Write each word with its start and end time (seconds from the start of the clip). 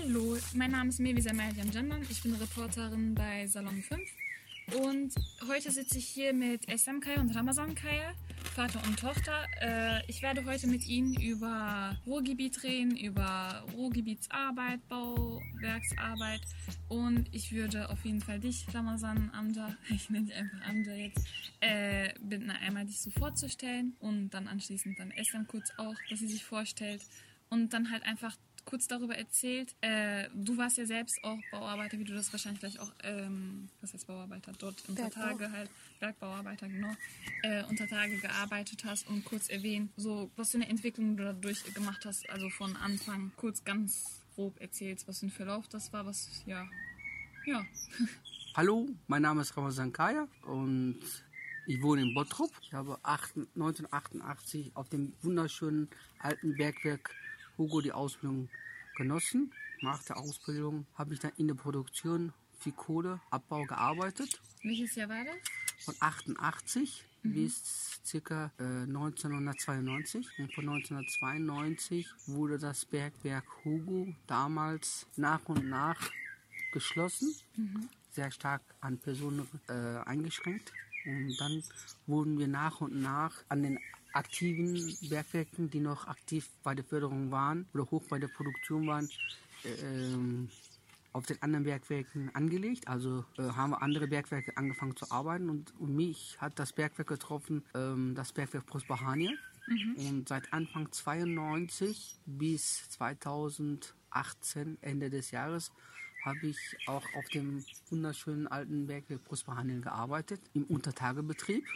Hallo, 0.00 0.38
mein 0.54 0.70
Name 0.70 0.90
ist 0.90 1.00
Mevisa 1.00 1.32
Merjan 1.32 1.72
Jandan. 1.72 2.02
Ich 2.08 2.22
bin 2.22 2.32
Reporterin 2.34 3.16
bei 3.16 3.48
Salon 3.48 3.82
5. 3.82 4.00
Und 4.76 5.12
heute 5.48 5.72
sitze 5.72 5.98
ich 5.98 6.06
hier 6.06 6.32
mit 6.32 6.68
Esam 6.68 7.00
Kaya 7.00 7.20
und 7.20 7.34
Ramazan 7.34 7.74
Kaya, 7.74 8.14
Vater 8.54 8.80
und 8.86 8.96
Tochter. 8.96 9.44
Äh, 9.60 10.06
ich 10.06 10.22
werde 10.22 10.44
heute 10.44 10.68
mit 10.68 10.86
Ihnen 10.86 11.14
über 11.14 11.96
Ruhrgebiet 12.06 12.62
reden, 12.62 12.96
über 12.96 13.64
Ruhrgebietsarbeit, 13.74 14.86
Bauwerksarbeit. 14.88 16.42
Und 16.88 17.34
ich 17.34 17.50
würde 17.52 17.90
auf 17.90 18.04
jeden 18.04 18.20
Fall 18.20 18.38
dich, 18.38 18.66
Ramazan 18.72 19.32
Amja, 19.34 19.74
ich 19.90 20.10
nenne 20.10 20.26
dich 20.26 20.36
einfach 20.36 20.68
Amja 20.68 20.94
jetzt, 20.94 21.26
äh, 21.58 22.14
bitten, 22.20 22.50
einmal 22.50 22.86
dich 22.86 23.00
so 23.00 23.10
vorzustellen 23.10 23.96
und 23.98 24.30
dann 24.30 24.46
anschließend 24.46 24.96
dann 24.96 25.10
Esam 25.10 25.48
kurz 25.48 25.72
auch, 25.76 25.96
dass 26.08 26.20
sie 26.20 26.28
sich 26.28 26.44
vorstellt 26.44 27.02
und 27.50 27.72
dann 27.72 27.90
halt 27.90 28.04
einfach 28.04 28.36
kurz 28.68 28.86
darüber 28.86 29.16
erzählt. 29.16 29.74
Äh, 29.80 30.28
du 30.34 30.56
warst 30.58 30.76
ja 30.76 30.84
selbst 30.84 31.22
auch 31.24 31.38
Bauarbeiter, 31.50 31.98
wie 31.98 32.04
du 32.04 32.12
das 32.14 32.30
wahrscheinlich 32.32 32.60
gleich 32.60 32.78
auch, 32.78 32.92
ähm, 33.02 33.68
was 33.80 33.94
heißt 33.94 34.06
Bauarbeiter, 34.06 34.52
dort 34.58 34.76
unter 34.88 35.04
Bergbau. 35.08 35.20
Tage 35.22 35.50
halt, 35.50 35.70
Bergbauarbeiter, 36.00 36.68
genau, 36.68 36.92
äh, 37.42 37.64
unter 37.64 37.86
Tage 37.88 38.18
gearbeitet 38.18 38.84
hast 38.84 39.08
und 39.08 39.24
kurz 39.24 39.48
erwähnt, 39.48 39.90
so 39.96 40.30
was 40.36 40.50
für 40.50 40.58
eine 40.58 40.68
Entwicklung 40.68 41.16
du 41.16 41.24
dadurch 41.24 41.64
gemacht 41.72 42.04
hast, 42.04 42.28
also 42.28 42.50
von 42.50 42.76
Anfang 42.76 43.32
kurz 43.36 43.64
ganz 43.64 44.20
grob 44.34 44.60
erzählst, 44.60 45.08
was 45.08 45.20
für 45.20 45.26
ein 45.26 45.30
Verlauf 45.30 45.66
das 45.68 45.92
war, 45.92 46.04
was, 46.04 46.42
ja, 46.46 46.68
ja. 47.46 47.64
Hallo, 48.54 48.86
mein 49.06 49.22
Name 49.22 49.40
ist 49.42 49.56
Ramazan 49.56 49.92
Kaya 49.92 50.28
und 50.42 51.00
ich 51.66 51.80
wohne 51.82 52.02
in 52.02 52.12
Bottrop. 52.14 52.50
Ich 52.62 52.72
habe 52.72 52.98
acht- 53.02 53.36
1988 53.36 54.72
auf 54.74 54.88
dem 54.88 55.12
wunderschönen 55.22 55.88
alten 56.18 56.56
Bergwerk 56.56 57.14
Hugo 57.58 57.80
die 57.80 57.92
Ausbildung 57.92 58.48
genossen. 58.96 59.52
Nach 59.82 60.02
der 60.04 60.16
Ausbildung 60.16 60.86
habe 60.94 61.14
ich 61.14 61.20
dann 61.20 61.32
in 61.36 61.48
der 61.48 61.54
Produktion 61.54 62.32
für 62.58 62.72
Kohleabbau 62.72 63.64
gearbeitet. 63.64 64.40
Welches 64.62 64.94
Jahr 64.94 65.08
war 65.08 65.24
das? 65.24 65.36
Von 65.84 65.94
88 66.00 67.04
bis 67.22 68.00
circa 68.04 68.50
äh, 68.58 68.62
1992. 68.62 70.26
Und 70.38 70.54
von 70.54 70.68
1992 70.68 72.06
wurde 72.26 72.58
das 72.58 72.84
Bergwerk 72.84 73.44
Hugo 73.64 74.14
damals 74.26 75.06
nach 75.16 75.44
und 75.48 75.68
nach 75.68 76.10
geschlossen, 76.72 77.34
sehr 78.10 78.30
stark 78.30 78.62
an 78.80 78.98
Personen 78.98 79.48
äh, 79.68 79.72
eingeschränkt. 80.06 80.72
Und 81.06 81.36
dann 81.38 81.62
wurden 82.06 82.38
wir 82.38 82.48
nach 82.48 82.80
und 82.80 83.00
nach 83.00 83.44
an 83.48 83.62
den 83.62 83.78
aktiven 84.18 84.96
Bergwerken, 85.08 85.70
die 85.70 85.80
noch 85.80 86.06
aktiv 86.08 86.48
bei 86.62 86.74
der 86.74 86.84
Förderung 86.84 87.30
waren 87.30 87.66
oder 87.72 87.90
hoch 87.90 88.02
bei 88.08 88.18
der 88.18 88.28
Produktion 88.28 88.86
waren, 88.86 89.08
äh, 89.64 90.12
ähm, 90.12 90.48
auf 91.12 91.26
den 91.26 91.40
anderen 91.42 91.64
Bergwerken 91.64 92.34
angelegt. 92.34 92.86
Also 92.88 93.24
äh, 93.38 93.42
haben 93.42 93.70
wir 93.70 93.82
andere 93.82 94.08
Bergwerke 94.08 94.56
angefangen 94.56 94.96
zu 94.96 95.10
arbeiten 95.10 95.48
und, 95.48 95.72
und 95.78 95.94
mich 95.94 96.36
hat 96.40 96.58
das 96.58 96.72
Bergwerk 96.72 97.08
getroffen, 97.08 97.64
ähm, 97.74 98.14
das 98.14 98.32
Bergwerk 98.32 98.66
Prosperhania. 98.66 99.30
Und 99.96 100.28
seit 100.28 100.50
Anfang 100.54 100.90
92 100.90 102.16
bis 102.24 102.88
2018, 102.88 104.78
Ende 104.80 105.10
des 105.10 105.30
Jahres, 105.30 105.72
habe 106.24 106.46
ich 106.46 106.58
auch 106.86 107.04
auf 107.14 107.28
dem 107.28 107.64
wunderschönen 107.90 108.46
alten 108.46 108.86
Bergwerk 108.86 109.24
Prosperhandeln 109.24 109.82
gearbeitet, 109.82 110.40
im 110.54 110.64
Untertagebetrieb. 110.64 111.66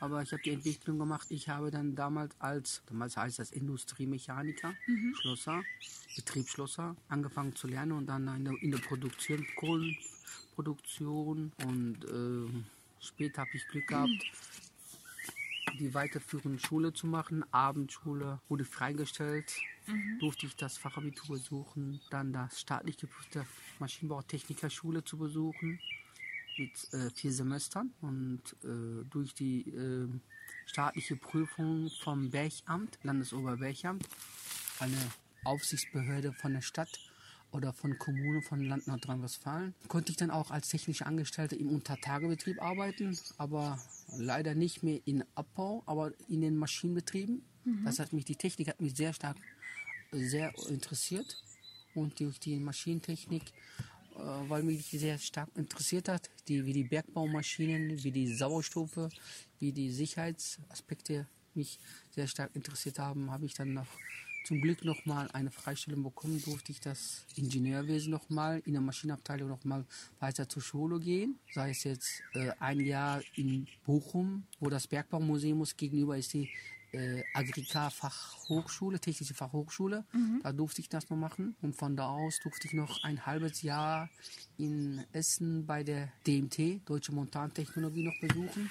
Aber 0.00 0.22
ich 0.22 0.32
habe 0.32 0.42
die 0.42 0.50
Entwicklung 0.50 0.98
gemacht. 0.98 1.26
Ich 1.30 1.48
habe 1.48 1.70
dann 1.70 1.94
damals 1.94 2.34
als, 2.38 2.82
damals 2.86 3.16
heißt 3.16 3.38
das 3.38 3.50
Industriemechaniker, 3.52 4.74
Schlosser, 5.20 5.62
Betriebsschlosser, 6.16 6.96
angefangen 7.08 7.54
zu 7.54 7.66
lernen 7.66 7.92
und 7.92 8.06
dann 8.06 8.28
in 8.28 8.44
der, 8.44 8.54
in 8.60 8.70
der 8.70 8.78
Produktion, 8.78 9.46
Kohlenproduktion 9.56 11.52
und 11.64 11.98
ähm, 12.10 12.64
später 13.00 13.42
habe 13.42 13.50
ich 13.54 13.66
Glück 13.68 13.86
gehabt, 13.86 14.10
die 15.78 15.92
weiterführende 15.94 16.58
Schule 16.58 16.92
zu 16.92 17.06
machen. 17.06 17.44
Abendschule 17.52 18.40
wurde 18.48 18.64
freigestellt. 18.64 19.52
Durfte 20.20 20.46
ich 20.46 20.56
das 20.56 20.78
Fachabitur 20.78 21.36
besuchen, 21.36 22.00
dann 22.10 22.32
das 22.32 22.60
staatlich 22.60 22.96
geprüfte 22.96 23.46
Maschinenbautechnikerschule 23.78 25.04
zu 25.04 25.16
besuchen 25.16 25.78
mit 26.58 26.92
äh, 26.92 27.10
vier 27.10 27.32
Semestern 27.32 27.92
und 28.00 28.40
äh, 28.64 29.04
durch 29.10 29.34
die 29.34 29.68
äh, 29.70 30.08
staatliche 30.66 31.16
Prüfung 31.16 31.90
vom 32.02 32.30
Bergamt, 32.30 32.98
Landesoberbergamt, 33.02 34.06
eine 34.80 34.98
Aufsichtsbehörde 35.44 36.32
von 36.32 36.54
der 36.54 36.62
Stadt 36.62 37.00
oder 37.52 37.72
von 37.72 37.98
Kommunen 37.98 38.42
von 38.42 38.64
Land 38.64 38.86
Nordrhein-Westfalen, 38.86 39.74
konnte 39.88 40.10
ich 40.10 40.16
dann 40.16 40.30
auch 40.30 40.50
als 40.50 40.68
technischer 40.68 41.06
Angestellter 41.06 41.56
im 41.56 41.68
Untertagebetrieb 41.68 42.60
arbeiten, 42.60 43.16
aber 43.38 43.78
leider 44.18 44.54
nicht 44.54 44.82
mehr 44.82 45.00
in 45.04 45.24
Abbau, 45.34 45.82
aber 45.86 46.12
in 46.28 46.40
den 46.40 46.56
Maschinenbetrieben. 46.56 47.42
Das 47.84 47.98
hat 47.98 48.12
mich, 48.12 48.24
die 48.24 48.36
Technik 48.36 48.68
hat 48.68 48.80
mich 48.80 48.94
sehr 48.94 49.12
stark, 49.12 49.36
äh, 50.12 50.18
sehr 50.18 50.52
interessiert 50.68 51.42
und 51.94 52.20
durch 52.20 52.38
die 52.38 52.60
Maschinentechnik 52.60 53.42
weil 54.48 54.62
mich 54.62 54.90
die 54.90 54.98
sehr 54.98 55.18
stark 55.18 55.48
interessiert 55.54 56.08
hat, 56.08 56.30
die, 56.48 56.64
wie 56.64 56.72
die 56.72 56.84
Bergbaumaschinen, 56.84 58.02
wie 58.02 58.12
die 58.12 58.34
Sauerstoffe, 58.34 59.08
wie 59.58 59.72
die 59.72 59.90
Sicherheitsaspekte 59.90 61.26
mich 61.54 61.78
sehr 62.10 62.26
stark 62.26 62.50
interessiert 62.54 62.98
haben, 62.98 63.30
habe 63.30 63.46
ich 63.46 63.54
dann 63.54 63.74
noch 63.74 63.86
zum 64.46 64.60
Glück 64.60 64.84
nochmal 64.84 65.28
eine 65.32 65.50
Freistellung 65.50 66.04
bekommen, 66.04 66.40
durfte 66.40 66.70
ich 66.70 66.78
das 66.78 67.24
Ingenieurwesen 67.34 68.12
nochmal 68.12 68.62
in 68.64 68.74
der 68.74 68.80
Maschinenabteilung 68.80 69.48
nochmal 69.48 69.84
weiter 70.20 70.48
zur 70.48 70.62
Schule 70.62 71.00
gehen. 71.00 71.40
Sei 71.52 71.70
es 71.70 71.82
jetzt 71.82 72.22
äh, 72.34 72.52
ein 72.60 72.78
Jahr 72.78 73.20
in 73.34 73.66
Bochum, 73.84 74.46
wo 74.60 74.70
das 74.70 74.86
Bergbaumuseum 74.86 75.64
gegenüber 75.76 76.16
ist 76.16 76.32
die 76.32 76.48
äh, 76.96 77.22
Agrika-Fachhochschule, 77.34 78.98
Technische 78.98 79.34
Fachhochschule. 79.34 80.04
Da 80.42 80.52
durfte 80.52 80.80
ich 80.80 80.88
das 80.88 81.08
noch 81.10 81.16
machen. 81.16 81.54
Und 81.62 81.76
von 81.76 81.96
da 81.96 82.08
aus 82.08 82.40
durfte 82.42 82.66
ich 82.66 82.74
noch 82.74 83.04
ein 83.04 83.24
halbes 83.26 83.62
Jahr 83.62 84.10
in 84.56 85.04
Essen 85.12 85.66
bei 85.66 85.84
der 85.84 86.12
DMT, 86.26 86.88
Deutsche 86.88 87.12
Montantechnologie, 87.12 88.02
noch 88.02 88.18
besuchen. 88.20 88.68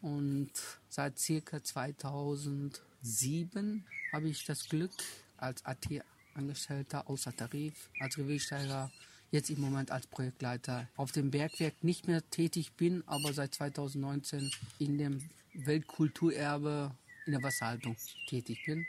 Und 0.00 0.50
seit 0.88 1.18
circa 1.18 1.62
2007 1.62 3.84
habe 4.12 4.28
ich 4.28 4.44
das 4.44 4.68
Glück, 4.68 4.92
als 5.36 5.64
AT-Angestellter 5.64 7.08
außer 7.08 7.34
Tarif, 7.34 7.90
als 8.00 8.18
Reviersteiger, 8.18 8.90
jetzt 9.30 9.50
im 9.50 9.60
Moment 9.60 9.90
als 9.90 10.06
Projektleiter 10.06 10.88
auf 10.96 11.10
dem 11.10 11.30
Bergwerk 11.30 11.82
nicht 11.82 12.06
mehr 12.06 12.22
tätig 12.30 12.74
bin, 12.74 13.02
aber 13.06 13.32
seit 13.32 13.54
2019 13.54 14.50
in 14.78 14.98
dem 14.98 15.28
Weltkulturerbe 15.54 16.94
in 17.26 17.32
der 17.32 17.42
Wasserhaltung 17.42 17.96
tätig 18.28 18.64
bin. 18.66 18.86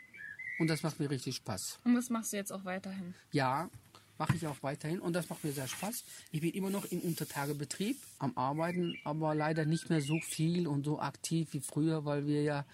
Und 0.59 0.67
das 0.67 0.83
macht 0.83 0.99
mir 0.99 1.09
richtig 1.09 1.35
Spaß. 1.35 1.79
Und 1.83 1.95
das 1.95 2.09
machst 2.09 2.33
du 2.33 2.37
jetzt 2.37 2.51
auch 2.51 2.63
weiterhin. 2.63 3.13
Ja, 3.31 3.69
mache 4.17 4.35
ich 4.35 4.47
auch 4.47 4.61
weiterhin 4.61 4.99
und 4.99 5.13
das 5.13 5.29
macht 5.29 5.43
mir 5.43 5.51
sehr 5.51 5.67
Spaß. 5.67 6.03
Ich 6.31 6.41
bin 6.41 6.51
immer 6.51 6.69
noch 6.69 6.85
im 6.85 6.99
Untertagebetrieb 6.99 7.97
am 8.19 8.37
Arbeiten, 8.37 8.97
aber 9.03 9.35
leider 9.35 9.65
nicht 9.65 9.89
mehr 9.89 10.01
so 10.01 10.19
viel 10.19 10.67
und 10.67 10.85
so 10.85 10.99
aktiv 10.99 11.49
wie 11.51 11.59
früher, 11.59 12.05
weil 12.05 12.25
wir 12.25 12.41
ja 12.43 12.65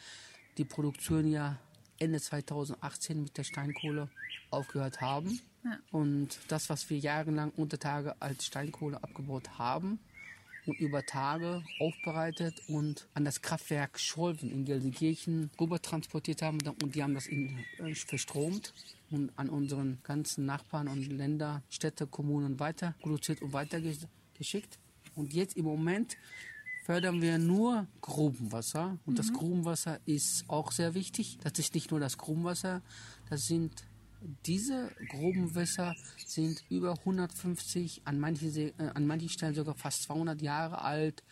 die 0.58 0.66
Produktion 0.66 1.32
ja 1.32 1.58
Ende 1.98 2.20
2018 2.20 3.24
mit 3.24 3.38
der 3.38 3.44
Steinkohle 3.44 4.10
aufgehört 4.50 5.02
haben. 5.02 5.40
Ja. 5.64 5.80
Und 5.92 6.40
das, 6.48 6.70
was 6.70 6.90
wir 6.90 6.98
jahrelang 6.98 7.52
unter 7.52 7.80
Tage 7.80 8.20
als 8.22 8.46
Steinkohle 8.46 9.04
abgebaut 9.04 9.58
haben 9.58 10.00
und 10.66 10.80
über 10.80 11.06
Tage 11.06 11.64
aufbereitet 11.80 12.62
und 12.68 13.08
an 13.14 13.26
das 13.26 13.42
Kraftwerk 13.42 14.00
Scholven 14.00 14.52
in 14.52 14.66
Gelsenkirchen 14.66 15.50
rüber 15.60 15.82
transportiert 15.82 16.42
haben 16.42 16.60
und 16.82 16.96
die 16.96 17.04
haben 17.04 17.14
das 17.14 17.28
in, 17.28 17.58
äh, 17.80 17.96
verstromt 17.96 18.74
und 19.10 19.32
an 19.38 19.50
unseren 19.50 20.00
ganzen 20.04 20.46
Nachbarn 20.46 20.88
und 20.88 21.06
Länder, 21.08 21.64
Städte, 21.70 22.08
Kommunen 22.08 22.60
weiter 22.60 22.96
produziert 23.02 23.42
und 23.42 23.54
weitergeschickt. 23.54 24.80
Und 25.16 25.34
jetzt 25.34 25.58
im 25.58 25.66
Moment 25.66 26.16
fördern 26.86 27.22
wir 27.22 27.38
nur 27.38 27.88
Grubenwasser. 28.02 28.98
Und 29.06 29.20
das 29.20 29.34
Grubenwasser 29.34 30.00
ist 30.06 30.46
auch 30.48 30.72
sehr 30.72 30.94
wichtig. 30.94 31.38
Das 31.44 31.60
ist 31.60 31.76
nicht 31.76 31.92
nur 31.92 32.00
das 32.00 32.18
Grubenwasser, 32.18 32.82
das 33.30 33.48
sind 33.48 33.84
diese 34.46 34.92
Grubenwässer 35.10 35.96
sind 36.26 36.64
über 36.70 36.92
150, 37.00 38.02
an 38.06 38.20
manchen, 38.20 38.56
äh, 38.56 38.74
an 38.94 39.08
manchen 39.08 39.30
Stellen 39.30 39.56
sogar 39.56 39.76
fast 39.76 40.04
200 40.04 40.42
Jahre 40.42 40.82
alt, 40.82 41.24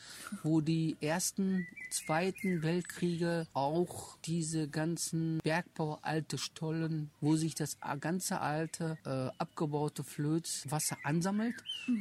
wo 0.43 0.61
die 0.61 0.97
ersten, 1.01 1.67
zweiten 1.91 2.61
Weltkriege 2.61 3.47
auch 3.53 4.17
diese 4.25 4.67
ganzen 4.67 5.39
Bergbaualte 5.43 6.37
Stollen, 6.37 7.09
wo 7.21 7.35
sich 7.35 7.55
das 7.55 7.77
ganze 7.99 8.41
alte, 8.41 8.97
äh, 9.05 9.29
abgebaute 9.39 10.03
Flöz 10.03 10.65
Wasser 10.69 10.97
ansammelt, 11.03 11.55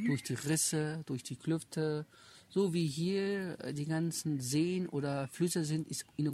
durch 0.05 0.23
die 0.23 0.35
Risse, 0.35 1.03
durch 1.05 1.23
die 1.23 1.35
Klüfte, 1.35 2.05
so 2.49 2.73
wie 2.73 2.87
hier 2.87 3.59
äh, 3.63 3.73
die 3.73 3.85
ganzen 3.85 4.39
Seen 4.39 4.87
oder 4.87 5.27
Flüsse 5.27 5.63
sind, 5.63 5.87
ist 5.87 6.05
in, 6.17 6.33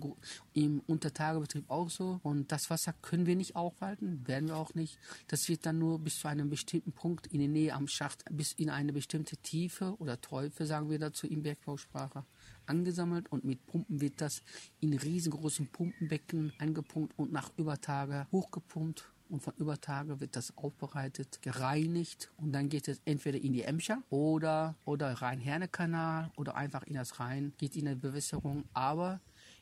im 0.54 0.82
Untertagebetrieb 0.88 1.70
auch 1.70 1.90
so. 1.90 2.20
Und 2.24 2.52
das 2.52 2.70
Wasser 2.70 2.94
können 3.02 3.26
wir 3.26 3.36
nicht 3.36 3.56
aufhalten, 3.56 4.26
werden 4.26 4.48
wir 4.48 4.58
auch 4.58 4.74
nicht. 4.74 4.98
Das 5.28 5.48
wird 5.50 5.66
dann 5.66 5.78
nur 5.78 6.00
bis 6.00 6.20
zu 6.20 6.28
einem 6.28 6.50
bestimmten 6.50 6.94
Punkt 6.94 7.28
in 7.28 7.40
der 7.40 7.50
Nähe 7.50 7.74
am 7.74 7.88
Schacht, 7.88 8.24
bis 8.32 8.54
in 8.54 8.70
eine 8.70 8.94
bestimmte 8.94 9.38
Tiefe 9.38 9.96
oder 10.00 10.22
Teufel, 10.22 10.66
sagen 10.66 10.90
wir 10.90 11.00
dazu 11.00 11.28
in 11.28 11.44
Bergbausprache, 11.44 12.24
angesammelt 12.66 13.32
und 13.32 13.44
mit 13.44 13.66
Pumpen 13.68 14.02
wird 14.02 14.22
das 14.22 14.42
in 14.80 14.94
riesengroßen 14.94 15.68
Pumpenbecken 15.68 16.54
angepumpt 16.60 17.18
und 17.18 17.32
nach 17.32 17.52
Übertage 17.58 18.28
hochgepumpt 18.32 19.12
und 19.30 19.42
von 19.42 19.54
über 19.58 19.80
Tage 19.80 20.20
wird 20.20 20.36
das 20.36 20.56
aufbereitet, 20.58 21.42
gereinigt 21.42 22.32
und 22.38 22.52
dann 22.52 22.70
geht 22.70 22.88
es 22.88 23.02
entweder 23.06 23.40
in 23.40 23.54
die 23.54 23.64
Emscher 23.64 24.02
oder, 24.10 24.76
oder 24.86 25.14
Rhein-Herne-Kanal 25.14 26.32
oder 26.36 26.56
einfach 26.56 26.84
in 26.84 26.94
das 26.94 27.20
Rhein, 27.20 27.54
geht 27.58 27.76
in 27.76 27.86
die 27.86 27.96
Bewässerung, 27.96 28.66
aber 28.74 29.22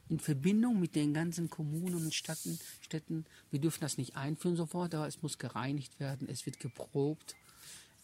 in 0.09 0.19
Verbindung 0.19 0.79
mit 0.79 0.95
den 0.95 1.13
ganzen 1.13 1.49
Kommunen 1.49 1.95
und 1.95 2.13
Städten, 2.13 2.59
Städten, 2.81 3.25
wir 3.51 3.59
dürfen 3.59 3.81
das 3.81 3.97
nicht 3.97 4.15
einführen 4.15 4.55
sofort, 4.55 4.93
aber 4.93 5.07
es 5.07 5.21
muss 5.21 5.37
gereinigt 5.37 5.99
werden, 5.99 6.27
es 6.29 6.45
wird 6.45 6.59
geprobt 6.59 7.35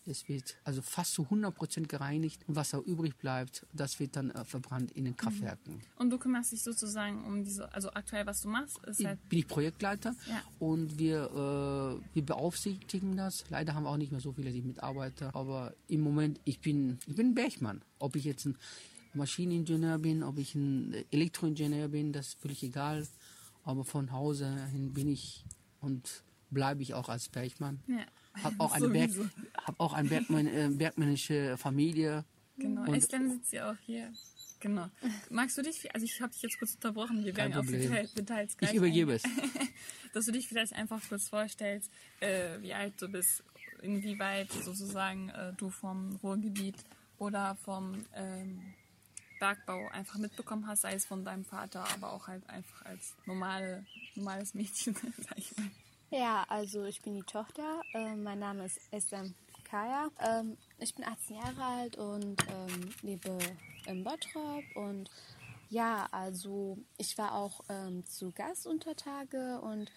es 0.09 0.27
wird 0.27 0.57
also 0.63 0.81
fast 0.81 1.13
zu 1.13 1.23
100% 1.23 1.88
gereinigt 1.88 2.44
und 2.47 2.56
was 2.56 2.73
auch 2.73 2.83
übrig 2.83 3.17
bleibt, 3.17 3.65
das 3.73 4.00
wird 4.00 4.15
dann 4.15 4.31
äh, 4.31 4.44
verbrannt 4.44 4.91
in 4.91 5.06
den 5.06 5.15
Kraftwerken. 5.15 5.75
Mhm. 5.75 5.81
Und 5.97 6.09
du 6.09 6.17
kümmerst 6.17 6.51
dich 6.51 6.61
sozusagen 6.61 7.23
um 7.25 7.44
diese, 7.44 7.71
also 7.73 7.91
aktuell 7.91 8.25
was 8.25 8.41
du 8.41 8.50
machst, 8.50 8.79
ist 8.85 9.03
halt 9.03 9.29
bin 9.29 9.39
ich 9.39 9.47
Projektleiter 9.47 10.15
ja. 10.27 10.41
und 10.59 10.97
wir, 10.97 11.23
äh, 11.25 12.15
wir 12.15 12.25
beaufsichtigen 12.25 13.15
das. 13.15 13.45
Leider 13.50 13.73
haben 13.73 13.83
wir 13.83 13.89
auch 13.89 13.97
nicht 13.97 14.11
mehr 14.11 14.21
so 14.21 14.33
viele 14.33 14.51
die 14.51 14.61
Mitarbeiter, 14.61 15.33
aber 15.35 15.73
im 15.88 16.01
Moment, 16.01 16.39
ich 16.45 16.59
bin, 16.59 17.00
ich 17.07 17.15
bin 17.15 17.27
ein 17.27 17.35
Bergmann. 17.35 17.81
Ob 18.00 18.15
ich 18.15 18.23
jetzt 18.23 18.45
ein 18.45 18.57
Maschineningenieur 19.13 19.97
bin, 20.00 20.23
ob 20.23 20.38
ich 20.38 20.55
ein 20.55 20.94
Elektroingenieur 21.12 21.88
bin, 21.89 22.13
das 22.13 22.29
ist 22.29 22.41
völlig 22.41 22.63
egal. 22.63 23.07
Aber 23.63 23.83
von 23.83 24.12
Hause 24.12 24.65
hin 24.67 24.94
bin 24.94 25.07
ich 25.07 25.45
und 25.81 26.23
bleibe 26.50 26.81
ich 26.81 26.94
auch 26.94 27.09
als 27.09 27.29
Bergmann. 27.29 27.79
Ja. 27.88 28.05
Habe 28.43 28.55
auch 28.59 28.73
eine, 28.73 28.89
Berg, 28.89 29.11
hab 29.55 29.79
auch 29.79 29.93
eine 29.93 30.09
Bergmann, 30.09 30.47
äh, 30.47 30.69
bergmännische 30.71 31.57
Familie. 31.57 32.25
Genau, 32.57 32.81
und 32.81 32.93
Estelle 32.93 33.29
sitzt 33.29 33.53
ja 33.53 33.71
auch 33.71 33.77
hier. 33.85 34.11
Genau. 34.59 34.89
Magst 35.29 35.57
du 35.57 35.61
dich, 35.61 35.93
also 35.93 36.05
ich 36.05 36.19
habe 36.21 36.33
dich 36.33 36.41
jetzt 36.41 36.59
kurz 36.59 36.75
unterbrochen, 36.75 37.23
wir 37.23 37.35
werden 37.35 37.53
auf 37.53 37.65
Details, 37.65 38.13
Details 38.13 38.57
gleich. 38.57 38.71
Ich 38.71 38.77
übergebe 38.77 39.13
es. 39.13 39.23
Dass 40.13 40.25
du 40.25 40.31
dich 40.31 40.47
vielleicht 40.47 40.73
einfach 40.73 41.01
kurz 41.07 41.29
vorstellst, 41.29 41.89
äh, 42.19 42.61
wie 42.61 42.73
alt 42.73 43.01
du 43.01 43.07
bist, 43.07 43.43
inwieweit 43.81 44.51
sozusagen 44.51 45.29
äh, 45.29 45.53
du 45.53 45.69
vom 45.69 46.15
Ruhrgebiet 46.17 46.75
oder 47.17 47.55
vom 47.63 48.05
ähm, 48.13 48.73
Bergbau 49.39 49.87
einfach 49.89 50.17
mitbekommen 50.17 50.67
hast, 50.67 50.81
sei 50.81 50.93
es 50.93 51.05
von 51.05 51.23
deinem 51.23 51.45
Vater, 51.45 51.85
aber 51.93 52.11
auch 52.11 52.27
halt 52.27 52.47
einfach 52.49 52.85
als 52.85 53.15
normale, 53.25 53.85
normales 54.15 54.53
Mädchen, 54.53 54.95
sag 55.17 55.37
ich 55.37 55.55
mal. 55.57 55.69
Ja, 56.11 56.44
also 56.50 56.85
ich 56.85 57.03
bin 57.03 57.13
die 57.13 57.23
Tochter. 57.23 57.81
Äh, 57.94 58.15
mein 58.15 58.39
Name 58.39 58.65
ist 58.65 58.79
SM 58.91 59.35
Kaya. 59.63 60.09
Ähm, 60.19 60.57
ich 60.79 60.95
bin 60.95 61.06
18 61.06 61.35
Jahre 61.35 61.63
alt 61.63 61.97
und 61.97 62.35
ähm, 62.50 62.89
lebe 63.03 63.38
in 63.85 64.03
Bottrop. 64.03 64.63
Und 64.73 65.11
ja, 65.69 66.07
also 66.11 66.79
ich 66.97 67.15
war 67.19 67.35
auch 67.35 67.61
ähm, 67.69 68.03
zu 68.07 68.31
Gast 68.31 68.65
unter 68.65 68.95
Tage 68.95 69.61
und 69.61 69.91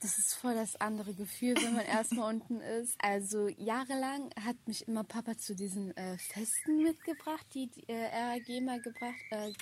das 0.00 0.16
ist 0.16 0.34
voll 0.36 0.54
das 0.54 0.80
andere 0.80 1.12
Gefühl, 1.12 1.54
wenn 1.56 1.74
man 1.74 1.84
erstmal 1.86 2.34
unten 2.34 2.62
ist. 2.62 2.94
Also 3.02 3.48
jahrelang 3.48 4.30
hat 4.42 4.56
mich 4.66 4.88
immer 4.88 5.04
Papa 5.04 5.36
zu 5.36 5.54
diesen 5.54 5.94
äh, 5.98 6.16
Festen 6.16 6.82
mitgebracht, 6.82 7.46
die 7.52 7.66
die 7.66 7.86
äh, 7.90 8.06
RAG 8.06 8.48
mal 8.62 8.80
gebracht, 8.80 9.20
äh, 9.32 9.52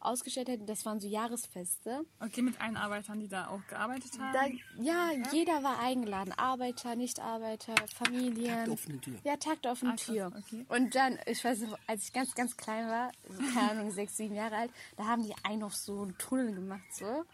ausgestellt 0.00 0.48
hätten. 0.48 0.66
Das 0.66 0.84
waren 0.84 1.00
so 1.00 1.08
Jahresfeste. 1.08 2.04
Okay, 2.20 2.42
mit 2.42 2.60
allen 2.60 2.76
Arbeitern, 2.76 3.20
die 3.20 3.28
da 3.28 3.48
auch 3.48 3.66
gearbeitet 3.68 4.12
haben? 4.18 4.32
Da, 4.32 4.82
ja, 4.82 5.10
ja, 5.12 5.32
jeder 5.32 5.62
war 5.62 5.78
eingeladen. 5.80 6.32
Arbeiter, 6.36 6.96
Nichtarbeiter, 6.96 7.74
Familien. 7.94 8.56
Takt 8.56 8.68
offene 8.70 9.00
Tür. 9.00 9.14
Ja, 9.24 9.36
Takt 9.36 9.66
offene 9.66 9.96
Tür. 9.96 10.32
Okay. 10.36 10.64
Und 10.68 10.94
dann, 10.94 11.18
ich 11.26 11.44
weiß 11.44 11.60
noch, 11.60 11.78
als 11.86 12.04
ich 12.04 12.12
ganz, 12.12 12.34
ganz 12.34 12.56
klein 12.56 12.88
war, 12.88 13.12
keine 13.54 13.70
Ahnung, 13.72 13.90
sechs, 13.90 14.16
sieben 14.16 14.34
Jahre 14.34 14.56
alt, 14.56 14.70
da 14.96 15.04
haben 15.04 15.22
die 15.22 15.34
einen 15.42 15.60
noch 15.60 15.72
so 15.72 16.02
einen 16.02 16.16
Tunnel 16.18 16.54
gemacht, 16.54 16.82
so. 16.92 17.24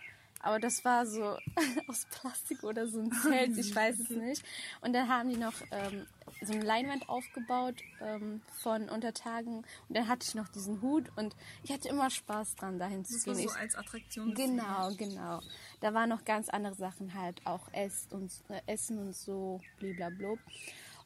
Aber 0.40 0.60
das 0.60 0.84
war 0.84 1.06
so 1.06 1.36
aus 1.88 2.06
Plastik 2.10 2.62
oder 2.62 2.86
so 2.86 3.00
ein 3.00 3.12
Zelt, 3.12 3.56
ich 3.56 3.74
weiß 3.74 4.00
es 4.00 4.10
nicht. 4.10 4.44
Und 4.80 4.92
dann 4.92 5.08
haben 5.08 5.28
die 5.28 5.36
noch 5.36 5.54
ähm, 5.70 6.06
so 6.42 6.52
eine 6.52 6.64
Leinwand 6.64 7.08
aufgebaut 7.08 7.82
ähm, 8.00 8.42
von 8.62 8.88
Untertagen. 8.88 9.58
Und 9.88 9.96
dann 9.96 10.08
hatte 10.08 10.26
ich 10.28 10.34
noch 10.34 10.48
diesen 10.48 10.82
Hut 10.82 11.10
und 11.16 11.34
ich 11.62 11.72
hatte 11.72 11.88
immer 11.88 12.10
Spaß 12.10 12.56
dran, 12.56 12.78
dahin 12.78 13.04
zu 13.04 13.14
gehen. 13.24 13.34
Das 13.34 13.44
war 13.44 13.52
so 13.52 13.58
als 13.58 13.74
Attraktion. 13.74 14.34
Genau, 14.34 14.90
genau. 14.96 15.40
Da 15.80 15.94
waren 15.94 16.08
noch 16.08 16.24
ganz 16.24 16.48
andere 16.48 16.74
Sachen 16.74 17.14
halt, 17.14 17.44
auch 17.46 17.72
Ess 17.72 18.08
und, 18.10 18.32
äh, 18.48 18.60
Essen 18.66 18.98
und 18.98 19.16
so, 19.16 19.60
blablabla. 19.78 20.34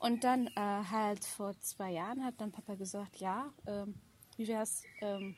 Und 0.01 0.25
dann 0.25 0.47
äh, 0.49 0.51
halt 0.57 1.25
vor 1.25 1.59
zwei 1.61 1.93
Jahren 1.93 2.25
hat 2.25 2.41
dann 2.41 2.53
Papa 2.53 2.75
gesagt, 2.75 3.17
ja, 3.17 3.53
ähm, 3.67 3.95
wie 4.37 4.49
wär's, 4.49 4.83
ähm, 5.03 5.37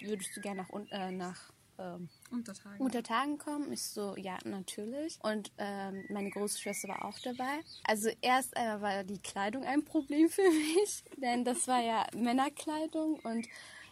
würdest 0.00 0.36
du 0.36 0.40
gerne 0.40 0.62
nach, 0.62 0.90
äh, 0.92 1.10
nach 1.10 1.52
ähm, 1.78 2.08
Untertagen. 2.30 2.80
Untertagen 2.80 3.38
kommen. 3.38 3.72
Ich 3.72 3.82
so, 3.82 4.16
ja, 4.16 4.38
natürlich. 4.44 5.18
Und 5.22 5.52
ähm, 5.58 6.04
meine 6.10 6.30
große 6.30 6.58
Schwester 6.58 6.88
war 6.88 7.04
auch 7.04 7.18
dabei. 7.20 7.60
Also 7.84 8.10
erst 8.20 8.56
einmal 8.56 8.80
war 8.80 9.04
die 9.04 9.18
Kleidung 9.18 9.64
ein 9.64 9.84
Problem 9.84 10.28
für 10.30 10.42
mich, 10.42 11.04
denn 11.16 11.44
das 11.44 11.68
war 11.68 11.80
ja 11.80 12.06
Männerkleidung 12.14 13.20
und 13.20 13.46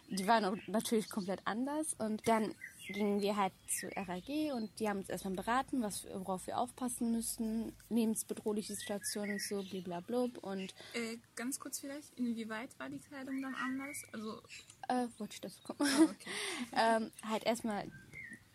die 0.09 0.27
waren 0.27 0.61
natürlich 0.67 1.09
komplett 1.09 1.41
anders. 1.45 1.95
Und 1.97 2.27
dann 2.27 2.53
gingen 2.87 3.21
wir 3.21 3.37
halt 3.37 3.53
zu 3.67 3.87
RAG 3.95 4.27
und 4.53 4.69
die 4.79 4.89
haben 4.89 4.99
uns 4.99 5.09
erstmal 5.09 5.35
beraten, 5.35 5.81
was, 5.81 6.05
worauf 6.13 6.47
wir 6.47 6.57
aufpassen 6.57 7.11
müssen, 7.11 7.73
lebensbedrohliche 7.89 8.75
Situationen 8.75 9.33
und 9.33 9.41
so, 9.41 9.63
blablabla. 9.63 10.27
Und 10.41 10.73
äh, 10.93 11.17
ganz 11.35 11.59
kurz 11.59 11.79
vielleicht, 11.79 12.13
inwieweit 12.17 12.77
war 12.79 12.89
die 12.89 12.99
Kleidung 12.99 13.41
dann 13.41 13.55
anders? 13.55 14.03
Also 14.11 14.41
äh, 14.89 15.07
wollte 15.17 15.35
ich 15.35 15.41
das 15.41 15.61
kommen? 15.63 15.79
Oh, 15.81 16.03
okay. 16.03 16.29
ähm, 16.75 17.11
halt 17.27 17.45
erstmal 17.45 17.87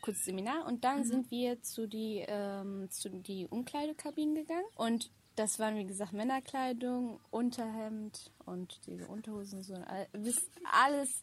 kurz 0.01 0.25
Seminar 0.25 0.67
und 0.67 0.85
dann 0.85 1.01
mhm. 1.01 1.05
sind 1.05 1.31
wir 1.31 1.63
zu 1.63 1.89
die 1.89 2.25
ähm, 2.27 2.89
zu 2.91 3.11
die 3.11 3.47
Umkleidekabinen 3.47 4.35
gegangen 4.35 4.67
und 4.77 5.11
das 5.38 5.58
waren 5.58 5.76
wie 5.76 5.87
gesagt 5.87 6.12
Männerkleidung, 6.12 7.20
Unterhemd 7.31 8.32
und 8.44 8.81
diese 8.87 9.06
Unterhosen 9.06 9.62
so 9.62 9.75
bis 10.12 10.50
alles 10.64 11.23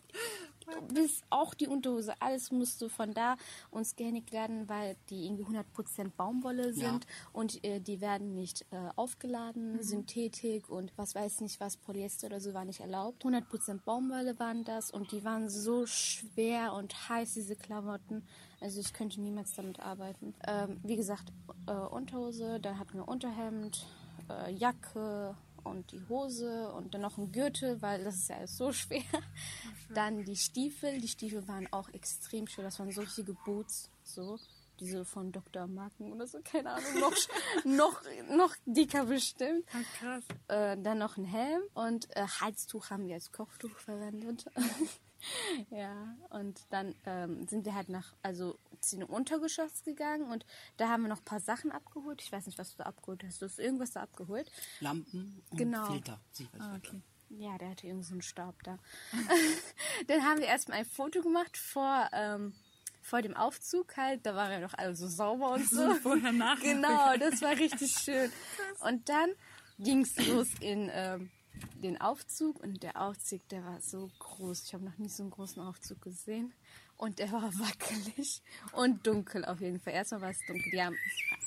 bis 0.93 1.21
auch 1.29 1.53
die 1.53 1.67
Unterhose, 1.67 2.13
alles 2.19 2.51
musste 2.51 2.89
von 2.89 3.13
da 3.13 3.35
uns 3.71 3.95
gehändigt 3.95 4.31
werden, 4.31 4.67
weil 4.67 4.95
die 5.09 5.25
irgendwie 5.25 5.43
100% 5.43 6.11
Baumwolle 6.17 6.73
sind 6.73 7.05
ja. 7.05 7.29
und 7.33 7.63
äh, 7.63 7.79
die 7.79 8.01
werden 8.01 8.33
nicht 8.33 8.65
äh, 8.71 8.89
aufgeladen, 8.95 9.73
mhm. 9.73 9.83
Synthetik 9.83 10.69
und 10.69 10.91
was 10.95 11.15
weiß 11.15 11.41
nicht 11.41 11.59
was, 11.59 11.77
Polyester 11.77 12.27
oder 12.27 12.39
so 12.39 12.53
war 12.53 12.65
nicht 12.65 12.79
erlaubt. 12.79 13.23
100% 13.23 13.81
Baumwolle 13.83 14.39
waren 14.39 14.63
das 14.63 14.91
und 14.91 15.11
die 15.11 15.23
waren 15.23 15.49
so 15.49 15.85
schwer 15.85 16.73
und 16.73 17.09
heiß, 17.09 17.33
diese 17.33 17.55
Klamotten. 17.55 18.23
Also 18.59 18.79
ich 18.79 18.93
könnte 18.93 19.21
niemals 19.21 19.53
damit 19.53 19.79
arbeiten. 19.79 20.33
Ähm, 20.47 20.79
wie 20.83 20.95
gesagt, 20.95 21.31
äh, 21.67 21.71
Unterhose, 21.73 22.59
dann 22.59 22.79
hatten 22.79 22.95
wir 22.95 23.07
Unterhemd, 23.07 23.85
äh, 24.29 24.51
Jacke, 24.51 25.35
und 25.65 25.91
die 25.91 26.01
Hose 26.07 26.71
und 26.73 26.93
dann 26.93 27.01
noch 27.01 27.17
ein 27.17 27.31
Gürtel, 27.31 27.81
weil 27.81 28.03
das 28.03 28.15
ist 28.15 28.29
ja 28.29 28.37
alles 28.37 28.57
so 28.57 28.71
schwer. 28.71 29.01
Dann 29.93 30.23
die 30.23 30.35
Stiefel. 30.35 30.99
Die 30.99 31.07
Stiefel 31.07 31.47
waren 31.47 31.67
auch 31.71 31.89
extrem 31.89 32.47
schwer. 32.47 32.63
Das 32.63 32.79
waren 32.79 32.91
so 32.91 33.01
richtige 33.01 33.33
Boots, 33.45 33.89
so. 34.03 34.39
Diese 34.81 35.05
von 35.05 35.31
Dr. 35.31 35.67
Marken 35.67 36.11
oder 36.11 36.27
so, 36.27 36.39
keine 36.43 36.71
Ahnung, 36.71 36.99
noch, 36.99 37.15
noch, 37.63 38.01
noch 38.29 38.55
dicker 38.65 39.05
bestimmt. 39.05 39.63
Ah, 39.71 39.77
krass. 39.97 40.23
Äh, 40.49 40.77
dann 40.81 40.97
noch 40.97 41.15
ein 41.15 41.23
Helm 41.23 41.61
und 41.75 42.13
äh, 42.17 42.27
Halstuch 42.41 42.89
haben 42.89 43.07
wir 43.07 43.15
als 43.15 43.31
Kochtuch 43.31 43.77
verwendet. 43.77 44.45
ja, 45.69 46.15
und 46.29 46.61
dann 46.69 46.95
ähm, 47.05 47.47
sind 47.47 47.65
wir 47.65 47.75
halt 47.75 47.89
nach, 47.89 48.13
also 48.21 48.57
in 48.91 48.99
den 48.99 49.09
Untergeschoss 49.09 49.83
gegangen 49.83 50.31
und 50.31 50.45
da 50.77 50.89
haben 50.89 51.03
wir 51.03 51.09
noch 51.09 51.19
ein 51.19 51.25
paar 51.25 51.39
Sachen 51.39 51.71
abgeholt. 51.71 52.21
Ich 52.21 52.31
weiß 52.31 52.45
nicht, 52.45 52.57
was 52.57 52.71
du 52.71 52.77
da 52.77 52.83
abgeholt 52.85 53.23
hast. 53.23 53.41
Du 53.41 53.45
hast 53.45 53.59
irgendwas 53.59 53.91
da 53.91 54.01
abgeholt. 54.01 54.51
Lampen 54.79 55.41
und 55.49 55.57
genau. 55.57 55.85
Filter. 55.91 56.19
Ah, 56.59 56.75
okay. 56.75 57.01
Ja, 57.29 57.57
der 57.57 57.71
hatte 57.71 57.87
irgend 57.87 58.05
so 58.05 58.13
einen 58.13 58.21
Staub 58.21 58.61
da. 58.63 58.77
dann 60.07 60.23
haben 60.23 60.39
wir 60.39 60.47
erstmal 60.47 60.79
ein 60.79 60.85
Foto 60.85 61.21
gemacht 61.21 61.57
vor, 61.57 62.09
ähm, 62.13 62.53
vor 63.01 63.21
dem 63.21 63.35
Aufzug 63.35 63.97
halt. 63.97 64.25
Da 64.25 64.35
war 64.35 64.51
ja 64.51 64.59
noch 64.59 64.73
alles 64.75 64.99
so 64.99 65.07
sauber 65.07 65.53
und 65.53 65.67
so. 65.69 65.93
Vorher 65.95 66.31
nach. 66.31 66.59
Genau, 66.59 67.17
das 67.17 67.41
war 67.41 67.51
richtig 67.51 67.91
schön. 67.91 68.31
Und 68.81 69.09
dann 69.09 69.31
ging 69.79 70.01
es 70.01 70.27
los 70.27 70.47
in 70.61 70.89
ähm, 70.93 71.31
den 71.81 71.99
Aufzug 71.99 72.59
und 72.61 72.83
der 72.83 73.01
Aufzug, 73.01 73.47
der 73.49 73.63
war 73.63 73.81
so 73.81 74.09
groß. 74.19 74.63
Ich 74.63 74.73
habe 74.73 74.85
noch 74.85 74.97
nie 74.97 75.09
so 75.09 75.23
einen 75.23 75.31
großen 75.31 75.61
Aufzug 75.61 76.01
gesehen. 76.01 76.53
Und 76.97 77.19
der 77.19 77.31
war 77.31 77.53
wackelig 77.59 78.41
und 78.71 79.05
dunkel 79.05 79.45
auf 79.45 79.59
jeden 79.61 79.79
Fall. 79.79 79.93
Erstmal 79.93 80.21
war 80.21 80.29
es 80.29 80.39
dunkel. 80.47 80.71
Die 80.71 80.81
haben 80.81 80.97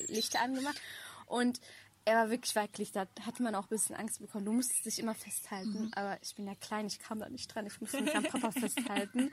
Lichter 0.09 0.41
angemacht 0.41 0.81
und 1.27 1.61
er 2.09 2.17
war 2.17 2.31
wirklich 2.31 2.57
wackelig, 2.57 2.91
da 2.93 3.07
hat 3.21 3.39
man 3.39 3.55
auch 3.55 3.65
ein 3.65 3.69
bisschen 3.69 3.95
Angst 3.95 4.21
bekommen. 4.21 4.47
Du 4.47 4.53
musstest 4.53 4.87
dich 4.87 4.99
immer 4.99 5.15
festhalten, 5.15 5.87
mhm. 5.87 5.91
aber 5.95 6.17
ich 6.23 6.35
bin 6.35 6.47
ja 6.47 6.55
klein, 6.55 6.87
ich 6.87 6.99
kam 6.99 7.19
da 7.19 7.29
nicht 7.29 7.55
dran, 7.55 7.67
ich 7.67 7.79
musste 7.83 8.01
mich 8.01 8.17
am 8.17 8.23
Papa 8.25 8.51
festhalten. 8.51 9.31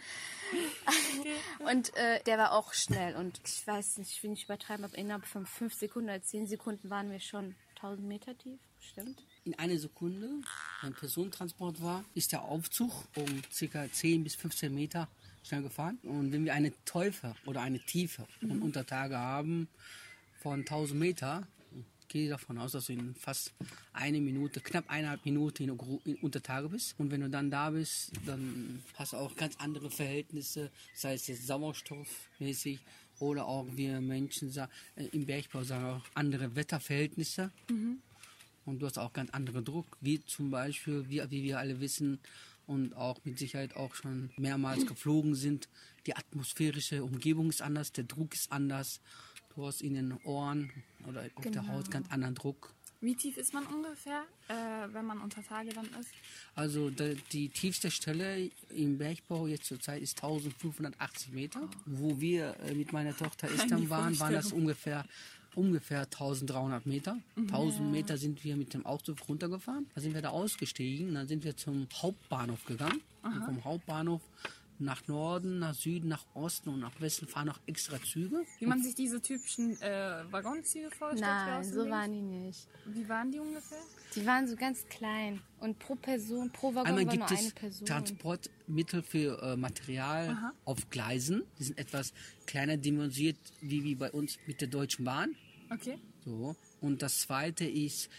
und 1.60 1.96
äh, 1.96 2.22
der 2.24 2.38
war 2.38 2.52
auch 2.52 2.74
schnell 2.74 3.16
und 3.16 3.40
ich 3.46 3.66
weiß 3.66 3.98
nicht, 4.00 4.12
ich 4.12 4.24
will 4.24 4.32
nicht 4.32 4.44
übertreiben, 4.44 4.84
aber 4.84 4.98
innerhalb 4.98 5.26
von 5.26 5.46
fünf 5.46 5.74
Sekunden 5.74 6.10
oder 6.10 6.22
zehn 6.22 6.48
Sekunden 6.48 6.90
waren 6.90 7.12
wir 7.12 7.22
schon 7.22 7.56
1000 7.76 8.06
Meter 8.06 8.38
tief, 8.38 8.60
stimmt? 8.82 9.24
In 9.46 9.54
einer 9.60 9.78
Sekunde, 9.78 10.28
wenn 10.82 10.94
Personentransport 10.94 11.80
war, 11.80 12.04
ist 12.16 12.32
der 12.32 12.42
Aufzug 12.42 12.92
um 13.16 13.42
ca. 13.72 13.92
10 13.92 14.24
bis 14.24 14.34
15 14.34 14.74
Meter 14.74 15.08
schnell 15.44 15.62
gefahren. 15.62 16.00
Und 16.02 16.32
wenn 16.32 16.46
wir 16.46 16.54
eine 16.56 16.74
Teufel 16.84 17.36
oder 17.46 17.62
eine 17.62 17.80
Tiefe 17.80 18.28
mhm. 18.42 18.52
und 18.52 18.62
Untertage 18.64 19.18
haben 19.18 19.68
von 20.42 20.62
1000 20.62 21.00
Meter, 21.00 21.48
gehe 22.08 22.28
davon 22.28 22.58
aus, 22.58 22.72
dass 22.72 22.88
du 22.88 22.94
in 22.94 23.14
fast 23.14 23.54
eine 23.94 24.20
Minute, 24.20 24.62
knapp 24.62 24.90
eineinhalb 24.90 25.24
Minuten 25.26 25.70
in, 25.70 26.00
in 26.06 26.16
Untertage 26.24 26.70
bist. 26.70 26.96
Und 26.98 27.12
wenn 27.12 27.22
du 27.22 27.30
dann 27.30 27.52
da 27.52 27.70
bist, 27.70 28.14
dann 28.26 28.82
hast 28.96 29.14
du 29.14 29.18
auch 29.18 29.36
ganz 29.36 29.56
andere 29.58 29.92
Verhältnisse, 29.92 30.72
sei 30.96 31.14
es 31.14 31.28
jetzt 31.28 31.46
sauerstoffmäßig 31.46 32.80
oder 33.20 33.46
auch 33.46 33.68
wir 33.72 34.02
Menschen 34.02 34.52
äh, 34.96 35.06
im 35.12 35.26
Bergbau 35.26 35.64
sagen 35.64 35.86
auch 35.86 36.06
andere 36.16 36.56
Wetterverhältnisse. 36.56 37.52
Mhm. 37.70 38.02
Und 38.66 38.82
du 38.82 38.86
hast 38.86 38.98
auch 38.98 39.14
ganz 39.14 39.30
andere 39.32 39.62
Druck, 39.62 39.86
wie 40.02 40.24
zum 40.26 40.50
Beispiel, 40.50 41.06
wie, 41.10 41.22
wie 41.30 41.44
wir 41.44 41.60
alle 41.60 41.80
wissen 41.80 42.20
und 42.68 42.96
auch 42.96 43.24
mit 43.24 43.38
Sicherheit 43.38 43.76
auch 43.76 43.94
schon 43.94 44.32
mehrmals 44.38 44.86
geflogen 44.88 45.36
sind. 45.36 45.70
Die 46.08 46.16
atmosphärische 46.16 47.04
Umgebung 47.04 47.50
ist 47.50 47.62
anders, 47.62 47.92
der 47.92 48.06
Druck 48.06 48.34
ist 48.34 48.52
anders. 48.52 49.00
Du 49.56 49.66
hast 49.66 49.82
in 49.82 49.94
den 49.94 50.14
Ohren 50.24 50.72
oder 51.08 51.22
auf 51.36 51.44
genau. 51.44 51.62
der 51.62 51.68
Haut 51.68 51.92
ganz 51.92 52.12
anderen 52.12 52.36
Druck. 52.36 52.74
Wie 53.02 53.14
tief 53.14 53.38
ist 53.38 53.54
man 53.54 53.66
ungefähr, 53.68 54.24
äh, 54.48 54.54
wenn 54.92 55.06
man 55.06 55.20
unter 55.20 55.44
Tage 55.44 55.70
dann 55.70 55.86
ist? 56.00 56.10
Also 56.56 56.90
die, 56.90 57.16
die 57.32 57.50
tiefste 57.50 57.92
Stelle 57.92 58.50
im 58.70 58.98
Bergbau 58.98 59.48
jetzt 59.48 59.66
zurzeit 59.66 60.02
ist 60.02 60.18
1580 60.18 61.32
Meter. 61.32 61.62
Oh. 61.62 61.78
Wo 61.86 62.20
wir 62.20 62.60
äh, 62.62 62.74
mit 62.74 62.94
meiner 62.94 63.16
Tochter 63.16 63.48
Istam 63.48 63.90
waren, 63.92 64.20
waren 64.20 64.34
das 64.34 64.52
ungefähr 64.52 65.06
ungefähr 65.56 66.02
1300 66.02 66.86
Meter. 66.86 67.18
Mhm. 67.36 67.44
1000 67.48 67.92
Meter 67.92 68.18
sind 68.18 68.44
wir 68.44 68.56
mit 68.56 68.74
dem 68.74 68.86
Aufzug 68.86 69.18
runtergefahren. 69.28 69.88
Da 69.96 70.02
sind 70.02 70.14
wir 70.14 70.22
da 70.22 70.30
ausgestiegen. 70.30 71.14
Dann 71.14 71.28
sind 71.28 71.44
wir 71.44 71.56
zum 71.58 71.88
Hauptbahnhof 72.02 72.66
gegangen. 72.66 73.02
Und 73.24 73.44
vom 73.44 73.64
Hauptbahnhof 73.64 74.22
nach 74.80 75.08
Norden, 75.08 75.60
nach 75.60 75.74
Süden, 75.74 76.10
nach 76.10 76.26
Osten 76.34 76.70
und 76.70 76.80
nach 76.80 77.00
Westen 77.00 77.28
fahren 77.28 77.48
noch 77.48 77.60
extra 77.66 78.02
Züge. 78.02 78.46
Wie 78.60 78.66
man 78.66 78.82
sich 78.82 78.96
diese 78.96 79.22
typischen 79.22 79.80
äh, 79.82 80.24
Waggonzüge 80.32 80.92
vorstellt? 80.92 81.22
Nein, 81.22 81.64
so 81.64 81.90
waren 81.90 82.12
die 82.12 82.22
nicht. 82.22 82.68
Wie 82.86 83.08
waren 83.08 83.32
die 83.32 83.40
ungefähr? 83.40 83.78
Die 84.16 84.26
waren 84.26 84.48
so 84.48 84.56
ganz 84.56 84.86
klein 84.88 85.42
und 85.60 85.80
pro 85.80 85.96
Person, 85.96 86.52
pro 86.52 86.74
Waggon 86.74 86.88
Einmal 86.88 87.06
war 87.06 87.14
gibt 87.14 87.30
nur 87.30 87.40
es 87.40 87.46
eine 87.46 87.54
Person. 87.54 87.88
Transportmittel 87.88 89.04
für 89.04 89.42
äh, 89.42 89.56
Material 89.56 90.30
Aha. 90.30 90.54
auf 90.66 90.90
Gleisen. 90.90 91.44
Die 91.60 91.64
sind 91.64 91.78
etwas 91.78 92.14
kleiner 92.46 92.78
dimensioniert 92.78 93.38
wie, 93.62 93.84
wie 93.84 93.96
bei 93.96 94.12
uns 94.12 94.38
mit 94.48 94.62
der 94.62 94.68
Deutschen 94.68 95.06
Bahn. 95.06 95.36
Okay. 95.70 95.98
So. 96.26 96.56
Und 96.82 97.02
das 97.02 97.22
zweite 97.22 97.66
ist 97.66 98.10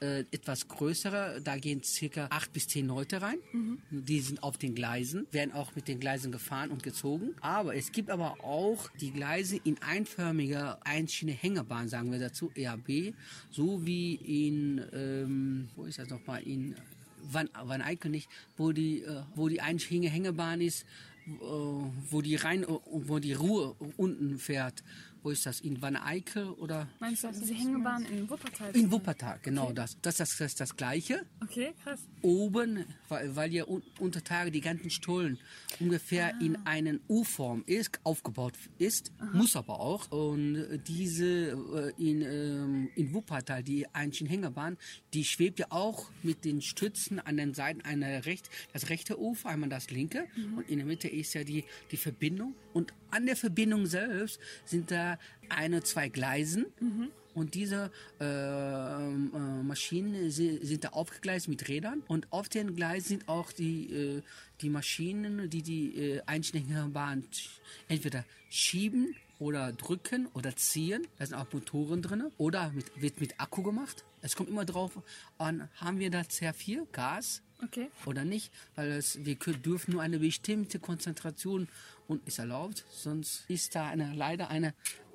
äh, 0.00 0.20
etwas 0.30 0.68
größere, 0.68 1.40
da 1.42 1.56
gehen 1.56 1.82
circa 1.82 2.26
acht 2.30 2.52
bis 2.52 2.68
zehn 2.68 2.86
Leute 2.86 3.22
rein. 3.22 3.38
Mhm. 3.52 3.78
Die 3.90 4.20
sind 4.20 4.42
auf 4.42 4.58
den 4.58 4.74
Gleisen, 4.74 5.26
werden 5.30 5.52
auch 5.52 5.74
mit 5.74 5.88
den 5.88 6.00
Gleisen 6.00 6.32
gefahren 6.32 6.70
und 6.70 6.82
gezogen. 6.82 7.34
Aber 7.40 7.74
es 7.74 7.92
gibt 7.92 8.10
aber 8.10 8.44
auch 8.44 8.90
die 9.00 9.10
Gleise 9.10 9.58
in 9.64 9.80
einförmiger 9.80 10.78
Einschiene-Hängebahn, 10.84 11.88
sagen 11.88 12.12
wir 12.12 12.18
dazu, 12.18 12.50
EAB, 12.54 13.14
so 13.50 13.86
wie 13.86 14.14
in, 14.16 14.84
ähm, 14.92 15.68
wo 15.76 15.84
ist 15.84 15.98
das 15.98 16.10
nochmal, 16.10 16.42
in 16.42 16.74
Van, 17.22 17.48
Van 17.64 17.80
Eyck 17.80 18.04
nicht, 18.04 18.28
wo 18.56 18.72
die, 18.72 19.02
äh, 19.02 19.22
wo 19.34 19.48
die 19.48 19.60
Einschiene-Hängebahn 19.60 20.60
ist, 20.60 20.84
äh, 21.26 21.30
wo 21.40 22.20
die 22.20 22.36
rein, 22.36 22.64
äh, 22.64 22.66
wo 22.66 23.18
die 23.18 23.32
Ruhe 23.32 23.74
unten 23.96 24.38
fährt 24.38 24.84
wo 25.26 25.30
ist 25.30 25.44
das? 25.44 25.60
In 25.60 25.82
Wanne 25.82 26.04
Eickel 26.04 26.50
oder? 26.50 26.86
Meinst 27.00 27.24
du 27.24 27.32
diese 27.32 27.52
Hängebahn 27.52 28.04
in 28.04 28.30
Wuppertal? 28.30 28.70
In 28.76 28.92
Wuppertal, 28.92 29.40
genau 29.42 29.64
okay. 29.64 29.74
das. 29.74 30.00
Das, 30.00 30.18
das. 30.18 30.36
das 30.38 30.52
ist 30.52 30.60
das 30.60 30.76
Gleiche. 30.76 31.26
Okay, 31.42 31.74
krass. 31.82 31.98
Oben, 32.22 32.84
weil, 33.08 33.34
weil 33.34 33.52
ja 33.52 33.64
unter 33.98 34.22
Tage 34.22 34.52
die 34.52 34.60
ganzen 34.60 34.88
Stollen 34.88 35.40
ungefähr 35.80 36.32
ah. 36.32 36.40
in 36.40 36.54
einen 36.64 37.00
U-Form 37.08 37.64
ist, 37.66 37.98
aufgebaut 38.04 38.54
ist, 38.78 39.10
Aha. 39.18 39.36
muss 39.36 39.56
aber 39.56 39.80
auch. 39.80 40.12
Und 40.12 40.80
diese 40.86 41.24
äh, 41.26 41.92
in, 41.98 42.22
ähm, 42.22 42.90
in 42.94 43.12
Wuppertal, 43.12 43.64
die 43.64 43.92
einzigen 43.92 44.30
Hängebahn, 44.30 44.78
die 45.12 45.24
schwebt 45.24 45.58
ja 45.58 45.66
auch 45.70 46.08
mit 46.22 46.44
den 46.44 46.62
Stützen 46.62 47.18
an 47.18 47.36
den 47.36 47.52
Seiten 47.52 47.80
einer 47.80 48.26
recht, 48.26 48.48
das 48.72 48.90
rechte 48.90 49.20
Ufer, 49.20 49.48
einmal 49.48 49.70
das 49.70 49.90
linke. 49.90 50.28
Mhm. 50.36 50.58
Und 50.58 50.70
in 50.70 50.78
der 50.78 50.86
Mitte 50.86 51.08
ist 51.08 51.34
ja 51.34 51.42
die, 51.42 51.64
die 51.90 51.96
Verbindung. 51.96 52.54
Und 52.72 52.92
an 53.10 53.26
der 53.26 53.36
Verbindung 53.36 53.86
selbst 53.86 54.40
sind 54.64 54.90
da 54.90 55.18
eine, 55.48 55.82
zwei 55.82 56.08
Gleisen. 56.08 56.66
Mhm. 56.80 57.08
Und 57.34 57.54
diese 57.54 57.90
äh, 58.18 58.24
äh, 58.24 59.62
Maschinen 59.62 60.30
sind 60.30 60.84
da 60.84 60.88
aufgegleist 60.88 61.48
mit 61.48 61.68
Rädern. 61.68 62.02
Und 62.08 62.32
auf 62.32 62.48
den 62.48 62.74
Gleisen 62.74 63.08
sind 63.08 63.28
auch 63.28 63.52
die, 63.52 63.92
äh, 63.92 64.22
die 64.62 64.70
Maschinen, 64.70 65.50
die 65.50 65.60
die 65.60 65.98
äh, 65.98 66.22
Einschneckenbahn 66.24 67.24
entweder 67.88 68.24
schieben 68.48 69.14
oder 69.38 69.72
drücken 69.72 70.28
oder 70.32 70.56
ziehen. 70.56 71.06
Da 71.18 71.26
sind 71.26 71.36
auch 71.36 71.52
Motoren 71.52 72.00
drin. 72.00 72.24
Oder 72.38 72.70
mit, 72.70 73.02
wird 73.02 73.20
mit 73.20 73.38
Akku 73.38 73.62
gemacht. 73.62 74.04
Es 74.22 74.34
kommt 74.34 74.48
immer 74.48 74.64
drauf 74.64 74.98
an, 75.36 75.68
haben 75.76 75.98
wir 75.98 76.10
da 76.10 76.22
CR4, 76.22 76.86
Gas? 76.90 77.42
Okay. 77.62 77.88
Oder 78.06 78.24
nicht, 78.24 78.52
weil 78.74 78.92
es, 78.92 79.24
wir 79.24 79.36
dürfen 79.36 79.92
nur 79.92 80.02
eine 80.02 80.18
bestimmte 80.18 80.78
Konzentration 80.78 81.68
und 82.08 82.26
ist 82.26 82.38
erlaubt, 82.38 82.84
sonst 82.90 83.44
ist 83.48 83.74
da 83.74 83.88
eine, 83.88 84.14
leider 84.14 84.48
eine 84.48 84.74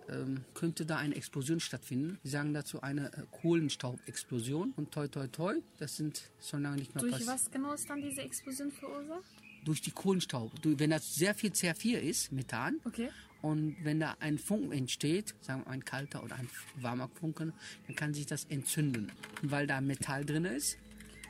ähm, 0.10 0.44
könnte 0.54 0.86
da 0.86 0.98
eine 0.98 1.16
Explosion 1.16 1.60
stattfinden. 1.60 2.20
Sie 2.24 2.30
sagen 2.30 2.54
dazu 2.54 2.82
eine 2.82 3.14
äh, 3.14 3.24
Kohlenstaubexplosion 3.42 4.74
und 4.76 4.92
toi 4.92 5.08
toi 5.08 5.28
toi, 5.28 5.56
das 5.78 5.98
sind 5.98 6.24
schon 6.42 6.64
lange 6.64 6.78
nicht 6.78 6.94
mehr. 6.94 7.04
Durch 7.04 7.26
was 7.28 7.50
genau 7.50 7.74
ist 7.74 7.90
dann 7.90 8.02
diese 8.02 8.22
Explosion 8.22 8.72
verursacht? 8.72 9.24
Durch 9.64 9.82
die 9.82 9.92
Kohlenstaub. 9.92 10.52
Wenn 10.64 10.90
das 10.90 11.16
sehr 11.16 11.36
viel 11.36 11.52
CR4 11.52 11.98
ist, 12.00 12.32
Methan, 12.32 12.80
okay. 12.84 13.10
und 13.44 13.76
wenn 13.84 14.00
da 14.00 14.16
ein 14.20 14.40
Funken 14.40 14.72
entsteht, 14.72 15.36
sagen 15.42 15.64
wir 15.66 15.72
ein 15.72 15.86
kalter 15.86 16.24
oder 16.24 16.36
ein 16.36 16.50
warmer 16.78 17.10
Funken, 17.10 17.54
dann 17.86 17.96
kann 17.96 18.14
sich 18.14 18.26
das 18.26 18.46
entzünden. 18.46 19.12
Und 19.44 19.52
weil 19.52 19.68
da 19.68 19.80
Metall 19.80 20.26
drin 20.26 20.46
ist, 20.46 20.78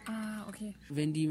Ah, 0.06 0.48
okay. 0.48 0.74
Wenn 0.90 1.14
die 1.14 1.28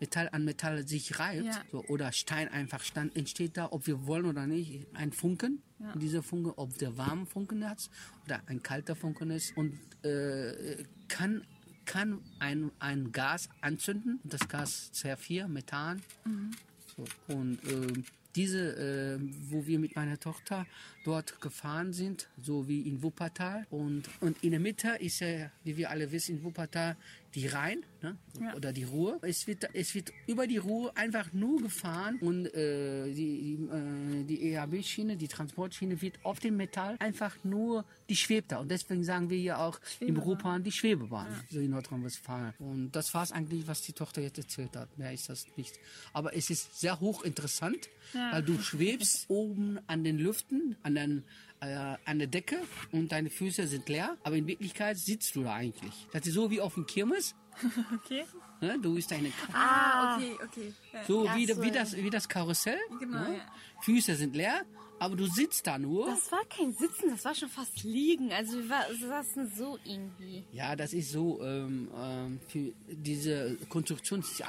Metall 0.00 0.28
an 0.32 0.44
Metall 0.44 0.86
sich 0.86 1.18
reibt 1.18 1.44
ja. 1.44 1.62
so, 1.70 1.84
oder 1.86 2.12
Stein 2.12 2.48
einfach 2.48 2.82
stand, 2.82 3.16
entsteht 3.16 3.56
da, 3.56 3.68
ob 3.70 3.86
wir 3.86 4.06
wollen 4.06 4.26
oder 4.26 4.46
nicht, 4.46 4.86
ein 4.94 5.12
Funken. 5.12 5.62
Ja. 5.78 5.92
Und 5.92 6.02
dieser 6.02 6.22
Funken, 6.22 6.52
ob 6.56 6.76
der 6.78 6.96
warme 6.96 7.26
Funken 7.26 7.68
hat 7.68 7.90
oder 8.24 8.40
ein 8.46 8.62
kalter 8.62 8.96
Funken 8.96 9.30
ist 9.30 9.56
und 9.56 9.78
äh, 10.04 10.84
kann 11.08 11.42
kann 11.84 12.20
ein, 12.38 12.70
ein 12.78 13.12
Gas 13.12 13.48
anzünden, 13.60 14.20
das 14.24 14.48
Gas 14.48 14.90
CR4, 14.94 15.48
Methan. 15.48 16.00
Mhm. 16.24 16.52
So, 16.96 17.34
und 17.34 17.62
äh, 17.64 18.02
diese, 18.36 19.18
äh, 19.18 19.18
wo 19.50 19.66
wir 19.66 19.78
mit 19.78 19.96
meiner 19.96 20.18
Tochter 20.18 20.66
dort 21.04 21.40
gefahren 21.40 21.92
sind, 21.92 22.28
so 22.40 22.66
wie 22.66 22.82
in 22.82 23.02
Wuppertal. 23.02 23.66
Und, 23.70 24.08
und 24.20 24.42
in 24.42 24.52
der 24.52 24.60
Mitte 24.60 24.96
ist 24.98 25.20
ja, 25.20 25.50
wie 25.62 25.76
wir 25.76 25.90
alle 25.90 26.10
wissen, 26.10 26.38
in 26.38 26.44
Wuppertal 26.44 26.96
die 27.34 27.48
Rhein 27.48 27.84
ne? 28.00 28.16
ja. 28.40 28.54
oder 28.54 28.72
die 28.72 28.84
Ruhr. 28.84 29.18
Es 29.22 29.46
wird, 29.46 29.68
es 29.74 29.94
wird 29.94 30.12
über 30.26 30.46
die 30.46 30.56
Ruhr 30.56 30.96
einfach 30.96 31.32
nur 31.32 31.60
gefahren 31.60 32.18
und 32.20 32.46
äh, 32.54 33.06
die, 33.12 33.58
die, 33.58 33.64
äh, 33.64 34.24
die 34.24 34.52
EHB-Schiene, 34.52 35.16
die 35.16 35.28
Transportschiene 35.28 36.00
wird 36.00 36.24
auf 36.24 36.38
dem 36.38 36.56
Metall 36.56 36.96
einfach 37.00 37.36
nur, 37.42 37.84
die 38.08 38.16
schwebt 38.16 38.52
da. 38.52 38.58
Und 38.58 38.70
deswegen 38.70 39.04
sagen 39.04 39.30
wir 39.30 39.38
ja 39.38 39.58
auch 39.58 39.80
Schwebebahn. 39.82 40.08
im 40.08 40.22
Ruhrplan 40.22 40.62
die 40.62 40.72
Schwebebahn, 40.72 41.26
ja. 41.30 41.44
so 41.50 41.58
in 41.58 41.70
Nordrhein-Westfalen. 41.70 42.54
Und 42.58 42.92
das 42.92 43.12
war 43.14 43.24
es 43.24 43.32
eigentlich, 43.32 43.66
was 43.66 43.82
die 43.82 43.92
Tochter 43.92 44.22
jetzt 44.22 44.38
erzählt 44.38 44.76
hat. 44.76 44.96
Mehr 44.96 45.12
ist 45.12 45.28
das 45.28 45.46
nicht. 45.56 45.78
Aber 46.12 46.36
es 46.36 46.50
ist 46.50 46.80
sehr 46.80 47.00
hochinteressant, 47.00 47.88
ja. 48.12 48.23
Weil 48.32 48.42
du 48.42 48.58
schwebst 48.60 49.26
oben 49.28 49.78
an 49.86 50.04
den 50.04 50.18
Lüften, 50.18 50.76
an 50.82 50.94
den 50.94 51.24
äh, 51.60 51.96
an 52.04 52.18
der 52.18 52.28
Decke 52.28 52.58
und 52.92 53.12
deine 53.12 53.30
Füße 53.30 53.66
sind 53.66 53.88
leer, 53.88 54.16
aber 54.22 54.36
in 54.36 54.46
Wirklichkeit 54.46 54.98
sitzt 54.98 55.34
du 55.36 55.44
da 55.44 55.54
eigentlich. 55.54 56.06
Das 56.12 56.26
ist 56.26 56.34
so 56.34 56.50
wie 56.50 56.60
auf 56.60 56.74
dem 56.74 56.86
Kirmes. 56.86 57.34
Okay. 57.94 58.24
Ne, 58.60 58.78
du 58.80 58.94
bist 58.94 59.10
deine 59.10 59.30
Ah, 59.52 60.16
okay, 60.16 60.32
okay. 60.42 60.72
So, 61.06 61.24
ja, 61.24 61.36
wie, 61.36 61.46
so 61.46 61.62
wie, 61.62 61.70
das, 61.70 61.96
wie 61.96 62.10
das 62.10 62.28
Karussell. 62.28 62.78
Genau, 62.98 63.18
ne? 63.18 63.36
ja. 63.36 63.52
Füße 63.82 64.16
sind 64.16 64.34
leer 64.34 64.62
aber 64.98 65.16
du 65.16 65.26
sitzt 65.26 65.66
da 65.66 65.78
nur. 65.78 66.06
Das 66.06 66.30
war 66.32 66.44
kein 66.48 66.72
Sitzen, 66.72 67.10
das 67.10 67.24
war 67.24 67.34
schon 67.34 67.48
fast 67.48 67.82
Liegen. 67.82 68.32
Also 68.32 68.58
wir 68.58 68.68
war, 68.70 68.84
saßen 68.94 69.50
so 69.56 69.78
irgendwie. 69.84 70.44
Ja, 70.52 70.76
das 70.76 70.92
ist 70.92 71.10
so, 71.12 71.42
ähm, 71.42 71.90
ähm, 71.96 72.40
für 72.48 72.72
diese 72.88 73.56
Konstruktion 73.68 74.20
ist 74.20 74.40
äh, 74.40 74.44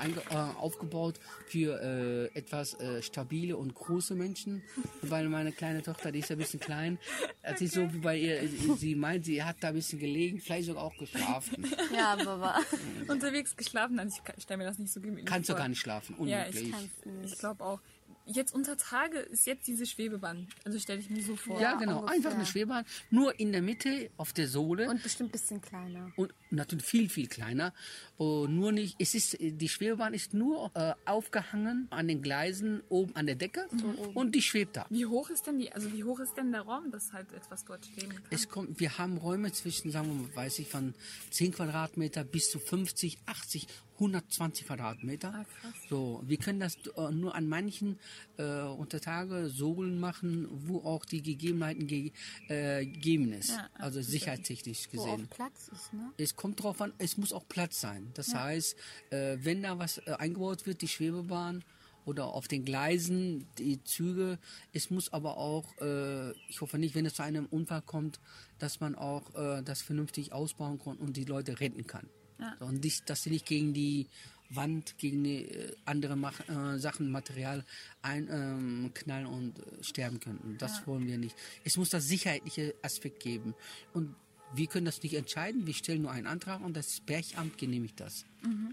aufgebaut 0.57 1.19
für 1.47 1.81
äh, 1.81 2.37
etwas 2.37 2.73
äh, 2.79 3.01
stabile 3.01 3.57
und 3.57 3.73
große 3.73 4.15
Menschen, 4.15 4.63
weil 5.01 5.27
meine 5.29 5.51
kleine 5.51 5.81
Tochter, 5.83 6.11
die 6.11 6.19
ist 6.19 6.31
ein 6.31 6.37
bisschen 6.37 6.59
klein, 6.59 6.99
das 7.43 7.61
ist 7.61 7.73
so 7.73 7.91
wie 7.93 7.97
bei 7.99 8.17
ihr, 8.17 8.47
sie 8.77 8.95
meint, 8.95 9.25
sie 9.25 9.43
hat 9.43 9.57
da 9.61 9.69
ein 9.69 9.73
bisschen 9.75 9.99
gelegen, 9.99 10.39
vielleicht 10.39 10.67
sogar 10.67 10.83
auch 10.83 10.97
geschlafen. 10.97 11.65
Ja, 11.93 12.13
aber 12.13 12.39
war. 12.39 12.61
Unterwegs 13.07 13.55
geschlafen, 13.55 13.99
also 13.99 14.17
ich 14.37 14.43
stelle 14.43 14.57
mir 14.59 14.63
das 14.65 14.79
nicht 14.79 14.91
so 14.93 15.01
gemütlich 15.01 15.25
Kannst 15.25 15.47
vor. 15.47 15.55
du 15.55 15.61
gar 15.61 15.67
nicht 15.67 15.79
schlafen, 15.79 16.15
Ja, 16.27 16.39
unmöglich. 16.43 16.63
ich 16.67 16.71
kann's 16.71 17.05
nicht. 17.05 17.33
Ich 17.33 17.39
glaube 17.39 17.63
auch. 17.63 17.79
Jetzt 18.25 18.53
unter 18.55 18.75
Tage 18.75 19.19
ist 19.19 19.45
jetzt 19.45 19.67
diese 19.67 19.85
Schwebebahn. 19.85 20.47
Also 20.63 20.79
stelle 20.79 20.99
ich 20.99 21.09
mir 21.09 21.21
so 21.21 21.35
vor. 21.35 21.61
ja, 21.61 21.75
genau, 21.75 21.99
ungefähr. 21.99 22.15
einfach 22.15 22.33
eine 22.33 22.45
Schwebebahn, 22.45 22.85
nur 23.11 23.39
in 23.39 23.51
der 23.51 23.61
Mitte 23.61 24.09
auf 24.17 24.33
der 24.33 24.47
Sohle. 24.47 24.89
Und 24.89 25.03
bestimmt 25.03 25.29
ein 25.29 25.31
bisschen 25.31 25.61
kleiner. 25.61 26.11
und 26.15 26.33
natürlich 26.49 26.85
viel, 26.85 27.09
viel 27.09 27.27
kleiner. 27.27 27.73
Oh, 28.17 28.47
nur 28.49 28.71
nicht, 28.71 28.95
es 28.99 29.13
ist, 29.13 29.37
die 29.39 29.69
Schwebebahn 29.69 30.13
ist 30.13 30.33
nur 30.33 30.71
äh, 30.73 30.93
aufgehangen 31.05 31.87
an 31.91 32.07
den 32.07 32.21
Gleisen 32.21 32.81
oben 32.89 33.15
an 33.15 33.27
der 33.27 33.35
Decke 33.35 33.67
und 34.13 34.33
die 34.33 34.41
schwebt 34.41 34.77
da. 34.77 34.85
Wie 34.89 35.05
hoch 35.05 35.29
ist 35.29 35.45
denn 35.45 35.59
die, 35.59 35.71
also 35.71 35.91
wie 35.93 36.03
hoch 36.03 36.19
ist 36.19 36.35
denn 36.35 36.51
der 36.51 36.61
Raum, 36.61 36.91
dass 36.91 37.13
halt 37.13 37.31
etwas 37.33 37.65
dort 37.65 37.85
schweben 37.85 38.09
kann? 38.09 38.23
Es 38.31 38.49
kommt, 38.49 38.79
wir 38.79 38.97
haben 38.97 39.17
Räume 39.17 39.51
zwischen, 39.51 39.91
sagen 39.91 40.07
wir 40.07 40.15
mal, 40.15 40.35
weiß 40.35 40.59
ich, 40.59 40.67
von 40.67 40.95
10 41.31 41.53
Quadratmeter 41.53 42.23
bis 42.23 42.49
zu 42.49 42.59
50, 42.59 43.19
80, 43.25 43.67
120 43.95 44.67
Quadratmeter. 44.67 45.33
Ah. 45.33 45.45
So, 45.89 46.21
wir 46.25 46.37
können 46.37 46.59
das 46.59 46.77
äh, 46.97 47.11
nur 47.11 47.35
an 47.35 47.47
manchen 47.47 47.99
äh, 48.37 48.61
unter 48.61 48.99
Tage 49.01 49.49
Sohlen 49.49 49.99
machen, 49.99 50.47
wo 50.49 50.79
auch 50.79 51.05
die 51.05 51.21
Gegebenheiten 51.21 51.87
ge 51.87 52.11
äh, 52.47 52.85
gegeben 52.85 53.31
ist. 53.33 53.51
Ja, 53.51 53.69
also 53.75 54.01
sicherheitstechnisch 54.01 54.89
gesehen. 54.89 55.27
Platz 55.29 55.69
ist, 55.69 55.93
ne? 55.93 56.11
Es 56.17 56.35
kommt 56.35 56.61
drauf 56.61 56.81
an, 56.81 56.93
es 56.97 57.17
muss 57.17 57.33
auch 57.33 57.47
Platz 57.47 57.81
sein. 57.81 58.11
Das 58.13 58.33
heißt, 58.33 58.75
äh, 59.11 59.37
wenn 59.41 59.63
da 59.63 59.79
was 59.79 59.99
äh, 59.99 60.11
eingebaut 60.17 60.65
wird, 60.65 60.81
die 60.81 60.87
Schwebebahn 60.87 61.63
oder 62.05 62.27
auf 62.27 62.47
den 62.47 62.65
Gleisen, 62.65 63.47
die 63.57 63.83
Züge, 63.83 64.37
es 64.73 64.89
muss 64.89 65.11
aber 65.11 65.37
auch, 65.37 65.65
äh, 65.81 66.31
ich 66.49 66.61
hoffe 66.61 66.77
nicht, 66.77 66.95
wenn 66.95 67.05
es 67.05 67.15
zu 67.15 67.23
einem 67.23 67.45
Unfall 67.47 67.81
kommt, 67.81 68.19
dass 68.59 68.79
man 68.79 68.95
auch 68.95 69.33
äh, 69.35 69.63
das 69.63 69.81
vernünftig 69.81 70.31
ausbauen 70.31 70.79
kann 70.79 70.97
und 70.97 71.17
die 71.17 71.25
Leute 71.25 71.59
retten 71.59 71.87
kann. 71.87 72.07
Ja. 72.39 72.55
So, 72.59 72.65
und 72.65 72.83
nicht, 72.83 73.09
dass 73.09 73.23
sie 73.23 73.29
nicht 73.29 73.45
gegen 73.45 73.73
die 73.73 74.07
Wand, 74.49 74.97
gegen 74.97 75.23
die, 75.23 75.45
äh, 75.45 75.75
andere 75.85 76.15
Mach 76.15 76.39
äh, 76.47 76.77
Sachen, 76.77 77.11
Material 77.11 77.65
einknallen 78.01 78.85
ähm, 78.85 78.93
knallen 78.93 79.25
und 79.25 79.59
äh, 79.59 79.83
sterben 79.83 80.19
könnten. 80.19 80.57
Das 80.57 80.85
wollen 80.87 81.07
wir 81.07 81.17
nicht. 81.17 81.35
Es 81.63 81.77
muss 81.77 81.89
das 81.89 82.07
sicherheitliche 82.07 82.75
Aspekt 82.81 83.21
geben. 83.21 83.55
Und 83.93 84.15
wir 84.53 84.67
können 84.67 84.85
das 84.85 85.01
nicht 85.01 85.15
entscheiden. 85.15 85.65
Wir 85.65 85.73
stellen 85.73 86.03
nur 86.03 86.11
einen 86.11 86.27
Antrag 86.27 86.61
und 86.61 86.77
das 86.77 87.01
Bergamt 87.01 87.57
genehmigt 87.57 87.99
das. 87.99 88.25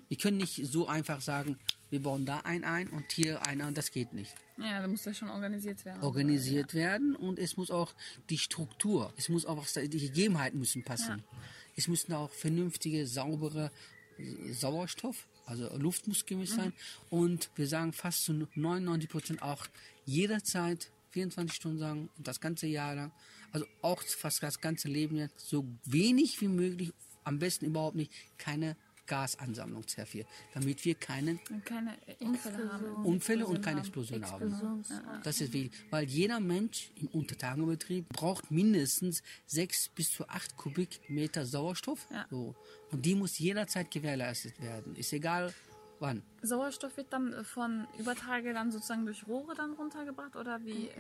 Wir 0.09 0.19
können 0.19 0.37
nicht 0.37 0.66
so 0.66 0.87
einfach 0.87 1.21
sagen, 1.23 1.59
wir 1.90 2.02
bauen 2.02 2.26
da 2.26 2.40
einen 2.40 2.64
ein 2.64 2.88
und 2.88 3.11
hier 3.11 3.45
einer 3.47 3.66
und 3.66 3.76
das 3.76 3.90
geht 3.90 4.12
nicht. 4.12 4.35
Ja, 4.59 4.81
da 4.81 4.87
muss 4.87 5.02
das 5.02 5.16
schon 5.16 5.31
organisiert 5.31 5.85
werden. 5.85 6.02
Organisiert 6.02 6.75
werden 6.75 7.16
und 7.16 7.38
es 7.38 7.57
muss 7.57 7.71
auch 7.71 7.95
die 8.31 8.38
Struktur, 8.38 9.12
es 9.16 9.28
muss 9.28 9.47
auch 9.47 9.66
die 9.66 9.88
Gegebenheiten 9.88 10.59
müssen 10.59 10.85
passen. 10.85 11.25
Es 11.76 11.88
müssen 11.88 12.12
auch 12.12 12.30
vernünftige, 12.30 13.06
saubere 13.06 13.70
äh, 14.18 14.52
Sauerstoff, 14.52 15.28
also 15.46 15.76
Luft 15.76 16.06
muss 16.06 16.24
gemischt 16.24 16.54
sein. 16.54 16.72
Und 17.10 17.50
wir 17.56 17.66
sagen 17.66 17.92
fast 17.92 18.24
zu 18.24 18.46
99 18.54 19.10
Prozent 19.10 19.42
auch 19.42 19.66
jederzeit 20.04 20.90
24 21.10 21.54
Stunden 21.54 21.78
sagen, 21.78 22.10
das 22.18 22.40
ganze 22.40 22.66
Jahr 22.66 22.94
lang, 22.94 23.12
also 23.52 23.66
auch 23.82 24.02
fast 24.02 24.42
das 24.42 24.60
ganze 24.60 24.88
Leben 24.88 25.16
lang, 25.16 25.30
so 25.36 25.66
wenig 25.84 26.40
wie 26.40 26.48
möglich, 26.48 26.92
am 27.24 27.38
besten 27.38 27.66
überhaupt 27.66 27.96
nicht, 27.96 28.12
keine 28.38 28.76
Gasansammlung 29.06 29.82
C4, 29.82 30.25
damit 30.54 30.85
wir 30.85 30.94
keine 30.94 31.38
Und 31.50 31.64
keine 31.64 31.97
Unfälle 32.21 32.73
haben. 32.73 33.04
Unfälle 33.04 33.47
und 33.47 33.62
keine 33.62 33.80
Explosion 33.80 34.25
haben. 34.30 34.85
Das 35.23 35.40
ist 35.40 35.52
wichtig, 35.52 35.73
weil 35.90 36.04
jeder 36.04 36.40
Mensch 36.40 36.92
im 36.97 37.09
Untertagenbetrieb 37.09 38.09
braucht 38.09 38.50
mindestens 38.50 39.23
sechs 39.47 39.88
bis 39.88 40.12
zu 40.12 40.28
acht 40.28 40.56
Kubikmeter 40.56 41.47
Sauerstoff. 41.47 42.06
Ja. 42.11 42.26
So. 42.30 42.54
Und 42.90 43.04
die 43.04 43.14
muss 43.14 43.38
jederzeit 43.38 43.90
gewährleistet 43.90 44.61
werden. 44.61 44.94
Ist 44.97 45.12
egal 45.12 45.52
wann. 46.02 46.23
Sauerstoff 46.42 46.97
wird 46.97 47.12
dann 47.12 47.44
von 47.44 47.87
Übertage 47.99 48.52
dann 48.52 48.71
sozusagen 48.73 49.06
durch 49.06 49.26
Rohre 49.26 49.54
dann 49.54 49.73
runtergebracht 49.73 50.37
oder 50.37 50.62
wie, 50.64 50.88
äh, 50.88 50.94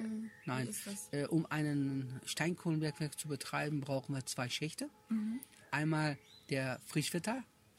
Nein, 0.46 0.66
wie 0.66 0.70
ist 0.70 0.86
das? 0.86 1.08
äh, 1.12 1.26
um 1.26 1.44
einen 1.46 2.20
Steinkohlenbergwerk 2.24 3.18
zu 3.18 3.28
betreiben, 3.28 3.80
brauchen 3.80 4.14
wir 4.14 4.24
zwei 4.24 4.48
Schächte. 4.48 4.88
Mhm. 5.08 5.40
Einmal 5.70 6.18
der 6.50 6.80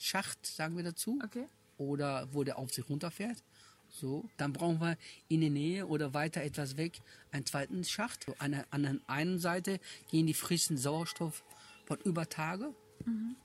Frischwetterschacht, 0.03 0.45
sagen 0.45 0.75
wir 0.75 0.83
dazu. 0.83 1.19
Okay. 1.24 1.45
oder 1.77 2.27
wo 2.31 2.43
der 2.43 2.60
Aufzug 2.60 2.89
runterfährt. 2.89 3.43
So, 3.89 4.30
dann 4.38 4.54
brauchen 4.54 4.80
wir 4.80 4.97
in 5.28 5.41
der 5.41 5.49
Nähe 5.49 5.88
oder 5.88 6.13
weiter 6.13 6.41
etwas 6.41 6.78
weg 6.78 6.99
einen 7.32 7.45
zweiten 7.45 7.84
Schacht. 7.84 8.25
An 8.39 8.51
der, 8.51 8.65
an 8.71 8.84
der 8.84 8.95
einen 9.08 9.39
Seite 9.39 9.80
gehen 10.10 10.28
die 10.28 10.34
frischen 10.34 10.78
Sauerstoff 10.78 11.43
von 11.86 11.99
über 11.99 12.28
Tage. 12.28 12.73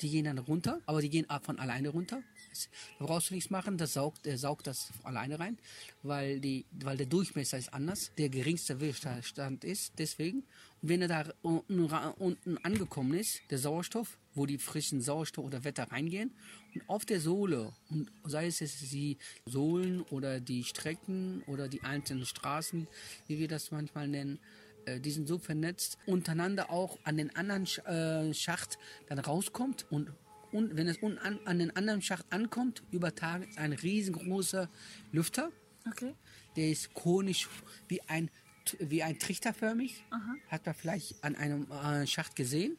Die 0.00 0.10
gehen 0.10 0.24
dann 0.24 0.38
runter, 0.38 0.80
aber 0.86 1.00
die 1.00 1.10
gehen 1.10 1.26
von 1.42 1.58
alleine 1.58 1.88
runter. 1.88 2.22
Da 2.98 3.06
brauchst 3.06 3.30
du 3.30 3.34
nichts 3.34 3.50
machen, 3.50 3.76
das 3.76 3.94
saugt, 3.94 4.24
der 4.24 4.38
saugt 4.38 4.66
das 4.68 4.90
alleine 5.02 5.40
rein, 5.40 5.58
weil, 6.02 6.38
die, 6.38 6.64
weil 6.70 6.96
der 6.96 7.06
Durchmesser 7.06 7.58
ist 7.58 7.72
anders, 7.72 8.12
der 8.18 8.28
geringste 8.28 8.80
Widerstand 8.80 9.64
ist, 9.64 9.94
deswegen. 9.98 10.44
Wenn 10.80 11.02
er 11.02 11.08
da 11.08 11.24
unten, 11.42 11.86
ra- 11.86 12.14
unten 12.18 12.56
angekommen 12.58 13.14
ist, 13.18 13.40
der 13.50 13.58
Sauerstoff, 13.58 14.16
wo 14.34 14.46
die 14.46 14.58
frischen 14.58 15.00
Sauerstoff 15.00 15.44
oder 15.44 15.64
Wetter 15.64 15.90
reingehen, 15.90 16.30
und 16.74 16.88
auf 16.88 17.04
der 17.04 17.20
Sohle, 17.20 17.72
und 17.90 18.12
sei 18.24 18.46
es 18.46 18.60
jetzt 18.60 18.92
die 18.92 19.18
Sohlen 19.46 20.02
oder 20.02 20.38
die 20.40 20.62
Strecken 20.62 21.42
oder 21.48 21.68
die 21.68 21.82
einzelnen 21.82 22.26
Straßen, 22.26 22.86
wie 23.26 23.38
wir 23.38 23.48
das 23.48 23.72
manchmal 23.72 24.06
nennen, 24.06 24.38
äh, 24.84 25.00
die 25.00 25.10
sind 25.10 25.26
so 25.26 25.38
vernetzt, 25.38 25.98
untereinander 26.06 26.70
auch 26.70 26.98
an 27.02 27.16
den 27.16 27.34
anderen 27.34 27.64
äh, 27.86 28.32
Schacht 28.32 28.78
dann 29.08 29.18
rauskommt 29.18 29.84
und, 29.90 30.12
und 30.52 30.76
wenn 30.76 30.86
es 30.86 30.98
unten 30.98 31.18
an, 31.18 31.40
an 31.44 31.58
den 31.58 31.74
anderen 31.74 32.02
Schacht 32.02 32.26
ankommt, 32.30 32.84
über 32.92 33.14
Tage 33.16 33.46
ist 33.46 33.58
ein 33.58 33.72
riesengroßer 33.72 34.68
Lüfter, 35.10 35.50
Okay. 35.88 36.14
der 36.54 36.70
ist 36.70 36.92
konisch 36.94 37.48
wie 37.88 38.00
ein, 38.02 38.30
wie 38.80 39.02
ein 39.02 39.18
trichterförmig, 39.18 40.04
hat 40.48 40.66
man 40.66 40.74
vielleicht 40.74 41.22
an 41.22 41.36
einem 41.36 41.70
äh, 41.70 42.06
Schacht 42.06 42.36
gesehen. 42.36 42.76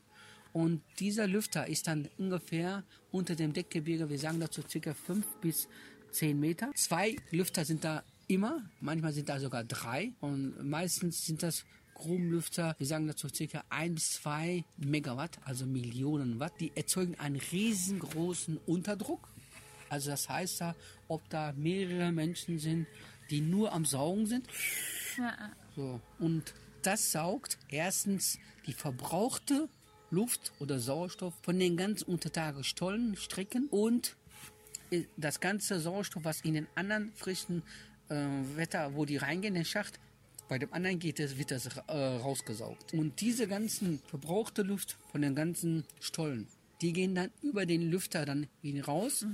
Und 0.52 0.82
dieser 1.00 1.28
Lüfter 1.28 1.68
ist 1.68 1.88
dann 1.88 2.10
ungefähr 2.18 2.84
unter 3.12 3.36
dem 3.36 3.54
Deckgebirge, 3.54 4.10
wir 4.10 4.20
sagen 4.20 4.40
dazu 4.40 4.62
circa 4.68 4.94
5 4.94 5.26
bis 5.42 5.68
10 6.12 6.40
Meter. 6.40 6.72
Zwei 6.76 7.16
Lüfter 7.32 7.66
sind 7.66 7.84
da 7.84 8.04
immer, 8.28 8.64
manchmal 8.82 9.14
sind 9.14 9.30
da 9.30 9.40
sogar 9.40 9.64
drei 9.64 10.12
und 10.22 10.68
meistens 10.68 11.26
sind 11.26 11.44
das 11.44 11.66
Grubenlüfter, 11.94 12.76
wir 12.78 12.88
sagen 12.88 13.08
dazu 13.08 13.28
circa 13.30 13.64
1 13.70 13.94
bis 13.94 14.12
2 14.22 14.64
Megawatt, 14.78 15.38
also 15.44 15.66
Millionen 15.66 16.40
Watt. 16.40 16.54
Die 16.60 16.72
erzeugen 16.76 17.20
einen 17.20 17.36
riesengroßen 17.36 18.58
Unterdruck. 18.66 19.30
Also 19.90 20.12
das 20.12 20.30
heißt 20.30 20.62
da, 20.62 20.76
ob 21.08 21.28
da 21.30 21.54
mehrere 21.58 22.12
Menschen 22.12 22.60
sind, 22.60 22.88
die 23.30 23.42
nur 23.42 23.74
am 23.74 23.86
Saugen 23.86 24.26
sind. 24.26 24.48
Ja, 25.18 25.52
So. 25.76 26.00
Und 26.20 26.54
das 26.82 27.12
saugt 27.12 27.58
erstens 27.70 28.40
die 28.66 28.74
verbrauchte 28.74 29.70
Luft 30.12 30.54
oder 30.60 30.80
Sauerstoff 30.80 31.34
von 31.42 31.60
den 31.60 31.78
ganzen 31.78 32.06
Untertage 32.06 32.64
Stollen, 32.64 33.16
Strecken 33.16 33.68
und 33.68 34.16
äh, 34.92 35.04
das 35.18 35.40
ganze 35.40 35.80
Sauerstoff, 35.80 36.24
was 36.24 36.42
in 36.42 36.54
den 36.54 36.68
anderen 36.76 37.12
frischen 37.16 37.64
äh, 38.10 38.16
Wetter, 38.56 38.96
wo 38.96 39.06
die 39.06 39.18
reingehen, 39.18 39.56
in 39.56 39.62
den 39.62 39.66
Schacht, 39.66 40.00
bei 40.48 40.58
dem 40.58 40.74
anderen 40.74 40.98
geht 40.98 41.20
es, 41.20 41.38
wird 41.38 41.52
das 41.52 41.68
äh, 41.68 41.94
rausgesaugt. 41.94 42.94
Und 42.94 43.22
diese 43.22 43.48
ganzen 43.48 44.00
verbrauchte 44.08 44.64
Luft 44.64 44.98
von 45.12 45.22
den 45.22 45.36
ganzen 45.36 45.86
Stollen, 46.00 46.48
die 46.82 46.92
gehen 46.92 47.14
dann 47.14 47.30
über 47.44 47.66
den 47.68 47.92
Lüfter 47.92 48.26
dann 48.26 48.48
raus. 48.88 49.26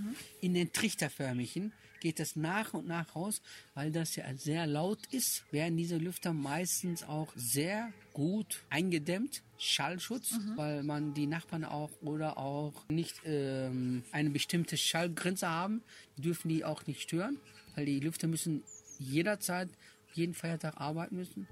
In 0.42 0.54
den 0.56 0.74
trichterförmigen 0.74 1.72
geht 2.06 2.20
es 2.20 2.36
nach 2.36 2.76
und 2.76 2.86
nach 2.86 3.16
raus, 3.16 3.42
weil 3.74 3.92
das 3.92 4.16
ja 4.16 4.32
sehr 4.38 4.68
laut 4.68 5.00
ist, 5.10 5.44
werden 5.50 5.76
diese 5.76 5.98
Lüfter 5.98 6.34
meistens 6.34 7.02
auch 7.02 7.34
sehr 7.36 7.92
gut 8.14 8.64
eingedämmt. 8.70 9.42
Schallschutz, 9.58 10.38
weil 10.56 10.84
man 10.84 11.16
die 11.16 11.26
Nachbarn 11.26 11.64
auch 11.64 11.90
oder 12.02 12.38
auch 12.38 12.88
nicht 12.90 13.16
ähm, 13.26 14.04
eine 14.12 14.30
bestimmte 14.30 14.78
Schallgrenze 14.78 15.50
haben, 15.50 15.82
die 16.16 16.22
dürfen 16.22 16.50
die 16.50 16.64
auch 16.64 16.86
nicht 16.86 17.02
stören, 17.02 17.40
weil 17.74 17.88
die 17.88 18.00
Lüfter 18.00 18.28
müssen 18.28 18.62
jederzeit 19.00 19.70
jeden 20.14 20.36
Feiertag 20.36 20.80
arbeiten 20.80 21.16
müssen. 21.16 21.48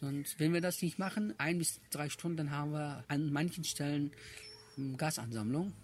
Sonst, 0.00 0.40
wenn 0.40 0.54
wir 0.54 0.62
das 0.62 0.80
nicht 0.80 0.98
machen, 0.98 1.34
ein 1.36 1.58
bis 1.58 1.82
drei 1.90 2.08
Stunden, 2.08 2.38
dann 2.38 2.50
haben 2.50 2.72
wir 2.72 3.04
an 3.08 3.30
manchen 3.30 3.64
Stellen 3.64 4.12
ähm, 4.78 4.96
Gasansammlung. 4.96 5.74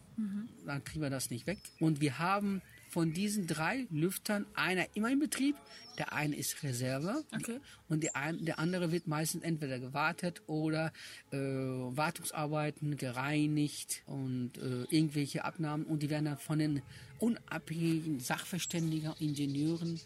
Dann 0.64 0.82
kriegen 0.82 1.02
wir 1.02 1.10
das 1.10 1.28
nicht 1.28 1.46
weg. 1.46 1.58
Und 1.78 2.00
wir 2.00 2.18
haben 2.18 2.62
von 2.94 3.12
diesen 3.12 3.48
drei 3.48 3.88
Lüftern 3.90 4.46
einer 4.54 4.86
immer 4.94 5.10
in 5.10 5.18
Betrieb, 5.18 5.56
der 5.98 6.12
eine 6.12 6.36
ist 6.36 6.62
Reserve 6.62 7.24
Okay. 7.34 7.58
und 7.88 8.04
der, 8.04 8.14
ein, 8.14 8.44
der 8.44 8.60
andere 8.60 8.92
wird 8.92 9.08
meistens 9.08 9.42
entweder 9.42 9.80
gewartet 9.80 10.42
oder 10.46 10.92
äh, 11.32 11.36
Wartungsarbeiten 11.36 12.96
gereinigt 12.96 14.04
und 14.06 14.58
äh, 14.58 14.84
irgendwelche 14.90 15.44
Abnahmen 15.44 15.84
und 15.86 16.04
die 16.04 16.10
werden 16.10 16.26
dann 16.26 16.38
von 16.38 16.60
den 16.60 16.82
unabhängigen 17.18 18.20
Sachverständigen, 18.20 19.12
Ingenieuren 19.18 19.98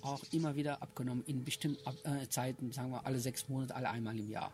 auch 0.00 0.22
immer 0.32 0.56
wieder 0.56 0.80
abgenommen 0.80 1.22
in 1.26 1.44
bestimmten 1.44 1.86
Ab 1.86 1.96
äh, 2.04 2.26
Zeiten, 2.30 2.72
sagen 2.72 2.90
wir 2.90 3.04
alle 3.04 3.20
sechs 3.20 3.50
Monate, 3.50 3.74
alle 3.76 3.90
einmal 3.90 4.18
im 4.18 4.30
Jahr. 4.30 4.50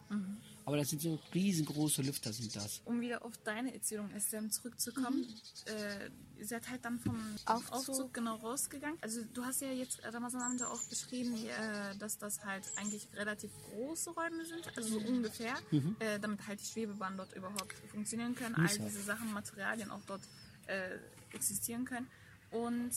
Aber 0.67 0.77
das 0.77 0.91
sind 0.91 1.01
so 1.01 1.21
riesengroße 1.33 2.03
Lüfter 2.03 2.33
sind 2.33 2.55
das. 2.57 2.83
Um 2.85 3.01
wieder 3.01 3.25
auf 3.25 3.37
deine 3.45 3.73
Erzählung 3.73 4.11
SM 4.11 4.51
zurückzukommen, 4.51 5.25
äh, 5.67 6.11
ihr 6.39 6.45
seid 6.45 6.69
halt 6.69 6.85
dann 6.85 6.99
vom 6.99 7.17
Aufzug. 7.45 7.73
Aufzug, 7.73 8.15
genau 8.15 8.35
rausgegangen. 8.35 8.99
Also 9.01 9.21
du 9.33 9.45
hast 9.45 9.61
ja 9.61 9.71
jetzt, 9.71 10.03
Ramazan 10.03 10.43
haben 10.43 10.59
ja 10.59 10.67
auch 10.67 10.83
beschrieben, 10.89 11.37
äh, 11.37 11.97
dass 11.99 12.19
das 12.19 12.45
halt 12.45 12.65
eigentlich 12.77 13.07
relativ 13.15 13.53
große 13.71 14.11
Räume 14.11 14.45
sind, 14.45 14.77
also 14.77 14.99
so 14.99 15.07
ungefähr, 15.07 15.55
äh, 16.01 16.19
damit 16.19 16.45
halt 16.49 16.61
die 16.61 16.67
Schwebebahnen 16.67 17.17
dort 17.17 17.33
überhaupt 17.35 17.73
funktionieren 17.93 18.35
können, 18.35 18.57
all 18.57 18.77
diese 18.77 19.03
Sachen, 19.03 19.33
Materialien 19.33 19.93
auch 19.93 20.03
dort 20.09 20.23
äh, 20.67 20.99
existieren 21.33 21.85
können. 21.85 22.09
Und 22.51 22.91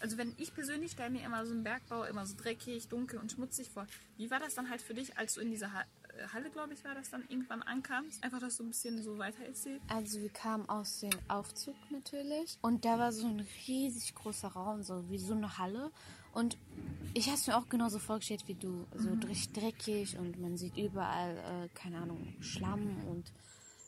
also 0.00 0.18
wenn 0.18 0.32
ich 0.36 0.54
persönlich 0.54 0.92
stelle 0.92 1.10
mir 1.10 1.24
immer 1.24 1.44
so 1.46 1.52
einen 1.52 1.64
Bergbau 1.64 2.04
immer 2.04 2.26
so 2.26 2.36
dreckig, 2.36 2.88
dunkel 2.88 3.18
und 3.18 3.32
schmutzig 3.32 3.70
vor. 3.70 3.86
Wie 4.16 4.30
war 4.30 4.40
das 4.40 4.54
dann 4.54 4.70
halt 4.70 4.82
für 4.82 4.94
dich, 4.94 5.16
als 5.16 5.34
du 5.34 5.40
in 5.40 5.50
dieser 5.50 5.66
äh, 5.68 6.05
Halle, 6.32 6.50
glaube 6.50 6.74
ich, 6.74 6.84
war 6.84 6.94
das 6.94 7.10
dann 7.10 7.24
irgendwann 7.28 7.62
ankamst? 7.62 8.22
Einfach, 8.22 8.40
dass 8.40 8.56
du 8.56 8.64
ein 8.64 8.68
bisschen 8.68 9.02
so 9.02 9.18
weiter 9.18 9.44
erzählst. 9.44 9.82
Also 9.88 10.20
wir 10.20 10.30
kamen 10.30 10.68
aus 10.68 11.00
dem 11.00 11.10
Aufzug 11.28 11.76
natürlich 11.90 12.58
und 12.62 12.84
da 12.84 12.98
war 12.98 13.12
so 13.12 13.26
ein 13.26 13.46
riesig 13.66 14.14
großer 14.14 14.48
Raum, 14.48 14.82
so 14.82 15.08
wie 15.10 15.18
so 15.18 15.34
eine 15.34 15.58
Halle. 15.58 15.90
Und 16.32 16.58
ich 17.14 17.28
habe 17.28 17.36
es 17.36 17.46
mir 17.46 17.56
auch 17.56 17.68
genauso 17.68 17.98
vorgestellt 17.98 18.44
wie 18.46 18.54
du, 18.54 18.86
so 18.94 19.10
richtig 19.26 19.52
dreckig 19.54 20.18
und 20.18 20.38
man 20.38 20.56
sieht 20.58 20.76
überall, 20.76 21.38
äh, 21.38 21.68
keine 21.74 21.98
Ahnung, 21.98 22.34
Schlamm 22.40 23.02
und 23.08 23.32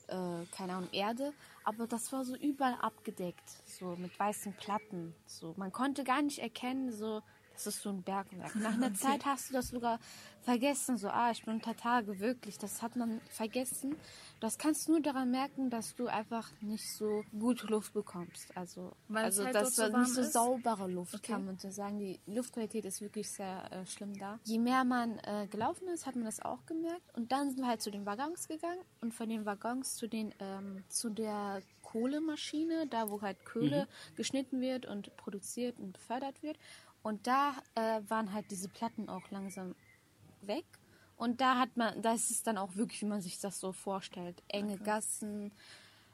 äh, 0.08 0.46
keine 0.50 0.74
Ahnung, 0.74 0.88
Erde. 0.92 1.32
Aber 1.64 1.86
das 1.86 2.10
war 2.12 2.24
so 2.24 2.34
überall 2.36 2.76
abgedeckt, 2.80 3.48
so 3.66 3.96
mit 3.96 4.18
weißen 4.18 4.54
Platten. 4.54 5.14
So, 5.26 5.52
man 5.58 5.72
konnte 5.72 6.04
gar 6.04 6.22
nicht 6.22 6.38
erkennen, 6.38 6.90
so, 6.90 7.22
das 7.64 7.74
ist 7.74 7.82
so 7.82 7.90
ein 7.90 8.02
Bergwerk. 8.02 8.54
Nach 8.56 8.74
einer 8.74 8.94
Zeit 8.94 9.24
hast 9.24 9.50
du 9.50 9.54
das 9.54 9.68
sogar 9.68 9.98
vergessen, 10.42 10.96
so, 10.96 11.08
ah, 11.08 11.30
ich 11.30 11.44
bin 11.44 11.54
unter 11.54 11.76
Tage, 11.76 12.20
wirklich. 12.20 12.58
Das 12.58 12.80
hat 12.82 12.96
man 12.96 13.20
vergessen. 13.30 13.96
Das 14.40 14.56
kannst 14.56 14.86
du 14.86 14.92
nur 14.92 15.02
daran 15.02 15.30
merken, 15.30 15.68
dass 15.68 15.94
du 15.94 16.06
einfach 16.06 16.50
nicht 16.60 16.88
so 16.90 17.24
gute 17.38 17.66
Luft 17.66 17.92
bekommst. 17.92 18.56
Also, 18.56 18.92
Weil 19.08 19.24
also 19.24 19.44
halt 19.44 19.54
das 19.54 19.74
so 19.74 19.88
nicht 19.88 20.12
so 20.14 20.22
saubere 20.22 20.88
Luft, 20.88 21.14
Okay. 21.14 21.32
kann 21.32 21.44
man 21.44 21.58
so 21.58 21.70
sagen. 21.70 21.98
Die 21.98 22.20
Luftqualität 22.26 22.84
ist 22.84 23.00
wirklich 23.00 23.30
sehr 23.30 23.70
äh, 23.72 23.84
schlimm 23.86 24.16
da. 24.16 24.38
Je 24.44 24.58
mehr 24.58 24.84
man 24.84 25.18
äh, 25.18 25.46
gelaufen 25.50 25.88
ist, 25.88 26.06
hat 26.06 26.14
man 26.14 26.24
das 26.24 26.40
auch 26.40 26.64
gemerkt. 26.66 27.02
Und 27.14 27.32
dann 27.32 27.50
sind 27.50 27.58
wir 27.60 27.66
halt 27.66 27.82
zu 27.82 27.90
den 27.90 28.06
Waggons 28.06 28.48
gegangen 28.48 28.80
und 29.00 29.12
von 29.12 29.28
den 29.28 29.44
Waggons 29.44 29.96
zu 29.96 30.08
den 30.08 30.32
ähm, 30.38 30.84
zu 30.88 31.10
der 31.10 31.60
Kohlemaschine, 31.82 32.86
da 32.86 33.10
wo 33.10 33.22
halt 33.22 33.44
Kohle 33.44 33.88
geschnitten 34.16 34.60
wird 34.60 34.86
und 34.86 35.16
produziert 35.16 35.80
und 35.80 35.92
befördert 35.92 36.42
wird. 36.42 36.58
Und 37.08 37.26
da 37.26 37.54
äh, 37.74 38.02
waren 38.08 38.34
halt 38.34 38.50
diese 38.50 38.68
Platten 38.68 39.08
auch 39.08 39.30
langsam 39.30 39.74
weg. 40.42 40.66
Und 41.16 41.40
da 41.40 41.58
hat 41.58 41.74
man, 41.74 42.02
da 42.02 42.12
ist 42.12 42.30
es 42.30 42.42
dann 42.42 42.58
auch 42.58 42.76
wirklich, 42.76 43.00
wie 43.00 43.06
man 43.06 43.22
sich 43.22 43.40
das 43.40 43.60
so 43.60 43.72
vorstellt. 43.72 44.42
Enge 44.46 44.76
Gassen, 44.76 45.50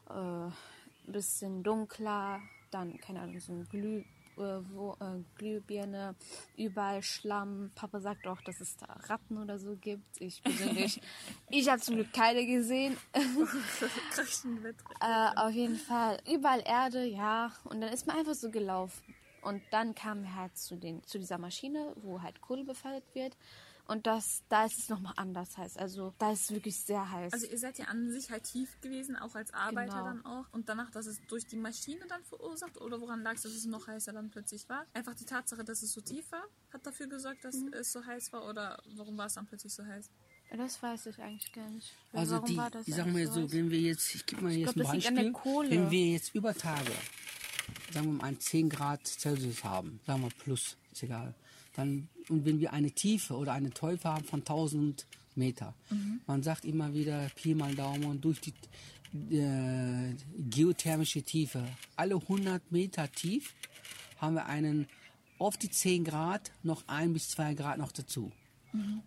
äh, 0.08 0.12
ein 0.12 0.52
bisschen 1.08 1.64
dunkler, 1.64 2.40
dann, 2.70 2.96
keine 3.00 3.22
Ahnung, 3.22 3.40
so 3.40 3.52
ein 3.52 3.66
Glüh, 3.68 4.04
äh, 4.36 4.60
wo, 4.72 4.96
äh, 5.00 5.24
Glühbirne, 5.36 6.14
überall 6.56 7.02
Schlamm. 7.02 7.72
Papa 7.74 7.98
sagt 7.98 8.28
auch, 8.28 8.40
dass 8.42 8.60
es 8.60 8.76
da 8.76 8.86
Ratten 8.86 9.38
oder 9.38 9.58
so 9.58 9.74
gibt. 9.74 10.20
Ich 10.20 10.44
persönlich, 10.44 11.00
ich 11.50 11.68
habe 11.68 11.80
zum 11.80 11.96
Glück 11.96 12.12
keine 12.12 12.46
gesehen. 12.46 12.96
Äh, 15.00 15.30
auf 15.34 15.50
jeden 15.50 15.76
Fall. 15.76 16.20
Überall 16.32 16.62
Erde, 16.64 17.04
ja. 17.04 17.50
Und 17.64 17.80
dann 17.80 17.92
ist 17.92 18.06
man 18.06 18.16
einfach 18.16 18.34
so 18.34 18.48
gelaufen. 18.48 19.02
Und 19.44 19.62
dann 19.70 19.94
kamen 19.94 20.22
wir 20.24 20.34
halt 20.34 20.56
zu, 20.56 20.76
den, 20.76 21.02
zu 21.04 21.18
dieser 21.18 21.38
Maschine, 21.38 21.92
wo 21.96 22.22
halt 22.22 22.40
Kohle 22.40 22.64
befördert 22.64 23.04
wird. 23.14 23.36
Und 23.86 24.06
das, 24.06 24.42
da 24.48 24.64
ist 24.64 24.78
es 24.78 24.88
nochmal 24.88 25.12
anders 25.16 25.58
heiß. 25.58 25.76
Also 25.76 26.14
da 26.18 26.32
ist 26.32 26.44
es 26.44 26.50
wirklich 26.52 26.80
sehr 26.80 27.10
heiß. 27.10 27.34
Also 27.34 27.46
ihr 27.46 27.58
seid 27.58 27.76
ja 27.78 27.84
an 27.84 28.10
sich 28.10 28.30
halt 28.30 28.44
tief 28.44 28.80
gewesen, 28.80 29.14
auch 29.14 29.34
als 29.34 29.52
Arbeiter 29.52 29.92
Genau. 29.98 30.04
dann 30.04 30.24
auch. 30.24 30.46
Und 30.52 30.70
danach, 30.70 30.90
dass 30.90 31.04
es 31.04 31.20
durch 31.26 31.46
die 31.46 31.56
Maschine 31.58 32.00
dann 32.08 32.24
verursacht 32.24 32.80
oder 32.80 32.98
woran 33.02 33.22
lag 33.22 33.34
es, 33.34 33.42
dass 33.42 33.52
es 33.52 33.66
noch 33.66 33.86
heißer 33.86 34.14
dann 34.14 34.30
plötzlich 34.30 34.66
war? 34.70 34.86
Einfach 34.94 35.14
die 35.14 35.26
Tatsache, 35.26 35.64
dass 35.64 35.82
es 35.82 35.92
so 35.92 36.00
tief 36.00 36.32
war, 36.32 36.44
hat 36.72 36.86
dafür 36.86 37.08
gesorgt, 37.08 37.44
dass 37.44 37.56
Mhm. 37.56 37.74
es 37.74 37.92
so 37.92 38.02
heiß 38.06 38.32
war 38.32 38.48
oder 38.48 38.82
warum 38.96 39.18
war 39.18 39.26
es 39.26 39.34
dann 39.34 39.44
plötzlich 39.46 39.74
so 39.74 39.84
heiß? 39.84 40.10
das 40.56 40.82
weiß 40.82 41.06
ich 41.06 41.18
eigentlich 41.20 41.52
gar 41.52 41.68
nicht. 41.68 41.92
Also 42.12 42.36
Warum 42.36 42.46
die, 42.48 42.56
war 42.56 42.70
das 42.70 42.86
ich 42.88 42.94
sag 42.94 43.06
mal 43.06 43.26
so, 43.26 43.42
heiß? 43.42 43.52
wenn 43.52 43.70
wir 43.70 43.80
jetzt, 43.80 44.14
ich 44.14 44.24
gebe 44.24 44.42
mal 44.42 44.52
jetzt 44.52 44.74
glaub, 44.74 44.86
ein 44.86 44.92
Beispiel, 44.94 45.32
Kohle. 45.32 45.70
wenn 45.70 45.90
wir 45.90 46.06
jetzt 46.12 46.34
über 46.34 46.54
Tage, 46.54 46.92
sagen 47.92 48.06
wir 48.06 48.12
mal 48.12 48.24
ein 48.24 48.40
10 48.40 48.68
Grad 48.68 49.06
Celsius 49.06 49.64
haben, 49.64 50.00
sagen 50.06 50.22
wir 50.22 50.30
plus, 50.30 50.76
ist 50.92 51.02
egal, 51.02 51.34
dann, 51.74 52.08
und 52.28 52.44
wenn 52.44 52.60
wir 52.60 52.72
eine 52.72 52.90
Tiefe 52.90 53.34
oder 53.34 53.52
eine 53.52 53.70
Teufel 53.70 54.10
haben 54.10 54.24
von 54.24 54.40
1000 54.40 55.06
Meter, 55.34 55.74
man 56.26 56.42
sagt 56.42 56.64
immer 56.64 56.94
wieder, 56.94 57.28
Pi 57.34 57.54
mal 57.54 57.74
Daumen, 57.74 58.20
durch 58.20 58.40
die 58.40 58.54
äh, 59.36 60.14
geothermische 60.50 61.22
Tiefe, 61.22 61.64
alle 61.96 62.14
100 62.14 62.70
Meter 62.70 63.10
tief 63.10 63.54
haben 64.18 64.34
wir 64.34 64.46
einen 64.46 64.86
auf 65.38 65.56
die 65.56 65.70
10 65.70 66.04
Grad 66.04 66.52
noch 66.62 66.84
ein 66.86 67.12
bis 67.12 67.30
zwei 67.30 67.54
Grad 67.54 67.78
noch 67.78 67.92
dazu. 67.92 68.32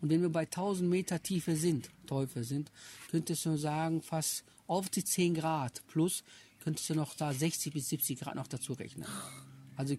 Und 0.02 0.10
wenn 0.10 0.22
wir 0.22 0.30
bei 0.30 0.44
1000 0.44 0.90
Meter 0.90 1.22
Tiefe 1.22 1.58
sind, 1.58 1.90
Teufel 2.06 2.46
sind, 2.46 2.72
könntest 3.12 3.46
du 3.46 3.58
sagen, 3.58 4.02
fast 4.02 4.46
auf 4.66 4.90
die 4.90 5.04
10 5.04 5.34
Grad 5.34 5.82
plus, 5.88 6.24
könntest 6.68 6.90
du 6.90 6.96
noch 6.96 7.16
da 7.16 7.32
60 7.32 7.72
bis 7.72 7.88
70 7.88 8.20
Grad 8.20 8.36
noch 8.36 8.48
dazu 8.48 8.74
rechnen. 8.74 9.08
Also 9.78 9.96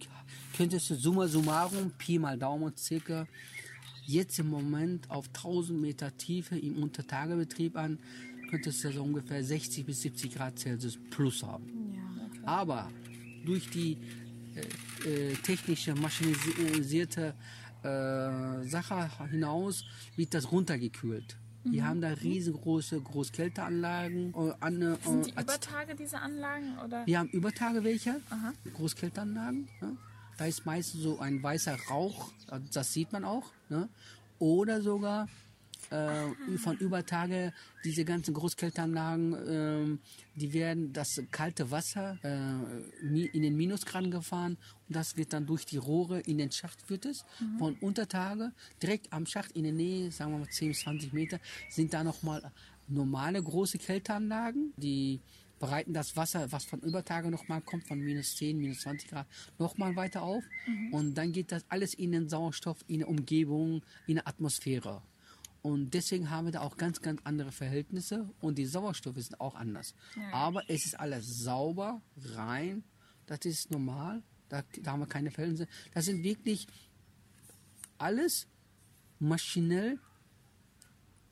könntest 0.55 0.91
du 0.91 0.95
summa 0.95 1.27
summarum, 1.27 1.89
Pi 1.97 2.19
mal 2.19 2.37
Daumen, 2.37 2.77
circa 2.77 3.27
jetzt 4.05 4.37
im 4.37 4.51
Moment 4.51 5.09
auf 5.09 5.29
1000 5.29 5.81
Meter 5.81 6.15
Tiefe 6.15 6.59
im 6.59 6.83
Untertagebetrieb 6.83 7.75
an, 7.75 7.97
könntest 8.51 8.83
du 8.83 8.91
so 8.91 9.01
ungefähr 9.01 9.43
60 9.43 9.83
bis 9.83 10.01
70 10.01 10.35
Grad 10.35 10.59
Celsius 10.59 10.99
plus 11.09 11.41
haben. 11.41 11.95
Ja. 11.95 12.47
Aber 12.47 12.91
durch 13.43 13.67
die 13.71 13.97
äh, 15.03 15.31
äh, 15.31 15.33
technische, 15.37 15.95
maschinisierte 15.95 17.33
äh, 17.81 18.63
Sache 18.67 19.09
hinaus 19.31 19.85
wird 20.15 20.35
das 20.35 20.51
runtergekühlt. 20.51 21.38
Wir 21.63 21.85
haben 21.85 22.01
da 22.01 22.09
riesengroße 22.09 23.01
Großkälteanlagen. 23.01 24.33
Äh, 24.33 24.53
an, 24.59 24.81
äh, 24.81 24.95
Sind 25.03 25.27
die 25.27 25.37
als- 25.37 25.43
Übertage 25.55 25.95
diese 25.95 26.19
Anlagen 26.19 26.77
oder? 26.85 27.05
wir 27.05 27.19
haben 27.19 27.29
Übertage 27.29 27.83
welche, 27.83 28.21
Großkälteanlagen. 28.73 29.67
Ne? 29.81 29.97
Da 30.37 30.45
ist 30.45 30.65
meistens 30.65 31.01
so 31.03 31.19
ein 31.19 31.43
weißer 31.43 31.77
Rauch, 31.89 32.31
also 32.47 32.65
das 32.73 32.93
sieht 32.93 33.11
man 33.11 33.25
auch. 33.25 33.43
Ne? 33.69 33.89
Oder 34.39 34.81
sogar 34.81 35.27
äh, 35.89 36.57
von 36.57 36.77
Übertage 36.77 37.53
diese 37.83 38.05
ganzen 38.05 38.33
Großkälteanlagen, 38.33 39.35
ähm, 39.47 39.99
die 40.35 40.53
werden 40.53 40.93
das 40.93 41.21
kalte 41.31 41.71
Wasser 41.71 42.17
äh, 42.23 43.27
in 43.27 43.41
den 43.41 43.55
Minusgraden 43.55 44.11
gefahren 44.11 44.57
und 44.87 44.95
das 44.95 45.17
wird 45.17 45.33
dann 45.33 45.45
durch 45.45 45.65
die 45.65 45.77
Rohre 45.77 46.19
in 46.21 46.37
den 46.37 46.51
Schacht 46.51 46.81
führt 46.81 47.05
es. 47.05 47.25
Von 47.57 47.75
Untertage 47.75 48.51
direkt 48.81 49.11
am 49.13 49.25
Schacht 49.25 49.51
in 49.53 49.63
der 49.63 49.73
Nähe, 49.73 50.11
sagen 50.11 50.31
wir 50.31 50.39
mal 50.39 50.49
10 50.49 50.69
bis 50.69 50.79
20 50.81 51.13
Meter, 51.13 51.39
sind 51.69 51.93
da 51.93 52.03
nochmal 52.03 52.51
normale 52.87 53.41
große 53.41 53.77
Kälteanlagen, 53.77 54.73
die 54.77 55.19
bereiten 55.59 55.93
das 55.93 56.15
Wasser, 56.15 56.51
was 56.51 56.65
von 56.65 56.79
Übertage 56.79 57.29
nochmal 57.29 57.61
kommt, 57.61 57.87
von 57.87 57.99
minus 57.99 58.35
10, 58.37 58.57
minus 58.57 58.81
20 58.81 59.09
Grad, 59.09 59.27
nochmal 59.59 59.95
weiter 59.95 60.23
auf. 60.23 60.43
Und 60.91 61.15
dann 61.15 61.31
geht 61.31 61.51
das 61.51 61.65
alles 61.69 61.93
in 61.93 62.13
den 62.13 62.29
Sauerstoff, 62.29 62.77
in 62.87 62.99
der 62.99 63.09
Umgebung, 63.09 63.81
in 64.07 64.15
der 64.15 64.27
Atmosphäre. 64.27 65.01
Und 65.61 65.93
deswegen 65.93 66.29
haben 66.29 66.45
wir 66.45 66.51
da 66.53 66.61
auch 66.61 66.77
ganz, 66.77 67.01
ganz 67.01 67.21
andere 67.23 67.51
Verhältnisse. 67.51 68.29
Und 68.39 68.57
die 68.57 68.65
Sauerstoffe 68.65 69.17
sind 69.17 69.39
auch 69.41 69.55
anders. 69.55 69.93
Aber 70.31 70.63
es 70.69 70.85
ist 70.85 70.99
alles 70.99 71.39
sauber, 71.39 72.01
rein, 72.35 72.83
das 73.25 73.39
ist 73.43 73.71
normal, 73.71 74.23
da, 74.47 74.63
da 74.81 74.91
haben 74.91 75.01
wir 75.01 75.07
keine 75.07 75.31
Verhältnisse. 75.31 75.67
Das 75.93 76.05
sind 76.05 76.23
wirklich 76.23 76.67
alles 77.97 78.47
maschinell 79.19 79.99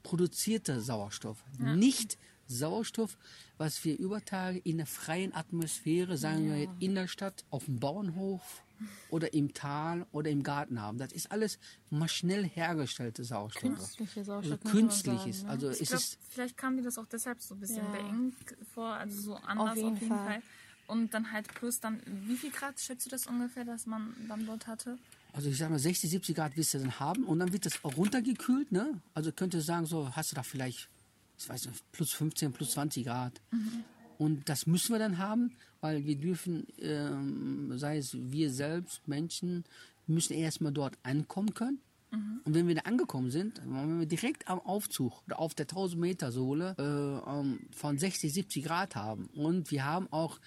produzierter 0.04 0.80
Sauerstoff, 0.82 1.44
nicht 1.76 2.18
Sauerstoff, 2.48 3.18
was 3.58 3.84
wir 3.84 3.98
über 3.98 4.24
Tage 4.24 4.60
in 4.60 4.78
der 4.78 4.86
freien 4.86 5.34
Atmosphäre, 5.34 6.18
sagen 6.18 6.54
wir 6.54 6.70
in 6.80 6.96
der 6.96 7.08
Stadt, 7.08 7.44
auf 7.50 7.66
dem 7.66 7.80
Bauernhof 7.80 8.64
oder 9.10 9.34
im 9.34 9.54
Tal 9.54 10.06
oder 10.12 10.30
im 10.30 10.44
Garten 10.44 10.82
haben. 10.82 10.98
Das 10.98 11.12
ist 11.14 11.32
alles 11.32 11.60
maschinell 11.90 12.44
hergestellte 12.48 13.24
Sauerstoffe. 13.24 13.62
Künstliche 13.64 14.20
Also 14.20 14.32
Sauerstoff. 14.34 14.64
man 14.64 14.74
künstliches. 14.74 15.38
sagen, 15.42 15.46
ne? 15.48 15.52
Also 15.52 15.70
Ich 15.72 15.82
es 15.82 15.88
glaube, 15.90 16.04
ist 16.04 16.18
vielleicht 16.30 16.58
kam 16.58 16.78
dir 16.78 16.84
das 16.84 16.98
auch 16.98 17.06
deshalb 17.08 17.42
so 17.42 17.56
ein 17.56 17.60
bisschen 17.60 17.78
Ja. 17.86 17.92
beengt 17.92 18.36
vor, 18.74 18.94
also 18.94 19.22
so 19.22 19.36
anders 19.36 19.70
auf 19.72 19.76
jeden 19.78 19.96
jeden, 19.96 20.08
Fall. 20.10 20.26
Fall. 20.26 20.42
und 20.88 21.14
dann 21.14 21.32
halt 21.32 21.48
plus 21.54 21.80
dann, 21.80 22.02
wie 22.06 22.36
viel 22.38 22.52
Grad 22.52 22.80
schätzt 22.80 23.06
du 23.06 23.10
das 23.10 23.28
ungefähr, 23.28 23.66
dass 23.66 23.86
man 23.86 24.16
dann 24.30 24.46
dort 24.46 24.68
hatte? 24.68 24.98
Also 25.34 25.50
ich 25.50 25.58
sag 25.58 25.70
mal 25.70 25.78
60, 25.80 26.10
70 26.10 26.36
Grad 26.36 26.56
wirst 26.58 26.74
du 26.74 26.80
dann 26.80 27.00
haben 27.00 27.24
und 27.26 27.40
dann 27.40 27.52
wird 27.54 27.66
das 27.66 27.84
auch 27.84 27.96
runtergekühlt, 27.98 28.72
ne? 28.72 29.02
Also 29.14 29.32
könnte 29.32 29.62
sagen, 29.62 29.86
so 29.86 30.10
hast 30.16 30.32
du 30.32 30.36
da 30.36 30.44
vielleicht, 30.44 30.90
ich 31.38 31.48
weiß 31.50 31.66
nicht, 31.68 31.92
plus 31.92 32.14
15, 32.14 32.54
plus 32.54 32.72
20 32.72 33.06
Grad. 33.06 33.40
Mhm. 33.52 33.84
Und 34.18 34.50
das 34.50 34.66
müssen 34.66 34.94
wir 34.94 35.00
dann 35.00 35.18
haben, 35.20 35.56
weil 35.82 36.06
wir 36.06 36.16
dürfen, 36.16 36.68
ähm, 36.80 37.78
sei 37.78 37.98
es 37.98 38.16
wir 38.20 38.52
selbst, 38.52 39.08
Menschen, 39.08 39.64
müssen 40.08 40.34
erstmal 40.34 40.72
dort 40.72 40.98
ankommen 41.04 41.54
können. 41.54 41.80
Mhm. 42.12 42.42
Und 42.46 42.54
wenn 42.54 42.68
wir 42.68 42.76
da 42.76 42.82
angekommen 42.82 43.32
sind, 43.32 43.62
wenn 43.66 44.00
wir 44.00 44.06
direkt 44.06 44.48
am 44.48 44.60
Aufzug 44.60 45.22
oder 45.26 45.40
auf 45.40 45.54
der 45.54 45.66
1000 45.66 46.00
Meter 46.00 46.32
Sohle 46.32 46.76
äh, 46.78 47.76
von 47.76 47.98
60, 47.98 48.34
70 48.34 48.64
Grad 48.64 48.96
haben 48.96 49.28
und 49.36 49.72
wir 49.72 49.86
haben 49.86 50.08
auch 50.12 50.40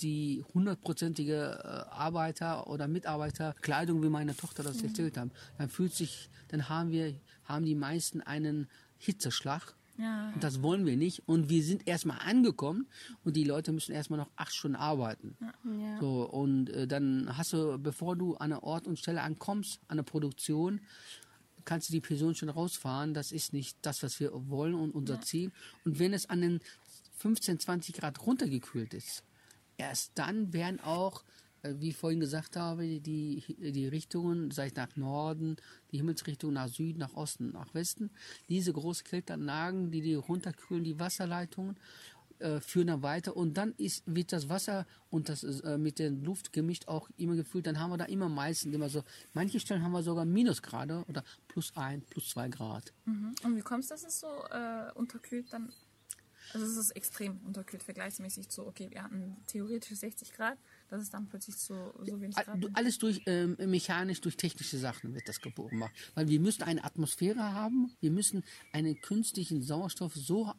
die 0.00 0.44
hundertprozentige 0.52 1.58
äh, 1.62 1.94
Arbeiter 1.94 2.66
oder 2.68 2.86
Mitarbeiterkleidung, 2.88 4.02
wie 4.02 4.08
meine 4.08 4.36
Tochter 4.36 4.62
das 4.62 4.78
mhm. 4.78 4.88
erzählt 4.88 5.16
haben, 5.16 5.30
dann 5.58 5.68
fühlt 5.68 5.94
sich, 5.94 6.28
dann 6.48 6.68
haben 6.68 6.90
wir, 6.90 7.14
haben 7.44 7.64
die 7.64 7.74
meisten 7.74 8.20
einen 8.20 8.68
Hitzeschlag. 8.98 9.74
Ja. 9.98 10.32
Das 10.40 10.62
wollen 10.62 10.86
wir 10.86 10.96
nicht. 10.96 11.22
Und 11.26 11.48
wir 11.48 11.62
sind 11.62 11.86
erstmal 11.86 12.18
angekommen 12.18 12.86
und 13.24 13.36
die 13.36 13.44
Leute 13.44 13.72
müssen 13.72 13.92
erstmal 13.92 14.18
noch 14.18 14.30
acht 14.36 14.54
Stunden 14.54 14.76
arbeiten. 14.76 15.36
Ja. 15.64 15.98
So, 16.00 16.28
und 16.28 16.70
äh, 16.70 16.86
dann 16.86 17.36
hast 17.36 17.52
du, 17.52 17.78
bevor 17.78 18.16
du 18.16 18.34
an 18.36 18.52
einer 18.52 18.62
Ort 18.62 18.86
und 18.86 18.98
Stelle 18.98 19.22
ankommst, 19.22 19.80
an 19.88 19.96
der 19.96 20.04
Produktion, 20.04 20.80
kannst 21.64 21.88
du 21.88 21.92
die 21.92 22.00
Person 22.00 22.34
schon 22.34 22.48
rausfahren. 22.48 23.14
Das 23.14 23.32
ist 23.32 23.52
nicht 23.52 23.76
das, 23.82 24.02
was 24.02 24.20
wir 24.20 24.30
wollen 24.48 24.74
und 24.74 24.94
unser 24.94 25.14
ja. 25.14 25.20
Ziel. 25.20 25.52
Und 25.84 25.98
wenn 25.98 26.12
es 26.12 26.28
an 26.30 26.40
den 26.40 26.60
15, 27.18 27.60
20 27.60 27.96
Grad 27.96 28.24
runtergekühlt 28.26 28.94
ist, 28.94 29.24
erst 29.76 30.12
dann 30.14 30.52
werden 30.52 30.80
auch, 30.80 31.22
äh, 31.22 31.24
wie 31.78 31.90
ich 31.90 31.96
vorhin 31.96 32.20
gesagt 32.20 32.56
habe, 32.56 33.00
die, 33.00 33.42
die 33.58 33.88
Richtungen, 33.88 34.50
sei 34.50 34.66
es 34.66 34.74
nach 34.74 34.96
Norden, 34.96 35.56
die 35.92 35.98
Himmelsrichtung 35.98 36.52
nach 36.52 36.68
Süden, 36.68 36.98
nach 36.98 37.14
Osten, 37.14 37.52
nach 37.52 37.74
Westen, 37.74 38.10
diese 38.48 38.72
Großkälteanlagen, 38.72 39.90
die 39.90 40.00
die 40.00 40.14
runterkühlen, 40.14 40.84
die 40.84 40.98
Wasserleitungen, 40.98 41.76
äh, 42.38 42.60
führen 42.60 42.88
dann 42.88 43.02
weiter 43.02 43.36
und 43.36 43.54
dann 43.54 43.72
ist, 43.78 44.02
wird 44.06 44.30
das 44.32 44.50
Wasser 44.50 44.86
und 45.08 45.30
das 45.30 45.42
äh, 45.42 45.78
mit 45.78 45.98
der 45.98 46.10
Luft 46.10 46.52
gemischt 46.52 46.86
auch 46.86 47.08
immer 47.16 47.34
gefüllt. 47.34 47.66
Dann 47.66 47.80
haben 47.80 47.90
wir 47.90 47.96
da 47.96 48.04
immer 48.04 48.28
meistens 48.28 48.74
immer 48.74 48.90
so, 48.90 49.04
manche 49.32 49.58
Stellen 49.58 49.82
haben 49.82 49.92
wir 49.92 50.02
sogar 50.02 50.26
Minusgrade 50.26 51.02
oder 51.08 51.24
plus 51.48 51.74
ein, 51.76 52.02
plus 52.02 52.28
zwei 52.28 52.48
Grad. 52.48 52.92
Mhm. 53.06 53.34
Und 53.42 53.56
wie 53.56 53.62
kommt 53.62 53.84
es, 53.84 53.88
dass 53.88 54.04
es 54.04 54.20
so 54.20 54.26
äh, 54.50 54.92
unterkühlt 54.94 55.50
dann 55.52 55.72
also 56.52 56.64
es 56.64 56.76
ist 56.76 56.90
extrem 56.92 57.38
unterkühlt 57.44 57.82
vergleichsmäßig 57.82 58.48
zu, 58.48 58.66
okay, 58.66 58.88
wir 58.90 59.02
hatten 59.02 59.36
theoretisch 59.46 59.98
60 59.98 60.32
Grad, 60.32 60.58
das 60.88 61.02
ist 61.02 61.14
dann 61.14 61.28
plötzlich 61.28 61.56
so, 61.56 61.94
so 62.04 62.20
wenig. 62.20 62.36
Alles 62.74 62.98
durch 62.98 63.20
ähm, 63.26 63.56
mechanisch, 63.66 64.20
durch 64.20 64.36
technische 64.36 64.78
Sachen 64.78 65.14
wird 65.14 65.28
das 65.28 65.40
geboren 65.40 65.70
gemacht. 65.70 65.92
Weil 66.14 66.28
wir 66.28 66.40
müssen 66.40 66.62
eine 66.62 66.84
Atmosphäre 66.84 67.52
haben, 67.52 67.92
wir 68.00 68.10
müssen 68.10 68.44
einen 68.72 69.00
künstlichen 69.00 69.62
Sauerstoff 69.62 70.14
so, 70.14 70.52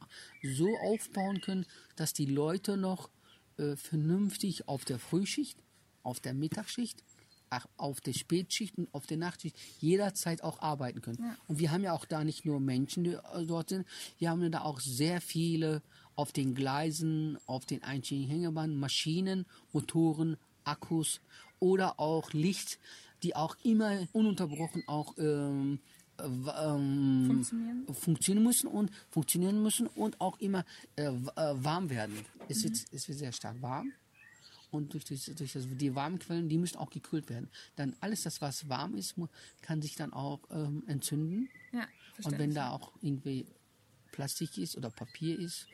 so 0.44 0.78
aufbauen 0.78 1.42
können, 1.42 1.66
dass 1.96 2.14
die 2.14 2.26
Leute 2.26 2.78
noch 2.78 3.10
äh, 3.58 3.76
vernünftig 3.76 4.68
auf 4.68 4.86
der 4.86 5.00
Frühschicht, 5.00 5.58
auf 6.04 6.20
der 6.20 6.34
Mittagsschicht 6.34 7.04
auf 7.78 8.02
der 8.02 8.14
Spätschicht 8.14 8.78
und 8.78 8.94
auf 8.94 9.08
der 9.08 9.18
Nachtschicht 9.18 9.58
jederzeit 9.80 10.44
auch 10.44 10.62
arbeiten 10.62 11.02
können. 11.02 11.20
Ja. 11.22 11.38
Und 11.48 11.60
wir 11.60 11.72
haben 11.72 11.84
ja 11.84 11.94
auch 11.94 12.06
da 12.06 12.24
nicht 12.24 12.46
nur 12.46 12.60
Menschen, 12.60 13.04
die 13.04 13.14
äh, 13.14 13.46
dort 13.46 13.70
sind, 13.70 13.88
wir 14.18 14.30
haben 14.30 14.52
da 14.52 14.62
auch 14.62 14.80
sehr 14.80 15.22
viele 15.22 15.82
auf 16.18 16.34
den 16.34 16.56
Gleisen, 16.56 17.38
auf 17.46 17.66
den 17.66 17.84
einschlägigen 17.84 18.30
Hängebahnen, 18.30 18.78
Maschinen, 18.78 19.46
Motoren, 19.72 20.36
Akkus 20.66 21.22
oder 21.60 22.00
auch 22.00 22.34
Licht, 22.34 22.80
die 23.24 23.36
auch 23.36 23.56
immer 23.64 24.08
ununterbrochen 24.12 24.84
auch 24.88 25.18
ähm, 25.18 25.80
ähm, 26.20 27.26
funktionieren. 27.28 27.86
funktionieren 27.94 28.44
müssen 28.44 28.68
und 28.68 28.92
funktionieren 29.10 29.64
müssen 29.64 29.88
und 29.88 30.20
auch 30.20 30.40
immer 30.40 30.66
äh, 30.96 31.04
äh 31.04 31.14
warm 31.36 31.90
werden. 31.90 32.18
Es, 32.50 32.60
mhm. 32.60 32.64
wird, 32.64 32.86
es 32.92 33.08
wird 33.08 33.20
sehr 33.20 33.32
stark 33.32 33.62
warm 33.62 33.94
und 34.72 34.94
durch, 34.94 35.06
durch, 35.06 35.26
durch 35.36 35.54
das, 35.54 35.66
die 35.70 35.96
warmen 35.96 36.20
Quellen, 36.20 36.50
die 36.50 36.58
müssen 36.58 36.78
auch 36.78 36.90
gekühlt 36.90 37.30
werden. 37.30 37.50
Dann 37.76 37.96
alles 38.00 38.24
das, 38.24 38.42
was 38.42 38.68
warm 38.68 38.96
ist, 38.96 39.16
kann 39.62 39.82
sich 39.82 39.96
dann 39.96 40.14
auch 40.14 40.40
ähm, 40.50 40.84
entzünden. 40.88 41.50
Ja, 41.72 41.88
und 42.24 42.40
wenn 42.40 42.54
da 42.54 42.72
auch 42.72 42.92
irgendwie 43.02 43.46
Plastik 44.12 44.58
ist 44.58 44.76
oder 44.76 44.90
Papier 44.90 45.38
ist, 45.40 45.68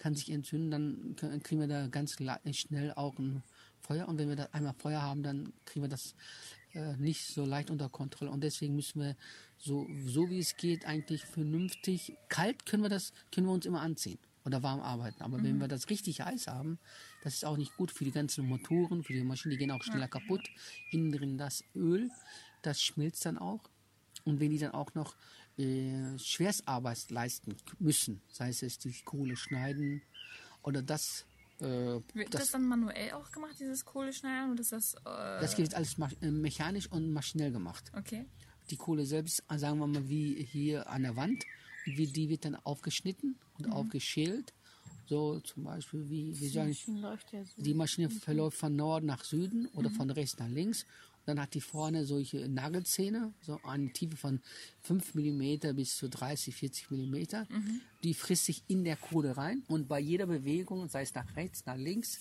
kann 0.00 0.14
sich 0.14 0.30
entzünden, 0.30 0.70
dann 0.70 1.42
kriegen 1.42 1.60
wir 1.60 1.68
da 1.68 1.86
ganz 1.88 2.16
schnell 2.52 2.92
auch 2.94 3.18
ein 3.18 3.42
Feuer. 3.80 4.08
Und 4.08 4.18
wenn 4.18 4.30
wir 4.30 4.36
da 4.36 4.48
einmal 4.52 4.72
Feuer 4.72 5.02
haben, 5.02 5.22
dann 5.22 5.52
kriegen 5.66 5.84
wir 5.84 5.90
das 5.90 6.14
äh, 6.72 6.96
nicht 6.96 7.26
so 7.26 7.44
leicht 7.44 7.70
unter 7.70 7.90
Kontrolle. 7.90 8.30
Und 8.30 8.42
deswegen 8.42 8.74
müssen 8.74 9.02
wir 9.02 9.14
so, 9.58 9.86
so 10.06 10.30
wie 10.30 10.38
es 10.38 10.56
geht, 10.56 10.86
eigentlich 10.86 11.26
vernünftig. 11.26 12.16
Kalt 12.30 12.64
können 12.64 12.82
wir 12.82 12.88
das, 12.88 13.12
können 13.30 13.46
wir 13.46 13.52
uns 13.52 13.66
immer 13.66 13.82
anziehen 13.82 14.18
oder 14.46 14.62
warm 14.62 14.80
arbeiten. 14.80 15.22
Aber 15.22 15.36
mhm. 15.36 15.44
wenn 15.44 15.58
wir 15.58 15.68
das 15.68 15.90
richtig 15.90 16.22
heiß 16.22 16.46
haben, 16.46 16.78
das 17.22 17.34
ist 17.34 17.44
auch 17.44 17.58
nicht 17.58 17.76
gut 17.76 17.90
für 17.90 18.04
die 18.04 18.10
ganzen 18.10 18.46
Motoren, 18.46 19.02
für 19.02 19.12
die 19.12 19.22
Maschinen, 19.22 19.50
die 19.50 19.58
gehen 19.58 19.70
auch 19.70 19.82
schneller 19.82 20.08
kaputt. 20.08 20.48
Innen 20.92 21.12
drin 21.12 21.36
das 21.36 21.62
Öl, 21.74 22.08
das 22.62 22.80
schmilzt 22.80 23.26
dann 23.26 23.36
auch. 23.36 23.68
Und 24.24 24.40
wenn 24.40 24.50
die 24.50 24.58
dann 24.58 24.72
auch 24.72 24.94
noch 24.94 25.14
äh, 25.60 26.18
Schwerstarbeit 26.18 27.10
leisten 27.10 27.56
müssen, 27.78 28.20
sei 28.30 28.48
es 28.48 28.78
die 28.78 28.92
Kohle 29.04 29.36
schneiden 29.36 30.02
oder 30.62 30.82
das. 30.82 31.26
Äh, 31.60 31.64
Wird 31.64 32.32
das, 32.32 32.42
das, 32.42 32.50
dann 32.52 32.66
manuell 32.66 33.12
auch 33.12 33.30
gemacht, 33.30 33.56
dieses 33.60 33.84
Kohleschneiden? 33.84 34.52
Oder 34.52 34.60
ist 34.60 34.72
das, 34.72 34.94
äh 34.94 35.40
das 35.40 35.58
wird 35.58 35.74
alles 35.74 35.96
äh, 36.20 36.30
mechanisch 36.30 36.90
und 36.90 37.12
maschinell 37.12 37.52
gemacht. 37.52 37.92
Okay. 37.96 38.24
Die 38.70 38.76
Kohle 38.76 39.04
selbst, 39.04 39.42
sagen 39.56 39.78
wir 39.78 39.86
mal, 39.86 40.08
wie 40.08 40.42
hier 40.44 40.88
an 40.88 41.02
der 41.02 41.16
Wand, 41.16 41.44
wie, 41.84 42.06
die 42.06 42.28
wird 42.28 42.44
dann 42.44 42.56
aufgeschnitten 42.56 43.36
und 43.58 43.66
mhm. 43.66 43.72
aufgeschält 43.72 44.54
so 45.10 45.40
zum 45.40 45.64
Beispiel, 45.64 46.08
wie, 46.08 46.38
wie 46.38 46.48
sagen, 46.48 46.76
ja 47.32 47.44
so. 47.44 47.62
die 47.62 47.74
Maschine 47.74 48.08
verläuft 48.10 48.58
von 48.58 48.76
Norden 48.76 49.06
nach 49.06 49.24
Süden 49.24 49.66
oder 49.74 49.90
mhm. 49.90 49.94
von 49.94 50.10
rechts 50.10 50.38
nach 50.38 50.48
links. 50.48 50.86
Dann 51.30 51.40
hat 51.40 51.54
die 51.54 51.60
vorne 51.60 52.06
solche 52.06 52.48
Nagelzähne, 52.48 53.32
so 53.40 53.60
eine 53.62 53.92
Tiefe 53.92 54.16
von 54.16 54.40
5 54.80 55.14
mm 55.14 55.76
bis 55.76 55.96
zu 55.96 56.08
30, 56.08 56.52
40 56.56 56.90
mm. 56.90 56.96
Mhm. 56.96 57.80
Die 58.02 58.14
frisst 58.14 58.46
sich 58.46 58.64
in 58.66 58.82
der 58.82 58.96
Kohle 58.96 59.36
rein 59.36 59.62
und 59.68 59.86
bei 59.86 60.00
jeder 60.00 60.26
Bewegung, 60.26 60.88
sei 60.88 61.02
es 61.02 61.14
nach 61.14 61.36
rechts, 61.36 61.66
nach 61.66 61.76
links, 61.76 62.18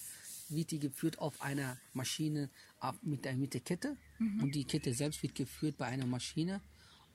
wird 0.50 0.70
die 0.70 0.78
geführt 0.78 1.18
auf 1.18 1.42
einer 1.42 1.78
Maschine 1.94 2.52
mit 3.02 3.26
der, 3.26 3.36
mit 3.36 3.56
der 3.56 3.62
Kette. 3.62 3.98
Mhm. 4.20 4.44
Und 4.44 4.54
die 4.54 4.64
Kette 4.64 4.94
selbst 4.94 5.24
wird 5.24 5.34
geführt 5.34 5.76
bei 5.80 5.86
einer 5.88 6.06
Maschine 6.06 6.62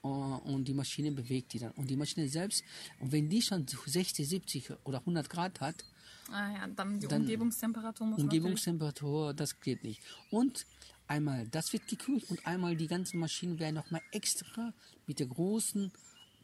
äh, 0.03 0.09
und 0.09 0.67
die 0.67 0.75
Maschine 0.75 1.13
bewegt 1.13 1.53
die 1.53 1.61
dann. 1.61 1.71
Und 1.73 1.89
die 1.89 1.97
Maschine 1.97 2.29
selbst, 2.29 2.65
und 2.99 3.13
wenn 3.13 3.29
die 3.29 3.41
schon 3.41 3.69
60, 3.69 4.29
70 4.29 4.71
oder 4.83 4.99
100 4.99 5.31
Grad 5.31 5.61
hat, 5.61 5.85
ah 6.31 6.51
ja, 6.51 6.67
dann 6.67 6.99
die 6.99 7.07
dann 7.07 7.23
Umgebungstemperatur 7.23 8.07
muss 8.09 8.19
Umgebungstemperatur, 8.19 9.33
das 9.33 9.61
geht 9.61 9.85
nicht. 9.85 10.03
Und 10.31 10.67
einmal 11.07 11.47
das 11.49 11.73
wird 11.73 11.89
gekühlt 11.89 12.25
und 12.31 12.47
einmal 12.47 12.77
die 12.77 12.87
ganzen 12.87 13.19
Maschinen 13.19 13.59
werden 13.59 13.77
nochmal 13.77 14.03
extra 14.13 14.73
mit 15.07 15.19
der 15.19 15.27
großen 15.27 15.93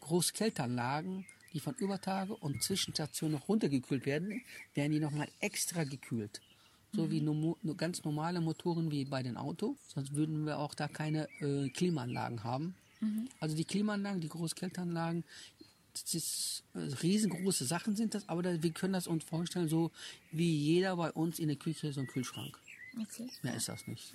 Großkälteanlagen, 0.00 1.26
die 1.52 1.60
von 1.60 1.74
Übertage 1.74 2.34
und 2.34 2.62
Zwischenstationen 2.62 3.38
noch 3.38 3.48
runtergekühlt 3.48 4.06
werden, 4.06 4.42
werden 4.74 4.92
die 4.92 5.00
nochmal 5.00 5.28
extra 5.40 5.84
gekühlt. 5.84 6.40
So 6.92 7.04
mhm. 7.06 7.10
wie 7.10 7.20
no, 7.20 7.56
ganz 7.76 8.02
normale 8.04 8.40
Motoren 8.40 8.90
wie 8.90 9.04
bei 9.04 9.22
den 9.22 9.36
Autos. 9.36 9.76
Sonst 9.88 10.14
würden 10.14 10.44
wir 10.44 10.58
auch 10.58 10.74
da 10.74 10.88
keine 10.88 11.28
äh, 11.40 11.68
Klimaanlagen 11.68 12.42
haben. 12.42 12.74
Mhm. 13.00 13.28
Also 13.38 13.56
die 13.56 13.64
Klimaanlagen, 13.64 14.20
die 14.20 14.28
Großkälteanlagen, 14.28 15.24
das 15.92 16.14
ist 16.14 16.64
äh, 16.74 16.78
riesengroße 17.02 17.64
Sachen 17.64 17.96
sind 17.96 18.14
das, 18.14 18.28
aber 18.28 18.42
da, 18.42 18.62
wir 18.62 18.70
können 18.70 18.92
das 18.92 19.06
uns 19.06 19.24
vorstellen, 19.24 19.68
so 19.68 19.90
wie 20.32 20.56
jeder 20.56 20.96
bei 20.96 21.10
uns 21.12 21.38
in 21.38 21.48
der 21.48 21.56
Küche 21.56 21.92
so 21.92 22.00
ein 22.00 22.06
Kühlschrank. 22.06 22.58
Okay. 22.98 23.30
Mehr 23.42 23.54
ist 23.54 23.68
das 23.68 23.86
nicht. 23.86 24.12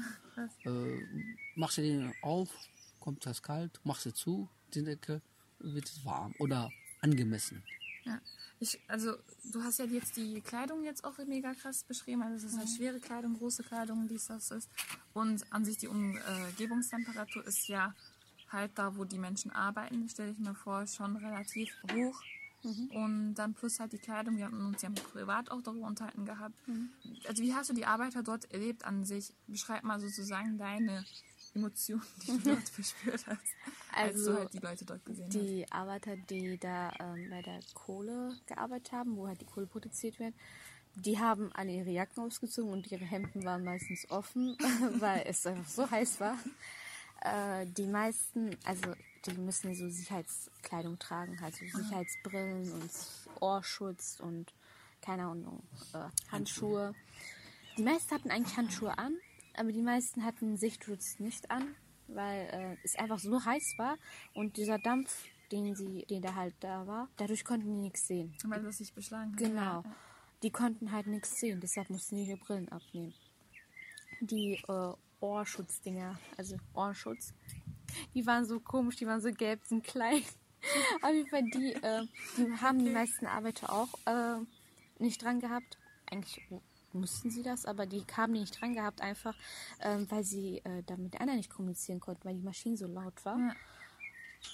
äh, 0.65 0.99
machst 1.55 1.77
du 1.77 1.81
den 1.81 2.13
auf, 2.21 2.49
kommt 2.99 3.25
das 3.25 3.41
kalt, 3.41 3.79
machst 3.83 4.05
du 4.05 4.13
zu, 4.13 4.49
die 4.73 4.83
Decke, 4.83 5.21
wird 5.59 5.85
es 5.85 6.03
warm 6.03 6.33
oder 6.39 6.71
angemessen. 7.01 7.63
Ja. 8.03 8.19
Ich, 8.59 8.79
also 8.87 9.15
du 9.51 9.63
hast 9.63 9.79
ja 9.79 9.85
jetzt 9.85 10.15
die 10.15 10.39
Kleidung 10.41 10.83
jetzt 10.83 11.03
auch 11.03 11.17
mega 11.25 11.53
krass 11.53 11.83
beschrieben. 11.83 12.21
Also 12.21 12.47
es 12.47 12.53
ist 12.53 12.59
eine 12.59 12.67
schwere 12.67 12.99
Kleidung, 12.99 13.37
große 13.37 13.63
Kleidung, 13.63 14.07
dies, 14.07 14.27
das 14.27 14.51
ist. 14.51 14.69
Und 15.13 15.51
an 15.51 15.65
sich 15.65 15.77
die 15.77 15.87
Umgebungstemperatur 15.87 17.45
ist 17.45 17.67
ja 17.67 17.93
halt 18.49 18.71
da, 18.75 18.95
wo 18.95 19.03
die 19.03 19.17
Menschen 19.17 19.51
arbeiten, 19.51 20.07
stelle 20.07 20.31
ich 20.31 20.39
mir 20.39 20.55
vor, 20.55 20.87
schon 20.87 21.17
relativ 21.17 21.73
hoch. 21.91 22.21
Mhm. 22.65 22.91
Und 22.91 23.35
dann 23.35 23.53
plus 23.53 23.79
halt 23.79 23.93
die 23.93 23.99
Kleidung. 23.99 24.37
Wir 24.37 24.45
haben 24.45 24.65
uns 24.65 24.81
ja 24.81 24.89
privat 24.89 25.51
auch 25.51 25.61
darüber 25.61 25.87
unterhalten 25.87 26.25
gehabt. 26.25 26.55
Mhm. 26.67 26.89
Also 27.27 27.43
wie 27.43 27.53
hast 27.53 27.69
du 27.69 27.73
die 27.73 27.85
Arbeiter 27.85 28.23
dort 28.23 28.51
erlebt 28.51 28.83
an 28.83 29.05
sich? 29.05 29.33
Beschreib 29.47 29.83
mal 29.83 29.99
sozusagen 29.99 30.57
deine 30.57 31.05
Emotionen, 31.53 32.03
die 32.23 32.27
du 32.27 32.39
dort 32.39 32.69
verspürt 32.69 33.25
hast, 33.27 33.47
als 33.93 34.15
also, 34.15 34.33
du 34.33 34.39
halt 34.39 34.53
die 34.53 34.59
Leute 34.59 34.85
dort 34.85 35.05
gesehen 35.05 35.29
die 35.29 35.37
hast. 35.37 35.47
Die 35.47 35.71
Arbeiter, 35.71 36.17
die 36.17 36.57
da 36.57 36.91
ähm, 36.99 37.29
bei 37.29 37.41
der 37.41 37.59
Kohle 37.73 38.35
gearbeitet 38.45 38.91
haben, 38.91 39.15
wo 39.15 39.27
halt 39.27 39.39
die 39.39 39.45
Kohle 39.45 39.67
produziert 39.67 40.19
wird, 40.19 40.33
die 40.95 41.19
haben 41.19 41.51
alle 41.53 41.71
ihre 41.71 41.91
Jacken 41.91 42.23
ausgezogen 42.23 42.71
und 42.71 42.91
ihre 42.91 43.05
Hemden 43.05 43.43
waren 43.43 43.63
meistens 43.63 44.09
offen, 44.09 44.57
weil 44.99 45.23
es 45.27 45.45
einfach 45.45 45.69
so 45.69 45.89
heiß 45.89 46.19
war. 46.19 46.37
Äh, 47.21 47.65
die 47.67 47.87
meisten, 47.87 48.55
also 48.65 48.93
die 49.31 49.41
müssen 49.41 49.73
so 49.75 49.89
Sicherheitskleidung 49.89 50.99
tragen, 50.99 51.37
also 51.41 51.65
Sicherheitsbrillen 51.65 52.71
und 52.71 52.91
Ohrschutz 53.41 54.19
und 54.19 54.53
keine 55.01 55.25
Ahnung, 55.25 55.63
äh, 55.93 56.09
Handschuhe. 56.31 56.93
Die 57.77 57.83
meisten 57.83 58.15
hatten 58.15 58.31
eigentlich 58.31 58.57
Handschuhe 58.57 58.97
an, 58.97 59.15
aber 59.55 59.71
die 59.71 59.81
meisten 59.81 60.23
hatten 60.23 60.57
Sichtschutz 60.57 61.19
nicht 61.19 61.51
an, 61.51 61.75
weil 62.07 62.47
äh, 62.51 62.77
es 62.83 62.95
einfach 62.95 63.19
so 63.19 63.43
heiß 63.43 63.75
war 63.77 63.97
und 64.33 64.57
dieser 64.57 64.79
Dampf, 64.79 65.25
den 65.51 65.75
sie, 65.75 66.05
den 66.09 66.21
da 66.21 66.35
halt 66.35 66.55
da 66.59 66.87
war, 66.87 67.09
dadurch 67.17 67.45
konnten 67.45 67.67
die 67.67 67.81
nichts 67.81 68.07
sehen. 68.07 68.33
Weil 68.45 68.63
das 68.63 68.79
sich 68.79 68.93
beschlagen 68.93 69.31
hat. 69.31 69.37
Genau. 69.37 69.81
Ja. 69.81 69.83
Die 70.43 70.51
konnten 70.51 70.91
halt 70.91 71.07
nichts 71.07 71.39
sehen, 71.39 71.59
deshalb 71.59 71.89
mussten 71.89 72.17
die 72.17 72.25
ihre 72.25 72.37
Brillen 72.37 72.69
abnehmen. 72.69 73.13
Die 74.21 74.59
äh, 74.67 74.93
Ohrschutzdinger, 75.19 76.19
also 76.37 76.57
Ohrenschutz, 76.73 77.33
die 78.13 78.25
waren 78.25 78.45
so 78.45 78.59
komisch, 78.59 78.95
die 78.97 79.07
waren 79.07 79.21
so 79.21 79.31
gelb, 79.31 79.63
sind 79.65 79.83
klein. 79.83 80.21
Auf 81.01 81.13
jeden 81.13 81.29
Fall, 81.29 81.43
die, 81.43 81.73
äh, 81.73 82.05
die 82.37 82.51
haben 82.61 82.83
die 82.83 82.89
meisten 82.91 83.27
Arbeiter 83.27 83.71
auch 83.71 83.93
äh, 84.05 84.37
nicht 84.99 85.23
dran 85.23 85.39
gehabt. 85.39 85.77
Eigentlich 86.09 86.41
mussten 86.93 87.29
sie 87.29 87.43
das, 87.43 87.65
aber 87.65 87.85
die 87.85 88.03
haben 88.15 88.33
die 88.33 88.39
nicht 88.41 88.59
dran 88.59 88.73
gehabt, 88.73 89.01
einfach 89.01 89.35
ähm, 89.81 90.09
weil 90.09 90.23
sie 90.23 90.59
äh, 90.59 90.83
dann 90.85 91.03
mit 91.03 91.13
der 91.13 91.21
anderen 91.21 91.37
nicht 91.37 91.49
kommunizieren 91.49 91.99
konnten, 91.99 92.23
weil 92.25 92.35
die 92.35 92.43
Maschine 92.43 92.77
so 92.77 92.87
laut 92.87 93.23
war. 93.25 93.37
Ja. 93.37 93.53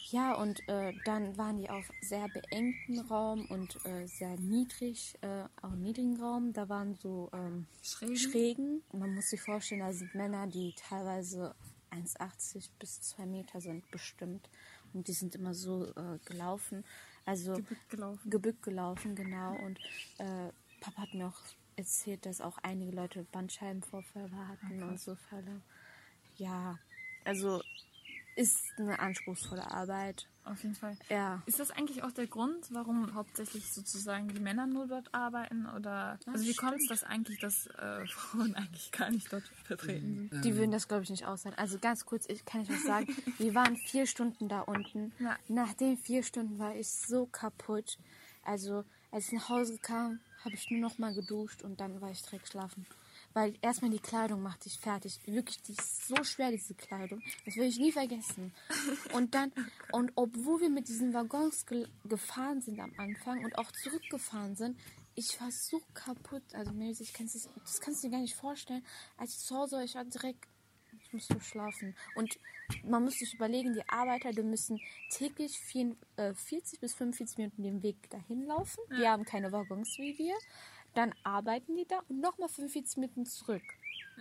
Ja, 0.10 0.34
und 0.36 0.67
äh, 0.67 0.93
dann 1.06 1.38
waren 1.38 1.58
die 1.58 1.69
auf 1.69 1.89
sehr 2.01 2.27
beengten 2.30 2.99
Raum 2.99 3.45
und 3.49 3.77
äh, 3.86 4.06
sehr 4.08 4.38
niedrig, 4.38 5.17
äh, 5.21 5.43
auch 5.62 5.75
niedrigen 5.75 6.19
Raum. 6.21 6.54
Da 6.54 6.69
waren 6.69 6.95
so 6.95 7.30
ähm, 7.34 7.67
Schrägen? 7.82 8.17
Schrägen. 8.17 8.84
Man 8.93 9.15
muss 9.15 9.30
sich 9.30 9.41
vorstellen, 9.41 9.82
da 9.82 9.91
sind 9.91 10.13
Männer, 10.15 10.47
die 10.47 10.73
teilweise 10.77 11.56
1,80 11.91 12.69
bis 12.80 13.01
2 13.01 13.25
Meter 13.25 13.62
sind 13.62 13.89
bestimmt. 13.91 14.49
Und 14.93 15.08
die 15.08 15.13
sind 15.13 15.36
immer 15.36 15.54
so 15.54 15.88
äh, 15.95 16.19
gelaufen. 16.25 16.84
Also 17.25 17.54
Gebückt 17.56 17.89
gelaufen. 17.89 18.30
gebückt 18.30 18.63
gelaufen, 18.63 19.15
genau. 19.15 19.56
Und 19.58 19.80
äh, 20.17 20.51
Papa 20.82 21.04
hat 21.04 21.13
mir 21.13 21.27
auch 21.27 21.41
erzählt, 21.75 22.25
dass 22.25 22.41
auch 22.41 22.58
einige 22.63 22.91
Leute 22.91 23.23
Bandscheibenvorfälle 23.32 24.47
hatten 24.47 24.84
und 24.84 24.99
so 24.99 25.15
Fälle. 25.15 25.62
Ja, 26.38 26.77
also 27.23 27.62
ist 28.36 28.63
eine 28.77 28.99
anspruchsvolle 28.99 29.69
Arbeit. 29.69 30.27
Auf 30.43 30.63
jeden 30.63 30.75
Fall. 30.75 30.97
Ja. 31.10 31.41
Ist 31.45 31.60
das 31.60 31.71
eigentlich 31.71 32.04
auch 32.04 32.12
der 32.12 32.25
Grund, 32.25 32.67
warum 32.71 33.13
hauptsächlich 33.13 33.71
sozusagen 33.71 34.27
die 34.30 34.39
Männer 34.39 34.65
nur 34.65 34.88
dort 34.88 35.13
arbeiten? 35.13 35.67
Oder 35.67 36.17
also 36.25 36.45
wie 36.45 36.56
kommt 36.56 36.77
es, 36.82 36.88
dass 36.88 37.04
eigentlich, 37.04 37.39
dass 37.39 37.67
äh, 37.67 38.06
Frauen 38.08 38.56
eigentlich 38.56 38.91
gar 38.91 39.12
nicht 39.12 39.32
dort 39.32 39.43
vertreten 39.63 40.30
sind? 40.32 40.43
Die 40.43 40.56
würden 40.56 40.71
das, 40.71 40.88
glaube 40.88 41.04
ich, 41.04 41.10
nicht 41.10 41.25
aushalten. 41.25 41.60
Also 41.60 41.77
ganz 41.80 42.06
kurz, 42.06 42.25
ich 42.27 42.43
kann 42.45 42.62
ich 42.62 42.69
was 42.69 42.84
sagen. 42.84 43.08
Wir 43.38 43.54
waren 43.54 43.77
vier 43.77 44.08
Stunden 44.08 44.49
da 44.49 44.62
unten. 44.62 45.12
Ja. 45.19 45.38
Nach 45.47 45.73
den 45.73 45.97
vier 45.97 46.23
Stunden 46.23 46.58
war 46.58 46.75
ich 46.75 46.89
so 46.89 47.27
kaputt. 47.27 47.99
Also, 48.43 48.84
als 49.12 49.27
ich 49.27 49.34
nach 49.34 49.49
Hause 49.49 49.77
kam, 49.77 50.19
habe 50.43 50.56
ich 50.56 50.71
nur 50.71 50.80
noch 50.80 50.97
mal 50.97 51.13
geduscht 51.13 51.62
und 51.62 51.80
dann 51.80 52.01
war 52.01 52.10
ich 52.10 52.23
direkt 52.23 52.47
schlafen. 52.49 52.88
Weil 53.34 53.56
erstmal 53.62 53.91
die 53.91 54.00
Kleidung 54.00 54.41
macht 54.41 54.65
dich 54.65 54.78
fertig. 54.78 55.20
Wirklich, 55.26 55.62
die 55.62 55.74
ist 55.74 56.08
so 56.08 56.24
schwer, 56.24 56.52
diese 56.52 56.74
Kleidung. 56.74 57.22
Das 57.46 57.56
will 57.56 57.67
ich 57.67 57.78
nie 57.78 57.91
vergessen. 57.91 58.54
Und 59.13 59.34
dann, 59.34 59.52
und 59.91 60.12
obwohl 60.15 60.62
wir 60.62 60.70
mit 60.70 60.88
diesen 60.88 61.13
Waggons 61.13 61.65
ge 61.65 61.88
gefahren 62.06 62.62
sind 62.62 62.80
am 62.80 62.94
Anfang 62.98 63.44
und 63.44 63.58
auch 63.58 63.72
zurückgefahren 63.72 64.56
sind, 64.56 64.78
ich 65.15 65.39
war 65.39 65.52
so 65.52 65.82
kaputt. 65.94 66.44
Also, 66.54 66.72
Mädels, 66.72 67.02
ich 67.02 67.13
kann's, 67.13 67.34
das, 67.34 67.82
kannst 67.82 68.04
du 68.04 68.08
dir 68.08 68.13
gar 68.13 68.22
nicht 68.22 68.36
vorstellen. 68.36 68.86
Als 69.17 69.32
ich 69.32 69.39
zu 69.39 69.56
Hause 69.56 69.78
war, 69.78 69.84
ich 69.84 69.96
war 69.96 70.06
direkt 70.06 70.48
ich 71.04 71.13
muss 71.13 71.28
so 71.28 71.39
schlafen. 71.39 71.96
Und 72.15 72.39
man 72.84 73.04
muss 73.04 73.15
sich 73.15 73.34
überlegen, 73.34 73.74
die 73.74 73.88
Arbeiter, 73.89 74.32
die 74.32 74.44
müssen 74.44 74.80
täglich 75.10 75.58
vier, 75.60 75.96
äh, 76.15 76.34
40 76.34 76.80
bis 76.80 76.94
45 76.94 77.38
Minuten 77.38 77.63
den 77.63 77.84
Weg 77.84 78.10
dahin 78.10 78.46
laufen. 78.46 78.82
Die 78.98 79.08
haben 79.08 79.26
keine 79.26 79.52
Waggons 79.52 79.98
wie 79.98 80.17
wir. 80.17 80.36
Dann 80.93 81.13
arbeiten 81.23 81.75
die 81.75 81.86
da 81.88 81.99
und 82.10 82.19
nochmal 82.19 82.49
45 82.49 82.97
Minuten 82.97 83.25
zurück. 83.25 83.63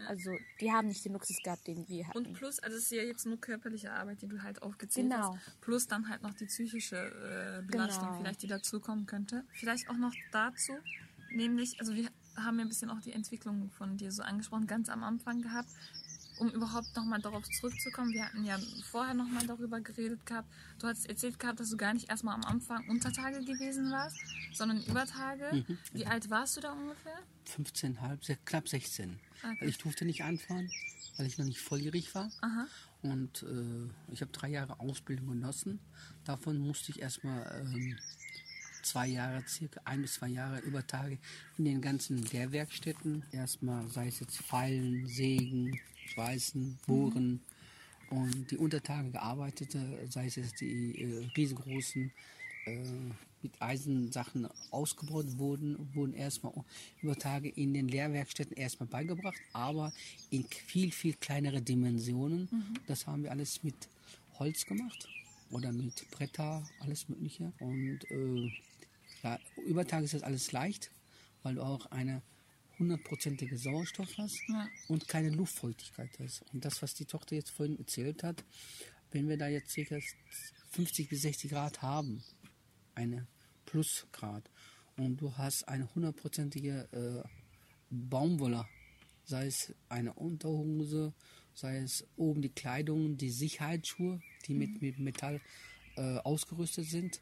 Also 0.07 0.39
die 0.61 0.71
haben 0.73 0.89
nicht 0.89 1.05
den 1.05 1.13
Luxus 1.13 1.43
gehabt, 1.43 1.67
den 1.67 1.87
wir 1.89 2.07
hatten. 2.09 2.17
Und 2.19 2.33
plus, 2.33 2.59
also 2.61 2.77
es 2.77 2.85
ist 2.85 2.91
ja 2.93 3.03
jetzt 3.03 3.27
nur 3.27 3.39
körperliche 3.41 3.93
Arbeit, 3.93 4.23
die 4.23 4.29
du 4.29 4.43
halt 4.43 4.63
aufgezählt 4.63 5.11
Genau. 5.11 5.35
hast. 5.35 5.61
Plus 5.61 5.89
dann 5.89 6.09
halt 6.09 6.23
noch 6.23 6.33
die 6.35 6.47
psychische 6.47 6.97
äh, 6.97 7.63
Belastung 7.67 8.09
Genau. 8.09 8.19
vielleicht, 8.21 8.43
die 8.43 8.47
dazukommen 8.47 9.07
könnte. 9.07 9.45
Vielleicht 9.53 9.91
auch 9.91 9.97
noch 9.97 10.15
dazu, 10.31 10.79
nämlich, 11.33 11.79
also 11.81 11.95
wir 11.95 12.09
haben 12.37 12.59
ja 12.59 12.65
ein 12.65 12.69
bisschen 12.69 12.89
auch 12.91 13.01
die 13.01 13.13
Entwicklung 13.13 13.71
von 13.71 13.97
dir 13.97 14.13
so 14.13 14.23
angesprochen, 14.23 14.67
ganz 14.67 14.89
am 14.89 15.03
Anfang 15.03 15.43
gehabt. 15.43 15.69
Um 16.41 16.49
überhaupt 16.53 16.97
nochmal 16.97 17.21
darauf 17.21 17.45
zurückzukommen, 17.51 18.15
wir 18.15 18.25
hatten 18.25 18.47
ja 18.47 18.59
vorher 18.91 19.13
nochmal 19.13 19.47
darüber 19.47 19.79
geredet 19.81 20.25
gehabt. 20.25 20.49
Du 20.79 20.87
hast 20.87 21.07
erzählt 21.07 21.39
gehabt, 21.39 21.61
dass 21.61 21.69
du 21.69 21.77
gar 21.77 21.93
nicht 21.93 22.09
erstmal 22.09 22.35
am 22.35 22.45
Anfang 22.45 22.89
Untertage 22.89 23.45
gewesen 23.45 23.91
warst, 23.91 24.17
sondern 24.55 24.83
Übertage. 24.85 25.67
Wie 25.93 26.07
alt 26.07 26.31
warst 26.31 26.57
du 26.57 26.63
da 26.63 26.73
ungefähr? 26.73 27.19
15, 27.45 28.01
halb, 28.01 28.23
knapp 28.47 28.67
16. 28.67 29.21
Okay. 29.43 29.67
Ich 29.67 29.77
durfte 29.77 30.07
nicht 30.07 30.25
anfahren, 30.25 30.71
weil 31.19 31.27
ich 31.27 31.37
noch 31.37 31.45
nicht 31.45 31.61
volljährig 31.61 32.15
war. 32.15 32.31
Aha. 32.41 32.67
Und 33.03 33.43
äh, 33.43 33.91
ich 34.11 34.23
habe 34.23 34.33
drei 34.33 34.49
Jahre 34.49 34.81
Ausbildung 34.81 35.29
genossen. 35.29 35.79
Davon 36.25 36.57
musste 36.57 36.91
ich 36.91 37.03
erstmal 37.03 37.67
ähm, 37.67 37.99
zwei 38.83 39.09
Jahre, 39.09 39.45
circa 39.47 39.81
ein 39.85 40.01
bis 40.03 40.15
zwei 40.15 40.29
Jahre 40.29 40.61
über 40.61 40.87
Tage 40.87 41.19
in 41.59 41.67
den 41.67 41.83
ganzen 41.83 42.23
Lehrwerkstätten. 42.23 43.25
Erstmal 43.31 43.87
sei 43.89 44.09
es 44.09 44.21
jetzt 44.21 44.39
Feilen, 44.39 45.07
Sägen, 45.07 45.79
Schweißen, 46.11 46.79
Bohren 46.87 47.41
und 48.11 48.51
die 48.51 48.57
Untertage 48.57 49.11
gearbeitete, 49.11 49.99
sei 50.09 50.27
es 50.27 50.37
jetzt 50.37 50.61
die 50.61 51.01
äh, 51.01 51.27
riesengroßen 51.37 52.11
äh, 52.67 52.79
mit 53.43 53.53
Eisensachen 53.61 54.49
ausgebaut 54.71 55.39
wurden, 55.39 55.89
wurden 55.95 56.13
erstmal 56.13 56.53
über 57.01 57.17
Tage 57.17 57.49
in 57.49 57.73
den 57.73 57.89
Lehrwerkstätten 57.89 58.57
erstmal 58.57 58.89
beigebracht, 58.89 59.41
aber 59.53 59.93
in 60.31 60.45
viel, 60.45 60.91
viel 60.93 61.15
kleinere 61.15 61.63
Dimensionen. 61.63 62.49
Das 62.87 63.07
haben 63.07 63.23
wir 63.23 63.31
alles 63.31 63.63
mit 63.63 63.89
Holz 64.39 64.67
gemacht 64.67 65.09
oder 65.51 65.73
mit 65.73 66.11
Bretter, 66.11 66.69
alles 66.81 67.09
Mögliche. 67.09 67.53
Und 67.61 68.01
äh, 68.11 68.51
ja, 69.23 69.39
über 69.67 69.87
Tage 69.87 70.05
ist 70.05 70.15
das 70.15 70.23
alles 70.23 70.53
leicht, 70.53 70.91
weil 71.43 71.55
du 71.55 71.63
auch 71.63 71.87
eine 71.87 72.21
hundertprozentige 72.81 73.57
Sauerstoff 73.57 74.09
hast 74.19 74.41
Ja. 74.49 74.69
und 74.89 75.07
keine 75.07 75.31
Luftfeuchtigkeit 75.31 76.11
hast. 76.19 76.43
Und 76.53 76.65
das, 76.65 76.83
was 76.83 76.95
die 76.95 77.05
Tochter 77.05 77.37
jetzt 77.37 77.51
vorhin 77.51 77.79
erzählt 77.79 78.25
hat, 78.25 78.43
wenn 79.13 79.29
wir 79.29 79.37
da 79.37 79.47
jetzt 79.49 79.75
ca. 79.77 79.99
50 80.73 81.09
bis 81.09 81.23
60 81.23 81.51
Grad 81.53 81.83
haben, 81.83 82.25
eine 82.97 83.29
Plusgrad, 83.67 84.51
und 84.97 85.17
du 85.21 85.37
hast 85.37 85.67
eine 85.69 85.89
hundertprozentige 85.95 86.89
äh, 86.93 87.29
Baumwolle, 87.91 88.67
sei 89.25 89.47
es 89.47 89.73
eine 89.89 90.13
Unterhose, 90.15 91.15
sei 91.55 91.79
es 91.79 92.07
oben 92.17 92.43
die 92.43 92.51
Kleidung, 92.51 93.17
die 93.17 93.31
Sicherheitsschuhe, 93.31 94.21
die 94.47 94.55
mit, 94.55 94.83
mit 94.83 94.99
Metall 94.99 95.41
äh, 95.97 96.19
ausgerüstet 96.19 96.87
sind, 96.87 97.21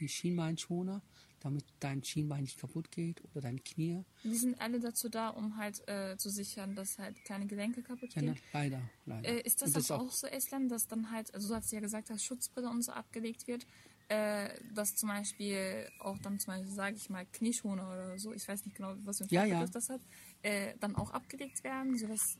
die 0.00 0.08
Schienbeinschoner, 0.08 1.02
damit 1.44 1.64
dein 1.80 2.02
Schienbein 2.02 2.42
nicht 2.42 2.58
kaputt 2.58 2.90
geht 2.90 3.22
oder 3.30 3.42
dein 3.42 3.62
Knie. 3.62 4.02
Die 4.24 4.34
sind 4.34 4.60
alle 4.60 4.80
dazu 4.80 5.08
da, 5.08 5.28
um 5.28 5.56
halt 5.56 5.86
äh, 5.88 6.16
zu 6.16 6.30
sichern, 6.30 6.74
dass 6.74 6.98
halt 6.98 7.22
keine 7.24 7.46
Gelenke 7.46 7.82
kaputt 7.82 8.14
Ja, 8.14 8.22
gehen. 8.22 8.34
ne? 8.34 8.40
Leider, 8.52 8.80
leider. 9.04 9.28
Äh, 9.28 9.40
ist 9.42 9.60
das 9.60 9.72
dann 9.72 9.82
ist 9.82 9.92
auch, 9.92 10.10
so, 10.10 10.26
Eslam, 10.26 10.68
dass 10.68 10.88
dann 10.88 11.10
halt, 11.10 11.32
also 11.34 11.48
du 11.48 11.54
hast 11.54 11.70
ja 11.72 11.80
gesagt, 11.80 12.10
dass 12.10 12.24
Schutzbrille 12.24 12.68
und 12.70 12.82
so 12.82 12.92
abgelegt 12.92 13.46
wird, 13.46 13.66
äh, 14.08 14.48
dass 14.74 14.96
zum 14.96 15.10
Beispiel 15.10 15.88
auch 15.98 16.18
dann 16.18 16.38
zum 16.38 16.54
Beispiel, 16.54 16.72
sage 16.72 16.96
ich 16.96 17.10
mal, 17.10 17.26
Knieschoner 17.26 17.86
oder 17.86 18.18
so, 18.18 18.32
ich 18.32 18.48
weiß 18.48 18.64
nicht 18.64 18.76
genau, 18.76 18.94
was 19.04 19.18
für 19.18 19.24
ein 19.24 19.28
Ja, 19.30 19.44
ja. 19.44 19.66
das 19.66 19.88
hat, 19.90 20.00
äh, 20.42 20.74
dann 20.80 20.96
auch 20.96 21.10
abgelegt 21.10 21.62
werden, 21.62 21.96
sodass 21.98 22.38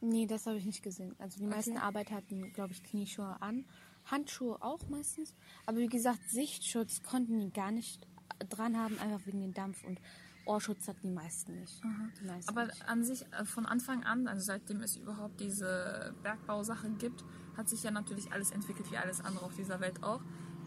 Nee, 0.00 0.26
das 0.26 0.46
habe 0.46 0.58
ich 0.58 0.64
nicht 0.64 0.82
gesehen. 0.82 1.14
Also 1.18 1.38
die 1.38 1.46
Okay. 1.46 1.56
meisten 1.56 1.76
Arbeiter 1.76 2.14
hatten, 2.14 2.52
glaube 2.52 2.72
ich, 2.72 2.82
Knieschuhe 2.84 3.40
an. 3.42 3.64
Handschuhe 4.04 4.62
auch 4.62 4.88
meistens. 4.88 5.34
Aber 5.66 5.78
wie 5.78 5.88
gesagt, 5.88 6.20
Sichtschutz 6.30 7.02
konnten 7.02 7.40
die 7.40 7.52
gar 7.52 7.72
nicht 7.72 8.06
dran 8.50 8.76
haben, 8.76 8.98
einfach 8.98 9.24
wegen 9.26 9.40
dem 9.40 9.54
Dampf. 9.54 9.84
Und 9.84 10.00
Ohrschutz 10.46 10.88
hatten 10.88 11.02
die 11.02 11.10
meisten 11.14 11.60
nicht. 11.60 11.82
Die 12.20 12.26
meisten 12.26 12.48
Aber 12.48 12.66
nicht. 12.66 12.88
an 12.88 13.04
sich, 13.04 13.24
äh, 13.32 13.44
von 13.44 13.66
Anfang 13.66 14.04
an, 14.04 14.28
also 14.28 14.42
seitdem 14.42 14.80
es 14.80 14.96
überhaupt 14.96 15.40
diese 15.40 16.14
Bergbausache 16.22 16.88
gibt, 16.98 17.24
hat 17.56 17.68
sich 17.68 17.82
ja 17.82 17.90
natürlich 17.90 18.32
alles 18.32 18.50
entwickelt, 18.50 18.90
wie 18.90 18.96
alles 18.96 19.20
andere 19.20 19.44
auf 19.44 19.54
dieser 19.54 19.80
Welt 19.80 20.02
auch. 20.02 20.22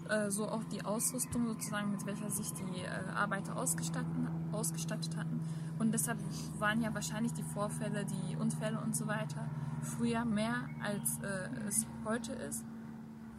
Äh, 0.09 0.29
So 0.29 0.47
auch 0.49 0.63
die 0.65 0.83
Ausrüstung 0.83 1.47
sozusagen, 1.47 1.91
mit 1.91 2.05
welcher 2.05 2.29
sich 2.29 2.51
die 2.53 2.81
äh, 2.81 2.87
Arbeiter 3.15 3.55
ausgestattet 3.55 5.15
hatten. 5.15 5.39
Und 5.79 5.91
deshalb 5.93 6.19
waren 6.59 6.81
ja 6.81 6.93
wahrscheinlich 6.93 7.33
die 7.33 7.43
Vorfälle, 7.43 8.05
die 8.05 8.35
Unfälle 8.35 8.79
und 8.79 8.95
so 8.95 9.07
weiter 9.07 9.49
früher 9.81 10.25
mehr, 10.25 10.69
als 10.83 11.17
äh, 11.23 11.49
es 11.67 11.87
heute 12.05 12.33
ist. 12.33 12.63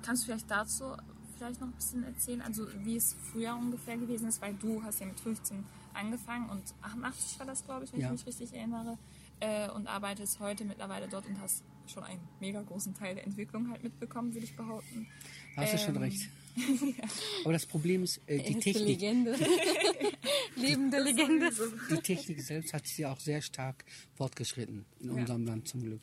Kannst 0.03 0.23
du 0.23 0.27
vielleicht 0.27 0.51
dazu 0.51 0.97
vielleicht 1.43 1.61
noch 1.61 1.69
ein 1.69 1.73
bisschen 1.75 2.05
erzählen, 2.05 2.41
also 2.43 2.67
wie 2.85 2.97
es 2.97 3.17
früher 3.33 3.55
ungefähr 3.57 3.97
gewesen 3.97 4.29
ist, 4.29 4.41
weil 4.41 4.55
du 4.55 4.81
hast 4.83 5.01
ja 5.01 5.07
mit 5.07 5.19
15 5.19 5.65
angefangen 5.93 6.49
und 6.51 6.63
88 6.83 7.39
war 7.41 7.47
das, 7.47 7.65
glaube 7.65 7.85
ich, 7.85 7.93
wenn 7.93 8.01
Ja. 8.01 8.07
ich 8.07 8.13
mich 8.13 8.27
richtig 8.27 8.53
erinnere. 8.57 8.97
Äh, 9.41 9.69
und 9.71 9.89
arbeitest 9.89 10.39
heute 10.39 10.65
mittlerweile 10.65 11.09
dort 11.09 11.27
und 11.27 11.41
hast 11.41 11.65
schon 11.89 12.05
einen 12.05 12.21
mega 12.39 12.63
großen 12.63 12.95
Teil 12.95 13.17
der 13.17 13.25
Entwicklung 13.27 13.69
halt 13.71 13.83
mitbekommen, 13.83 14.33
würde 14.33 14.45
ich 14.47 14.55
behaupten. 14.55 15.05
Hast 15.57 15.75
du 15.75 15.79
schon 15.79 15.97
Ähm, 15.97 16.03
recht. 16.03 16.29
Aber 17.45 17.53
das 17.53 17.67
Problem 17.67 18.05
ist, 18.05 18.21
äh, 18.29 18.39
die 18.41 18.55
Technik, 18.61 18.87
Legende. 19.01 19.35
Lebende 20.57 21.01
Legende. 21.03 21.51
die 21.91 21.97
Technik 22.03 22.41
selbst 22.41 22.73
hat 22.73 22.87
sich 22.87 22.99
ja 22.99 23.13
auch 23.13 23.19
sehr 23.19 23.43
stark 23.43 23.85
fortgeschritten 24.15 24.85
in 25.01 25.09
Ja. 25.09 25.15
unserem 25.15 25.45
Land 25.45 25.67
zum 25.67 25.83
Glück. 25.83 26.03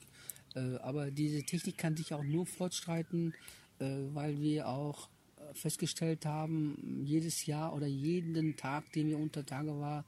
Äh, 0.55 0.75
aber 0.77 1.09
diese 1.11 1.41
Technik 1.43 1.77
kann 1.77 1.95
sich 1.95 2.13
auch 2.13 2.23
nur 2.23 2.45
fortschreiten, 2.45 3.33
äh, 3.79 3.85
weil 4.13 4.37
wir 4.41 4.67
auch 4.67 5.07
festgestellt 5.53 6.25
haben, 6.25 7.03
jedes 7.05 7.45
Jahr 7.45 7.73
oder 7.73 7.87
jeden 7.87 8.55
Tag, 8.55 8.91
den 8.93 9.07
wir 9.07 9.17
unter 9.17 9.45
Tage 9.45 9.79
war, 9.79 10.05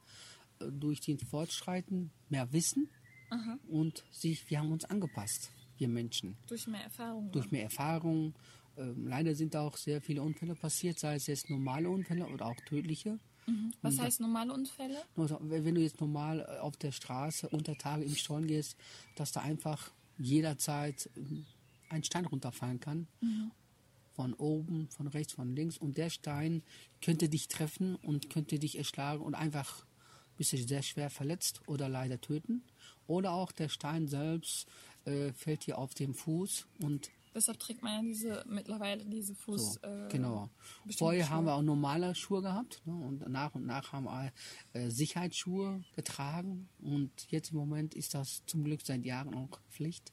äh, 0.60 0.66
durch 0.70 1.00
den 1.00 1.18
Fortschreiten 1.18 2.10
mehr 2.28 2.52
Wissen 2.52 2.88
und 3.68 4.04
sich, 4.10 4.50
wir 4.50 4.58
haben 4.58 4.72
uns 4.72 4.84
angepasst, 4.84 5.50
wir 5.78 5.88
Menschen. 5.88 6.36
Durch 6.46 6.66
mehr 6.66 6.84
Erfahrung. 6.84 7.32
durch 7.32 7.50
mehr 7.50 7.64
Erfahrung. 7.64 8.34
Ähm, 8.76 9.06
leider 9.06 9.34
sind 9.34 9.56
auch 9.56 9.76
sehr 9.76 10.00
viele 10.00 10.22
Unfälle 10.22 10.54
passiert, 10.54 10.98
sei 10.98 11.14
es 11.14 11.26
jetzt 11.26 11.50
normale 11.50 11.88
Unfälle 11.88 12.26
oder 12.26 12.46
auch 12.46 12.60
tödliche. 12.66 13.18
Was 13.80 13.98
heißt 13.98 14.20
normale 14.20 14.52
Unfälle? 14.52 15.02
Wenn 15.16 15.74
du 15.74 15.80
jetzt 15.80 16.00
normal 16.00 16.40
äh, 16.40 16.58
auf 16.58 16.76
der 16.76 16.92
Straße 16.92 17.48
unter 17.48 17.76
Tage 17.76 18.04
im 18.04 18.14
Stollen 18.14 18.46
gehst, 18.46 18.76
dass 19.16 19.32
da 19.32 19.40
einfach 19.40 19.90
jederzeit 20.18 21.10
ähm, 21.16 21.44
ein 21.88 22.04
Stein 22.04 22.24
runterfallen 22.24 22.80
kann. 22.80 23.08
Von 24.14 24.34
oben, 24.34 24.88
von 24.88 25.06
rechts, 25.06 25.32
von 25.32 25.54
links. 25.54 25.78
Und 25.78 25.96
der 25.96 26.10
Stein 26.10 26.62
könnte 27.00 27.28
dich 27.28 27.48
treffen 27.48 27.96
und 27.96 28.30
könnte 28.30 28.58
dich 28.58 28.76
erschlagen 28.78 29.22
und 29.22 29.34
einfach 29.34 29.86
bist 30.36 30.52
du 30.52 30.58
sehr 30.58 30.82
schwer 30.82 31.10
verletzt 31.10 31.60
oder 31.66 31.88
leider 31.88 32.20
töten. 32.20 32.64
Oder 33.06 33.32
auch 33.32 33.52
der 33.52 33.68
Stein 33.68 34.08
selbst 34.08 34.66
äh, 35.04 35.32
fällt 35.32 35.66
dir 35.66 35.78
auf 35.78 35.94
den 35.94 36.14
Fuß 36.14 36.66
und 36.80 37.10
Deshalb 37.34 37.58
trägt 37.58 37.82
man 37.82 37.94
ja 37.94 38.02
diese, 38.02 38.44
mittlerweile 38.46 39.04
diese 39.06 39.34
Fuß. 39.34 39.74
So, 39.74 39.80
äh, 39.80 40.08
genau. 40.10 40.50
Vorher 40.98 41.24
Schuhe. 41.24 41.34
haben 41.34 41.46
wir 41.46 41.54
auch 41.54 41.62
normale 41.62 42.14
Schuhe 42.14 42.42
gehabt 42.42 42.82
ne? 42.84 42.94
und 42.94 43.26
nach 43.28 43.54
und 43.54 43.64
nach 43.64 43.92
haben 43.92 44.04
wir 44.04 44.32
äh, 44.74 44.90
Sicherheitsschuhe 44.90 45.82
getragen 45.96 46.68
und 46.80 47.10
jetzt 47.30 47.52
im 47.52 47.56
Moment 47.56 47.94
ist 47.94 48.14
das 48.14 48.42
zum 48.46 48.64
Glück 48.64 48.82
seit 48.82 49.04
Jahren 49.06 49.34
auch 49.34 49.60
Pflicht. 49.70 50.12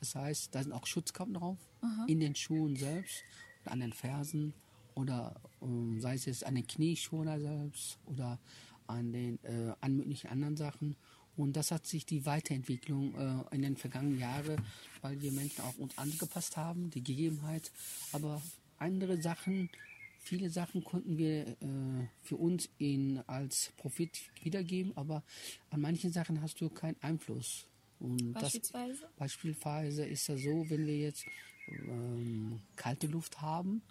Das 0.00 0.14
heißt, 0.14 0.54
da 0.54 0.62
sind 0.62 0.72
auch 0.72 0.86
Schutzkappen 0.86 1.34
drauf 1.34 1.58
in 2.06 2.20
den 2.20 2.34
Schuhen 2.34 2.76
selbst 2.76 3.22
an 3.64 3.80
den 3.80 3.92
Fersen 3.92 4.54
oder 4.94 5.40
ähm, 5.62 6.00
sei 6.00 6.14
es 6.14 6.24
jetzt 6.24 6.44
an 6.44 6.54
den 6.54 6.66
Knieschoner 6.66 7.38
selbst 7.38 7.98
oder 8.06 8.38
an 8.86 9.12
den 9.12 9.38
äh, 9.44 9.74
an 9.80 9.96
möglichen 9.96 10.28
anderen 10.28 10.56
Sachen. 10.56 10.96
Und 11.36 11.56
das 11.56 11.70
hat 11.70 11.86
sich 11.86 12.04
die 12.04 12.26
Weiterentwicklung 12.26 13.14
äh, 13.14 13.54
in 13.54 13.62
den 13.62 13.76
vergangenen 13.76 14.18
Jahren, 14.18 14.60
weil 15.02 15.20
wir 15.20 15.30
Menschen 15.30 15.62
auch 15.62 15.78
uns 15.78 15.96
angepasst 15.96 16.56
haben, 16.56 16.90
die 16.90 17.04
Gegebenheit. 17.04 17.70
Aber 18.12 18.42
andere 18.78 19.22
Sachen, 19.22 19.70
viele 20.18 20.50
Sachen 20.50 20.82
konnten 20.82 21.16
wir 21.16 21.46
äh, 21.46 22.08
für 22.24 22.36
uns 22.36 22.68
in, 22.78 23.22
als 23.28 23.72
Profit 23.76 24.18
wiedergeben, 24.42 24.96
aber 24.96 25.22
an 25.70 25.80
manchen 25.80 26.12
Sachen 26.12 26.42
hast 26.42 26.60
du 26.60 26.70
keinen 26.70 26.96
Einfluss. 27.02 27.67
Und 28.00 28.32
das, 28.34 28.42
Beispielsweise? 28.42 29.08
Beispielsweise 29.16 30.06
ist 30.06 30.28
das 30.28 30.42
so, 30.42 30.68
wenn 30.70 30.86
wir 30.86 30.96
jetzt 30.96 31.24
ähm, 31.68 32.60
kalte 32.76 33.06
Luft 33.06 33.40
haben, 33.40 33.82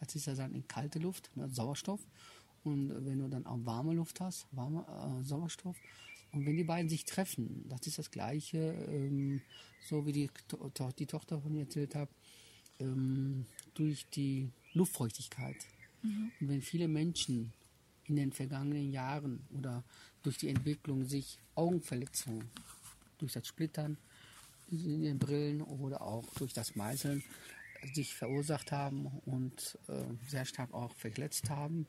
das 0.00 0.14
ist 0.14 0.26
ja 0.26 0.34
dann 0.34 0.54
in 0.54 0.66
kalte 0.68 0.98
Luft, 0.98 1.30
ne, 1.36 1.48
Sauerstoff. 1.48 2.00
Und 2.64 3.06
wenn 3.06 3.18
du 3.18 3.28
dann 3.28 3.46
auch 3.46 3.58
warme 3.64 3.94
Luft 3.94 4.20
hast, 4.20 4.46
warme 4.52 4.84
äh, 4.88 5.24
Sauerstoff. 5.24 5.76
Und 6.32 6.44
wenn 6.44 6.56
die 6.56 6.64
beiden 6.64 6.88
sich 6.88 7.04
treffen, 7.04 7.64
das 7.68 7.86
ist 7.86 7.98
das 7.98 8.10
Gleiche, 8.10 8.58
ähm, 8.88 9.40
so 9.80 10.04
wie 10.04 10.12
die, 10.12 10.30
to 10.48 10.70
die 10.98 11.06
Tochter 11.06 11.40
von 11.40 11.52
mir 11.52 11.60
erzählt 11.60 11.94
hat, 11.94 12.10
ähm, 12.80 13.46
durch 13.74 14.06
die 14.10 14.50
Luftfeuchtigkeit. 14.74 15.56
Und 16.40 16.48
wenn 16.48 16.62
viele 16.62 16.88
Menschen 16.88 17.52
in 18.04 18.16
den 18.16 18.32
vergangenen 18.32 18.92
Jahren 18.92 19.44
oder 19.50 19.82
durch 20.22 20.38
die 20.38 20.48
Entwicklung 20.48 21.04
sich 21.04 21.38
Augenverletzungen 21.54 22.44
durch 23.18 23.32
das 23.32 23.46
Splittern 23.46 23.98
in 24.70 25.02
den 25.02 25.18
Brillen 25.18 25.62
oder 25.62 26.02
auch 26.02 26.24
durch 26.34 26.52
das 26.52 26.74
Meißeln 26.74 27.22
sich 27.94 28.14
verursacht 28.14 28.72
haben 28.72 29.06
und 29.26 29.78
äh, 29.88 30.04
sehr 30.28 30.44
stark 30.44 30.72
auch 30.74 30.94
verletzt 30.94 31.50
haben. 31.50 31.86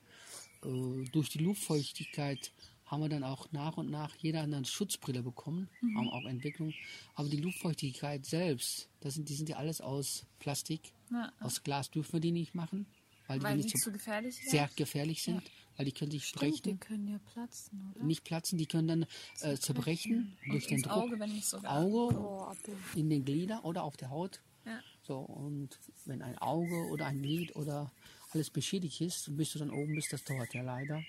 Äh, 0.63 1.05
durch 1.11 1.29
die 1.29 1.39
Luftfeuchtigkeit 1.39 2.51
haben 2.85 3.01
wir 3.01 3.09
dann 3.09 3.23
auch 3.23 3.51
nach 3.51 3.77
und 3.77 3.89
nach 3.89 4.15
jeder 4.15 4.41
eine 4.41 4.63
Schutzbrille 4.63 5.21
bekommen, 5.21 5.69
haben 5.95 6.09
auch 6.09 6.25
Entwicklung. 6.25 6.73
Aber 7.15 7.27
die 7.27 7.37
Luftfeuchtigkeit 7.37 8.25
selbst, 8.25 8.89
das 9.01 9.15
sind, 9.15 9.27
die 9.27 9.33
sind 9.33 9.49
ja 9.49 9.57
alles 9.57 9.81
aus 9.81 10.25
Plastik. 10.39 10.93
Ja. 11.11 11.31
Aus 11.41 11.63
Glas 11.63 11.91
dürfen 11.91 12.13
wir 12.13 12.19
die 12.21 12.31
nicht 12.31 12.55
machen, 12.55 12.85
weil, 13.27 13.41
Weil 13.43 13.57
die 13.57 13.63
nicht 13.63 13.77
zu 13.77 13.91
gefährlich 13.91 14.37
sehr 14.49 14.69
gefährlich 14.75 15.21
sind, 15.21 15.43
weil 15.77 15.85
die 15.85 15.91
können 15.91 16.11
sich 16.11 16.25
Stimmt, 16.25 16.41
brechen 16.41 16.63
die 16.63 16.77
können 16.77 17.07
ja 17.07 17.19
platzen, 17.31 17.93
oder? 17.95 18.03
nicht 18.03 18.23
platzen, 18.23 18.57
die 18.57 18.65
können 18.65 18.87
dann 18.87 19.05
äh, 19.41 19.57
zerbrechen 19.57 20.35
durch 20.49 20.67
den 20.67 20.81
Druck. 20.81 20.93
Auge, 21.03 21.19
wenn 21.19 21.31
nicht 21.31 21.45
sogar. 21.47 21.77
Auge 21.77 22.17
Oh, 22.17 22.51
in 22.95 23.09
den 23.09 23.23
Glieder 23.23 23.63
oder 23.63 23.83
auf 23.83 23.95
der 23.97 24.09
Haut. 24.09 24.41
Ja. 24.65 24.79
So, 25.03 25.19
und 25.19 25.69
wenn 26.05 26.21
ein 26.21 26.37
Auge 26.39 26.87
oder 26.87 27.05
ein 27.05 27.21
Glied 27.21 27.55
oder 27.55 27.91
alles 28.31 28.49
beschädigt 28.49 28.99
ist, 29.01 29.35
bis 29.37 29.53
du 29.53 29.59
dann 29.59 29.69
oben 29.69 29.95
bist, 29.95 30.11
das 30.11 30.23
dauert 30.23 30.53
ja 30.53 30.61
leider. 30.63 31.01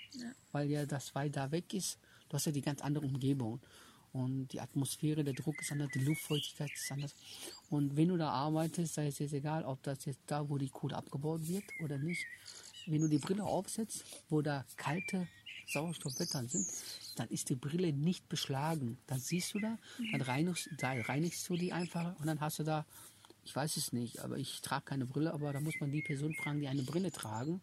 Weil 0.53 0.71
ja 0.71 0.87
das 0.87 1.15
weit 1.15 1.35
da 1.37 1.51
weg 1.51 1.75
ist, 1.75 1.99
du 2.29 2.35
hast 2.35 2.47
ja 2.47 2.53
die 2.53 2.63
ganz 2.63 2.81
andere 2.81 3.05
Umgebung. 3.05 3.61
Und 4.13 4.49
die 4.53 4.61
Atmosphäre, 4.61 5.23
der 5.23 5.35
Druck 5.35 5.61
ist 5.61 5.71
anders, 5.73 5.91
die 5.93 5.99
Luftfeuchtigkeit 5.99 6.71
ist 6.73 6.91
anders. 6.91 7.15
Und 7.69 7.97
wenn 7.97 8.09
du 8.09 8.17
da 8.17 8.31
arbeitest, 8.31 8.95
sei 8.95 9.09
es 9.09 9.19
jetzt 9.19 9.35
egal, 9.35 9.65
ob 9.65 9.83
das 9.83 10.05
jetzt 10.07 10.21
da, 10.27 10.49
wo 10.49 10.57
die 10.57 10.71
Kohle 10.71 10.97
abgebaut 10.97 11.47
wird 11.47 11.65
oder 11.85 11.99
nicht, 11.99 12.25
wenn 12.91 13.01
du 13.01 13.09
die 13.09 13.19
Brille 13.19 13.45
aufsetzt, 13.45 14.05
wo 14.29 14.43
da 14.43 14.65
kalte 14.77 15.27
Sauerstoffwetter 15.67 16.47
sind, 16.49 16.67
dann 17.17 17.29
ist 17.29 17.49
die 17.51 17.55
Brille 17.55 17.93
nicht 17.93 18.29
beschlagen. 18.29 18.99
Dann 19.07 19.21
siehst 19.21 19.55
du 19.55 19.59
da, 19.59 19.79
dann 20.13 20.23
reinigst, 20.23 20.71
da 20.79 20.93
reinigst 20.93 21.49
du 21.49 21.57
die 21.57 21.73
einfach 21.73 22.19
und 22.19 22.27
dann 22.27 22.41
hast 22.41 22.59
du 22.59 22.65
da, 22.65 22.87
ich 23.45 23.55
weiß 23.55 23.77
es 23.77 23.93
nicht, 23.93 24.21
aber 24.21 24.39
ich 24.39 24.61
trage 24.61 24.85
keine 24.87 25.07
Brille, 25.07 25.33
aber 25.33 25.53
da 25.53 25.61
muss 25.61 25.75
man 25.81 25.91
die 25.91 26.03
Person 26.03 26.35
fragen, 26.35 26.61
die 26.61 26.69
eine 26.69 26.83
Brille 26.83 27.13
tragen. 27.13 27.61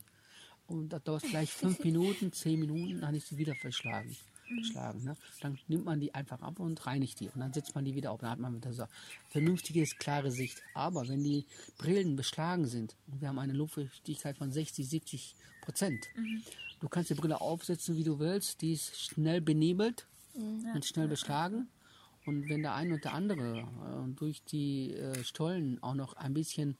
Und 0.67 0.89
das 0.89 1.03
dauert 1.03 1.23
gleich 1.23 1.51
fünf 1.51 1.79
Minuten, 1.83 2.31
zehn 2.31 2.59
Minuten, 2.59 3.01
dann 3.01 3.15
ist 3.15 3.27
sie 3.27 3.37
wieder 3.37 3.55
verschlagen. 3.55 4.15
Schlagen, 4.63 5.03
ne? 5.03 5.17
Dann 5.41 5.57
nimmt 5.67 5.85
man 5.85 5.99
die 5.99 6.13
einfach 6.13 6.41
ab 6.41 6.59
und 6.59 6.85
reinigt 6.85 7.19
die 7.19 7.29
und 7.29 7.39
dann 7.39 7.53
setzt 7.53 7.75
man 7.75 7.85
die 7.85 7.95
wieder 7.95 8.11
auf. 8.11 8.19
Dann 8.21 8.29
hat 8.29 8.39
man 8.39 8.55
wieder 8.55 8.73
so 8.73 8.85
vernünftiges, 9.29 9.97
klare 9.97 10.31
Sicht. 10.31 10.61
Aber 10.73 11.07
wenn 11.07 11.23
die 11.23 11.45
Brillen 11.77 12.15
beschlagen 12.15 12.65
sind 12.65 12.95
und 13.07 13.21
wir 13.21 13.27
haben 13.27 13.39
eine 13.39 13.53
Luftfeuchtigkeit 13.53 14.37
von 14.37 14.51
60, 14.51 14.87
70 14.87 15.35
Prozent, 15.61 16.07
du 16.79 16.89
kannst 16.89 17.09
die 17.09 17.15
Brille 17.15 17.41
aufsetzen, 17.41 17.97
wie 17.97 18.03
du 18.03 18.19
willst, 18.19 18.61
die 18.61 18.73
ist 18.73 18.99
schnell 19.01 19.41
benebelt 19.41 20.07
und 20.73 20.85
schnell 20.85 21.07
beschlagen. 21.07 21.67
Und 22.25 22.49
wenn 22.49 22.63
der 22.63 22.73
eine 22.73 22.95
und 22.95 23.03
der 23.03 23.13
andere 23.13 23.59
äh, 23.59 24.13
durch 24.15 24.43
die 24.43 24.93
äh, 24.93 25.23
Stollen 25.23 25.81
auch 25.83 25.93
noch 25.93 26.13
ein 26.13 26.33
bisschen 26.33 26.75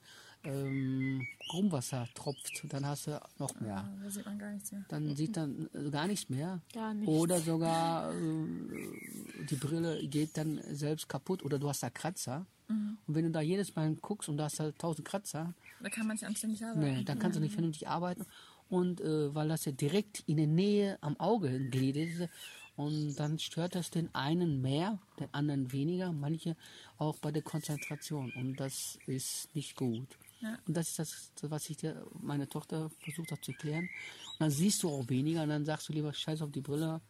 ähm, 0.46 1.26
Grundwasser 1.50 2.08
tropft, 2.14 2.64
dann 2.72 2.86
hast 2.86 3.06
du 3.08 3.20
noch 3.38 3.58
mehr 3.60 3.76
Ah, 3.78 3.88
Da 4.02 4.10
sieht 4.10 4.24
man 4.26 4.38
gar 4.38 4.52
nichts 4.52 4.72
mehr. 4.72 4.84
dann 4.88 5.16
sieht 5.16 5.36
dann 5.36 5.68
äh, 5.74 5.90
gar 5.90 6.06
nichts 6.06 6.28
mehr. 6.28 6.60
Gar 6.72 6.94
nichts. 6.94 7.08
Oder 7.08 7.40
sogar 7.40 8.12
äh, 8.12 9.44
die 9.50 9.56
Brille 9.56 10.06
geht 10.06 10.36
dann 10.36 10.60
selbst 10.70 11.08
kaputt 11.08 11.42
oder 11.44 11.58
du 11.58 11.68
hast 11.68 11.82
da 11.82 11.90
Kratzer. 11.90 12.46
Und 12.68 12.98
wenn 13.14 13.24
du 13.26 13.30
da 13.30 13.40
jedes 13.40 13.76
Mal 13.76 13.94
guckst 13.94 14.28
und 14.28 14.38
du 14.38 14.42
hast 14.42 14.58
da 14.58 14.72
tausend 14.72 15.06
Kratzer, 15.06 15.54
Da 15.80 15.88
kann 15.88 16.06
man 16.08 16.16
sich 16.16 16.26
anständig 16.26 16.64
arbeiten. 16.64 16.80
nee, 16.98 17.04
dann 17.04 17.18
kannst 17.20 17.36
du 17.36 17.40
nicht 17.40 17.52
vernünftig 17.52 17.86
arbeiten. 17.86 18.26
Und 18.68 19.00
äh, 19.00 19.32
weil 19.32 19.46
das 19.48 19.64
ja 19.66 19.70
direkt 19.72 20.24
in 20.26 20.36
der 20.38 20.48
Nähe 20.48 20.98
am 21.00 21.16
Auge 21.20 21.48
ein 21.48 21.70
Glied 21.70 21.96
ist, 21.96 22.28
und 22.74 23.14
dann 23.16 23.38
stört 23.38 23.74
das 23.74 23.90
den 23.90 24.14
einen 24.14 24.60
mehr, 24.60 24.98
den 25.18 25.32
anderen 25.32 25.72
weniger, 25.72 26.12
manche 26.12 26.56
auch 26.98 27.16
bei 27.20 27.30
der 27.32 27.40
Konzentration. 27.40 28.30
Und 28.36 28.56
das 28.60 28.98
ist 29.06 29.48
nicht 29.54 29.76
gut. 29.76 30.08
Ja. 30.40 30.58
Und 30.66 30.76
das 30.76 30.88
ist 30.90 30.98
das, 30.98 31.30
was 31.50 31.68
ich 31.70 31.78
dir, 31.78 32.06
meine 32.20 32.48
Tochter 32.48 32.90
versucht 33.00 33.32
hat 33.32 33.44
zu 33.44 33.52
erklären. 33.52 33.84
Und 33.84 34.40
dann 34.40 34.50
siehst 34.50 34.82
du 34.82 34.90
auch 34.90 35.08
weniger 35.08 35.42
und 35.42 35.48
dann 35.48 35.64
sagst 35.64 35.88
du 35.88 35.92
lieber 35.94 36.12
Scheiß 36.12 36.42
auf 36.42 36.50
die 36.52 36.60
Brille. 36.60 37.00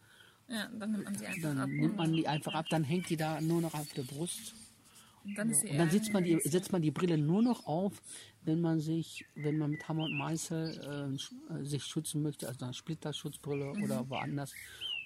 Ja, 0.49 0.67
dann 0.79 0.91
nimmt 0.93 1.03
man 1.03 1.15
sie 1.17 1.25
einfach 1.27 1.41
Dann 1.49 1.59
ab. 1.59 1.67
nimmt 1.69 1.91
und- 1.91 1.95
man 1.97 2.13
die 2.13 2.27
einfach 2.27 2.53
ab, 2.53 2.67
dann 2.69 2.83
hängt 2.85 3.09
die 3.09 3.17
da 3.17 3.41
nur 3.41 3.59
noch 3.61 3.73
auf 3.73 3.91
der 3.93 4.03
Brust. 4.03 4.53
und 5.25 5.35
dann 5.37 5.53
sie 5.53 5.67
Und 5.71 5.77
dann 5.77 5.89
setzt 5.89 6.13
man, 6.13 6.23
die, 6.23 6.39
setzt 6.45 6.71
man 6.71 6.81
die 6.81 6.91
Brille 6.91 7.17
nur 7.17 7.41
noch 7.41 7.65
auf, 7.65 8.01
wenn 8.43 8.61
man 8.61 8.79
sich, 8.79 9.25
wenn 9.35 9.57
man 9.57 9.71
mit 9.71 9.85
Hammer 9.89 10.05
und 10.05 10.13
Meißel 10.17 11.17
äh, 11.51 11.65
sich 11.65 11.83
schützen 11.83 12.21
möchte, 12.21 12.47
also 12.47 12.63
eine 12.63 12.73
Splitterschutzbrille 12.73 13.71
oder 13.83 14.09
woanders. 14.09 14.53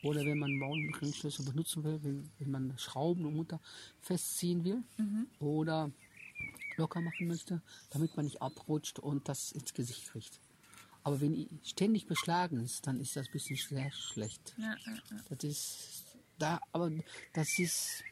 Oder 0.04 0.24
wenn 0.26 0.38
man 0.38 0.60
Bauringschlüssel 0.60 1.44
benutzen 1.46 1.84
will, 1.84 2.00
wenn, 2.04 2.30
wenn 2.38 2.52
man 2.52 2.74
Schrauben 2.78 3.26
und 3.26 3.36
Mutter 3.36 3.60
festziehen 4.00 4.64
will. 4.64 4.84
Oder 5.40 5.90
locker 6.82 7.02
machen 7.02 7.28
möchte, 7.28 7.62
damit 7.92 8.16
man 8.16 8.26
nicht 8.26 8.42
abrutscht 8.42 9.00
und 9.00 9.28
das 9.30 9.52
ins 9.52 9.74
Gesicht 9.74 10.12
kriegt. 10.12 10.40
Aber 11.04 11.20
wenn 11.22 11.48
ständig 11.64 12.06
beschlagen 12.08 12.64
ist, 12.64 12.86
dann 12.86 13.00
ist 13.00 13.16
das 13.16 13.28
ein 13.28 13.32
bisschen 13.32 13.56
sehr 13.56 13.92
schlecht. 13.92 14.54
Ja, 14.58 14.76
ja, 14.86 14.94
ja. 15.10 15.18
Das 15.30 15.44
ist 15.44 16.04
da, 16.38 16.60
aber 16.72 16.92
das 17.34 17.58
ist 17.58 18.04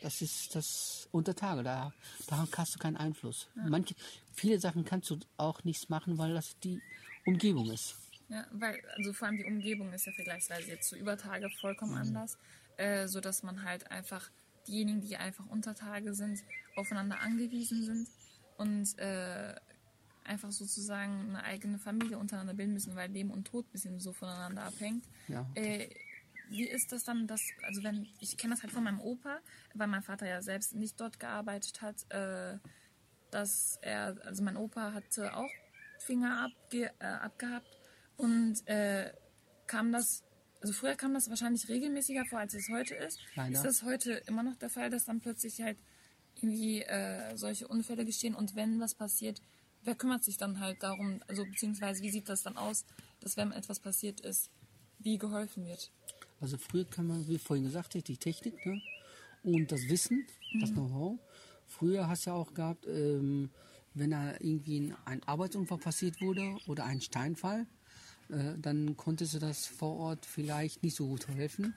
das 0.00 0.20
ist 0.20 0.54
das 0.56 1.08
unter 1.12 1.34
Tage. 1.34 1.62
Da, 1.62 1.92
da 2.26 2.48
hast 2.56 2.74
du 2.74 2.78
keinen 2.80 2.96
Einfluss. 2.96 3.48
Manche, 3.54 3.94
viele 4.34 4.58
Sachen 4.58 4.84
kannst 4.84 5.10
du 5.10 5.18
auch 5.36 5.62
nichts 5.62 5.88
machen, 5.88 6.18
weil 6.18 6.34
das 6.34 6.58
die 6.58 6.80
Umgebung 7.24 7.70
ist. 7.70 7.94
Ja, 8.28 8.46
weil, 8.52 8.80
also 8.96 9.12
vor 9.12 9.28
allem 9.28 9.36
die 9.36 9.44
Umgebung 9.44 9.92
ist 9.92 10.06
ja 10.06 10.12
vergleichsweise 10.12 10.70
jetzt 10.70 10.88
zu 10.88 10.96
Übertage 10.96 11.48
vollkommen 11.60 11.92
Mhm. 11.92 11.98
anders, 11.98 12.36
äh, 12.78 13.06
so 13.06 13.20
dass 13.20 13.42
man 13.44 13.62
halt 13.62 13.90
einfach 13.92 14.28
diejenigen, 14.66 15.02
die 15.02 15.16
einfach 15.16 15.46
Untertage 15.46 16.14
sind, 16.14 16.42
aufeinander 16.76 17.20
angewiesen 17.20 17.84
sind 17.84 18.08
und 18.56 18.98
äh, 18.98 19.54
einfach 20.24 20.52
sozusagen 20.52 21.30
eine 21.30 21.44
eigene 21.44 21.78
Familie 21.78 22.18
untereinander 22.18 22.54
bilden 22.54 22.74
müssen, 22.74 22.94
weil 22.94 23.10
Leben 23.10 23.30
und 23.30 23.44
Tod 23.46 23.66
ein 23.66 23.72
bisschen 23.72 24.00
so 24.00 24.12
voneinander 24.12 24.64
abhängt. 24.64 25.04
Ja. 25.28 25.48
Äh, 25.54 25.88
wie 26.48 26.68
ist 26.68 26.92
das 26.92 27.04
dann, 27.04 27.26
dass, 27.26 27.42
also 27.62 27.82
wenn, 27.82 28.06
ich 28.20 28.36
kenne 28.36 28.54
das 28.54 28.62
halt 28.62 28.72
von 28.72 28.84
meinem 28.84 29.00
Opa, 29.00 29.38
weil 29.74 29.86
mein 29.86 30.02
Vater 30.02 30.26
ja 30.26 30.42
selbst 30.42 30.74
nicht 30.74 31.00
dort 31.00 31.18
gearbeitet 31.18 31.80
hat, 31.80 31.96
äh, 32.10 32.58
dass 33.30 33.78
er, 33.80 34.16
also 34.24 34.42
mein 34.42 34.56
Opa 34.56 34.92
hatte 34.92 35.34
auch 35.34 35.50
Finger 35.98 36.44
abge, 36.44 36.90
äh, 36.98 37.06
abgehabt 37.06 37.78
und 38.16 38.66
äh, 38.66 39.12
kam 39.66 39.92
das, 39.92 40.24
also 40.60 40.74
früher 40.74 40.94
kam 40.94 41.14
das 41.14 41.30
wahrscheinlich 41.30 41.68
regelmäßiger 41.68 42.26
vor, 42.26 42.40
als 42.40 42.54
es 42.54 42.68
heute 42.68 42.94
ist. 42.96 43.18
Leider. 43.34 43.54
Ist 43.54 43.64
das 43.64 43.82
heute 43.82 44.12
immer 44.26 44.42
noch 44.42 44.56
der 44.56 44.68
Fall, 44.68 44.90
dass 44.90 45.06
dann 45.06 45.20
plötzlich 45.20 45.62
halt 45.62 45.78
irgendwie 46.42 46.82
äh, 46.82 47.36
solche 47.36 47.68
Unfälle 47.68 48.04
geschehen 48.04 48.34
und 48.34 48.56
wenn 48.56 48.80
was 48.80 48.94
passiert, 48.94 49.40
wer 49.84 49.94
kümmert 49.94 50.24
sich 50.24 50.36
dann 50.36 50.60
halt 50.60 50.82
darum, 50.82 51.20
also 51.28 51.44
beziehungsweise 51.44 52.02
wie 52.02 52.10
sieht 52.10 52.28
das 52.28 52.42
dann 52.42 52.56
aus, 52.56 52.84
dass 53.20 53.36
wenn 53.36 53.52
etwas 53.52 53.80
passiert 53.80 54.20
ist, 54.20 54.50
wie 54.98 55.18
geholfen 55.18 55.66
wird? 55.66 55.90
Also 56.40 56.56
früher 56.58 56.84
kann 56.84 57.06
man, 57.06 57.28
wie 57.28 57.38
vorhin 57.38 57.64
gesagt, 57.64 57.94
die 57.94 58.16
Technik 58.16 58.66
ne? 58.66 58.80
und 59.44 59.70
das 59.70 59.88
Wissen, 59.88 60.26
das 60.60 60.72
Know-how. 60.72 61.18
Früher 61.66 62.08
hast 62.08 62.26
du 62.26 62.30
ja 62.30 62.36
auch 62.36 62.52
gehabt, 62.52 62.86
ähm, 62.86 63.50
wenn 63.94 64.10
da 64.10 64.32
irgendwie 64.40 64.92
ein, 65.04 65.22
Arbeitsunfall 65.24 65.78
passiert 65.78 66.20
wurde 66.20 66.56
oder 66.66 66.84
ein 66.84 67.00
Steinfall, 67.00 67.66
äh, 68.28 68.58
dann 68.58 68.96
konntest 68.96 69.34
du 69.34 69.38
das 69.38 69.66
vor 69.66 69.96
Ort 69.98 70.26
vielleicht 70.26 70.82
nicht 70.82 70.96
so 70.96 71.06
gut 71.06 71.28
helfen. 71.28 71.74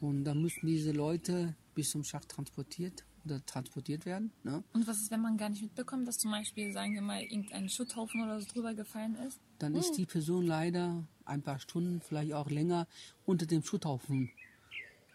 Und 0.00 0.24
dann 0.24 0.42
müssten 0.42 0.66
diese 0.66 0.92
Leute 0.92 1.54
bis 1.74 1.90
zum 1.90 2.04
Schacht 2.04 2.28
transportiert 2.28 3.04
transportiert 3.46 4.06
werden. 4.06 4.32
Ne? 4.42 4.62
Und 4.72 4.86
was 4.86 4.98
ist, 4.98 5.10
wenn 5.10 5.20
man 5.20 5.36
gar 5.36 5.48
nicht 5.48 5.62
mitbekommt, 5.62 6.06
dass 6.06 6.18
zum 6.18 6.30
Beispiel, 6.30 6.72
sagen 6.72 6.94
wir 6.94 7.02
mal, 7.02 7.22
irgendein 7.22 7.68
Schutthaufen 7.68 8.22
oder 8.22 8.40
so 8.40 8.46
drüber 8.52 8.74
gefallen 8.74 9.16
ist? 9.26 9.40
Dann 9.58 9.74
ist 9.74 9.92
die 9.92 10.06
Person 10.06 10.46
leider 10.46 11.06
ein 11.24 11.42
paar 11.42 11.58
Stunden, 11.58 12.00
vielleicht 12.00 12.32
auch 12.34 12.50
länger, 12.50 12.86
unter 13.24 13.46
dem 13.46 13.62
Schutthaufen 13.62 14.30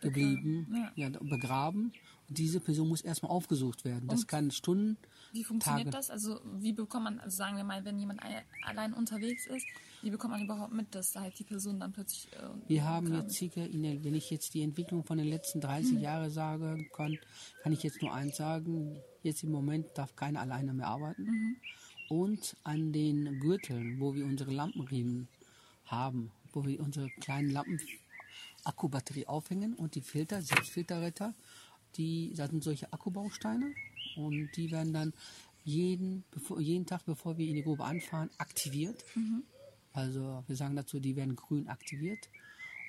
geblieben, 0.01 0.67
ja. 0.95 1.09
ja. 1.09 1.19
begraben. 1.19 1.91
Und 2.27 2.37
diese 2.37 2.59
Person 2.59 2.87
muss 2.87 3.01
erstmal 3.01 3.31
aufgesucht 3.31 3.85
werden. 3.85 4.07
Das 4.07 4.21
Und 4.21 4.27
kann 4.27 4.51
Stunden, 4.51 4.97
Wie 5.31 5.43
funktioniert 5.43 5.85
Tage. 5.87 5.97
das? 5.97 6.09
Also 6.09 6.39
wie 6.59 6.73
bekommt 6.73 7.03
man, 7.05 7.19
also 7.19 7.35
sagen 7.37 7.57
wir 7.57 7.63
mal, 7.63 7.83
wenn 7.85 7.99
jemand 7.99 8.21
ein- 8.23 8.43
allein 8.65 8.93
unterwegs 8.93 9.45
ist, 9.47 9.65
wie 10.01 10.09
bekommt 10.09 10.31
man 10.31 10.43
überhaupt 10.43 10.73
mit, 10.73 10.93
dass 10.95 11.11
da 11.11 11.21
halt 11.21 11.37
die 11.37 11.43
Person 11.43 11.79
dann 11.79 11.91
plötzlich... 11.91 12.31
Äh, 12.33 12.49
Wir 12.67 12.83
haben 12.85 13.13
jetzt 13.13 13.35
circa, 13.35 13.67
der, 13.67 14.03
wenn 14.03 14.15
ich 14.15 14.29
jetzt 14.29 14.53
die 14.53 14.61
Entwicklung 14.63 15.03
von 15.03 15.17
den 15.17 15.27
letzten 15.27 15.61
30 15.61 15.99
Jahren 15.99 16.29
sage, 16.29 16.85
kann, 16.93 17.17
kann 17.63 17.71
ich 17.73 17.83
jetzt 17.83 18.01
nur 18.01 18.13
eins 18.13 18.37
sagen. 18.37 18.97
Jetzt 19.23 19.43
im 19.43 19.51
Moment 19.51 19.87
darf 19.95 20.15
keiner 20.15 20.41
alleine 20.41 20.73
mehr 20.73 20.87
arbeiten. 20.87 21.57
Und 22.09 22.55
an 22.63 22.91
den 22.91 23.39
Gürteln, 23.39 23.99
wo 23.99 24.15
wir 24.15 24.25
unsere 24.25 24.51
Lampenriemen 24.51 25.27
haben, 25.85 26.31
wo 26.53 26.65
wir 26.65 26.79
unsere 26.79 27.09
kleinen 27.19 27.51
Lampen 27.51 27.79
Akkubatterie 28.63 29.27
aufhängen 29.27 29.73
und 29.75 29.95
die 29.95 30.01
Filter, 30.01 30.41
Selbstfilterretter, 30.41 31.33
die, 31.97 32.33
das 32.35 32.49
sind 32.49 32.63
solche 32.63 32.91
Akkubausteine 32.93 33.73
und 34.25 34.51
die 34.55 34.71
werden 34.71 34.93
dann 34.93 35.13
jeden, 35.63 36.23
bevor, 36.31 36.59
jeden 36.59 36.85
Tag, 36.85 37.05
bevor 37.05 37.37
wir 37.37 37.47
in 37.47 37.55
die 37.55 37.63
Grube 37.63 37.83
anfahren, 37.83 38.29
aktiviert. 38.37 39.03
Also 39.93 40.43
wir 40.47 40.55
sagen 40.55 40.75
dazu, 40.75 40.99
die 40.99 41.15
werden 41.15 41.35
grün 41.35 41.67
aktiviert. 41.67 42.29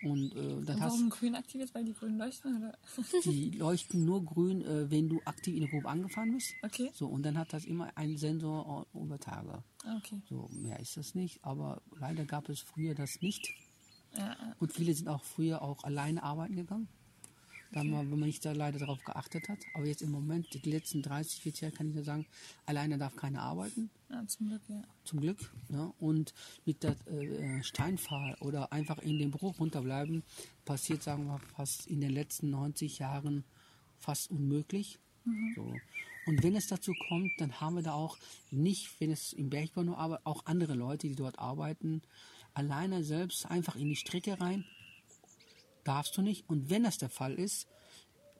Und 0.02 0.34
äh, 0.34 0.64
dann 0.64 0.76
Und 0.76 0.80
hast 0.80 0.92
warum 0.94 1.10
grün 1.10 1.34
aktiviert? 1.34 1.74
Weil 1.74 1.84
die 1.84 1.92
grün 1.92 2.16
leuchten? 2.16 2.56
Oder? 2.56 2.78
die 3.24 3.50
leuchten 3.50 4.04
nur 4.04 4.24
grün, 4.24 4.62
äh, 4.62 4.90
wenn 4.90 5.08
du 5.08 5.20
aktiv 5.24 5.54
in 5.54 5.62
die 5.62 5.68
Grube 5.68 5.88
angefahren 5.88 6.32
bist. 6.32 6.54
Okay. 6.62 6.90
So, 6.94 7.06
und 7.06 7.22
dann 7.22 7.36
hat 7.36 7.52
das 7.52 7.66
immer 7.66 7.94
einen 7.96 8.16
Sensor 8.16 8.86
äh, 8.94 8.98
über 8.98 9.18
Tage. 9.18 9.62
Ah, 9.84 9.96
okay. 9.98 10.22
So, 10.28 10.48
mehr 10.52 10.80
ist 10.80 10.96
das 10.96 11.14
nicht, 11.14 11.44
aber 11.44 11.82
leider 11.98 12.24
gab 12.24 12.48
es 12.48 12.60
früher 12.60 12.94
das 12.94 13.20
nicht. 13.20 13.52
Ja. 14.16 14.36
Und 14.58 14.72
viele 14.72 14.94
sind 14.94 15.08
auch 15.08 15.22
früher 15.22 15.62
auch 15.62 15.84
alleine 15.84 16.22
arbeiten 16.22 16.56
gegangen. 16.56 16.88
Da 17.72 17.84
man, 17.84 18.10
wenn 18.10 18.18
man 18.18 18.28
nicht 18.28 18.44
da 18.44 18.52
leider 18.52 18.80
darauf 18.80 19.02
geachtet 19.04 19.48
hat. 19.48 19.58
Aber 19.74 19.86
jetzt 19.86 20.02
im 20.02 20.10
Moment, 20.10 20.52
die 20.52 20.70
letzten 20.70 21.02
30, 21.02 21.40
40 21.42 21.60
Jahre 21.62 21.74
kann 21.74 21.88
ich 21.88 21.94
nur 21.94 22.04
sagen, 22.04 22.26
alleine 22.66 22.98
darf 22.98 23.14
keiner 23.14 23.42
arbeiten. 23.42 23.90
ja, 24.10 24.26
zum 24.26 24.48
Glück, 24.48 24.62
ja. 24.68 24.82
zum 25.04 25.20
Glück. 25.20 25.52
Ne? 25.68 25.92
Und 25.98 26.34
mit 26.64 26.82
der 26.82 26.96
äh, 27.06 27.62
Steinfall 27.62 28.36
oder 28.40 28.72
einfach 28.72 28.98
in 28.98 29.18
den 29.18 29.30
Bruch 29.30 29.60
runterbleiben, 29.60 30.24
passiert, 30.64 31.02
sagen 31.02 31.26
wir, 31.26 31.38
fast 31.54 31.86
in 31.86 32.00
den 32.00 32.10
letzten 32.10 32.50
90 32.50 32.98
Jahren 32.98 33.44
fast 33.98 34.30
unmöglich. 34.30 34.98
So. 35.54 35.74
Und 36.26 36.42
wenn 36.42 36.56
es 36.56 36.66
dazu 36.66 36.92
kommt, 37.08 37.32
dann 37.38 37.60
haben 37.60 37.76
wir 37.76 37.82
da 37.82 37.92
auch 37.92 38.18
nicht, 38.50 39.00
wenn 39.00 39.10
es 39.10 39.32
im 39.32 39.50
Bergbau 39.50 39.82
nur 39.82 39.98
arbeitet, 39.98 40.26
auch 40.26 40.46
andere 40.46 40.74
Leute, 40.74 41.08
die 41.08 41.14
dort 41.14 41.38
arbeiten, 41.38 42.02
alleine 42.54 43.04
selbst 43.04 43.46
einfach 43.46 43.76
in 43.76 43.88
die 43.88 43.96
Strecke 43.96 44.40
rein, 44.40 44.64
darfst 45.90 46.16
du 46.16 46.22
nicht. 46.22 46.48
Und 46.48 46.70
wenn 46.70 46.84
das 46.84 46.98
der 46.98 47.10
Fall 47.10 47.34
ist, 47.34 47.66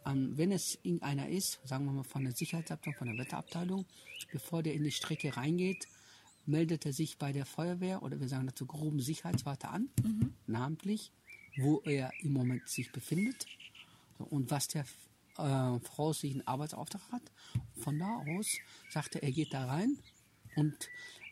ähm, 0.06 0.36
wenn 0.36 0.52
es 0.52 0.78
irgendeiner 0.82 1.28
ist, 1.28 1.60
sagen 1.64 1.84
wir 1.84 1.92
mal 1.92 2.04
von 2.04 2.22
der 2.22 2.32
Sicherheitsabteilung, 2.32 2.96
von 2.96 3.08
der 3.08 3.18
Wetterabteilung, 3.18 3.86
bevor 4.30 4.62
der 4.62 4.74
in 4.74 4.84
die 4.84 4.92
Strecke 4.92 5.36
reingeht, 5.36 5.88
meldet 6.46 6.86
er 6.86 6.92
sich 6.92 7.18
bei 7.18 7.32
der 7.32 7.46
Feuerwehr 7.46 8.02
oder 8.02 8.20
wir 8.20 8.28
sagen 8.28 8.46
dazu 8.46 8.66
groben 8.66 9.00
Sicherheitswarte 9.00 9.68
an, 9.68 9.90
namentlich, 10.46 11.12
wo 11.58 11.80
er 11.80 12.12
im 12.22 12.32
Moment 12.32 12.68
sich 12.68 12.92
befindet 12.92 13.46
so, 14.16 14.24
und 14.24 14.50
was 14.50 14.68
der 14.68 14.84
äh, 15.36 15.80
voraussichtlichen 15.80 16.46
Arbeitsauftrag 16.46 17.02
hat. 17.10 17.22
Von 17.76 17.98
da 17.98 18.24
aus 18.38 18.46
sagt 18.90 19.16
er, 19.16 19.24
er 19.24 19.32
geht 19.32 19.52
da 19.52 19.66
rein 19.66 19.98
und 20.54 20.88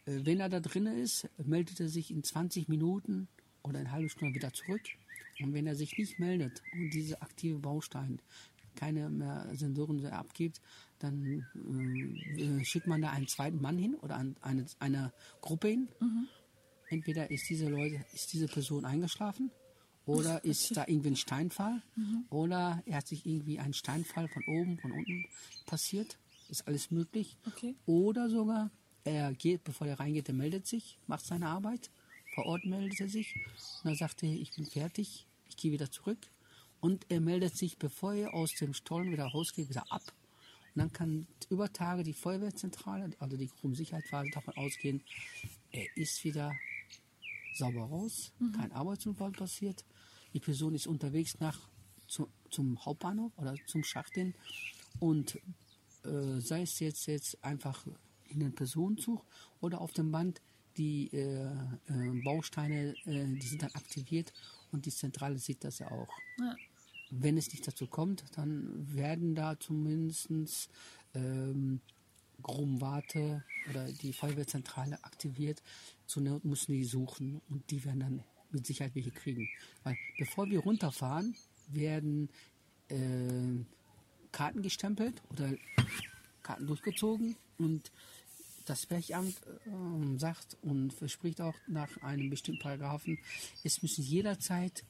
äh, 0.06 0.24
wenn 0.24 0.40
er 0.40 0.48
da 0.48 0.58
drin 0.58 0.86
ist, 0.86 1.28
meldet 1.38 1.78
er 1.80 1.88
sich 1.88 2.10
in 2.10 2.24
20 2.24 2.68
Minuten 2.68 3.28
oder 3.62 3.78
eine 3.78 3.92
halbe 3.92 4.08
Stunde 4.08 4.34
wieder 4.34 4.52
zurück. 4.52 4.82
Und 5.40 5.52
wenn 5.52 5.66
er 5.66 5.76
sich 5.76 5.96
nicht 5.96 6.18
meldet 6.18 6.62
und 6.72 6.90
diese 6.90 7.20
aktive 7.22 7.58
Baustein 7.58 8.20
keine 8.78 9.10
mehr 9.10 9.48
Sensoren 9.54 9.98
so 9.98 10.08
abgibt, 10.08 10.60
dann 11.00 11.44
äh, 12.36 12.42
äh, 12.42 12.64
schickt 12.64 12.86
man 12.86 13.02
da 13.02 13.10
einen 13.10 13.26
zweiten 13.26 13.60
Mann 13.60 13.76
hin 13.76 13.94
oder 13.96 14.16
an, 14.16 14.36
eine, 14.40 14.66
eine 14.78 15.12
Gruppe 15.40 15.68
hin. 15.68 15.88
Entweder 16.88 17.30
ist 17.30 17.48
diese 17.50 17.68
Leute, 17.68 18.04
ist 18.14 18.32
diese 18.32 18.46
Person 18.46 18.84
eingeschlafen 18.84 19.50
oder 20.06 20.42
ist 20.44 20.74
da 20.76 20.84
irgendwie 20.86 21.10
ein 21.10 21.16
Steinfall 21.16 21.82
oder 22.30 22.82
er 22.86 22.96
hat 22.96 23.06
sich 23.06 23.26
irgendwie 23.26 23.58
ein 23.58 23.74
Steinfall 23.74 24.28
von 24.28 24.42
oben, 24.46 24.78
von 24.78 24.92
unten 24.92 25.26
passiert. 25.66 26.18
Ist 26.48 26.66
alles 26.66 26.90
möglich. 26.90 27.36
Okay. 27.46 27.74
Oder 27.84 28.30
sogar, 28.30 28.70
er 29.04 29.34
geht, 29.34 29.64
bevor 29.64 29.86
er 29.86 30.00
reingeht, 30.00 30.28
er 30.28 30.34
meldet 30.34 30.66
sich, 30.66 30.98
macht 31.06 31.26
seine 31.26 31.48
Arbeit. 31.48 31.90
Vor 32.34 32.46
Ort 32.46 32.64
meldet 32.64 32.98
er 33.00 33.08
sich 33.08 33.34
und 33.34 33.90
dann 33.90 33.96
sagt 33.96 34.22
er, 34.22 34.30
ich 34.30 34.54
bin 34.54 34.64
fertig, 34.64 35.27
ich 35.48 35.56
gehe 35.56 35.72
wieder 35.72 35.90
zurück. 35.90 36.18
Und 36.80 37.06
er 37.08 37.20
meldet 37.20 37.56
sich, 37.56 37.78
bevor 37.78 38.14
er 38.14 38.34
aus 38.34 38.52
dem 38.54 38.72
Stollen 38.72 39.10
wieder 39.10 39.26
rausgeht, 39.26 39.68
wieder 39.68 39.90
ab. 39.90 40.02
Und 40.74 40.80
dann 40.80 40.92
kann 40.92 41.26
über 41.50 41.72
Tage 41.72 42.04
die 42.04 42.12
Feuerwehrzentrale, 42.12 43.10
also 43.18 43.36
die 43.36 43.48
Gruppensicherheitsphase, 43.48 44.30
davon 44.32 44.56
ausgehen, 44.56 45.02
er 45.72 45.86
ist 45.96 46.22
wieder 46.22 46.54
sauber 47.54 47.84
raus, 47.84 48.32
kein 48.56 48.70
Arbeitsunfall 48.70 49.32
passiert. 49.32 49.84
Die 50.34 50.40
Person 50.40 50.74
ist 50.74 50.86
unterwegs 50.86 51.40
nach 51.40 51.68
zu, 52.06 52.28
zum 52.50 52.84
Hauptbahnhof 52.84 53.32
oder 53.36 53.54
zum 53.66 53.82
Schacht 53.82 54.14
hin 54.14 54.34
und 55.00 55.40
äh, 56.04 56.40
sei 56.40 56.62
es 56.62 56.78
jetzt, 56.78 57.06
jetzt 57.06 57.42
einfach 57.44 57.84
in 58.28 58.40
den 58.40 58.54
Personenzug 58.54 59.24
oder 59.60 59.80
auf 59.80 59.92
dem 59.92 60.10
Band, 60.12 60.40
die 60.76 61.08
äh, 61.12 61.44
äh, 61.44 62.22
Bausteine, 62.24 62.94
äh, 63.04 63.26
die 63.26 63.46
sind 63.46 63.62
dann 63.62 63.72
aktiviert 63.72 64.32
und 64.72 64.86
die 64.86 64.90
Zentrale 64.90 65.38
sieht 65.38 65.64
das 65.64 65.78
ja 65.78 65.90
auch. 65.90 66.08
Ja. 66.38 66.56
Wenn 67.10 67.38
es 67.38 67.50
nicht 67.52 67.66
dazu 67.66 67.86
kommt, 67.86 68.24
dann 68.36 68.86
werden 68.94 69.34
da 69.34 69.58
zumindest 69.58 70.70
ähm, 71.14 71.80
Grubenwarte 72.42 73.42
oder 73.70 73.90
die 73.90 74.12
Feuerwehrzentrale 74.12 75.02
aktiviert. 75.04 75.62
Not 76.16 76.44
müssen 76.44 76.72
die 76.72 76.84
suchen 76.84 77.40
und 77.48 77.70
die 77.70 77.84
werden 77.84 78.00
dann 78.00 78.24
mit 78.50 78.66
Sicherheit 78.66 78.94
welche 78.94 79.10
kriegen. 79.10 79.48
Weil 79.84 79.96
bevor 80.18 80.48
wir 80.48 80.60
runterfahren, 80.60 81.34
werden 81.68 82.28
äh, 82.88 83.64
Karten 84.32 84.62
gestempelt 84.62 85.22
oder 85.30 85.52
Karten 86.42 86.66
durchgezogen 86.66 87.36
und 87.58 87.90
das 88.68 88.86
Bergamt 88.86 89.36
äh, 89.66 90.18
sagt 90.18 90.56
und 90.62 90.92
verspricht 90.92 91.40
auch 91.40 91.54
nach 91.66 91.96
einem 92.02 92.30
bestimmten 92.30 92.60
Paragraphen, 92.60 93.18
es 93.64 93.82
müssen 93.82 94.02
jederzeit 94.04 94.84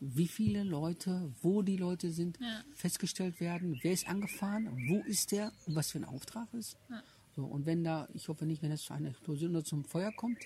wie 0.00 0.28
viele 0.28 0.62
Leute, 0.62 1.32
wo 1.42 1.62
die 1.62 1.76
Leute 1.76 2.12
sind, 2.12 2.38
Ja. 2.40 2.62
festgestellt 2.72 3.40
werden, 3.40 3.78
wer 3.82 3.92
ist 3.92 4.08
angefahren, 4.08 4.68
wo 4.88 5.00
ist 5.08 5.32
der 5.32 5.52
und 5.66 5.74
was 5.74 5.90
für 5.90 5.98
ein 5.98 6.04
Auftrag 6.04 6.52
ist. 6.54 6.76
Ja. 6.88 7.02
So, 7.34 7.44
und 7.44 7.66
wenn 7.66 7.82
da, 7.82 8.08
ich 8.14 8.28
hoffe 8.28 8.46
nicht, 8.46 8.62
wenn 8.62 8.70
es 8.70 8.82
zu 8.82 8.92
einer 8.92 9.08
Explosion 9.10 9.50
oder 9.50 9.64
zum 9.64 9.84
Feuer 9.84 10.12
kommt, 10.12 10.38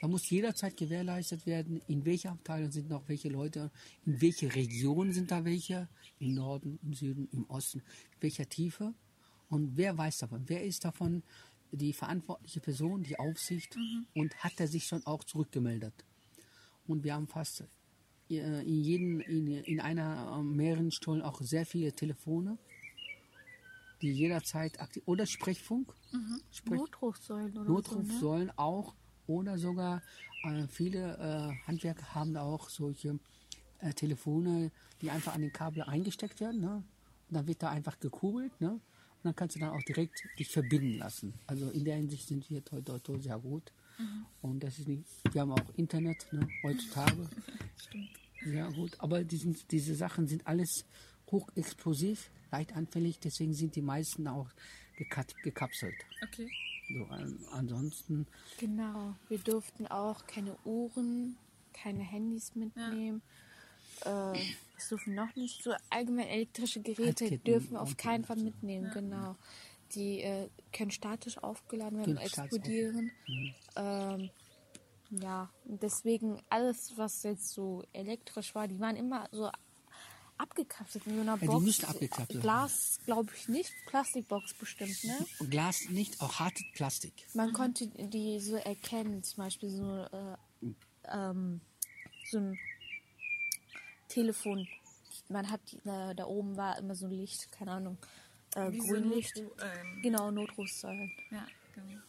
da 0.00 0.06
muss 0.08 0.28
jederzeit 0.30 0.76
gewährleistet 0.76 1.44
werden, 1.46 1.80
in 1.88 2.04
welcher 2.04 2.30
Abteilung 2.32 2.70
sind 2.70 2.88
noch 2.88 3.08
welche 3.08 3.28
Leute, 3.30 3.70
in 4.06 4.20
welche 4.20 4.54
Region 4.54 5.12
sind 5.12 5.30
da 5.30 5.44
welche, 5.44 5.88
im 6.18 6.34
Norden, 6.34 6.78
im 6.82 6.92
Süden, 6.94 7.26
im 7.32 7.44
Osten, 7.48 7.78
in 7.78 8.22
welcher 8.22 8.48
Tiefe 8.48 8.94
und 9.48 9.76
wer 9.78 9.96
weiß 9.96 10.18
davon, 10.18 10.44
wer 10.46 10.62
ist 10.64 10.84
davon 10.84 11.22
die 11.72 11.92
verantwortliche 11.92 12.60
Person, 12.60 13.02
die 13.02 13.18
Aufsicht 13.18 13.76
und 14.14 14.36
hat 14.42 14.58
er 14.58 14.68
sich 14.68 14.86
schon 14.86 15.04
auch 15.06 15.24
zurückgemeldet. 15.24 15.94
Und 16.86 17.04
wir 17.04 17.14
haben 17.14 17.26
fast 17.26 17.64
äh, 18.30 18.60
in, 18.62 18.82
jeden, 18.82 19.20
in, 19.20 19.46
in 19.46 19.80
einer 19.80 20.38
äh, 20.38 20.42
mehreren 20.42 20.90
Stollen 20.90 21.22
auch 21.22 21.40
sehr 21.40 21.66
viele 21.66 21.92
Telefone, 21.92 22.58
die 24.00 24.12
jederzeit 24.12 24.80
aktiv 24.80 25.02
oder 25.06 25.26
Sprechfunk, 25.26 25.92
Sprech, 26.50 26.80
Notrufsäulen 26.80 27.58
oder 27.58 27.64
Notrufsäulen 27.64 28.52
auch 28.56 28.94
oder 29.26 29.58
sogar 29.58 30.02
äh, 30.44 30.66
viele 30.68 31.16
äh, 31.18 31.66
Handwerker 31.66 32.14
haben 32.14 32.36
auch 32.36 32.68
solche 32.68 33.18
äh, 33.80 33.92
Telefone, 33.92 34.70
die 35.02 35.10
einfach 35.10 35.34
an 35.34 35.42
den 35.42 35.52
Kabel 35.52 35.82
eingesteckt 35.82 36.40
werden. 36.40 36.60
Ne? 36.60 36.82
Und 37.28 37.34
dann 37.34 37.46
wird 37.46 37.62
da 37.62 37.70
einfach 37.70 37.98
gekurbelt. 38.00 38.58
Ne? 38.60 38.80
Und 39.18 39.24
dann 39.24 39.36
kannst 39.36 39.56
du 39.56 39.60
dann 39.60 39.70
auch 39.70 39.82
direkt 39.82 40.22
dich 40.38 40.48
verbinden 40.48 40.98
lassen. 40.98 41.34
Also 41.46 41.70
in 41.70 41.84
der 41.84 41.96
Hinsicht 41.96 42.28
sind 42.28 42.48
wir 42.50 42.64
toi, 42.64 42.80
toi, 42.80 42.98
toi 42.98 43.18
sehr 43.18 43.38
gut. 43.38 43.72
Und 44.42 44.62
das 44.62 44.78
ist 44.78 44.88
nicht, 44.88 45.04
wir 45.32 45.40
haben 45.40 45.52
auch 45.52 45.74
Internet 45.76 46.26
ne, 46.32 46.48
heutzutage. 46.62 47.28
Stimmt. 47.76 48.10
Ja, 48.46 48.68
gut, 48.70 48.92
aber 48.98 49.24
die 49.24 49.36
sind, 49.36 49.70
diese 49.72 49.94
Sachen 49.96 50.28
sind 50.28 50.46
alles 50.46 50.84
hochexplosiv, 51.30 52.30
leicht 52.52 52.74
anfällig, 52.76 53.18
deswegen 53.18 53.52
sind 53.52 53.74
die 53.74 53.82
meisten 53.82 54.28
auch 54.28 54.48
gekat, 54.96 55.34
gekapselt. 55.42 55.96
Okay. 56.22 56.48
So, 56.96 57.04
an, 57.06 57.38
ansonsten, 57.52 58.26
Genau. 58.58 59.14
Wir 59.28 59.38
durften 59.38 59.86
auch 59.88 60.26
keine 60.26 60.56
Uhren, 60.64 61.36
keine 61.72 62.02
Handys 62.02 62.54
mitnehmen. 62.54 63.20
Äh, 64.04 64.38
was 64.78 64.88
dürfen 64.88 65.14
noch 65.14 65.34
nicht? 65.34 65.62
So 65.62 65.74
allgemein 65.90 66.28
elektrische 66.28 66.80
Geräte 66.80 67.24
Handketten 67.24 67.44
dürfen 67.44 67.72
wir 67.72 67.82
auf 67.82 67.96
keinen 67.96 68.24
Fall 68.24 68.36
mitnehmen, 68.36 68.90
genau. 68.92 69.36
Die 69.94 70.20
äh, 70.20 70.48
können 70.72 70.90
statisch 70.90 71.38
aufgeladen 71.38 71.98
werden 71.98 72.16
und 72.16 72.22
explodieren. 72.22 73.10
Ähm, 73.76 74.30
ja, 75.10 75.50
deswegen 75.64 76.40
alles, 76.50 76.92
was 76.96 77.22
jetzt 77.22 77.50
so 77.50 77.82
elektrisch 77.92 78.54
war, 78.54 78.68
die 78.68 78.78
waren 78.78 78.96
immer 78.96 79.28
so 79.32 79.50
abgekapselt 80.36 81.06
in 81.06 81.16
so 81.16 81.20
einer 81.22 81.38
die 81.38 81.46
Box. 81.46 81.64
müssen 81.64 81.84
abgekapselt. 81.86 82.40
Glas, 82.40 83.00
glaube 83.06 83.32
ich 83.34 83.48
nicht. 83.48 83.72
Plastikbox 83.86 84.54
bestimmt, 84.54 85.02
ne? 85.04 85.26
Glas 85.48 85.88
nicht, 85.88 86.20
auch 86.20 86.38
hartes 86.38 86.64
Plastik. 86.74 87.26
Man 87.34 87.52
konnte 87.52 87.88
die 87.88 88.38
so 88.38 88.56
erkennen, 88.56 89.22
zum 89.22 89.44
Beispiel 89.44 89.70
so, 89.70 90.04
äh, 90.12 90.36
ähm, 91.10 91.60
so 92.30 92.38
ein 92.38 92.58
Telefon. 94.08 94.66
Man 95.28 95.50
hat, 95.50 95.60
äh, 95.84 96.14
da 96.14 96.24
oben 96.26 96.56
war 96.56 96.78
immer 96.78 96.94
so 96.94 97.06
ein 97.06 97.12
Licht, 97.12 97.50
keine 97.52 97.72
Ahnung, 97.72 97.98
äh, 98.54 98.70
Grünlicht. 98.72 99.36
Notru- 99.36 99.52
ähm, 99.62 100.02
Genau, 100.02 100.30
Notrufsäulen. 100.30 101.10
ja, 101.30 101.46
genau. 101.74 102.00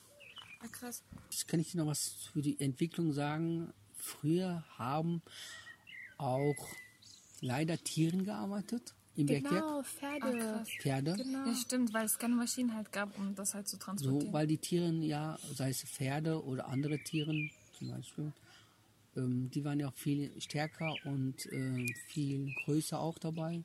Ja, 0.62 0.68
krass. 0.72 1.04
Jetzt 1.30 1.48
kann 1.48 1.60
ich 1.60 1.72
dir 1.72 1.78
noch 1.80 1.88
was 1.88 2.10
für 2.34 2.42
die 2.42 2.60
Entwicklung 2.60 3.14
sagen. 3.14 3.74
Früher 3.98 4.64
haben 4.78 5.22
auch 6.18 6.56
leider 7.42 7.78
Tieren 7.78 8.24
gearbeitet 8.26 8.94
im 9.16 9.26
Bergwerk. 9.28 9.52
Genau, 9.54 9.80
Ah, 9.80 9.84
Pferde. 9.84 10.38
krass. 10.38 10.70
Pferde. 10.82 11.14
Genau. 11.16 11.46
Ja, 11.48 11.56
stimmt, 11.56 11.94
weil 11.94 12.06
es 12.06 12.18
keine 12.18 12.36
Maschinen 12.36 12.74
halt 12.76 12.92
gab, 12.92 13.18
um 13.18 13.36
das 13.36 13.54
halt 13.54 13.68
zu 13.68 13.78
transportieren. 13.78 14.28
So, 14.28 14.34
weil 14.34 14.48
die 14.48 14.58
Tieren 14.58 15.02
ja, 15.02 15.38
sei 15.54 15.70
es 15.70 15.82
Pferde 15.84 16.44
oder 16.44 16.68
andere 16.68 17.00
Tieren 17.00 17.52
zum 17.78 17.92
Beispiel, 17.92 18.32
ähm, 19.20 19.50
die 19.52 19.64
waren 19.64 19.80
ja 19.80 19.90
auch 19.90 19.96
viel 19.96 20.32
stärker 20.40 20.94
und 21.06 21.46
äh, 21.48 21.86
viel 22.08 22.54
größer 22.66 23.00
auch 23.00 23.20
dabei. 23.20 23.64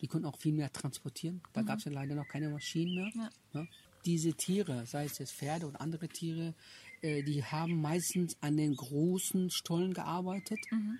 Die 0.00 0.06
konnten 0.06 0.26
auch 0.26 0.38
viel 0.38 0.52
mehr 0.52 0.72
transportieren. 0.72 1.40
Da 1.52 1.62
gab 1.62 1.78
es 1.78 1.84
ja 1.84 1.92
leider 1.92 2.14
noch 2.14 2.28
keine 2.28 2.48
Maschinen 2.48 2.94
mehr. 2.94 3.10
Ja. 3.14 3.30
Ne? 3.60 3.68
Diese 4.04 4.34
Tiere, 4.34 4.84
sei 4.84 5.06
es 5.06 5.18
jetzt 5.18 5.32
Pferde 5.32 5.66
oder 5.66 5.80
andere 5.80 6.08
Tiere, 6.08 6.54
äh, 7.00 7.22
die 7.22 7.42
haben 7.42 7.80
meistens 7.80 8.36
an 8.40 8.56
den 8.56 8.76
großen 8.76 9.50
Stollen 9.50 9.94
gearbeitet, 9.94 10.58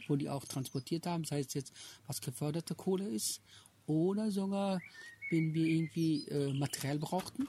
wo 0.09 0.17
die 0.17 0.29
auch 0.29 0.45
transportiert 0.45 1.07
haben, 1.07 1.25
sei 1.25 1.41
es 1.41 1.53
jetzt 1.55 1.73
was 2.07 2.21
geförderte 2.21 2.75
Kohle 2.75 3.07
ist 3.09 3.43
oder 3.87 4.31
sogar, 4.31 4.81
wenn 5.31 5.53
wir 5.53 5.67
irgendwie 5.67 6.27
äh, 6.29 6.53
Material 6.55 6.99
brauchten, 6.99 7.47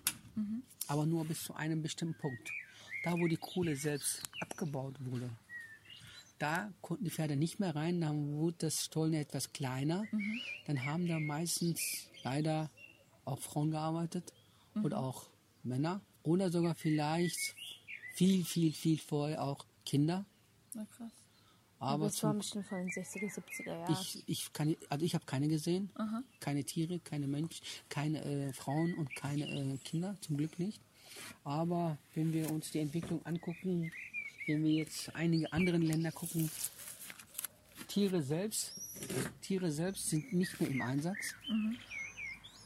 aber 0.87 1.05
nur 1.05 1.25
bis 1.25 1.43
zu 1.43 1.53
einem 1.53 1.81
bestimmten 1.81 2.19
Punkt. 2.19 2.51
Da, 3.03 3.13
wo 3.13 3.27
die 3.27 3.37
Kohle 3.37 3.75
selbst 3.75 4.23
abgebaut 4.41 4.95
wurde, 4.99 5.29
da 6.37 6.71
konnten 6.81 7.05
die 7.05 7.11
Pferde 7.11 7.35
nicht 7.35 7.59
mehr 7.59 7.75
rein, 7.75 8.01
dann 8.01 8.37
wurde 8.37 8.57
das 8.59 8.85
Stollen 8.85 9.13
etwas 9.13 9.53
kleiner. 9.53 10.05
Dann 10.67 10.85
haben 10.85 11.07
da 11.07 11.19
meistens 11.19 12.09
leider 12.23 12.69
auch 13.23 13.39
Frauen 13.39 13.71
gearbeitet 13.71 14.33
oder 14.83 14.99
auch 14.99 15.29
Männer 15.63 16.01
oder 16.23 16.51
sogar 16.51 16.75
vielleicht 16.75 17.55
viel, 18.13 18.43
viel, 18.43 18.73
viel 18.73 18.97
vorher 18.97 19.43
auch 19.43 19.65
Kinder. 19.85 20.25
Na, 20.73 20.85
krass. 20.85 21.11
Aber 21.79 22.05
das 22.05 22.23
war 22.23 22.33
bestimmt 22.33 22.65
von 22.65 22.79
den 22.79 22.89
60er, 22.89 23.33
70er 23.33 23.65
Jahren. 23.67 23.93
ich, 23.93 24.23
ich 24.27 24.53
kann, 24.53 24.75
also 24.89 25.05
ich 25.05 25.13
habe 25.13 25.25
keine 25.25 25.47
gesehen, 25.47 25.91
keine 26.39 26.63
Tiere, 26.63 26.99
keine 26.99 27.27
Menschen, 27.27 27.63
keine 27.89 28.23
äh, 28.23 28.53
Frauen 28.53 28.93
und 28.95 29.13
keine 29.15 29.45
äh, 29.45 29.77
Kinder, 29.83 30.15
zum 30.21 30.37
Glück 30.37 30.57
nicht. 30.57 30.81
Aber 31.43 31.97
wenn 32.13 32.33
wir 32.33 32.49
uns 32.51 32.71
die 32.71 32.79
Entwicklung 32.79 33.25
angucken, 33.25 33.91
wenn 34.45 34.63
wir 34.63 34.71
jetzt 34.71 35.15
einige 35.15 35.51
andere 35.51 35.77
Länder 35.77 36.11
gucken, 36.11 36.49
Tiere 37.87 38.21
selbst, 38.21 38.73
Tiere 39.41 39.71
selbst 39.71 40.09
sind 40.09 40.33
nicht 40.33 40.59
mehr 40.59 40.69
im 40.69 40.81
Einsatz. 40.81 41.35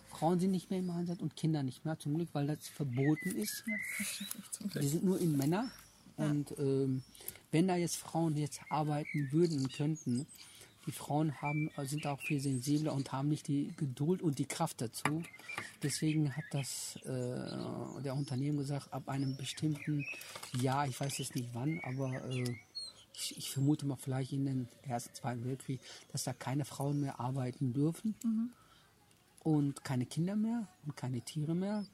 Frauen 0.09 0.39
sind 0.39 0.51
nicht 0.51 0.69
mehr 0.69 0.79
im 0.79 0.89
Einsatz 0.89 1.19
und 1.19 1.35
Kinder 1.35 1.63
nicht 1.63 1.85
mehr, 1.85 1.97
zum 1.97 2.15
Glück, 2.15 2.29
weil 2.33 2.47
das 2.47 2.67
verboten 2.67 3.35
ist. 3.35 3.63
Die 4.75 4.87
sind 4.87 5.03
nur 5.03 5.19
in 5.19 5.37
Männer. 5.37 5.71
Und 6.17 6.53
ähm, 6.57 7.03
wenn 7.51 7.67
da 7.67 7.75
jetzt 7.75 7.95
Frauen 7.95 8.35
jetzt 8.35 8.59
arbeiten 8.69 9.31
würden 9.31 9.59
und 9.59 9.71
könnten, 9.71 10.27
die 10.89 10.95
Frauen 10.95 11.39
haben, 11.39 11.69
sind 11.83 12.07
auch 12.07 12.19
viel 12.19 12.39
sensibler 12.39 12.93
und 12.93 13.11
haben 13.11 13.29
nicht 13.29 13.47
die 13.47 13.71
Geduld 13.77 14.23
und 14.23 14.39
die 14.39 14.47
Kraft 14.47 14.81
dazu. 14.81 15.21
Deswegen 15.83 16.35
hat 16.35 16.45
das 16.49 16.95
äh, 17.05 18.01
der 18.01 18.15
Unternehmen 18.15 18.57
gesagt, 18.57 18.91
ab 18.91 19.07
einem 19.07 19.37
bestimmten 19.37 20.03
Jahr, 20.59 20.87
ich 20.87 20.99
weiß 20.99 21.19
jetzt 21.19 21.35
nicht 21.35 21.49
wann, 21.53 21.79
aber 21.83 22.25
äh, 22.27 22.55
ich, 23.13 23.37
ich 23.37 23.51
vermute 23.51 23.85
mal 23.85 23.97
vielleicht 23.97 24.33
in 24.33 24.45
den 24.45 24.67
Ersten, 24.81 25.13
Zweiten 25.13 25.45
Weltkrieg, 25.45 25.79
dass 26.11 26.23
da 26.23 26.33
keine 26.33 26.65
Frauen 26.65 27.01
mehr 27.01 27.19
arbeiten 27.19 27.71
dürfen 27.71 28.15
und 29.43 29.83
keine 29.83 30.07
Kinder 30.07 30.35
mehr 30.35 30.67
und 30.87 30.97
keine 30.97 31.21
Tiere 31.21 31.53
mehr. 31.53 31.85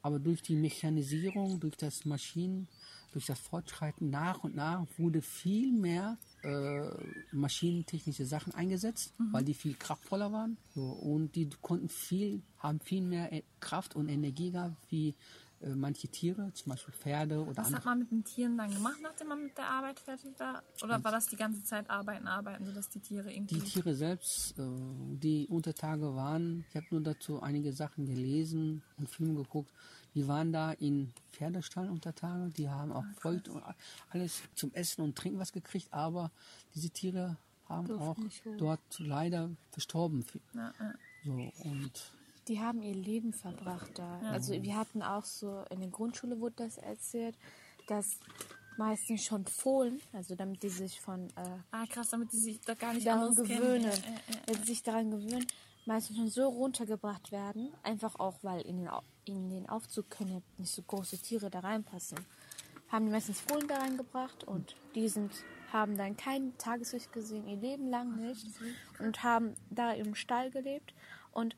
Aber 0.00 0.18
durch 0.18 0.40
die 0.40 0.56
Mechanisierung, 0.56 1.60
durch 1.60 1.76
das 1.76 2.06
Maschinen, 2.06 2.68
durch 3.12 3.26
das 3.26 3.38
Fortschreiten 3.38 4.08
nach 4.08 4.44
und 4.44 4.54
nach 4.54 4.86
wurde 4.96 5.20
viel 5.20 5.72
mehr 5.72 6.16
äh, 6.42 6.88
maschinentechnische 7.32 8.24
Sachen 8.24 8.54
eingesetzt, 8.54 9.12
weil 9.32 9.44
die 9.44 9.54
viel 9.54 9.74
kraftvoller 9.74 10.32
waren. 10.32 10.56
So, 10.74 10.82
und 10.82 11.34
die 11.34 11.48
konnten 11.60 11.88
viel, 11.88 12.42
haben 12.58 12.80
viel 12.80 13.02
mehr 13.02 13.32
äh, 13.32 13.42
Kraft 13.60 13.96
und 13.96 14.08
Energie 14.08 14.50
gehabt 14.50 14.76
wie 14.88 15.14
äh, 15.62 15.74
manche 15.74 16.08
Tiere, 16.08 16.50
zum 16.54 16.70
Beispiel 16.70 16.94
Pferde 16.94 17.42
oder 17.42 17.58
Was 17.58 17.66
andere. 17.66 17.76
hat 17.76 17.84
man 17.84 17.98
mit 17.98 18.10
den 18.10 18.24
Tieren 18.24 18.56
dann 18.56 18.72
gemacht, 18.72 18.96
nachdem 19.02 19.28
man 19.28 19.42
mit 19.42 19.58
der 19.58 19.68
Arbeit 19.68 20.00
fertig 20.00 20.32
war? 20.38 20.62
Oder 20.82 21.04
war 21.04 21.12
das 21.12 21.26
die 21.26 21.36
ganze 21.36 21.62
Zeit 21.64 21.90
arbeiten, 21.90 22.26
arbeiten, 22.26 22.64
sodass 22.64 22.88
die 22.88 23.00
Tiere 23.00 23.30
irgendwie... 23.30 23.56
Die 23.56 23.60
Tiere 23.60 23.94
selbst, 23.94 24.58
äh, 24.58 24.62
die 24.62 25.46
Untertage 25.48 26.14
waren, 26.14 26.64
ich 26.70 26.76
habe 26.76 26.86
nur 26.90 27.02
dazu 27.02 27.42
einige 27.42 27.74
Sachen 27.74 28.06
gelesen 28.06 28.82
und 28.96 29.10
Filme 29.10 29.34
geguckt, 29.34 29.70
die 30.14 30.26
waren 30.28 30.52
da 30.52 30.72
in 30.72 31.12
Pferdestall 31.32 31.88
unter 31.90 32.14
Tage, 32.14 32.50
die 32.50 32.68
haben 32.68 32.92
auch 32.92 33.04
Feucht 33.18 33.48
und 33.48 33.62
alles 34.10 34.42
zum 34.54 34.72
Essen 34.74 35.02
und 35.02 35.16
Trinken 35.16 35.38
was 35.38 35.52
gekriegt, 35.52 35.92
aber 35.92 36.30
diese 36.74 36.90
Tiere 36.90 37.36
haben 37.68 37.86
Durften 37.86 38.26
auch 38.26 38.56
dort 38.58 38.80
leider 38.98 39.50
verstorben. 39.70 40.24
ja, 40.54 40.72
ja. 40.80 40.94
So, 41.24 41.52
und 41.64 42.12
Die 42.48 42.58
haben 42.60 42.82
ihr 42.82 42.94
Leben 42.94 43.32
verbracht 43.32 43.90
da. 43.98 44.18
Also 44.30 44.54
wir 44.62 44.76
hatten 44.76 45.02
auch 45.02 45.24
so, 45.24 45.64
in 45.70 45.80
der 45.80 45.90
Grundschule 45.90 46.40
wurde 46.40 46.56
das 46.56 46.78
erzählt, 46.78 47.36
dass 47.86 48.18
meistens 48.76 49.24
schon 49.24 49.44
Fohlen, 49.46 50.00
also 50.12 50.34
damit 50.34 50.62
die 50.62 50.68
sich 50.70 51.00
von 51.00 51.28
äh, 51.36 51.58
Ah, 51.70 51.84
krass, 51.86 52.08
damit 52.10 52.32
die 52.32 52.38
sich 52.38 52.60
da 52.62 52.74
gar 52.74 52.94
nicht 52.94 53.06
daran 53.06 53.28
auskennen. 53.28 53.48
gewöhnen, 53.60 53.82
Ja, 53.84 53.90
ja, 53.90 54.12
ja. 54.28 54.36
wenn 54.46 54.56
sie 54.56 54.64
sich 54.64 54.82
daran 54.82 55.10
gewöhnen, 55.10 55.46
meistens 55.90 56.16
schon 56.16 56.30
so 56.30 56.48
runtergebracht 56.48 57.32
werden, 57.32 57.72
einfach 57.82 58.14
auch, 58.20 58.38
weil 58.42 58.60
in 58.62 58.76
den, 58.78 58.88
Au- 58.88 59.02
in 59.24 59.50
den 59.50 59.68
Aufzug 59.68 60.08
können 60.08 60.32
ja 60.32 60.40
nicht 60.56 60.72
so 60.72 60.82
große 60.82 61.18
Tiere 61.18 61.50
da 61.50 61.60
reinpassen. 61.60 62.18
Haben 62.90 63.06
die 63.06 63.10
meistens 63.12 63.40
Fohlen 63.40 63.66
da 63.66 63.76
reingebracht 63.78 64.44
und 64.44 64.76
die 64.94 65.08
sind, 65.08 65.32
haben 65.72 65.96
dann 65.96 66.16
kein 66.16 66.56
Tageslicht 66.58 67.12
gesehen, 67.12 67.46
ihr 67.48 67.56
Leben 67.56 67.90
lang 67.90 68.16
nicht 68.24 68.46
und 69.00 69.22
haben 69.24 69.54
da 69.70 69.92
im 69.92 70.14
Stall 70.14 70.50
gelebt 70.50 70.94
und 71.32 71.56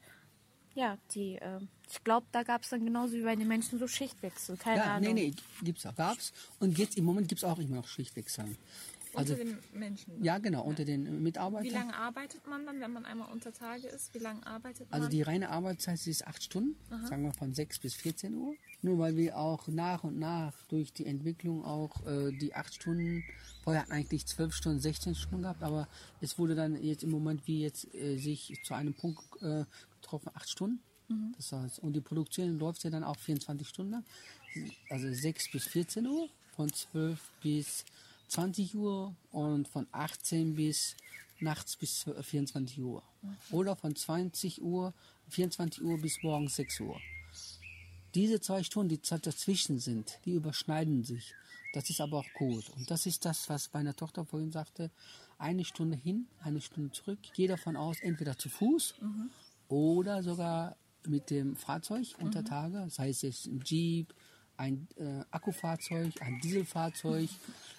ja, 0.75 0.97
die, 1.15 1.35
äh, 1.37 1.61
ich 1.91 2.03
glaube, 2.03 2.27
da 2.33 2.43
gab 2.43 2.63
es 2.63 2.71
dann 2.71 2.83
genauso 2.87 3.13
wie 3.13 3.23
bei 3.23 3.37
den 3.37 3.47
Menschen 3.47 3.79
so 3.79 3.87
Schichtwechsel, 3.87 4.57
keine 4.57 4.79
Ja, 4.79 4.95
Ahnung. 4.97 5.13
nee, 5.15 5.29
nee, 5.31 5.35
gibt's 5.63 5.85
auch. 5.85 5.95
Gab's. 5.95 6.33
Und 6.61 6.79
jetzt 6.79 6.97
im 6.97 7.05
Moment 7.05 7.29
gibt 7.29 7.43
es 7.43 7.45
auch 7.45 7.59
immer 7.59 7.77
noch 7.77 7.87
Schichtwechsel. 7.87 8.57
Also, 9.15 9.35
unter 9.35 9.45
den 9.45 9.59
Menschen. 9.73 10.25
ja, 10.25 10.39
genau, 10.39 10.63
unter 10.63 10.85
den 10.85 11.23
Mitarbeitern. 11.23 11.65
Wie 11.65 11.71
lange 11.71 11.95
arbeitet 11.95 12.47
man 12.47 12.65
dann, 12.67 12.81
wenn 12.81 12.93
man 12.93 13.05
einmal 13.05 13.31
unter 13.31 13.53
Tage 13.53 13.89
ist? 13.89 14.15
Wie 14.15 14.19
lange 14.19 14.47
arbeitet 14.47 14.91
man? 14.91 15.01
Also 15.01 15.11
die 15.11 15.23
reine 15.23 15.51
Arbeitszeit 15.51 16.07
ist 16.07 16.27
acht 16.27 16.43
Stunden, 16.43 16.77
sagen 17.07 17.25
wir 17.25 17.33
von 17.33 17.53
6 17.53 17.79
bis 17.81 17.95
14 17.95 18.35
Uhr. 18.35 18.55
Nur 18.81 18.99
weil 18.99 19.17
wir 19.17 19.37
auch 19.37 19.69
nach 19.69 20.03
und 20.03 20.19
nach 20.19 20.55
durch 20.69 20.93
die 20.93 21.07
Entwicklung 21.07 21.65
auch 21.65 22.05
äh, 22.07 22.33
die 22.33 22.55
acht 22.55 22.75
Stunden, 22.75 23.23
vorher 23.63 23.83
hatten 23.83 23.93
eigentlich 23.93 24.27
12 24.27 24.55
Stunden, 24.55 24.81
16 24.81 25.15
Stunden 25.15 25.43
gehabt, 25.43 25.63
aber 25.63 25.87
es 26.21 26.37
wurde 26.39 26.55
dann 26.57 26.83
jetzt 26.83 27.05
im 27.05 27.11
Moment 27.11 27.47
wie 27.47 27.63
jetzt 27.63 27.95
äh, 27.95 28.17
sich 28.17 28.59
zu 28.65 28.75
einem 28.75 28.95
Punkt 28.95 29.23
äh, 29.41 29.65
getroffen, 30.01 30.31
acht 30.35 30.49
Stunden. 30.49 30.81
Das 31.37 31.53
heißt, 31.53 31.81
und 31.81 31.93
die 31.93 32.01
Produktion 32.01 32.59
läuft 32.59 32.85
ja 32.85 32.91
dann 32.91 33.05
auch 33.05 33.19
24 33.19 33.69
Stunden 33.69 33.93
lang. 33.93 34.05
Also 34.89 35.13
6 35.13 35.51
bis 35.53 35.67
14 35.67 36.07
Uhr, 36.07 36.29
von 36.57 36.73
12 36.73 37.21
bis 37.43 37.85
20 38.33 38.75
Uhr 38.77 39.15
und 39.31 39.69
von 39.69 39.87
18 39.93 40.55
bis 40.55 40.97
nachts 41.39 41.77
bis 41.77 42.07
24 42.23 42.81
Uhr. 42.81 43.03
Oder 43.51 43.77
von 43.77 43.95
20 43.95 44.63
Uhr, 44.63 44.95
24 45.29 45.83
Uhr 45.85 45.99
bis 45.99 46.23
morgens 46.23 46.57
6 46.57 46.81
Uhr. 46.81 46.99
Diese 48.15 48.41
zwei 48.41 48.63
Stunden, 48.63 48.89
die 48.89 49.03
Zeit 49.03 49.27
dazwischen 49.27 49.79
sind, 49.79 50.19
die 50.25 50.33
überschneiden 50.33 51.05
sich. 51.05 51.35
Das 51.75 51.91
ist 51.91 52.01
aber 52.01 52.21
auch 52.21 52.33
gut. 52.33 52.71
Und 52.71 52.91
das 52.91 53.05
ist 53.05 53.27
das, 53.27 53.51
was 53.51 53.71
meine 53.75 53.95
Tochter 53.95 54.25
vorhin 54.25 54.51
sagte. 54.51 54.91
Eine 55.37 55.67
Stunde 55.67 55.99
hin, 55.99 56.27
eine 56.41 56.63
Stunde 56.63 56.91
zurück. 56.93 57.19
Ich 57.25 57.33
gehe 57.35 57.49
davon 57.49 57.77
aus, 57.77 58.01
entweder 58.01 58.39
zu 58.39 58.49
Fuß 58.49 58.95
oder 59.69 60.23
sogar 60.23 60.77
mit 61.07 61.29
dem 61.29 61.55
Fahrzeug 61.55 62.07
unter 62.19 62.45
Tage, 62.45 62.89
sei 62.89 63.11
es 63.11 63.21
jetzt 63.21 63.47
ein 63.47 63.61
Jeep, 63.63 64.15
ein 64.57 64.89
äh, 64.97 65.25
Akkufahrzeug, 65.31 66.21
ein 66.21 66.41
Dieselfahrzeug, 66.41 67.29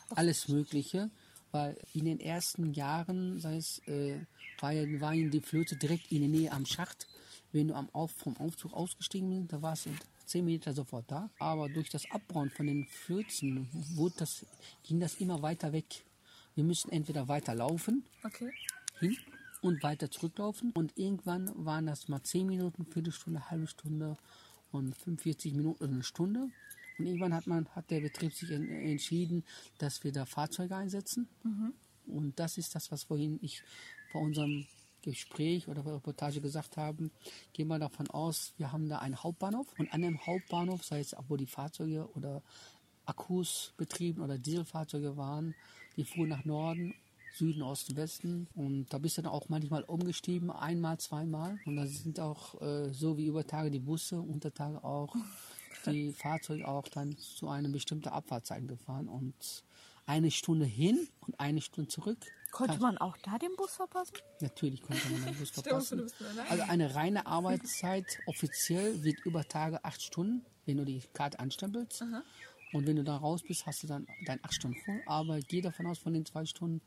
alles 0.09 0.47
Mögliche. 0.47 1.09
Weil 1.51 1.77
in 1.93 2.05
den 2.05 2.19
ersten 2.19 2.73
Jahren, 2.73 3.39
sei 3.39 3.57
es, 3.57 3.79
äh, 3.87 4.19
war, 4.59 4.71
ja, 4.71 4.99
war 4.99 5.13
die 5.13 5.41
Flöte 5.41 5.75
direkt 5.75 6.11
in 6.11 6.21
der 6.21 6.29
Nähe 6.29 6.51
am 6.51 6.65
Schacht. 6.65 7.07
Wenn 7.51 7.67
du 7.67 7.75
am 7.75 7.89
Auf, 7.91 8.11
vom 8.11 8.35
Aufzug 8.37 8.73
ausgestiegen 8.73 9.29
bist, 9.29 9.53
da 9.53 9.61
warst 9.61 9.85
du 9.85 9.91
zehn 10.25 10.45
Meter 10.45 10.73
sofort 10.73 11.11
da. 11.11 11.29
Aber 11.37 11.69
durch 11.69 11.89
das 11.89 12.09
Abbauen 12.09 12.49
von 12.49 12.65
den 12.65 12.87
Flözen 12.87 13.69
wurde 13.95 14.15
das, 14.17 14.45
ging 14.83 14.99
das 14.99 15.15
immer 15.15 15.43
weiter 15.43 15.71
weg. 15.73 16.03
Wir 16.55 16.63
müssen 16.63 16.91
entweder 16.91 17.27
weiter 17.27 17.53
laufen, 17.53 18.03
okay. 18.23 18.51
hin 18.99 19.17
und 19.61 19.81
weiter 19.83 20.09
zurücklaufen. 20.09 20.71
Und 20.71 20.97
irgendwann 20.97 21.51
waren 21.55 21.85
das 21.85 22.07
mal 22.07 22.21
10 22.21 22.47
Minuten, 22.47 22.85
Viertelstunde, 22.85 23.49
halbe 23.49 23.67
Stunde 23.67 24.17
und 24.73 24.95
45 24.95 25.53
Minuten 25.53 25.83
oder 25.83 25.93
eine 25.93 26.03
Stunde. 26.03 26.49
Und 26.97 27.05
irgendwann 27.05 27.33
hat 27.33 27.47
man, 27.47 27.67
hat 27.69 27.89
der 27.89 28.01
Betrieb 28.01 28.33
sich 28.33 28.51
en 28.51 28.69
entschieden, 28.69 29.43
dass 29.77 30.03
wir 30.03 30.11
da 30.11 30.25
Fahrzeuge 30.25 30.75
einsetzen. 30.75 31.27
Und 32.05 32.39
das 32.39 32.57
ist 32.57 32.75
das, 32.75 32.91
was 32.91 33.03
vorhin 33.03 33.39
ich 33.41 33.63
bei 34.11 34.19
unserem 34.19 34.65
Gespräch 35.01 35.67
oder 35.67 35.85
Reportage 35.85 36.41
gesagt 36.41 36.77
habe. 36.77 37.09
Gehen 37.53 37.67
wir 37.67 37.79
davon 37.79 38.09
aus, 38.09 38.53
wir 38.57 38.71
haben 38.71 38.89
da 38.89 38.99
einen 38.99 39.21
Hauptbahnhof 39.21 39.67
und 39.77 39.93
an 39.93 40.01
dem 40.01 40.25
Hauptbahnhof, 40.25 40.83
sei 40.83 40.99
es 40.99 41.15
wo 41.27 41.35
die 41.35 41.45
Fahrzeuge 41.45 42.09
oder 42.13 42.41
Akkus 43.05 43.73
betrieben 43.77 44.21
oder 44.21 44.37
Dieselfahrzeuge 44.37 45.17
waren, 45.17 45.55
die 45.97 46.05
fuhren 46.05 46.29
nach 46.29 46.45
Norden 46.45 46.95
Süden, 47.33 47.63
Osten, 47.63 47.95
Westen. 47.95 48.47
Und 48.55 48.93
da 48.93 48.99
bist 48.99 49.17
du 49.17 49.23
dann 49.23 49.31
auch 49.31 49.49
manchmal 49.49 49.83
umgestiegen, 49.83 50.51
einmal, 50.51 50.99
zweimal. 50.99 51.59
Und 51.65 51.75
da 51.75 51.85
sind 51.85 52.19
auch 52.19 52.61
äh, 52.61 52.93
so 52.93 53.17
wie 53.17 53.25
über 53.25 53.45
Tage 53.45 53.71
die 53.71 53.79
Busse, 53.79 54.21
unter 54.21 54.53
Tage 54.53 54.83
auch 54.83 55.15
die 55.85 56.11
Fahrzeuge 56.13 56.67
auch 56.67 56.87
dann 56.87 57.17
zu 57.17 57.49
einer 57.49 57.69
bestimmten 57.69 58.09
Abfahrtzeit 58.09 58.67
gefahren. 58.67 59.07
Und 59.07 59.63
eine 60.05 60.31
Stunde 60.31 60.65
hin 60.65 61.07
und 61.21 61.39
eine 61.39 61.61
Stunde 61.61 61.89
zurück. 61.89 62.17
Konnte 62.51 62.77
man 62.79 62.99
auch 62.99 63.17
da 63.17 63.39
den 63.39 63.55
Bus 63.55 63.71
verpassen? 63.71 64.13
Natürlich 64.39 64.81
konnte 64.83 65.09
man 65.09 65.25
den 65.25 65.35
Bus 65.35 65.49
verpassen. 65.51 66.11
alleine. 66.19 66.49
Also 66.51 66.63
eine 66.63 66.93
reine 66.93 67.25
Arbeitszeit 67.25 68.19
offiziell 68.27 69.03
wird 69.03 69.25
über 69.25 69.43
Tage 69.47 69.83
acht 69.83 70.01
Stunden, 70.01 70.45
wenn 70.65 70.77
du 70.77 70.85
die 70.85 71.01
Karte 71.13 71.39
anstempelst. 71.39 72.03
Und 72.73 72.87
wenn 72.87 72.95
du 72.95 73.03
da 73.03 73.17
raus 73.17 73.41
bist, 73.41 73.65
hast 73.65 73.83
du 73.83 73.87
dann 73.87 74.07
dein 74.25 74.43
acht 74.43 74.53
Stunden 74.53 74.77
voll. 74.83 75.01
Aber 75.05 75.39
geh 75.39 75.61
davon 75.61 75.87
aus, 75.87 75.99
von 75.99 76.13
den 76.13 76.25
zwei 76.25 76.45
Stunden 76.45 76.81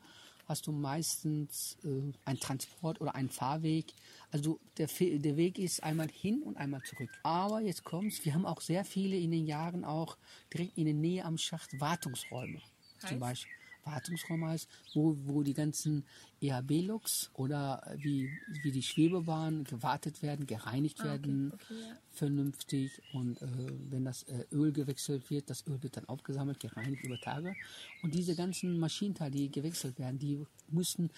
hast 0.47 0.67
du 0.67 0.71
meistens 0.71 1.77
äh, 1.83 2.13
einen 2.25 2.39
Transport 2.39 3.01
oder 3.01 3.15
einen 3.15 3.29
Fahrweg. 3.29 3.93
Also 4.31 4.59
der, 4.77 4.87
der 4.87 5.37
Weg 5.37 5.59
ist 5.59 5.83
einmal 5.83 6.09
hin 6.09 6.41
und 6.43 6.57
einmal 6.57 6.81
zurück. 6.83 7.09
Aber 7.23 7.61
jetzt 7.61 7.83
kommt's, 7.83 8.23
wir 8.25 8.33
haben 8.33 8.45
auch 8.45 8.61
sehr 8.61 8.85
viele 8.85 9.17
in 9.17 9.31
den 9.31 9.45
Jahren 9.45 9.83
auch 9.83 10.17
direkt 10.53 10.77
in 10.77 10.85
der 10.85 10.93
Nähe 10.93 11.25
am 11.25 11.37
Schacht 11.37 11.79
Wartungsräume. 11.79 12.61
Zum 12.99 13.09
Heißt? 13.09 13.19
Beispiel 13.19 13.51
Wartungsräume 13.87 14.47
heißt, 14.47 14.67
wo, 14.93 15.17
wo 15.25 15.41
die 15.43 15.53
ganzen 15.53 16.05
EHB-Loks 16.41 17.31
oder 17.33 17.81
wie, 17.97 18.29
wie 18.61 18.71
die 18.71 18.83
Schwebebahnen 18.83 19.63
gewartet 19.63 20.21
werden, 20.21 20.45
gereinigt 20.45 21.03
werden, 21.03 21.51
Ah, 21.51 21.55
okay, 21.55 21.73
ja. 21.81 21.97
vernünftig. 22.11 23.01
Und 23.13 23.41
äh, 23.41 23.47
wenn 23.89 24.05
das 24.05 24.23
äh, 24.23 24.45
Öl 24.51 24.71
gewechselt 24.71 25.29
wird, 25.29 25.49
das 25.49 25.65
Öl 25.65 25.81
wird 25.81 25.97
dann 25.97 26.05
aufgesammelt, 26.05 26.59
gereinigt 26.59 27.03
über 27.03 27.19
Tage. 27.19 27.55
Und 28.03 28.13
diese 28.13 28.35
ganzen 28.35 28.77
Maschinenteile, 28.79 29.31
die 29.31 29.49
gewechselt 29.51 29.97
werden, 29.97 30.19
die 30.19 30.45
müssen 30.69 31.09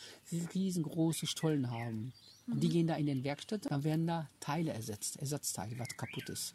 riesengroße 0.53 1.27
Stollen 1.27 1.69
haben. 1.69 2.13
Und 2.47 2.61
die 2.63 2.69
gehen 2.69 2.87
da 2.87 2.95
in 2.95 3.05
den 3.05 3.23
Werkstätten, 3.23 3.69
dann 3.69 3.83
werden 3.83 4.07
da 4.07 4.29
Teile 4.39 4.71
ersetzt, 4.73 5.17
Ersatzteile, 5.17 5.77
was 5.77 5.89
kaputt 5.97 6.29
ist. 6.29 6.53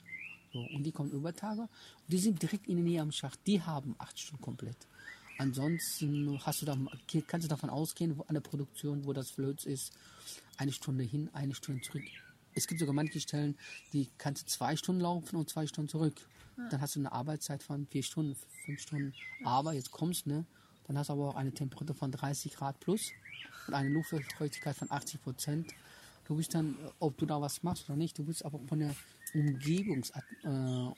So, 0.53 0.61
und 0.61 0.85
die 0.85 0.93
kommen 0.93 1.11
über 1.11 1.33
Tage. 1.35 1.63
Und 1.63 1.69
die 2.09 2.19
sind 2.19 2.41
direkt 2.41 2.67
in 2.69 2.77
der 2.77 2.85
Nähe 2.85 3.01
am 3.03 3.13
Schacht. 3.13 3.39
Die 3.47 3.61
haben 3.61 3.95
acht 3.99 4.19
Stunden 4.19 4.43
komplett. 4.43 4.77
Ansonsten 5.39 6.39
hast 6.45 6.63
du 6.63 6.67
da, 6.67 6.77
kannst 7.27 7.45
du 7.45 7.49
davon 7.49 7.71
ausgehen, 7.71 8.17
wo 8.17 8.23
an 8.23 8.35
der 8.35 8.41
Produktion, 8.41 9.05
wo 9.05 9.13
das 9.13 9.31
Flöz 9.31 9.65
ist, 9.65 9.93
eine 10.57 10.73
Stunde 10.73 11.05
hin, 11.05 11.29
eine 11.33 11.55
Stunde 11.55 11.83
zurück. 11.83 12.05
Es 12.55 12.69
gibt 12.69 12.79
sogar 12.79 12.95
manche 12.95 13.19
Stellen, 13.21 13.57
die 13.93 14.09
kannst 14.17 14.43
du 14.43 14.47
zwei 14.47 14.77
Stunden 14.77 15.01
laufen 15.01 15.37
und 15.37 15.51
zwei 15.51 15.67
Stunden 15.67 15.89
zurück. 15.89 16.15
Dann 16.71 16.81
hast 16.81 16.95
du 16.95 17.01
eine 17.01 17.11
Arbeitszeit 17.11 17.65
von 17.65 17.87
vier 17.87 18.05
Stunden, 18.05 18.37
fünf 18.65 18.81
Stunden. 18.81 19.13
Aber 19.43 19.73
jetzt 19.73 19.91
kommst 19.91 20.27
ne, 20.27 20.47
dann 20.87 20.97
hast 20.97 21.09
du 21.09 21.15
aber 21.15 21.31
auch 21.31 21.35
eine 21.35 21.53
Temperatur 21.53 21.97
von 21.97 22.13
30 22.13 22.55
Grad 22.55 22.79
plus 22.79 23.11
und 23.67 23.75
eine 23.75 23.89
Luftfeuchtigkeit 23.89 24.77
von 24.77 24.91
80 24.91 25.23
Prozent. 25.23 25.75
Du 26.27 26.37
bist 26.37 26.55
dann, 26.55 26.77
ob 27.01 27.19
du 27.19 27.27
da 27.27 27.41
was 27.41 27.63
machst 27.63 27.89
oder 27.89 27.97
nicht, 27.97 28.17
du 28.19 28.25
bist 28.25 28.45
aber 28.45 28.61
von 28.69 28.79
der 28.79 28.95
Umgebungs, 29.35 30.11
äh, 30.45 30.49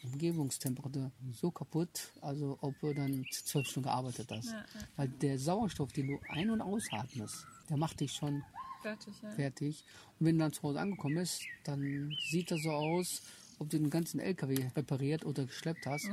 Umgebungstemperatur 0.04 1.10
so 1.32 1.50
kaputt, 1.50 2.12
also 2.20 2.58
ob 2.60 2.78
du 2.80 2.92
dann 2.92 3.24
zwölf 3.32 3.66
Stunden 3.66 3.88
gearbeitet 3.88 4.30
hast. 4.30 4.54
Weil 4.96 5.08
der 5.08 5.38
Sauerstoff, 5.38 5.92
den 5.92 6.08
du 6.08 6.20
ein- 6.28 6.50
und 6.50 6.60
ausatmest, 6.60 7.46
der 7.68 7.76
macht 7.76 8.00
dich 8.00 8.12
schon 8.12 8.42
Fertig, 8.82 9.14
ja. 9.22 9.30
fertig. 9.30 9.84
Und 10.20 10.26
wenn 10.26 10.36
du 10.38 10.44
dann 10.44 10.52
zu 10.52 10.62
Hause 10.62 10.80
angekommen 10.80 11.16
bist, 11.16 11.42
dann 11.64 12.14
sieht 12.30 12.50
das 12.50 12.62
so 12.62 12.70
aus, 12.70 13.22
ob 13.58 13.70
du 13.70 13.78
den 13.78 13.90
ganzen 13.90 14.20
LKW 14.20 14.68
repariert 14.76 15.24
oder 15.24 15.44
geschleppt 15.46 15.86
hast, 15.86 16.08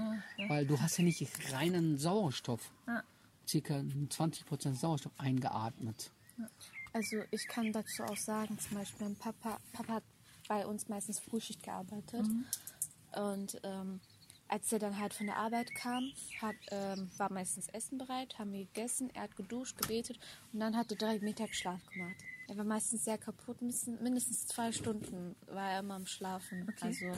weil 0.47 0.65
du 0.65 0.79
hast 0.79 0.97
ja 0.97 1.03
nicht 1.03 1.27
reinen 1.51 1.97
Sauerstoff, 1.97 2.71
Ja. 2.87 3.03
circa 3.47 3.83
20% 4.09 4.75
Sauerstoff 4.79 5.11
eingeatmet. 5.17 6.09
Also 6.93 7.17
ich 7.31 7.47
kann 7.47 7.71
dazu 7.73 8.03
auch 8.03 8.17
sagen, 8.17 8.57
zum 8.59 8.77
Beispiel 8.77 9.07
mein 9.07 9.15
Papa, 9.17 9.59
Papa 9.73 9.93
hat 9.95 10.03
bei 10.47 10.65
uns 10.65 10.89
meistens 10.89 11.19
Frühschicht 11.19 11.63
gearbeitet. 11.63 12.25
Und 13.15 13.59
ähm, 13.63 13.99
als 14.47 14.71
er 14.71 14.79
dann 14.79 14.99
halt 14.99 15.13
von 15.13 15.25
der 15.27 15.37
Arbeit 15.37 15.73
kam, 15.75 16.11
hat, 16.41 16.55
ähm, 16.71 17.09
war 17.17 17.31
meistens 17.31 17.67
Essen 17.69 17.97
bereit, 17.97 18.37
haben 18.39 18.51
wir 18.53 18.65
gegessen, 18.65 19.09
er 19.13 19.23
hat 19.23 19.35
geduscht, 19.35 19.77
gebetet 19.77 20.19
und 20.51 20.59
dann 20.59 20.75
hat 20.75 20.91
er 20.91 20.97
direkt 20.97 21.23
Mittagsschlaf 21.23 21.79
gemacht. 21.93 22.15
Er 22.47 22.57
war 22.57 22.65
meistens 22.65 23.05
sehr 23.05 23.17
kaputt, 23.17 23.61
mindestens, 23.61 24.45
zwei 24.47 24.71
Stunden 24.71 25.35
war 25.47 25.71
er 25.71 25.79
immer 25.79 25.95
am 25.95 26.05
Schlafen. 26.05 26.71
Also 26.81 27.11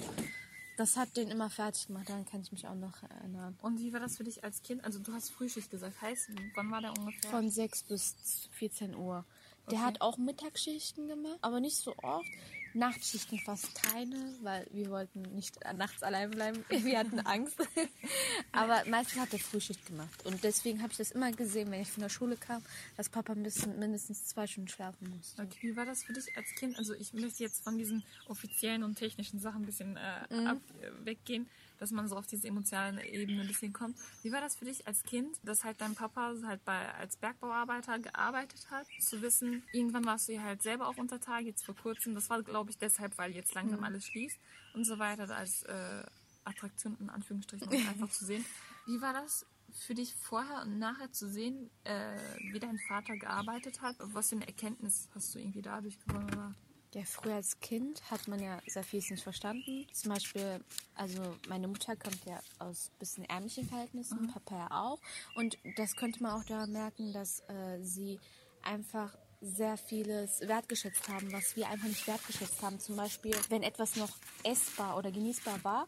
das 0.77 0.97
hat 0.97 1.15
den 1.17 1.29
immer 1.29 1.49
fertig 1.49 1.87
gemacht, 1.87 2.09
daran 2.09 2.25
kann 2.25 2.41
ich 2.41 2.51
mich 2.51 2.67
auch 2.67 2.75
noch 2.75 3.01
erinnern. 3.03 3.57
Und 3.61 3.79
wie 3.79 3.91
war 3.91 3.99
das 4.01 4.17
für 4.17 4.23
dich 4.23 4.43
als 4.43 4.61
Kind? 4.61 4.83
Also 4.83 4.99
du 4.99 5.13
hast 5.13 5.29
Frühschicht 5.31 5.71
gesagt. 5.71 6.01
Heißt, 6.01 6.29
wann 6.53 6.69
war 6.71 6.81
der 6.81 6.91
ungefähr? 6.91 7.31
Von 7.31 7.49
6 7.49 7.83
bis 7.83 8.15
14 8.51 8.95
Uhr. 8.95 9.25
Der 9.71 9.79
Okay. 9.79 9.85
hat 9.87 10.01
auch 10.01 10.17
Mittagsschichten 10.17 11.07
gemacht, 11.07 11.39
aber 11.41 11.59
nicht 11.59 11.77
so 11.77 11.95
oft. 11.97 12.27
Nachtschichten 12.75 13.39
fast 13.39 13.73
keine, 13.81 14.33
weil 14.41 14.67
wir 14.71 14.89
wollten 14.89 15.21
nicht 15.33 15.57
nachts 15.75 16.03
allein 16.03 16.29
bleiben. 16.31 16.63
Wir 16.69 16.99
hatten 16.99 17.19
Angst. 17.21 17.55
Aber 18.51 18.83
meistens 18.89 19.19
hat 19.21 19.33
er 19.33 19.39
Frühschicht 19.39 19.85
gemacht. 19.85 20.25
Und 20.25 20.43
deswegen 20.43 20.81
habe 20.81 20.91
ich 20.91 20.97
das 20.97 21.11
immer 21.11 21.31
gesehen, 21.31 21.71
wenn 21.71 21.81
ich 21.81 21.89
von 21.91 22.01
der 22.03 22.09
Schule 22.09 22.35
kam, 22.37 22.61
dass 22.97 23.09
Papa 23.09 23.33
ein 23.33 23.43
bisschen, 23.43 23.79
mindestens 23.79 24.25
zwei 24.27 24.45
Stunden 24.47 24.69
schlafen 24.69 25.09
musste. 25.15 25.41
Okay, 25.41 25.57
wie 25.71 25.75
war 25.75 25.85
das 25.85 26.03
für 26.03 26.13
dich 26.13 26.35
als 26.37 26.49
Kind? 26.55 26.77
Also 26.77 26.93
ich 26.93 27.13
möchte 27.13 27.43
jetzt 27.43 27.63
von 27.63 27.77
diesen 27.77 28.03
offiziellen 28.27 28.83
und 28.83 28.95
technischen 28.95 29.39
Sachen 29.39 29.63
ein 29.63 29.65
bisschen 29.65 29.97
äh, 29.97 30.01
Mhm. 30.35 30.47
ab, 30.47 30.57
äh, 30.81 31.05
weggehen, 31.05 31.47
dass 31.79 31.91
man 31.91 32.07
so 32.07 32.15
auf 32.15 32.27
diese 32.27 32.47
emotionale 32.47 33.05
Ebene 33.07 33.41
ein 33.41 33.47
bisschen 33.47 33.73
kommt. 33.73 33.97
Wie 34.23 34.31
war 34.31 34.41
das 34.41 34.55
für 34.55 34.65
dich 34.65 34.87
als 34.87 35.03
Kind, 35.03 35.37
dass 35.43 35.63
halt 35.63 35.81
dein 35.81 35.95
Papa 35.95 36.33
halt 36.45 36.63
bei, 36.65 36.93
als 36.95 37.17
Bergbauarbeiter 37.17 37.99
gearbeitet 37.99 38.69
hat? 38.71 38.87
Zu 38.99 39.21
wissen, 39.21 39.63
irgendwann 39.71 40.05
warst 40.05 40.27
du 40.27 40.33
ja 40.33 40.43
halt 40.43 40.61
selber 40.61 40.87
auch 40.87 40.97
unter 40.97 41.19
Tage, 41.19 41.45
jetzt 41.47 41.65
vor 41.65 41.75
kurzem. 41.75 42.15
Das 42.15 42.29
war, 42.29 42.41
glaube 42.43 42.71
ich, 42.71 42.77
deshalb, 42.77 43.17
weil 43.17 43.31
jetzt 43.35 43.53
langsam 43.53 43.79
Mhm. 43.79 43.85
alles 43.85 44.05
schließt 44.05 44.39
und 44.73 44.85
so 44.85 44.99
weiter, 44.99 45.29
als 45.35 45.63
äh, 45.63 46.03
Attraktion 46.43 46.97
in 46.99 47.09
Anführungsstrichen 47.09 47.67
einfach 47.89 48.09
zu 48.09 48.25
sehen. 48.25 48.45
Wie 48.85 49.01
war 49.01 49.13
das 49.13 49.45
für 49.71 49.95
dich 49.95 50.15
vorher 50.15 50.61
und 50.61 50.79
nachher 50.79 51.11
zu 51.11 51.27
sehen, 51.29 51.69
äh, 51.83 52.17
wie 52.51 52.59
dein 52.59 52.77
Vater 52.87 53.17
gearbeitet 53.17 53.81
hat? 53.81 53.95
Was 53.99 54.29
für 54.29 54.35
eine 54.35 54.47
Erkenntnis 54.47 55.09
hast 55.13 55.33
du 55.35 55.39
irgendwie 55.39 55.61
dadurch 55.61 55.99
gewonnen? 55.99 56.29
Oder? 56.31 56.55
Ja, 56.95 57.01
früher 57.03 57.35
als 57.35 57.59
Kind 57.59 58.09
hat 58.09 58.25
man 58.29 58.41
ja 58.41 58.61
sehr 58.67 58.85
vieles 58.85 59.09
nicht 59.09 59.21
verstanden. 59.21 59.85
Zum 59.91 60.13
Beispiel, 60.13 60.61
also 60.93 61.35
meine 61.49 61.67
Mutter 61.67 61.97
kommt 61.97 62.23
ja 62.25 62.39
aus 62.57 62.89
bisschen 62.99 63.25
ärmlichen 63.25 63.67
Verhältnissen, 63.67 64.31
Papa 64.31 64.55
ja 64.55 64.67
auch. 64.71 64.99
Und 65.35 65.57
das 65.75 65.97
könnte 65.97 66.23
man 66.23 66.39
auch 66.39 66.45
daran 66.45 66.71
merken, 66.71 67.11
dass 67.11 67.41
äh, 67.49 67.81
sie 67.81 68.17
einfach 68.61 69.13
sehr 69.41 69.77
vieles 69.77 70.41
wertgeschätzt 70.41 71.07
haben, 71.09 71.31
was 71.31 71.55
wir 71.55 71.69
einfach 71.69 71.87
nicht 71.87 72.07
wertgeschätzt 72.07 72.61
haben. 72.61 72.79
Zum 72.79 72.95
Beispiel, 72.95 73.35
wenn 73.49 73.63
etwas 73.63 73.95
noch 73.95 74.09
essbar 74.43 74.97
oder 74.97 75.11
genießbar 75.11 75.63
war, 75.63 75.87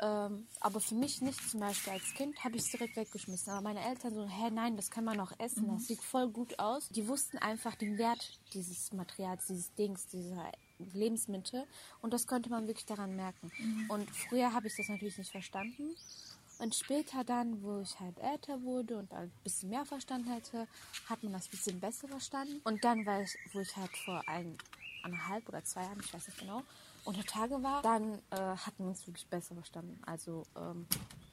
ähm, 0.00 0.46
aber 0.60 0.80
für 0.80 0.94
mich 0.94 1.20
nicht 1.20 1.40
zum 1.48 1.60
Beispiel 1.60 1.92
als 1.92 2.14
Kind, 2.14 2.42
habe 2.44 2.56
ich 2.56 2.62
es 2.62 2.70
direkt 2.70 2.96
weggeschmissen. 2.96 3.52
Aber 3.52 3.62
meine 3.62 3.84
Eltern 3.84 4.14
so, 4.14 4.26
hä, 4.26 4.50
nein, 4.50 4.76
das 4.76 4.90
kann 4.90 5.04
man 5.04 5.16
noch 5.16 5.32
essen, 5.38 5.68
das 5.68 5.86
sieht 5.86 6.02
voll 6.02 6.28
gut 6.28 6.58
aus. 6.58 6.88
Die 6.88 7.06
wussten 7.06 7.38
einfach 7.38 7.74
den 7.74 7.98
Wert 7.98 8.40
dieses 8.52 8.92
Materials, 8.92 9.46
dieses 9.46 9.74
Dings, 9.74 10.06
dieser 10.06 10.50
Lebensmittel 10.78 11.66
und 12.00 12.12
das 12.12 12.26
konnte 12.26 12.50
man 12.50 12.66
wirklich 12.66 12.86
daran 12.86 13.14
merken. 13.14 13.50
Und 13.88 14.10
früher 14.10 14.52
habe 14.52 14.66
ich 14.66 14.76
das 14.76 14.88
natürlich 14.88 15.18
nicht 15.18 15.30
verstanden. 15.30 15.94
Und 16.58 16.74
später 16.74 17.24
dann, 17.24 17.62
wo 17.62 17.80
ich 17.80 17.98
halt 18.00 18.18
älter 18.18 18.62
wurde 18.62 18.96
und 18.98 19.12
ein 19.12 19.30
bisschen 19.42 19.70
mehr 19.70 19.84
verstanden 19.84 20.32
hätte, 20.32 20.66
hat 21.08 21.22
man 21.22 21.32
das 21.32 21.46
ein 21.46 21.50
bisschen 21.50 21.80
besser 21.80 22.08
verstanden. 22.08 22.60
Und 22.64 22.84
dann, 22.84 23.04
weil 23.06 23.24
ich, 23.24 23.36
wo 23.52 23.60
ich 23.60 23.76
halt 23.76 23.96
vor 23.96 24.22
ein, 24.26 24.56
eineinhalb 25.02 25.48
oder 25.48 25.64
zwei 25.64 25.82
Jahren, 25.82 26.00
ich 26.00 26.14
weiß 26.14 26.26
nicht 26.28 26.38
genau, 26.38 26.62
unter 27.04 27.24
Tage 27.24 27.62
war, 27.62 27.82
dann 27.82 28.14
äh, 28.30 28.36
hat 28.36 28.78
man 28.78 28.92
es 28.92 29.06
wirklich 29.06 29.26
besser 29.26 29.54
verstanden. 29.54 30.00
Also 30.06 30.44
ähm, 30.56 30.86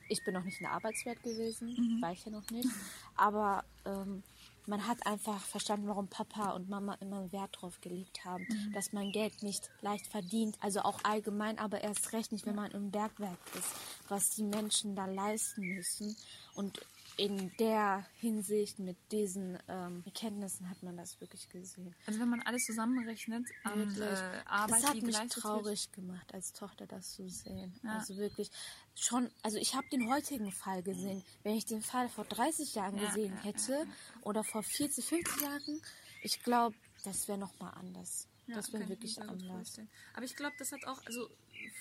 ich 0.09 0.23
bin 0.25 0.33
noch 0.33 0.43
nicht 0.43 0.59
in 0.59 0.65
der 0.65 0.73
Arbeitswelt 0.73 1.23
gewesen, 1.23 1.99
war 2.01 2.11
ich 2.11 2.25
ja 2.25 2.31
noch 2.31 2.49
nicht. 2.51 2.67
Aber 3.15 3.63
ähm, 3.85 4.23
man 4.67 4.87
hat 4.87 5.05
einfach 5.05 5.39
verstanden, 5.41 5.87
warum 5.87 6.07
Papa 6.07 6.51
und 6.51 6.69
Mama 6.69 6.95
immer 6.95 7.31
Wert 7.31 7.57
drauf 7.59 7.81
gelegt 7.81 8.25
haben, 8.25 8.45
dass 8.73 8.93
man 8.93 9.11
Geld 9.11 9.43
nicht 9.43 9.69
leicht 9.81 10.07
verdient. 10.07 10.57
Also 10.61 10.81
auch 10.81 10.99
allgemein, 11.03 11.59
aber 11.59 11.81
erst 11.81 12.13
recht 12.13 12.31
nicht, 12.31 12.45
wenn 12.45 12.55
man 12.55 12.71
im 12.71 12.91
Bergwerk 12.91 13.39
ist, 13.57 13.73
was 14.07 14.29
die 14.31 14.43
Menschen 14.43 14.95
da 14.95 15.05
leisten 15.05 15.61
müssen. 15.61 16.15
Und 16.55 16.79
in 17.17 17.51
der 17.57 18.05
Hinsicht 18.15 18.79
mit 18.79 18.97
diesen 19.11 19.57
ähm, 19.67 20.01
Erkenntnissen 20.05 20.69
hat 20.69 20.81
man 20.81 20.97
das 20.97 21.19
wirklich 21.19 21.47
gesehen. 21.49 21.93
Also 22.05 22.19
wenn 22.19 22.29
man 22.29 22.41
alles 22.41 22.65
zusammenrechnet 22.65 23.45
an 23.63 23.79
Wirklich. 23.79 24.19
äh, 24.19 24.41
Arbeit, 24.45 24.81
das 24.81 24.89
hat 24.89 24.95
die 24.95 25.01
mich 25.01 25.17
wird. 25.19 25.31
traurig 25.31 25.91
gemacht, 25.91 26.33
als 26.33 26.53
Tochter 26.53 26.87
das 26.87 27.11
zu 27.13 27.27
sehen. 27.29 27.73
Ja. 27.83 27.97
Also 27.97 28.17
wirklich 28.17 28.49
schon, 28.95 29.29
also 29.43 29.57
ich 29.57 29.75
habe 29.75 29.87
den 29.89 30.09
heutigen 30.09 30.51
Fall 30.51 30.83
gesehen. 30.83 31.23
Wenn 31.43 31.55
ich 31.55 31.65
den 31.65 31.81
Fall 31.81 32.09
vor 32.09 32.25
30 32.25 32.75
Jahren 32.75 32.97
Ja, 32.97 33.07
gesehen 33.07 33.33
ja, 33.35 33.43
hätte 33.43 33.85
oder 34.21 34.43
vor 34.43 34.63
40, 34.63 35.05
50 35.05 35.41
Jahren, 35.41 35.81
ich 36.23 36.41
glaube, 36.43 36.75
das 37.03 37.27
wäre 37.27 37.37
nochmal 37.37 37.73
anders. 37.75 38.27
Ja, 38.47 38.55
das 38.55 38.73
wäre 38.73 38.87
wirklich 38.89 39.21
anders. 39.21 39.79
Aber 40.13 40.25
ich 40.25 40.35
glaube, 40.35 40.55
das 40.57 40.71
hat 40.71 40.85
auch, 40.85 41.05
also 41.05 41.29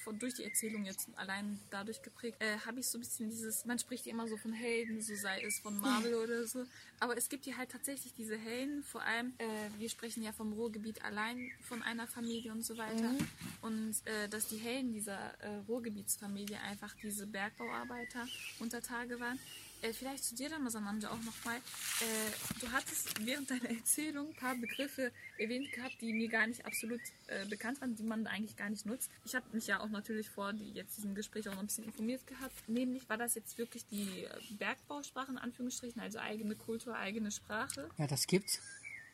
von, 0.04 0.18
durch 0.18 0.34
die 0.34 0.44
Erzählung 0.44 0.84
jetzt 0.84 1.08
allein 1.16 1.58
dadurch 1.70 2.02
geprägt, 2.02 2.36
äh, 2.40 2.58
habe 2.66 2.80
ich 2.80 2.86
so 2.86 2.98
ein 2.98 3.00
bisschen 3.00 3.30
dieses, 3.30 3.64
man 3.64 3.78
spricht 3.78 4.06
ja 4.06 4.12
immer 4.12 4.28
so 4.28 4.36
von 4.36 4.52
Helden, 4.52 5.00
so 5.00 5.14
sei 5.14 5.42
es 5.42 5.58
von 5.58 5.78
Marvel 5.78 6.14
oder 6.14 6.46
so, 6.46 6.64
aber 6.98 7.16
es 7.16 7.28
gibt 7.28 7.44
hier 7.44 7.56
halt 7.56 7.70
tatsächlich 7.70 8.12
diese 8.14 8.36
Helden, 8.36 8.82
vor 8.82 9.02
allem, 9.02 9.32
äh, 9.38 9.46
wir 9.78 9.88
sprechen 9.88 10.22
ja 10.22 10.32
vom 10.32 10.52
Ruhrgebiet 10.52 11.02
allein 11.04 11.50
von 11.62 11.82
einer 11.82 12.06
Familie 12.06 12.52
und 12.52 12.64
so 12.64 12.76
weiter. 12.76 13.14
Und 13.62 13.94
äh, 14.04 14.28
dass 14.28 14.48
die 14.48 14.56
Helden 14.56 14.92
dieser 14.92 15.18
äh, 15.40 15.56
Ruhrgebietsfamilie 15.68 16.58
einfach 16.60 16.94
diese 17.02 17.26
Bergbauarbeiter 17.26 18.26
unter 18.58 18.82
Tage 18.82 19.18
waren. 19.20 19.38
Äh, 19.82 19.92
vielleicht 19.92 20.24
zu 20.24 20.34
dir 20.34 20.50
dann, 20.50 20.62
Masamanja, 20.62 21.10
auch 21.10 21.22
nochmal. 21.22 21.56
Äh, 21.56 22.60
du 22.60 22.70
hattest 22.70 23.24
während 23.24 23.50
deiner 23.50 23.70
Erzählung 23.70 24.28
ein 24.28 24.36
paar 24.36 24.54
Begriffe 24.54 25.10
erwähnt 25.38 25.72
gehabt, 25.72 25.96
die 26.00 26.12
mir 26.12 26.28
gar 26.28 26.46
nicht 26.46 26.66
absolut 26.66 27.00
äh, 27.28 27.46
bekannt 27.46 27.80
waren, 27.80 27.96
die 27.96 28.02
man 28.02 28.26
eigentlich 28.26 28.56
gar 28.56 28.68
nicht 28.68 28.84
nutzt. 28.84 29.10
Ich 29.24 29.34
habe 29.34 29.46
mich 29.52 29.66
ja 29.66 29.80
auch 29.80 29.88
natürlich 29.88 30.28
vor 30.28 30.52
die, 30.52 30.70
jetzt 30.72 30.98
diesem 30.98 31.14
Gespräch 31.14 31.48
auch 31.48 31.54
noch 31.54 31.60
ein 31.60 31.66
bisschen 31.66 31.84
informiert 31.84 32.26
gehabt. 32.26 32.68
Nämlich 32.68 33.08
war 33.08 33.16
das 33.16 33.34
jetzt 33.34 33.56
wirklich 33.56 33.86
die 33.86 34.24
äh, 34.24 34.28
Bergbausprache 34.50 35.32
in 35.32 35.38
Anführungsstrichen, 35.38 36.00
also 36.00 36.18
eigene 36.18 36.56
Kultur, 36.56 36.94
eigene 36.96 37.30
Sprache. 37.30 37.88
Ja, 37.96 38.06
das 38.06 38.26
gibt's. 38.26 38.60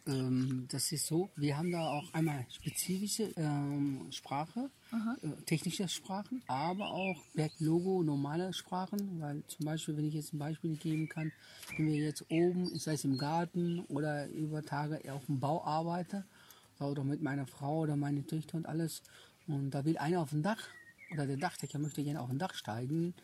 Ähm, 0.06 0.66
das 0.70 0.92
ist 0.92 1.06
so, 1.06 1.30
wir 1.36 1.56
haben 1.56 1.72
da 1.72 1.88
auch 1.88 2.14
einmal 2.14 2.46
spezifische 2.48 3.32
ähm, 3.36 4.06
Sprache, 4.10 4.70
äh, 5.22 5.42
technische 5.46 5.88
Sprachen, 5.88 6.42
aber 6.46 6.90
auch 6.90 7.16
Berglogo, 7.34 8.02
normale 8.02 8.52
Sprachen, 8.52 9.20
weil 9.20 9.42
zum 9.48 9.66
Beispiel, 9.66 9.96
wenn 9.96 10.06
ich 10.06 10.14
jetzt 10.14 10.32
ein 10.32 10.38
Beispiel 10.38 10.76
geben 10.76 11.08
kann, 11.08 11.32
wenn 11.76 11.88
wir 11.88 11.96
jetzt 11.96 12.24
oben, 12.30 12.78
sei 12.78 12.94
es 12.94 13.04
im 13.04 13.18
Garten 13.18 13.80
oder 13.88 14.28
über 14.28 14.62
Tage 14.62 15.00
auf 15.12 15.26
dem 15.26 15.40
Bau 15.40 15.64
arbeiten, 15.64 16.24
oder 16.78 17.04
mit 17.04 17.22
meiner 17.22 17.46
Frau 17.46 17.80
oder 17.80 17.96
meinen 17.96 18.26
Töchtern 18.26 18.60
und 18.60 18.66
alles, 18.66 19.02
und 19.46 19.70
da 19.70 19.84
will 19.84 19.96
einer 19.98 20.20
auf 20.20 20.30
dem 20.30 20.42
Dach, 20.42 20.68
oder 21.12 21.26
der 21.26 21.36
Dachdecker 21.36 21.78
möchte 21.78 22.04
gerne 22.04 22.20
auf 22.20 22.28
dem 22.28 22.38
Dach 22.38 22.54
steigen, 22.54 23.14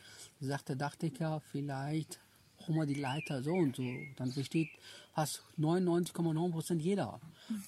sagt 0.41 0.69
der 0.69 0.77
Dachdecker 0.77 1.43
vielleicht, 1.51 2.19
hol 2.67 2.77
mal 2.77 2.87
die 2.87 2.95
Leiter 2.95 3.43
so 3.43 3.53
und 3.53 3.77
so. 3.77 3.83
Dann 4.17 4.33
versteht 4.33 4.69
fast 5.15 5.43
99,9 5.59 6.51
Prozent 6.51 6.83
jeder. 6.83 7.21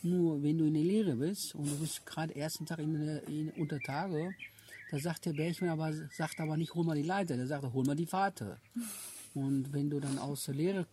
Nur 0.03 0.43
wenn 0.43 0.59
du 0.59 0.65
in 0.67 0.75
der 0.75 0.83
Lehre 0.83 1.17
bist 1.17 1.55
und 1.55 1.67
du 1.71 1.79
bist 1.79 2.05
gerade 2.07 2.35
ersten 2.35 2.65
Tag 2.67 2.79
in, 2.79 2.95
in 3.29 3.51
unter 3.51 3.79
Tage, 3.81 4.35
da 4.91 4.99
sagt 4.99 5.27
der 5.27 5.33
Bergmann 5.33 5.71
aber, 5.71 5.93
sagt 6.17 6.41
aber 6.41 6.57
nicht, 6.57 6.75
hol 6.75 6.85
mal 6.85 6.97
die 6.97 7.03
Leiter, 7.03 7.37
der 7.37 7.47
sagt, 7.47 7.65
hol 7.73 7.85
mal 7.85 7.97
die 7.97 8.07
Fahrt. 8.07 8.43
Und 9.35 9.73
wenn 9.73 9.91
du 9.91 9.99
dann 10.01 10.19
aus 10.19 10.45
der 10.45 10.55
Lehre, 10.55 10.87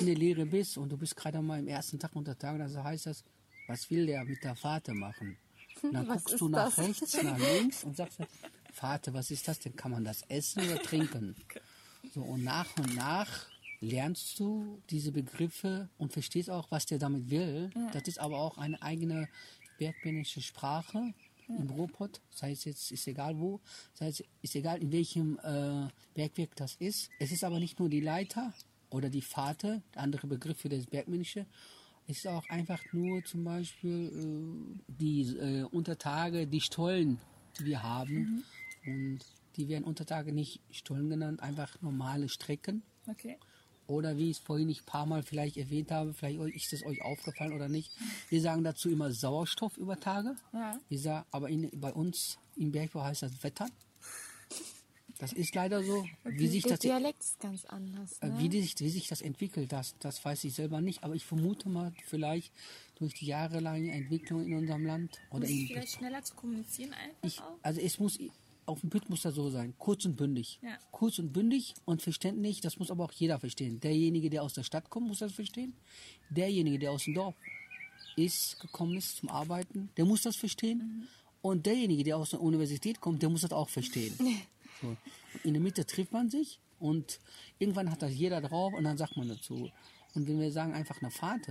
in 0.00 0.06
der 0.06 0.16
Lehre 0.16 0.44
bist 0.46 0.76
und 0.76 0.90
du 0.90 0.96
bist 0.96 1.16
gerade 1.16 1.40
mal 1.40 1.58
im 1.58 1.68
ersten 1.68 1.98
Tag 1.98 2.14
unter 2.14 2.36
Tage, 2.36 2.58
dann 2.58 2.84
heißt 2.84 3.06
das, 3.06 3.24
was 3.66 3.90
will 3.90 4.06
der 4.06 4.24
mit 4.24 4.42
der 4.44 4.54
Fahrt 4.54 4.88
machen? 4.88 5.36
Und 5.82 5.92
dann 5.94 6.08
Was 6.08 6.24
guckst 6.24 6.40
du 6.40 6.48
nach 6.48 6.74
das? 6.74 6.78
rechts, 6.78 7.22
nach 7.22 7.38
links 7.38 7.84
und 7.84 7.96
sagst, 7.96 8.18
Vater, 8.72 9.14
was 9.14 9.30
ist 9.30 9.48
das 9.48 9.58
denn? 9.60 9.74
Kann 9.74 9.92
man 9.92 10.04
das 10.04 10.22
essen 10.28 10.62
oder 10.64 10.78
trinken? 10.82 11.34
So, 12.14 12.20
und 12.22 12.44
nach 12.44 12.76
und 12.76 12.94
nach 12.94 13.46
lernst 13.80 14.38
du 14.40 14.82
diese 14.90 15.12
Begriffe 15.12 15.88
und 15.98 16.12
verstehst 16.12 16.50
auch, 16.50 16.70
was 16.70 16.86
der 16.86 16.98
damit 16.98 17.30
will. 17.30 17.70
Das 17.92 18.08
ist 18.08 18.18
aber 18.18 18.38
auch 18.38 18.58
eine 18.58 18.80
eigene 18.82 19.28
bergbänische 19.78 20.42
Sprache 20.42 21.14
im 21.48 21.70
Ruhrpott. 21.70 22.20
Sei 22.30 22.52
es 22.52 22.64
jetzt, 22.64 22.92
ist 22.92 23.06
egal 23.06 23.38
wo, 23.38 23.60
sei 23.94 24.08
es, 24.08 24.22
ist 24.42 24.54
egal 24.54 24.82
in 24.82 24.92
welchem 24.92 25.38
äh, 25.42 25.88
Bergwerk 26.14 26.54
das 26.56 26.74
ist. 26.76 27.10
Es 27.18 27.32
ist 27.32 27.44
aber 27.44 27.58
nicht 27.58 27.78
nur 27.78 27.88
die 27.88 28.00
Leiter 28.00 28.52
oder 28.90 29.08
die 29.08 29.22
Fahrt, 29.22 29.64
andere 29.94 30.26
Begriffe 30.26 30.62
für 30.62 30.68
das 30.68 30.86
Bergmännische. 30.86 31.46
Es 32.06 32.18
ist 32.18 32.26
auch 32.26 32.48
einfach 32.48 32.80
nur 32.92 33.22
zum 33.24 33.44
Beispiel 33.44 34.08
äh, 34.08 34.80
die 34.88 35.22
äh, 35.36 35.62
Untertage, 35.64 36.46
die 36.46 36.60
Stollen, 36.60 37.18
die 37.58 37.66
wir 37.66 37.82
haben. 37.82 38.44
Und 38.86 39.20
die 39.56 39.68
werden 39.68 39.84
Untertage 39.84 40.32
nicht 40.32 40.60
Stollen 40.70 41.10
genannt, 41.10 41.42
einfach 41.42 41.80
normale 41.82 42.28
Strecken. 42.28 42.82
Okay. 43.06 43.38
Oder 43.88 44.18
wie 44.18 44.30
ich 44.30 44.36
es 44.36 44.42
vorhin 44.44 44.68
ein 44.68 44.76
paar 44.84 45.06
Mal 45.06 45.22
vielleicht 45.22 45.56
erwähnt 45.56 45.90
habe, 45.90 46.12
vielleicht 46.12 46.38
ist 46.54 46.72
es 46.74 46.84
euch 46.84 47.02
aufgefallen 47.02 47.54
oder 47.54 47.68
nicht. 47.68 47.90
Wir 48.28 48.40
sagen 48.42 48.62
dazu 48.62 48.90
immer 48.90 49.10
Sauerstoff 49.12 49.78
über 49.78 49.98
Tage. 49.98 50.36
Ja. 50.52 50.78
Wir 50.88 50.98
sagen, 50.98 51.26
aber 51.30 51.48
in, 51.48 51.70
bei 51.80 51.92
uns 51.92 52.38
im 52.56 52.70
Bergbau 52.70 53.02
heißt 53.02 53.22
das 53.22 53.42
Wetter. 53.42 53.66
Das 55.18 55.32
ist 55.32 55.54
leider 55.54 55.82
so. 55.82 56.06
Wie 56.24 56.46
sich 56.46 56.62
Der 56.62 56.72
das 56.72 56.80
Dialekt 56.80 57.22
ist 57.22 57.40
ganz 57.40 57.64
anders. 57.64 58.18
äh, 58.20 58.28
Ne? 58.28 58.38
Wie, 58.38 58.60
sich, 58.60 58.78
wie 58.78 58.90
sich 58.90 59.08
das 59.08 59.20
entwickelt, 59.20 59.72
das, 59.72 59.96
das 59.98 60.24
weiß 60.24 60.44
ich 60.44 60.54
selber 60.54 60.80
nicht. 60.80 61.02
Aber 61.02 61.14
ich 61.14 61.24
vermute 61.24 61.68
mal, 61.68 61.92
vielleicht 62.04 62.52
durch 62.96 63.14
die 63.14 63.26
jahrelange 63.26 63.90
Entwicklung 63.90 64.46
in 64.46 64.54
unserem 64.54 64.84
Land 64.86 65.18
Um 65.30 65.38
oder 65.38 65.48
in, 65.48 65.66
vielleicht 65.66 65.94
schneller 65.94 66.22
zu 66.22 66.34
kommunizieren 66.34 66.92
einfach 66.92 67.16
ich, 67.22 67.40
auch. 67.40 67.58
also 67.62 67.80
es 67.80 67.98
muss 67.98 68.18
auf 68.68 68.80
dem 68.80 68.90
Bild 68.90 69.08
muss 69.08 69.22
das 69.22 69.34
so 69.34 69.50
sein, 69.50 69.74
kurz 69.78 70.04
und 70.04 70.16
bündig. 70.16 70.58
Ja. 70.62 70.78
Kurz 70.90 71.18
und 71.18 71.32
bündig 71.32 71.74
und 71.84 72.02
verständlich, 72.02 72.60
das 72.60 72.78
muss 72.78 72.90
aber 72.90 73.04
auch 73.04 73.12
jeder 73.12 73.38
verstehen. 73.38 73.80
Derjenige, 73.80 74.30
der 74.30 74.42
aus 74.42 74.54
der 74.54 74.62
Stadt 74.62 74.90
kommt, 74.90 75.08
muss 75.08 75.18
das 75.20 75.32
verstehen. 75.32 75.74
Derjenige, 76.30 76.78
der 76.78 76.92
aus 76.92 77.04
dem 77.04 77.14
Dorf 77.14 77.34
ist, 78.16 78.60
gekommen 78.60 78.96
ist 78.96 79.16
zum 79.16 79.28
Arbeiten, 79.30 79.90
der 79.96 80.04
muss 80.04 80.22
das 80.22 80.36
verstehen. 80.36 80.78
Mhm. 80.78 81.08
Und 81.40 81.66
derjenige, 81.66 82.04
der 82.04 82.16
aus 82.16 82.30
der 82.30 82.40
Universität 82.40 83.00
kommt, 83.00 83.22
der 83.22 83.30
muss 83.30 83.42
das 83.42 83.52
auch 83.52 83.68
verstehen. 83.68 84.14
So. 84.80 84.96
In 85.42 85.54
der 85.54 85.60
Mitte 85.60 85.84
trifft 85.84 86.12
man 86.12 86.30
sich 86.30 86.60
und 86.78 87.18
irgendwann 87.58 87.90
hat 87.90 88.00
das 88.00 88.14
jeder 88.14 88.40
drauf 88.40 88.72
und 88.74 88.84
dann 88.84 88.96
sagt 88.96 89.16
man 89.16 89.28
dazu. 89.28 89.72
Und 90.14 90.28
wenn 90.28 90.38
wir 90.38 90.52
sagen 90.52 90.72
einfach 90.72 91.02
eine 91.02 91.10
Fahrt, 91.10 91.48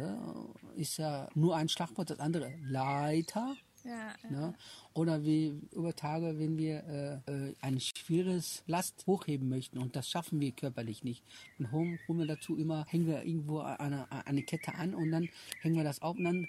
ist 0.78 0.98
ja 0.98 1.28
nur 1.36 1.56
ein 1.58 1.68
Schlagwort, 1.68 2.10
das 2.10 2.20
andere 2.20 2.54
Leiter. 2.64 3.58
Ja. 3.88 4.14
Ne? 4.30 4.54
Oder 4.94 5.24
wie 5.24 5.62
über 5.72 5.96
Tage, 5.96 6.38
wenn 6.38 6.58
wir 6.58 7.24
äh, 7.26 7.32
äh, 7.32 7.56
ein 7.62 7.80
schweres 7.80 8.64
Last 8.68 9.08
hochheben 9.08 9.48
möchten 9.48 9.78
und 9.78 9.96
das 9.96 10.10
schaffen 10.10 10.42
wir 10.42 10.52
körperlich 10.52 11.04
nicht. 11.06 11.24
Dann 11.58 11.72
holen, 11.72 12.00
holen 12.08 12.20
wir 12.20 12.28
dazu 12.28 12.58
immer, 12.58 12.86
hängen 12.88 13.08
wir 13.08 13.24
irgendwo 13.24 13.60
eine, 13.60 14.12
eine 14.26 14.44
Kette 14.44 14.76
an 14.76 14.94
und 14.94 15.12
dann 15.12 15.30
hängen 15.62 15.78
wir 15.78 15.86
das 15.86 16.02
auf 16.02 16.18
und 16.18 16.26
dann 16.26 16.48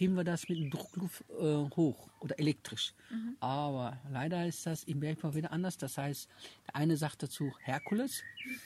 heben 0.00 0.14
wir 0.14 0.24
das 0.24 0.48
mit 0.48 0.58
dem 0.58 0.70
Druckluft 0.70 1.24
äh, 1.38 1.70
hoch 1.76 2.08
oder 2.20 2.38
elektrisch. 2.38 2.94
Aber 3.40 3.98
leider 4.10 4.46
ist 4.46 4.66
das 4.66 4.84
im 4.84 5.00
Bergbau 5.00 5.34
wieder 5.34 5.52
anders. 5.52 5.76
Das 5.76 5.98
heißt, 5.98 6.28
der 6.66 6.76
eine 6.76 6.96
sagt 6.96 7.22
dazu 7.22 7.52
Herkules, 7.60 8.22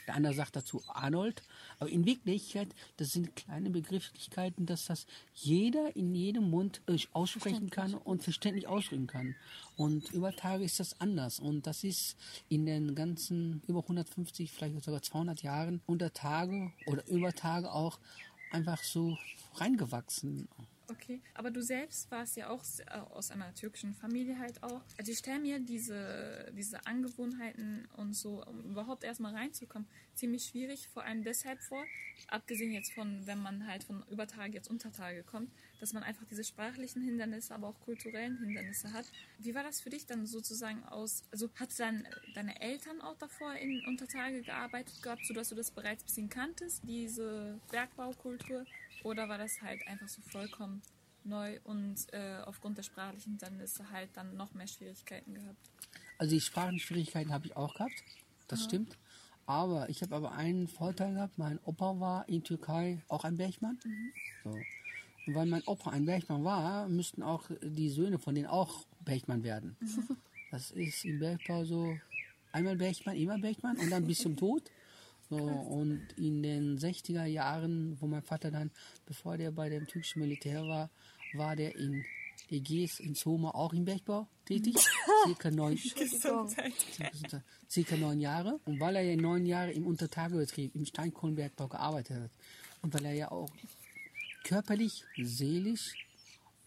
der 0.07 0.15
andere 0.15 0.35
sagt 0.35 0.57
dazu 0.57 0.83
Arnold. 0.89 1.43
Aber 1.79 1.91
in 1.91 2.05
Wirklichkeit, 2.05 2.69
das 2.97 3.13
sind 3.13 3.35
kleine 3.35 3.71
Begrifflichkeiten, 3.71 4.67
dass 4.67 4.87
das 4.87 5.07
jeder 5.35 5.97
in 5.97 6.15
jedem 6.15 6.51
Mund 6.51 6.83
äh, 6.87 6.99
aussprechen 7.13 7.71
kann 7.71 7.95
und 7.95 8.23
verständlich 8.23 8.69
ausdrücken 8.69 9.09
kann. 9.09 9.35
Und 9.77 10.13
über 10.13 10.33
Tage 10.33 10.65
ist 10.65 10.79
das 10.79 11.01
anders. 11.01 11.41
Und 11.41 11.67
das 11.67 11.83
ist 11.83 12.17
in 12.49 12.67
den 12.67 12.95
ganzen 12.95 13.63
über 13.67 13.81
150, 13.81 14.53
vielleicht 14.53 14.85
sogar 14.85 15.03
200 15.03 15.43
Jahren 15.43 15.81
unter 15.87 16.13
Tage 16.13 16.73
oder 16.87 17.07
über 17.09 17.33
Tage 17.33 17.73
auch 17.73 17.99
einfach 18.51 18.83
so 18.83 19.17
reingewachsen. 19.57 20.49
Okay, 20.89 21.23
aber 21.33 21.51
du 21.51 21.63
selbst 21.63 22.11
warst 22.11 22.37
ja 22.37 22.51
auch 22.51 22.63
äh, 22.87 22.99
aus 23.15 23.31
einer 23.31 23.55
türkischen 23.55 23.95
Familie 23.95 24.39
halt 24.39 24.63
auch. 24.63 24.83
Also 24.99 25.13
ich 25.13 25.19
stelle 25.19 25.41
mir 25.41 25.59
diese, 25.59 26.53
diese 26.55 26.87
Angewohnheiten 26.87 27.89
und 27.97 28.13
so, 28.13 28.45
um 28.45 28.61
überhaupt 28.65 29.03
erstmal 29.03 29.35
reinzukommen, 29.35 29.89
ziemlich 30.15 30.45
schwierig, 30.45 30.89
vor 30.89 31.05
allem 31.05 31.25
deshalb 31.25 31.61
vor, 31.63 31.83
abgesehen 32.29 32.71
jetzt 32.71 32.93
von, 32.93 33.27
wenn 33.27 33.39
man 33.39 33.67
halt 33.67 33.85
von 33.85 34.05
Übertage 34.11 34.55
jetzt 34.55 34.69
Untertage 34.69 35.23
kommt, 35.23 35.51
dass 35.85 35.93
man 35.93 36.03
einfach 36.03 36.25
diese 36.25 36.43
sprachlichen 36.43 37.03
Hindernisse, 37.03 37.55
aber 37.55 37.69
auch 37.69 37.79
kulturellen 37.81 38.39
Hindernisse 38.39 38.95
hat. 38.95 39.05
Wie 39.39 39.55
war 39.55 39.63
das 39.63 39.83
für 39.83 39.91
dich 39.91 40.07
dann 40.07 40.25
sozusagen 40.25 40.83
aus, 40.85 41.25
also 41.31 41.51
hat 41.57 41.79
dann 41.79 42.09
deine 42.35 42.59
Eltern 42.63 43.03
auch 43.03 43.19
davor 43.19 43.53
in 43.57 43.85
Untertage 43.87 44.41
gearbeitet 44.41 45.03
gehabt, 45.03 45.27
sodass 45.27 45.51
du 45.51 45.55
das 45.55 45.71
bereits 45.71 46.03
ein 46.03 46.07
bisschen 46.07 46.29
kanntest, 46.31 46.81
diese 46.89 47.61
Bergbaukultur? 47.71 48.65
Oder 49.03 49.29
war 49.29 49.37
das 49.37 49.61
halt 49.61 49.87
einfach 49.87 50.09
so 50.09 50.23
vollkommen 50.23 50.81
neu 51.23 51.61
und 51.65 51.97
äh, 52.15 52.39
aufgrund 52.47 52.79
der 52.79 52.83
sprachlichen 52.83 53.33
Hindernisse 53.33 53.91
halt 53.91 54.09
dann 54.15 54.39
noch 54.39 54.55
mehr 54.55 54.67
Schwierigkeiten 54.67 55.35
gehabt? 55.35 55.71
Also 56.17 56.35
die 56.35 56.41
Sprachenschwierigkeiten 56.41 57.31
habe 57.31 57.45
ich 57.45 57.57
auch 57.59 57.75
gehabt, 57.75 58.03
das 58.49 58.65
stimmt. 58.65 58.97
Aber 59.45 59.91
ich 59.91 60.01
habe 60.01 60.15
aber 60.15 60.33
einen 60.33 60.67
Vorteil 60.67 61.13
gehabt, 61.13 61.37
mein 61.37 61.59
Opa 61.65 62.01
war 62.01 62.27
in 62.27 62.43
Türkei 62.43 63.03
auch 63.09 63.25
ein 63.25 63.37
Bergmann. 63.37 63.79
So. 64.43 64.59
Und 65.27 65.35
weil 65.35 65.47
mein 65.47 65.63
Opa 65.67 65.91
ein 65.91 66.05
Bergmann 66.05 66.45
war, 66.45 66.89
müssten 66.89 67.23
auch 67.23 67.45
die 67.63 67.91
Söhne 67.91 68.19
von 68.19 68.35
denen 68.35 68.47
auch 68.47 68.85
Bergmann 69.05 69.43
werden. 69.43 69.77
Das 70.51 70.71
ist 70.71 71.05
im 71.05 71.19
Bergbau 71.19 71.65
so, 71.65 71.99
einmal 72.53 72.77
Bergmann, 72.77 73.17
immer 73.17 73.37
Bergmann 73.37 73.77
und 73.77 73.91
dann 73.91 74.07
bis 74.07 74.19
zum 74.21 74.37
Tod. 74.37 74.71
So, 75.29 75.37
und 75.37 76.07
in 76.17 76.45
den 76.45 76.79
60er 76.79 77.25
Jahren, 77.25 77.97
wo 78.01 78.07
mein 78.07 78.23
Vater 78.23 78.53
dann, 78.53 78.71
bevor 79.05 79.37
der 79.37 79.51
bei 79.51 79.69
dem 79.69 79.85
türkischen 79.89 80.21
Militär 80.21 80.63
war, 80.63 80.91
war 81.33 81.57
der 81.57 81.75
in 81.75 82.05
Ägäis 82.51 83.01
in 83.01 83.17
Soma 83.17 83.51
auch 83.51 83.73
im 83.73 83.85
Bergbau 83.85 84.29
tätig. 84.45 84.77
Circa 85.25 85.51
neun, 85.51 85.79
circa 87.69 87.97
neun 87.97 88.21
Jahre. 88.21 88.61
Und 88.65 88.79
weil 88.79 88.97
er 88.97 89.03
ja 89.03 89.17
neun 89.17 89.47
Jahre 89.47 89.73
im 89.73 89.87
Untertagebetrieb, 89.87 90.77
im 90.77 90.85
Steinkohlenbergbau 90.85 91.69
gearbeitet 91.69 92.21
hat 92.21 92.31
und 92.83 92.95
weil 92.95 93.07
er 93.07 93.15
ja 93.15 93.33
auch 93.33 93.51
körperlich, 94.45 95.05
seelisch 95.21 95.95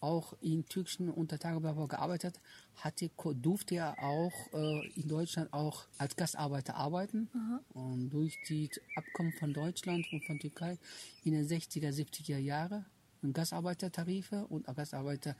auch 0.00 0.34
im 0.42 0.68
türkischen 0.68 1.10
Untertagebergbau 1.10 1.86
gearbeitet 1.88 2.36
hat, 2.76 2.84
hatte, 2.84 3.10
durfte 3.34 3.74
er 3.76 3.98
auch 4.00 4.32
äh, 4.52 4.86
in 4.94 5.08
Deutschland 5.08 5.52
auch 5.52 5.86
als 5.96 6.14
Gastarbeiter 6.14 6.76
arbeiten. 6.76 7.28
Und 7.70 8.10
durch 8.10 8.38
die 8.48 8.70
Abkommen 8.94 9.32
von 9.32 9.52
Deutschland 9.52 10.06
und 10.12 10.24
von 10.24 10.38
Türkei 10.38 10.78
in 11.24 11.32
den 11.32 11.48
60er, 11.48 11.90
70er 11.90 12.38
Jahre 12.38 12.84
Gastarbeitertarife 13.32 14.46
und 14.46 14.66
Gastarbeiter 14.66 15.34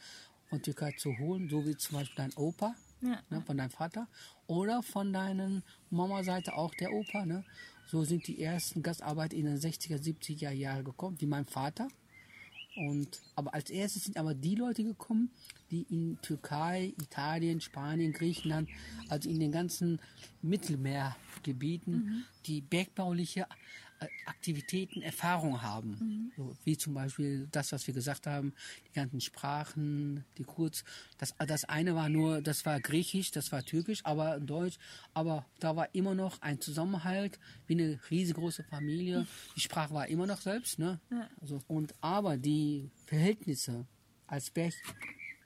von 0.49 0.61
Türkei 0.63 0.93
zu 0.99 1.17
holen, 1.19 1.49
so 1.49 1.65
wie 1.65 1.77
zum 1.77 1.99
Beispiel 1.99 2.17
dein 2.17 2.33
Opa, 2.35 2.75
Ja. 3.01 3.23
ne, 3.31 3.41
von 3.43 3.57
deinem 3.57 3.71
Vater 3.71 4.09
oder 4.49 4.83
von 4.83 5.13
deinen 5.13 5.63
Mama-Seite 5.91 6.55
auch 6.57 6.75
der 6.75 6.93
Opa. 6.93 7.25
Ne? 7.27 7.45
So 7.87 8.03
sind 8.03 8.27
die 8.27 8.43
ersten 8.43 8.83
Gastarbeiter 8.83 9.37
in 9.37 9.45
den 9.45 9.59
60er, 9.59 9.99
70er 10.03 10.51
Jahren 10.51 10.85
gekommen, 10.85 11.21
wie 11.21 11.27
mein 11.27 11.45
Vater. 11.45 11.89
Und, 12.79 13.21
aber 13.35 13.55
als 13.55 13.71
erstes 13.71 14.05
sind 14.05 14.17
aber 14.17 14.35
die 14.35 14.55
Leute 14.55 14.85
gekommen, 14.85 15.31
die 15.71 15.83
in 15.91 16.19
Türkei, 16.23 16.95
Italien, 17.03 17.61
Spanien, 17.61 18.13
Griechenland, 18.13 18.69
also 19.09 19.29
in 19.29 19.41
den 19.41 19.51
ganzen 19.51 20.01
Mittelmeergebieten, 20.43 22.25
die 22.47 22.61
bergbauliche 22.61 23.47
Aktivitäten, 24.27 25.03
Erfahrung 25.03 25.63
haben. 25.63 26.31
So, 26.37 26.57
wie 26.65 26.77
zum 26.77 26.95
Beispiel 26.95 27.49
das, 27.51 27.73
was 27.73 27.87
wir 27.87 27.95
gesagt 27.95 28.27
haben, 28.27 28.53
die 28.89 28.93
ganzen 28.93 29.21
Sprachen, 29.21 30.25
die 30.37 30.45
Kurz. 30.45 30.85
Das, 31.19 31.35
das 31.47 31.65
eine 31.65 31.95
war 31.95 32.09
nur, 32.09 32.41
das 32.41 32.65
war 32.65 32.81
Griechisch, 32.81 33.31
das 33.31 33.51
war 33.53 33.65
Türkisch, 33.65 34.05
aber 34.05 34.39
Deutsch. 34.41 34.79
Aber 35.15 35.47
da 35.59 35.75
war 35.77 35.95
immer 35.95 36.15
noch 36.15 36.41
ein 36.43 36.61
Zusammenhalt, 36.61 37.39
wie 37.67 37.75
eine 37.75 37.99
riesengroße 38.11 38.65
Familie. 38.65 39.27
Die 39.57 39.61
Sprache 39.61 39.95
war 39.95 40.07
immer 40.09 40.27
noch 40.27 40.41
selbst, 40.41 40.79
ne? 40.79 41.01
Also, 41.41 41.61
und 41.67 41.95
aber 42.01 42.37
die 42.37 42.91
Verhältnisse 43.07 43.87
als 44.27 44.51
Berg, 44.51 44.75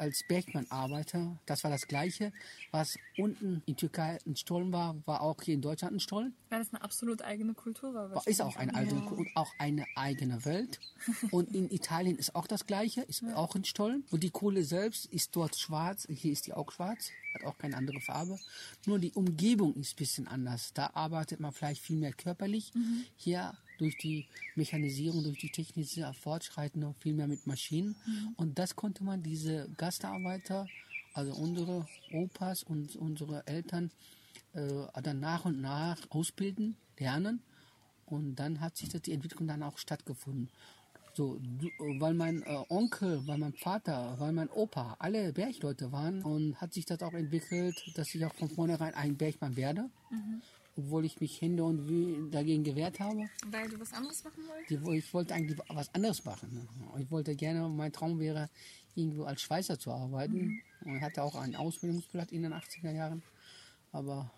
als 0.02 0.24
Bergmann-Arbeiter, 0.24 1.38
das 1.46 1.62
war 1.62 1.70
das 1.70 1.86
Gleiche. 1.86 2.32
Was 2.72 2.98
unten 3.16 3.62
in 3.66 3.76
Türkei 3.76 4.18
ein 4.26 4.34
Stollen 4.34 4.72
war, 4.72 4.96
war 5.06 5.20
auch 5.20 5.40
hier 5.40 5.54
in 5.54 5.62
Deutschland 5.62 5.94
ein 5.94 6.00
Stollen. 6.00 6.34
Weil 6.50 6.58
das 6.58 6.74
eine 6.74 6.82
absolut 6.82 7.22
eigene 7.22 7.54
Kultur 7.54 7.94
war. 7.94 8.26
Ist 8.26 8.42
auch 8.42 8.56
eine 8.56 8.74
eigene, 8.74 9.00
und 9.08 9.28
auch 9.36 9.54
eine 9.58 9.86
eigene 9.94 10.44
Welt. 10.44 10.80
Und 11.30 11.54
in 11.54 11.70
Italien 11.70 12.18
ist 12.18 12.34
auch 12.34 12.48
das 12.48 12.66
Gleiche, 12.66 13.02
ist 13.02 13.22
auch 13.34 13.54
ein 13.54 13.64
Stollen. 13.64 14.04
Und 14.10 14.24
die 14.24 14.30
Kohle 14.30 14.64
selbst 14.64 15.06
ist 15.06 15.36
dort 15.36 15.56
schwarz, 15.56 16.08
hier 16.10 16.32
ist 16.32 16.48
die 16.48 16.52
auch 16.52 16.72
schwarz, 16.72 17.10
hat 17.34 17.44
auch 17.44 17.56
keine 17.56 17.76
andere 17.76 18.00
Farbe. 18.00 18.40
Nur 18.86 18.98
die 18.98 19.12
Umgebung 19.12 19.74
ist 19.74 19.92
ein 19.92 19.96
bisschen 19.96 20.26
anders. 20.26 20.72
Da 20.74 20.90
arbeitet 20.94 21.38
man 21.38 21.52
vielleicht 21.52 21.80
viel 21.80 21.96
mehr 21.96 22.12
körperlich. 22.12 22.72
Hier 23.16 23.54
durch 23.82 23.96
die 23.98 24.26
Mechanisierung, 24.54 25.24
durch 25.24 25.38
die 25.38 25.50
technische 25.50 26.12
Fortschreiten 26.14 26.80
noch 26.80 26.94
viel 27.00 27.14
mehr 27.14 27.26
mit 27.26 27.46
Maschinen. 27.46 27.96
Und 28.36 28.58
das 28.58 28.76
konnte 28.76 29.02
man 29.02 29.22
diese 29.22 29.68
Gastarbeiter, 29.76 30.68
also 31.14 31.34
unsere 31.34 31.86
Opas 32.12 32.62
und 32.62 32.94
unsere 32.96 33.44
Eltern, 33.46 33.90
äh, 34.54 35.02
dann 35.02 35.20
nach 35.20 35.44
und 35.44 35.60
nach 35.60 35.98
ausbilden, 36.10 36.76
lernen. 36.98 37.40
Und 38.06 38.36
dann 38.36 38.60
hat 38.60 38.76
sich 38.76 38.88
das, 38.88 39.02
die 39.02 39.12
Entwicklung 39.12 39.48
dann 39.48 39.62
auch 39.62 39.78
stattgefunden. 39.78 40.48
So, 41.14 41.38
weil 41.98 42.14
mein 42.14 42.42
äh, 42.42 42.64
Onkel, 42.68 43.26
weil 43.26 43.36
mein 43.36 43.52
Vater, 43.52 44.14
weil 44.18 44.32
mein 44.32 44.48
Opa 44.48 44.96
alle 44.98 45.32
Bergleute 45.32 45.92
waren 45.92 46.22
und 46.22 46.60
hat 46.60 46.72
sich 46.72 46.86
das 46.86 47.02
auch 47.02 47.12
entwickelt, 47.12 47.76
dass 47.96 48.14
ich 48.14 48.24
auch 48.24 48.34
von 48.34 48.48
vornherein 48.48 48.94
ein 48.94 49.16
Bergmann 49.16 49.56
werde. 49.56 49.90
Obwohl 50.76 51.04
ich 51.04 51.20
mich 51.20 51.40
Hände 51.40 51.64
und 51.64 51.86
Weh 51.88 52.30
dagegen 52.30 52.64
gewehrt 52.64 52.98
habe. 52.98 53.28
Weil 53.46 53.68
du 53.68 53.78
was 53.78 53.92
anderes 53.92 54.24
machen 54.24 54.42
wolltest? 54.48 54.70
Die, 54.70 54.96
ich 54.96 55.12
wollte 55.12 55.34
eigentlich 55.34 55.58
was 55.68 55.94
anderes 55.94 56.24
machen. 56.24 56.66
ne? 56.94 57.02
Ich 57.02 57.10
wollte 57.10 57.36
gerne, 57.36 57.68
mein 57.68 57.92
Traum 57.92 58.18
wäre, 58.18 58.48
irgendwo 58.94 59.24
als 59.24 59.42
Schweißer 59.42 59.78
zu 59.78 59.90
arbeiten. 59.90 60.62
Und 60.84 61.00
hatte 61.02 61.22
auch 61.22 61.34
einen 61.34 61.56
Ausbildungsplatz 61.56 62.32
in 62.32 62.42
den 62.42 62.54
80er 62.54 62.90
Jahren. 62.90 63.22
Aber 63.92 64.30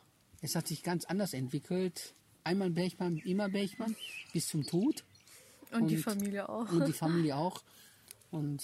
es 0.43 0.57
hat 0.57 0.67
sich 0.67 0.83
ganz 0.83 1.05
anders 1.05 1.35
entwickelt. 1.35 2.15
Einmal 2.43 2.71
Bergmann, 2.71 3.19
immer 3.19 3.49
Bergmann, 3.49 3.95
bis 4.33 4.49
zum 4.49 4.67
Tod. 4.67 5.05
Und, 5.71 5.87
die 5.89 5.97
Und- 5.97 6.03
Familie 6.03 6.49
auch. 6.49 6.69
Und 6.71 6.87
die 6.89 6.93
Familie 6.93 7.37
auch. 7.37 7.63
Und 8.33 8.61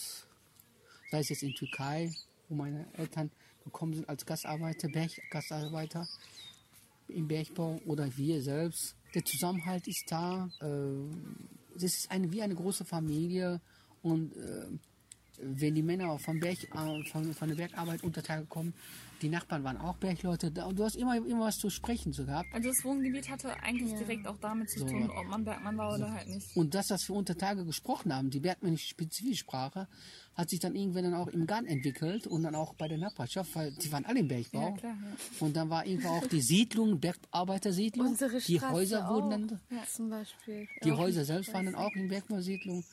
sei 1.11 1.21
es 1.21 1.29
jetzt 1.29 1.43
in 1.45 1.55
Türkei, 1.55 2.13
wo 2.49 2.57
meine 2.57 2.87
Eltern 2.95 3.31
gekommen 3.65 3.95
sind 3.95 4.09
als 4.09 4.27
Gastarbeiter, 4.27 4.89
Berggastarbeiter 4.89 6.09
im 7.11 7.29
Bergbau 7.29 7.81
oder 7.87 8.09
wir 8.17 8.43
selbst. 8.43 8.97
Der 9.15 9.25
Zusammenhalt 9.25 9.87
ist 9.89 10.05
da. 10.09 10.49
Äh, 10.61 11.77
es 11.77 11.85
ist 11.85 12.11
eine, 12.11 12.31
wie 12.33 12.43
eine 12.43 12.55
große 12.55 12.85
Familie 12.85 13.61
und 14.03 14.37
äh, 14.37 14.67
wenn 15.43 15.75
die 15.75 15.83
Männer 15.83 16.19
vom 16.19 16.39
Berg, 16.41 16.59
äh, 16.65 17.05
von, 17.11 17.33
von 17.35 17.49
der 17.49 17.57
Bergarbeit 17.57 18.03
unter 18.05 18.23
Tage 18.23 18.45
kommen, 18.47 18.75
die 19.23 19.29
Nachbarn 19.29 19.65
waren 19.65 19.77
auch 19.77 19.97
Bergleute. 19.97 20.51
Da, 20.51 20.71
du 20.73 20.83
hast 20.83 20.97
immer, 20.97 21.17
immer 21.17 21.47
was 21.47 21.59
zu 21.59 21.69
sprechen 21.69 22.13
zu 22.13 22.25
gehabt. 22.25 22.49
Also 22.55 22.71
das 22.71 22.83
Wohngebiet 22.85 23.29
hatte 23.29 23.55
eigentlich 23.63 23.93
direkt 23.95 24.27
auch 24.27 24.39
damit 24.41 24.71
zu 24.71 24.81
So. 24.81 24.87
tun, 24.87 25.11
ob 25.11 25.27
man 25.29 25.45
Bergmann 25.45 25.77
war 25.77 25.95
oder 25.95 26.11
halt 26.13 26.29
nicht. 26.29 26.57
Und 26.57 26.75
das, 26.75 26.89
was 26.91 27.07
wir 27.09 27.17
unter 27.17 27.37
Tage 27.37 27.65
gesprochen 27.67 28.15
haben, 28.15 28.31
die 28.31 28.41
bergmännische 28.41 28.89
Spezifischsprache, 28.89 29.89
hat 30.37 30.49
sich 30.49 30.59
dann 30.61 30.75
irgendwann 30.75 31.05
dann 31.05 31.15
auch 31.15 31.27
im 31.29 31.47
Garten 31.47 31.67
entwickelt 31.67 32.27
und 32.27 32.43
dann 32.45 32.55
auch 32.55 32.73
bei 32.75 32.89
der 32.89 32.97
Nachbarschaft, 32.97 33.55
weil 33.55 33.73
die 33.73 33.93
waren 33.93 34.07
alle 34.07 34.21
im 34.21 34.29
Bergbau. 34.29 34.71
Ja, 34.71 34.77
klar, 34.77 34.93
ja. 35.03 35.17
Und 35.47 35.55
dann 35.55 35.69
war 35.69 35.85
irgendwann 35.85 36.13
auch 36.13 36.27
die 36.27 36.41
Siedlung, 36.41 36.99
Bergarbeitersiedlung. 36.99 38.07
Unsere 38.09 38.39
die 38.41 38.57
Straße 38.57 38.73
Häuser 38.75 39.07
auch, 39.11 39.15
wurden 39.17 39.31
dann, 39.49 39.61
Zum 39.87 40.09
Beispiel. 40.09 40.67
die 40.83 40.93
Auch 40.93 40.99
Häuser 40.99 41.21
in- 41.21 41.27
selbst 41.27 41.53
waren 41.53 41.67
dann 41.67 41.75
auch 41.75 41.93
in 41.95 42.09
Bergbausiedlung. 42.09 42.85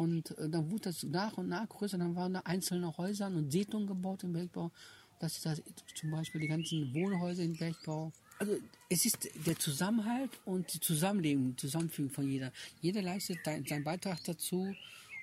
Und 0.00 0.30
äh, 0.38 0.48
dann 0.48 0.70
wurde 0.70 0.84
das 0.84 1.02
nach 1.02 1.36
und 1.36 1.50
nach 1.50 1.68
größer. 1.68 1.98
Dann 1.98 2.16
waren 2.16 2.32
da 2.32 2.40
einzelne 2.40 2.96
Häuser 2.96 3.26
und 3.26 3.50
Siedlungen 3.50 3.86
gebaut 3.86 4.24
im 4.24 4.32
Bergbau. 4.32 4.70
Das 5.18 5.36
ist 5.36 5.44
das, 5.44 5.62
zum 5.94 6.10
Beispiel 6.10 6.40
die 6.40 6.48
ganzen 6.48 6.94
Wohnhäuser 6.94 7.42
im 7.42 7.54
Bergbau. 7.54 8.10
Also 8.38 8.56
es 8.88 9.04
ist 9.04 9.28
der 9.46 9.58
Zusammenhalt 9.58 10.30
und 10.46 10.72
die 10.72 10.80
Zusammenlegung, 10.80 11.58
Zusammenfügung 11.58 12.10
von 12.10 12.26
jeder. 12.26 12.50
Jeder 12.80 13.02
leistet 13.02 13.40
seinen 13.44 13.84
Beitrag 13.84 14.24
dazu 14.24 14.74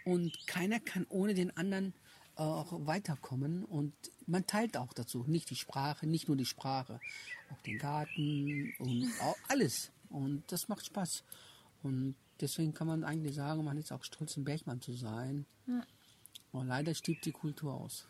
und 0.05 0.45
keiner 0.45 0.80
kann 0.80 1.07
ohne 1.09 1.34
den 1.34 1.57
anderen 1.57 1.95
äh, 2.36 2.43
auch 2.43 2.86
weiterkommen. 2.86 3.65
Und 3.65 3.93
man 4.28 4.45
teilt 4.45 4.78
auch 4.78 4.93
dazu, 4.93 5.25
nicht 5.28 5.49
die 5.49 5.55
Sprache, 5.55 6.05
nicht 6.05 6.28
nur 6.28 6.38
die 6.38 6.45
Sprache, 6.45 6.99
auch 7.51 7.61
den 7.63 7.80
Garten 7.80 8.75
und 8.78 9.11
auch 9.21 9.38
alles. 9.47 9.89
Und 10.09 10.43
das 10.51 10.67
macht 10.67 10.86
Spaß. 10.86 11.23
Und 11.82 12.13
deswegen 12.41 12.73
kann 12.73 12.88
man 12.88 13.03
eigentlich 13.03 13.35
sagen, 13.35 13.63
man 13.63 13.77
ist 13.77 13.91
auch 13.91 14.03
stolz, 14.03 14.38
ein 14.38 14.43
Bergmann 14.43 14.81
zu 14.81 14.93
sein. 14.93 15.45
Aber 16.53 16.63
leider 16.63 16.93
stirbt 16.93 17.25
die 17.25 17.31
Kultur 17.31 17.73
aus. 17.73 18.07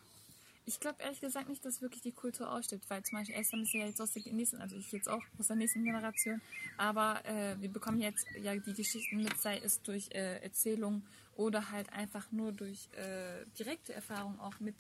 Ich 0.65 0.81
glaube 0.81 1.01
ehrlich 1.01 1.21
gesagt 1.21 1.47
nicht, 1.47 1.63
dass 1.63 1.81
wirklich 1.81 2.01
die 2.01 2.11
Kultur 2.11 2.51
ausstirbt, 2.51 2.89
weil 2.89 3.01
zum 3.01 3.17
Beispiel 3.17 3.35
Esther 3.35 3.61
ist 3.61 3.73
ja 3.73 3.85
jetzt 3.85 4.01
aus 4.01 4.11
der 4.11 4.33
nächsten, 4.33 4.57
also 4.57 4.75
ich 4.75 4.91
jetzt 4.91 5.07
auch 5.07 5.23
aus 5.39 5.47
der 5.47 5.55
nächsten 5.55 5.81
Generation, 5.81 6.41
aber 6.77 7.25
äh, 7.25 7.55
wir 7.61 7.69
bekommen 7.69 8.01
jetzt 8.01 8.27
ja 8.41 8.53
die 8.53 8.73
Geschichten 8.73 9.23
mit, 9.23 9.39
sei 9.39 9.59
es 9.59 9.81
durch 9.81 10.09
äh, 10.11 10.43
Erzählung 10.43 11.03
oder 11.37 11.71
halt 11.71 11.93
einfach 11.93 12.33
nur 12.33 12.51
durch 12.51 12.89
äh, 12.97 13.45
direkte 13.57 13.93
Erfahrung 13.93 14.37
auch 14.41 14.59
mit 14.59 14.75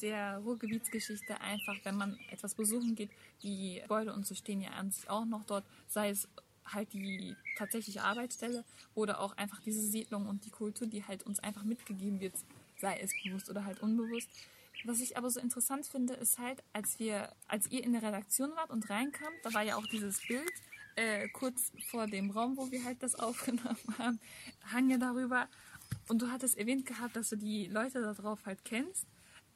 der 0.00 0.38
Ruhrgebietsgeschichte 0.38 1.40
einfach, 1.40 1.74
wenn 1.82 1.96
man 1.96 2.16
etwas 2.30 2.54
besuchen 2.54 2.94
geht, 2.94 3.10
die 3.42 3.80
Gebäude 3.82 4.12
und 4.12 4.26
so 4.26 4.36
stehen 4.36 4.60
ja 4.60 4.70
an 4.70 4.92
sich 4.92 5.10
auch 5.10 5.24
noch 5.24 5.44
dort, 5.44 5.64
sei 5.88 6.10
es 6.10 6.28
halt 6.72 6.92
die 6.92 7.36
tatsächliche 7.56 8.02
Arbeitsstelle 8.02 8.64
oder 8.94 9.20
auch 9.20 9.36
einfach 9.36 9.60
diese 9.60 9.82
Siedlung 9.82 10.26
und 10.26 10.44
die 10.44 10.50
Kultur, 10.50 10.86
die 10.86 11.04
halt 11.04 11.22
uns 11.24 11.40
einfach 11.40 11.64
mitgegeben 11.64 12.20
wird, 12.20 12.34
sei 12.80 12.98
es 12.98 13.12
bewusst 13.24 13.50
oder 13.50 13.64
halt 13.64 13.80
unbewusst. 13.80 14.28
Was 14.84 15.00
ich 15.00 15.16
aber 15.16 15.30
so 15.30 15.40
interessant 15.40 15.86
finde, 15.86 16.14
ist 16.14 16.38
halt, 16.38 16.62
als 16.72 16.98
wir, 16.98 17.32
als 17.48 17.70
ihr 17.70 17.82
in 17.82 17.92
der 17.92 18.02
Redaktion 18.02 18.50
wart 18.56 18.70
und 18.70 18.88
reinkamt, 18.90 19.36
da 19.42 19.52
war 19.54 19.62
ja 19.62 19.76
auch 19.76 19.86
dieses 19.86 20.20
Bild 20.26 20.52
äh, 20.96 21.28
kurz 21.28 21.72
vor 21.90 22.06
dem 22.06 22.30
Raum, 22.30 22.56
wo 22.56 22.70
wir 22.70 22.84
halt 22.84 23.02
das 23.02 23.14
aufgenommen 23.18 23.98
haben, 23.98 24.20
hang 24.72 24.90
ja 24.90 24.98
darüber. 24.98 25.48
Und 26.08 26.22
du 26.22 26.30
hattest 26.30 26.56
erwähnt 26.58 26.86
gehabt, 26.86 27.16
dass 27.16 27.30
du 27.30 27.36
die 27.36 27.66
Leute 27.66 28.00
da 28.00 28.12
drauf 28.12 28.40
halt 28.44 28.64
kennst. 28.64 29.06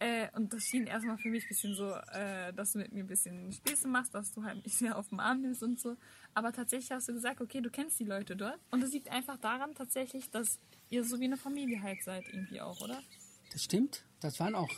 Äh, 0.00 0.28
und 0.34 0.52
das 0.52 0.64
schien 0.64 0.86
erstmal 0.86 1.18
für 1.18 1.28
mich 1.28 1.44
ein 1.44 1.48
bisschen 1.48 1.74
so, 1.74 1.92
äh, 2.12 2.54
dass 2.54 2.72
du 2.72 2.78
mit 2.78 2.90
mir 2.92 3.04
ein 3.04 3.06
bisschen 3.06 3.52
Späße 3.52 3.86
machst, 3.86 4.14
dass 4.14 4.32
du 4.32 4.42
halt 4.42 4.64
mich 4.64 4.74
sehr 4.74 4.96
auf 4.96 5.10
den 5.10 5.20
Arm 5.20 5.42
nimmst 5.42 5.62
und 5.62 5.78
so. 5.78 5.96
Aber 6.32 6.52
tatsächlich 6.52 6.90
hast 6.90 7.08
du 7.08 7.12
gesagt, 7.12 7.42
okay, 7.42 7.60
du 7.60 7.70
kennst 7.70 8.00
die 8.00 8.04
Leute 8.04 8.34
dort. 8.34 8.58
Und 8.70 8.82
das 8.82 8.92
liegt 8.92 9.10
einfach 9.10 9.36
daran 9.36 9.74
tatsächlich, 9.74 10.30
dass 10.30 10.58
ihr 10.88 11.04
so 11.04 11.20
wie 11.20 11.24
eine 11.24 11.36
Familie 11.36 11.82
halt 11.82 12.02
seid 12.02 12.24
irgendwie 12.32 12.62
auch, 12.62 12.80
oder? 12.80 12.98
Das 13.52 13.62
stimmt. 13.62 14.04
Das 14.20 14.40
waren 14.40 14.54
auch 14.54 14.70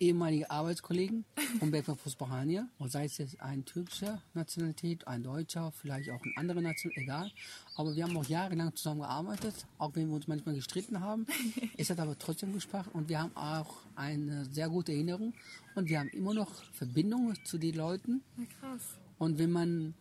ehemalige 0.00 0.50
Arbeitskollegen 0.50 1.24
vom 1.58 1.70
Bergwerk 1.70 1.98
Fußballania. 1.98 2.68
Und 2.78 2.92
sei 2.92 3.04
es 3.04 3.18
jetzt 3.18 3.40
ein 3.40 3.64
türkischer 3.64 4.22
Nationalität, 4.34 5.06
ein 5.06 5.22
Deutscher, 5.22 5.72
vielleicht 5.72 6.10
auch 6.10 6.22
ein 6.24 6.32
anderer 6.36 6.60
Nationalität, 6.60 7.04
egal. 7.04 7.30
Aber 7.76 7.94
wir 7.94 8.04
haben 8.04 8.16
auch 8.16 8.26
jahrelang 8.26 8.74
zusammengearbeitet, 8.74 9.54
auch 9.78 9.94
wenn 9.94 10.08
wir 10.08 10.16
uns 10.16 10.28
manchmal 10.28 10.54
gestritten 10.54 11.00
haben. 11.00 11.26
es 11.76 11.90
hat 11.90 11.98
aber 11.98 12.18
trotzdem 12.18 12.52
gesprochen 12.52 12.90
und 12.92 13.08
wir 13.08 13.20
haben 13.20 13.36
auch 13.36 13.76
eine 13.94 14.44
sehr 14.46 14.68
gute 14.68 14.92
Erinnerung. 14.92 15.34
Und 15.74 15.88
wir 15.88 15.98
haben 15.98 16.08
immer 16.08 16.34
noch 16.34 16.50
Verbindungen 16.72 17.36
zu 17.44 17.58
den 17.58 17.74
Leuten. 17.74 18.22
Na 18.36 18.44
krass. 18.60 18.82
Und 19.18 19.38
wenn 19.38 19.50
man 19.50 19.94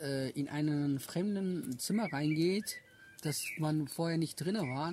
äh, 0.00 0.30
in 0.30 0.48
einen 0.48 0.98
fremden 0.98 1.78
Zimmer 1.78 2.12
reingeht, 2.12 2.76
das 3.22 3.44
man 3.58 3.88
vorher 3.88 4.18
nicht 4.18 4.36
drin 4.36 4.56
war, 4.56 4.92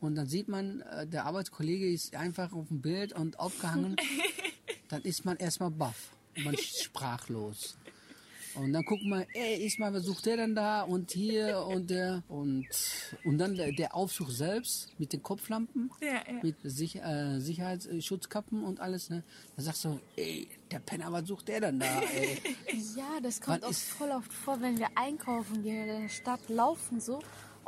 und 0.00 0.14
dann 0.14 0.26
sieht 0.26 0.48
man, 0.48 0.80
äh, 0.82 1.06
der 1.06 1.24
Arbeitskollege 1.26 1.90
ist 1.90 2.14
einfach 2.16 2.52
auf 2.52 2.68
dem 2.68 2.80
Bild 2.80 3.12
und 3.12 3.38
aufgehangen, 3.38 3.96
dann 4.88 5.02
ist 5.02 5.24
man 5.24 5.36
erstmal 5.36 5.70
baff. 5.70 6.10
Man 6.44 6.54
ist 6.54 6.82
sprachlos. 6.84 7.76
Und 8.56 8.72
dann 8.72 8.82
guckt 8.82 9.04
man, 9.04 9.24
ey, 9.32 9.64
Ismail, 9.64 9.92
was 9.94 10.02
sucht 10.04 10.26
der 10.26 10.36
denn 10.38 10.56
da? 10.56 10.82
Und 10.82 11.12
hier 11.12 11.64
und 11.66 11.88
der. 11.88 12.24
Und, 12.28 12.66
und 13.24 13.38
dann 13.38 13.54
der, 13.54 13.70
der 13.70 13.94
Aufzug 13.94 14.30
selbst 14.32 14.88
mit 14.98 15.12
den 15.12 15.22
Kopflampen, 15.22 15.88
Ja, 16.00 16.14
ja. 16.14 16.40
mit 16.42 16.56
Sich, 16.64 16.96
äh, 16.96 17.38
Sicherheitsschutzkappen 17.38 18.64
und 18.64 18.80
alles. 18.80 19.08
Ne? 19.08 19.22
Da 19.56 19.62
sagst 19.62 19.84
du, 19.84 20.00
ey, 20.16 20.48
der 20.70 20.80
Penner, 20.80 21.12
was 21.12 21.28
sucht 21.28 21.46
der 21.46 21.60
denn 21.60 21.78
da? 21.78 22.00
Ey? 22.00 22.38
Ja, 22.96 23.20
das 23.22 23.40
kommt 23.40 23.62
Was 23.62 23.68
auch 23.92 23.96
voll 23.98 24.10
oft 24.10 24.32
vor, 24.32 24.60
wenn 24.60 24.78
wir 24.78 24.88
einkaufen 24.96 25.62
gehen 25.62 25.88
in 25.88 26.02
der 26.02 26.08
Stadt, 26.08 26.40
laufen 26.48 27.00
so. 27.00 27.20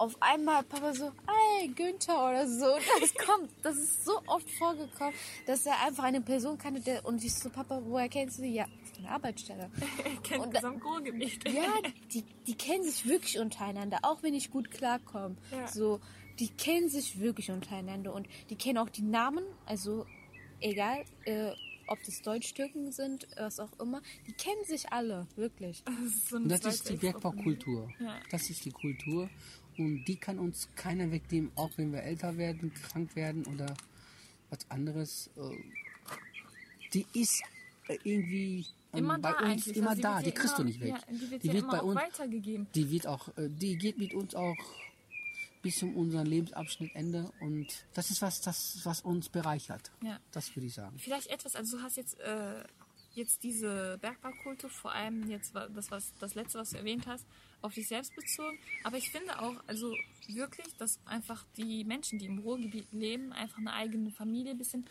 Auf 0.02 0.16
einmal 0.20 0.64
Papa 0.64 0.92
so, 0.92 1.12
ey, 1.60 1.68
Günther 1.68 2.18
oder 2.28 2.48
so. 2.48 2.66
Das 3.00 3.14
kommt, 3.14 3.50
das 3.62 3.76
ist 3.76 4.04
so 4.04 4.20
oft 4.26 4.50
vorgekommen, 4.50 5.14
dass 5.46 5.64
er 5.64 5.80
einfach 5.86 6.02
eine 6.02 6.20
Person 6.20 6.58
kannte 6.58 6.80
der, 6.80 7.04
und 7.04 7.22
ich 7.22 7.32
so, 7.32 7.48
Papa, 7.50 7.80
woher 7.84 8.08
kennst 8.08 8.38
du 8.38 8.42
die? 8.42 8.54
Ja, 8.54 8.64
von 8.94 9.04
der 9.04 9.12
Arbeitsstelle. 9.12 9.70
Kennt 10.24 10.42
Und 10.44 10.52
da- 10.54 10.58
gesamt 10.58 10.84
Ruhrgebiet. 10.84 11.48
Ja, 11.48 11.72
die, 12.12 12.24
die 12.48 12.54
kennen 12.56 12.82
sich 12.82 13.06
wirklich 13.06 13.38
untereinander, 13.38 14.00
auch 14.02 14.24
wenn 14.24 14.34
ich 14.34 14.50
gut 14.50 14.72
klarkomme. 14.72 15.36
Ja. 15.52 15.68
So, 15.68 16.00
die 16.40 16.48
kennen 16.48 16.88
sich 16.88 17.20
wirklich 17.20 17.52
untereinander 17.52 18.12
und 18.12 18.26
die 18.50 18.56
kennen 18.56 18.78
auch 18.78 18.90
die 18.90 19.02
Namen, 19.02 19.44
also 19.66 20.04
egal, 20.58 21.04
äh, 21.26 21.52
ob 21.86 22.02
das 22.04 22.22
Deutsch-Türken 22.22 22.90
sind, 22.90 23.28
was 23.36 23.60
auch 23.60 23.78
immer, 23.78 24.02
die 24.26 24.32
kennen 24.32 24.64
sich 24.64 24.90
alle, 24.92 25.28
wirklich. 25.36 25.84
Das 25.84 25.94
ist, 26.06 26.28
so 26.28 26.36
Und 26.36 26.48
das 26.48 26.64
ist 26.64 26.88
die 26.88 26.96
Bergbaukultur. 26.96 27.88
Ja. 28.00 28.18
Das 28.30 28.50
ist 28.50 28.64
die 28.64 28.70
Kultur. 28.72 29.28
Und 29.78 30.04
die 30.04 30.16
kann 30.16 30.38
uns 30.38 30.68
keiner 30.76 31.10
wegnehmen, 31.10 31.50
auch 31.56 31.70
wenn 31.76 31.92
wir 31.92 32.02
älter 32.02 32.36
werden, 32.36 32.72
krank 32.74 33.14
werden 33.16 33.44
oder 33.46 33.74
was 34.50 34.58
anderes. 34.70 35.30
Äh, 35.36 35.56
Die 36.92 37.06
ist 37.14 37.42
irgendwie 38.04 38.66
ähm, 38.92 38.98
Immer 38.98 39.18
bei 39.18 39.32
da 39.32 39.38
uns 39.50 39.66
immer 39.68 39.90
Also 39.90 40.02
da. 40.02 40.20
Die 40.22 40.32
kriegst 40.32 40.58
du 40.58 40.64
nicht 40.64 40.80
weg. 40.80 40.90
Ja, 40.90 40.98
die 41.08 41.30
wird 41.30 41.42
die 41.42 41.52
wird 41.52 41.62
immer 41.64 41.72
bei 41.72 41.80
uns, 41.82 41.96
weitergegeben. 41.96 42.66
die 42.74 42.90
wird 42.90 43.06
auch, 43.06 43.28
äh, 43.38 43.48
die 43.48 43.76
geht 43.76 43.98
mit 43.98 44.12
uns 44.14 44.34
auch 44.34 44.56
bis 45.62 45.78
zum 45.78 45.94
unseren 45.96 46.26
Lebensabschnittende 46.26 47.30
und 47.40 47.66
das 47.94 48.10
ist 48.10 48.20
was, 48.20 48.40
das 48.40 48.80
was 48.84 49.00
uns 49.02 49.28
bereichert. 49.28 49.92
Ja. 50.02 50.18
Das 50.32 50.54
würde 50.56 50.66
ich 50.66 50.74
sagen. 50.74 50.98
Vielleicht 50.98 51.28
etwas, 51.28 51.54
also 51.56 51.78
du 51.78 51.82
hast 51.84 51.96
jetzt, 51.96 52.18
äh, 52.20 52.64
jetzt 53.14 53.42
diese 53.44 53.96
Bergbaukultur, 54.00 54.68
vor 54.70 54.92
allem 54.92 55.30
jetzt 55.30 55.54
das, 55.54 55.90
was, 55.90 56.12
das 56.18 56.34
letzte, 56.34 56.58
was 56.58 56.70
du 56.70 56.78
erwähnt 56.78 57.06
hast, 57.06 57.24
auf 57.62 57.74
dich 57.74 57.88
selbst 57.88 58.14
bezogen. 58.14 58.58
Aber 58.84 58.96
ich 58.96 59.10
finde 59.10 59.40
auch, 59.40 59.54
also 59.66 59.94
wirklich, 60.28 60.76
dass 60.76 60.98
einfach 61.06 61.44
die 61.56 61.84
Menschen, 61.84 62.18
die 62.18 62.26
im 62.26 62.38
Ruhrgebiet 62.38 62.92
leben, 62.92 63.32
einfach 63.32 63.58
eine 63.58 63.72
eigene 63.72 64.10
Familie 64.10 64.52
ein 64.52 64.58
bisschen. 64.58 64.86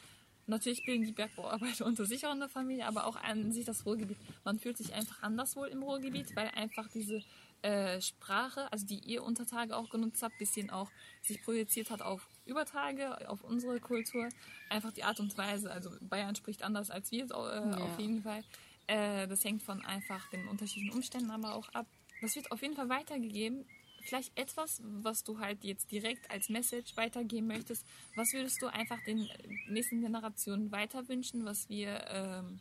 Natürlich 0.47 0.84
bilden 0.86 1.05
die 1.05 1.11
Bergbauarbeiter 1.11 1.86
unter 1.86 2.05
sich 2.05 2.26
auch 2.26 2.32
eine 2.32 2.49
Familie, 2.49 2.88
aber 2.88 3.05
auch 3.05 3.15
an 3.15 3.51
sich 3.51 3.65
das 3.65 3.86
Ruhrgebiet. 3.86 4.17
Man 4.43 4.59
fühlt 4.59 4.78
sich 4.78 4.93
einfach 4.93 5.22
anders 5.24 5.55
wohl 5.55 5.67
im 5.67 5.84
Ruhrgebiet, 5.84 6.36
weil 6.36 6.49
einfach 6.49 6.88
diese 6.89 7.22
äh, 7.61 8.01
Sprache, 8.01 8.72
also 8.72 8.86
die 8.86 8.99
ihr 8.99 9.24
unter 9.24 9.45
Tage 9.45 9.78
auch 9.78 9.89
genutzt 9.89 10.24
habt, 10.24 10.38
bisschen 10.39 10.72
auch 10.72 10.89
sich 11.22 11.41
projiziert 11.43 11.91
hat 11.91 12.01
auf 12.01 12.28
Übertage, 12.45 13.30
auf 13.30 13.43
unsere 13.43 13.80
Kultur. 13.80 14.30
Einfach 14.69 14.91
die 14.91 15.03
Art 15.03 15.19
und 15.19 15.38
Weise, 15.38 15.72
also 15.72 15.91
Bayern 16.01 16.36
spricht 16.36 16.63
anders 16.63 16.89
als 16.89 17.11
wir, 17.11 17.26
äh, 17.30 17.34
auf 17.34 17.99
jeden 17.99 18.24
Fall. 18.24 18.43
Äh, 18.88 19.28
das 19.28 19.43
hängt 19.45 19.61
von 19.63 19.86
einfach 19.86 20.28
den 20.32 20.47
unterschiedlichen 20.47 20.95
Umständen 20.95 21.30
aber 21.30 21.53
auch 21.53 21.69
ab. 21.69 21.86
Das 22.22 22.36
wird 22.36 22.51
auf 22.51 22.61
jeden 22.61 22.76
Fall 22.76 22.89
weitergegeben. 22.89 23.65
Vielleicht 24.03 24.38
etwas, 24.38 24.82
was 24.84 25.24
du 25.24 25.39
halt 25.39 25.63
jetzt 25.63 25.91
direkt 25.91 26.30
als 26.32 26.49
Message 26.49 26.95
weitergeben 26.97 27.47
möchtest. 27.47 27.86
Was 28.15 28.34
würdest 28.34 28.61
du 28.61 28.67
einfach 28.67 29.03
den 29.03 29.28
nächsten 29.67 30.01
Generationen 30.01 30.72
weiter 30.72 31.07
wünschen, 31.07 31.45
was 31.45 31.69
wir 31.69 32.03
ähm, 32.07 32.59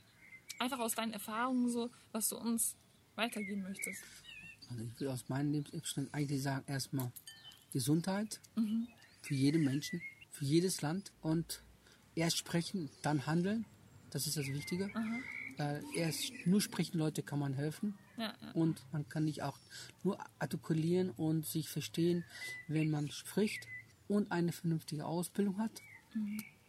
einfach 0.58 0.78
aus 0.78 0.94
deinen 0.94 1.12
Erfahrungen 1.12 1.70
so, 1.70 1.90
was 2.12 2.28
du 2.28 2.36
uns 2.36 2.76
weitergeben 3.14 3.62
möchtest? 3.62 4.02
Also 4.68 4.84
ich 4.84 5.00
will 5.00 5.08
aus 5.08 5.28
meinem 5.28 5.52
Lebensabschnitt 5.52 6.12
eigentlich 6.12 6.42
sagen, 6.42 6.64
erstmal 6.66 7.10
Gesundheit 7.72 8.40
für 9.22 9.34
jeden 9.34 9.64
Menschen, 9.64 10.02
für 10.30 10.44
jedes 10.44 10.82
Land 10.82 11.12
und 11.22 11.62
erst 12.14 12.38
sprechen, 12.38 12.90
dann 13.02 13.26
handeln. 13.26 13.64
Das 14.10 14.26
ist 14.26 14.36
das 14.36 14.46
Wichtige. 14.46 14.90
Weil 15.56 15.82
erst 15.94 16.32
nur 16.46 16.60
sprechen 16.60 16.98
Leute 16.98 17.22
kann 17.22 17.38
man 17.38 17.54
helfen. 17.54 17.98
Ja, 18.20 18.34
ja. 18.40 18.52
Und 18.52 18.84
man 18.92 19.08
kann 19.08 19.24
nicht 19.24 19.42
auch 19.42 19.58
nur 20.02 20.18
artikulieren 20.38 21.10
und 21.10 21.46
sich 21.46 21.68
verstehen, 21.68 22.24
wenn 22.68 22.90
man 22.90 23.10
spricht 23.10 23.66
und 24.08 24.30
eine 24.30 24.52
vernünftige 24.52 25.06
Ausbildung 25.06 25.58
hat. 25.58 25.80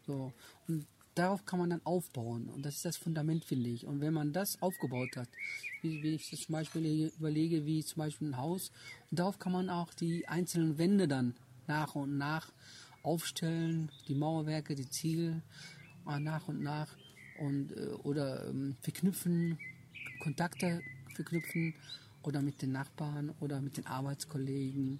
So. 0.06 0.32
Und 0.68 0.88
darauf 1.16 1.46
kann 1.46 1.60
man 1.60 1.70
dann 1.70 1.86
aufbauen. 1.86 2.48
Und 2.48 2.66
das 2.66 2.78
ist 2.78 2.86
das 2.86 2.98
Fundament, 2.98 3.44
finde 3.44 3.70
ich. 3.70 3.86
Und 3.86 4.00
wenn 4.00 4.14
man 4.14 4.32
das 4.32 4.62
aufgebaut 4.62 5.18
hat, 5.18 5.30
wie, 5.82 6.02
wie 6.04 6.16
ich 6.16 6.30
das 6.30 6.42
zum 6.42 6.54
Beispiel 6.54 7.12
überlege, 7.18 7.66
wie 7.66 7.84
zum 7.84 7.98
Beispiel 7.98 8.30
ein 8.30 8.38
Haus, 8.38 8.72
und 9.10 9.20
darauf 9.20 9.38
kann 9.38 9.52
man 9.52 9.70
auch 9.70 9.94
die 9.94 10.28
einzelnen 10.28 10.78
Wände 10.78 11.08
dann 11.08 11.36
nach 11.68 11.96
und 11.96 12.18
nach 12.18 12.52
aufstellen, 13.04 13.92
die 14.08 14.16
Mauerwerke, 14.16 14.76
die 14.76 14.90
Ziegel 14.90 15.42
äh, 16.08 16.20
nach 16.20 16.48
und 16.48 16.62
nach 16.62 16.96
und 17.40 17.72
äh, 17.72 17.88
oder 18.04 18.48
ähm, 18.48 18.76
verknüpfen, 18.82 19.58
Kontakte 20.22 20.82
verknüpfen 21.12 21.74
oder 22.24 22.42
mit 22.42 22.62
den 22.62 22.72
Nachbarn 22.72 23.34
oder 23.40 23.62
mit 23.62 23.78
den 23.78 23.86
Arbeitskollegen. 23.88 25.00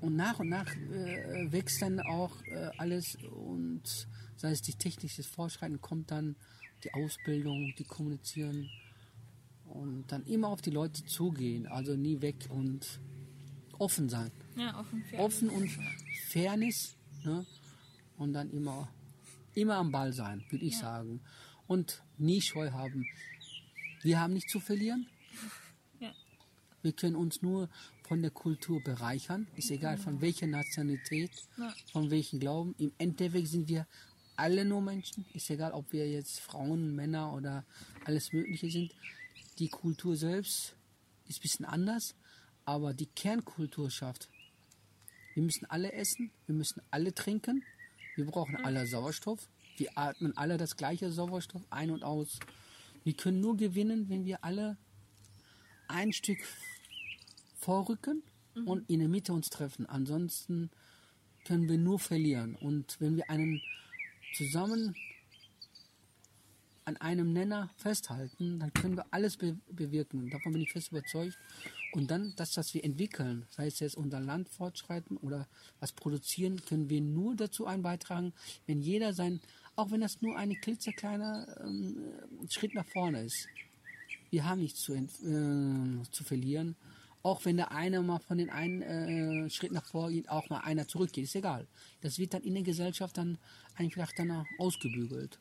Und 0.00 0.16
nach 0.16 0.38
und 0.40 0.48
nach 0.50 0.66
äh, 0.76 1.50
wächst 1.50 1.80
dann 1.82 2.00
auch 2.00 2.42
äh, 2.46 2.70
alles 2.76 3.16
und 3.16 3.82
sei 4.36 4.50
es 4.50 4.62
die 4.62 4.74
technische 4.74 5.22
Fortschreiten, 5.22 5.80
kommt 5.80 6.10
dann 6.10 6.36
die 6.84 6.92
Ausbildung, 6.92 7.74
die 7.78 7.84
Kommunizieren 7.84 8.68
und 9.64 10.04
dann 10.12 10.24
immer 10.26 10.48
auf 10.48 10.60
die 10.60 10.70
Leute 10.70 11.04
zugehen, 11.06 11.66
also 11.66 11.96
nie 11.96 12.20
weg 12.20 12.46
und 12.50 13.00
offen 13.78 14.08
sein. 14.08 14.30
Ja, 14.56 14.78
offen. 14.78 15.04
Offen 15.16 15.48
und 15.50 15.70
Fairness 16.28 16.96
ne? 17.24 17.46
und 18.18 18.32
dann 18.32 18.50
immer, 18.50 18.88
immer 19.54 19.76
am 19.76 19.90
Ball 19.90 20.12
sein, 20.12 20.44
würde 20.50 20.64
ich 20.64 20.74
Ja. 20.74 20.80
sagen. 20.80 21.20
Und 21.66 22.02
nie 22.18 22.40
Scheu 22.40 22.70
haben. 22.70 23.04
Wir 24.06 24.20
haben 24.20 24.34
nichts 24.34 24.52
zu 24.52 24.60
verlieren. 24.60 25.08
Ja. 25.98 26.12
Wir 26.80 26.92
können 26.92 27.16
uns 27.16 27.42
nur 27.42 27.68
von 28.06 28.22
der 28.22 28.30
Kultur 28.30 28.80
bereichern. 28.84 29.48
Ist 29.56 29.72
egal 29.72 29.98
von 29.98 30.20
welcher 30.20 30.46
Nationalität, 30.46 31.32
Ja. 31.56 31.74
von 31.90 32.08
welchem 32.08 32.38
Glauben. 32.38 32.76
Im 32.78 32.92
Endeffekt 32.98 33.48
sind 33.48 33.66
wir 33.68 33.84
alle 34.36 34.64
nur 34.64 34.80
Menschen. 34.80 35.26
Ist 35.34 35.50
egal, 35.50 35.72
ob 35.72 35.92
wir 35.92 36.08
jetzt 36.08 36.38
Frauen, 36.38 36.94
Männer 36.94 37.32
oder 37.32 37.64
alles 38.04 38.32
Mögliche 38.32 38.70
sind. 38.70 38.94
Die 39.58 39.68
Kultur 39.68 40.14
selbst 40.16 40.76
ist 41.26 41.40
ein 41.40 41.42
bisschen 41.42 41.64
anders, 41.64 42.14
aber 42.64 42.94
die 42.94 43.06
Kernkultur 43.06 43.90
schafft. 43.90 44.28
Wir 45.34 45.42
müssen 45.42 45.66
alle 45.68 45.90
essen, 45.92 46.30
wir 46.46 46.54
müssen 46.54 46.80
alle 46.92 47.12
trinken, 47.12 47.64
wir 48.14 48.26
brauchen 48.26 48.54
alle 48.64 48.86
Sauerstoff, 48.86 49.48
wir 49.78 49.98
atmen 49.98 50.36
alle 50.36 50.58
das 50.58 50.76
gleiche 50.76 51.10
Sauerstoff 51.10 51.62
ein 51.70 51.90
und 51.90 52.04
aus. 52.04 52.38
Wir 53.06 53.14
können 53.14 53.40
nur 53.40 53.56
gewinnen, 53.56 54.08
wenn 54.08 54.24
wir 54.24 54.42
alle 54.42 54.76
ein 55.86 56.12
Stück 56.12 56.40
vorrücken 57.54 58.24
und 58.64 58.90
in 58.90 58.98
der 58.98 59.08
Mitte 59.08 59.32
uns 59.32 59.48
treffen. 59.48 59.86
Ansonsten 59.86 60.70
können 61.44 61.68
wir 61.68 61.78
nur 61.78 62.00
verlieren. 62.00 62.56
Und 62.56 63.00
wenn 63.00 63.14
wir 63.14 63.30
einen 63.30 63.62
zusammen 64.34 64.96
an 66.84 66.96
einem 66.96 67.32
Nenner 67.32 67.70
festhalten, 67.76 68.58
dann 68.58 68.72
können 68.72 68.96
wir 68.96 69.06
alles 69.12 69.36
be 69.36 69.56
bewirken. 69.70 70.28
Davon 70.30 70.52
bin 70.52 70.62
ich 70.62 70.72
fest 70.72 70.90
überzeugt. 70.90 71.38
Und 71.92 72.10
dann 72.10 72.34
das, 72.34 72.56
was 72.56 72.74
wir 72.74 72.82
entwickeln, 72.82 73.46
sei 73.50 73.68
es 73.68 73.78
jetzt 73.78 73.96
unser 73.96 74.18
Land 74.18 74.48
fortschreiten 74.48 75.16
oder 75.16 75.46
was 75.78 75.92
produzieren, 75.92 76.60
können 76.64 76.90
wir 76.90 77.00
nur 77.00 77.36
dazu 77.36 77.66
einen 77.66 77.84
beitragen, 77.84 78.32
wenn 78.66 78.80
jeder 78.80 79.14
sein, 79.14 79.40
auch 79.76 79.90
wenn 79.90 80.00
das 80.00 80.20
nur 80.22 80.36
ein 80.36 80.54
klitzekleiner 80.60 81.46
ähm, 81.60 81.96
Schritt 82.48 82.74
nach 82.74 82.86
vorne 82.86 83.22
ist. 83.22 83.46
Wir 84.30 84.44
haben 84.44 84.60
nichts 84.60 84.80
zu, 84.80 84.94
äh, 84.94 86.10
zu 86.10 86.24
verlieren. 86.24 86.74
Auch 87.22 87.44
wenn 87.44 87.56
der 87.56 87.72
eine 87.72 88.02
mal 88.02 88.20
von 88.20 88.38
den 88.38 88.50
einen 88.50 88.82
äh, 88.82 89.50
Schritt 89.50 89.72
nach 89.72 89.84
vorne 89.84 90.14
geht, 90.14 90.28
auch 90.28 90.48
mal 90.48 90.60
einer 90.60 90.86
zurückgeht, 90.88 91.24
ist 91.24 91.34
egal. 91.34 91.66
Das 92.00 92.18
wird 92.18 92.34
dann 92.34 92.42
in 92.42 92.54
der 92.54 92.62
Gesellschaft 92.62 93.18
dann 93.18 93.38
einfach 93.74 94.12
dann 94.12 94.46
ausgebügelt. 94.58 95.38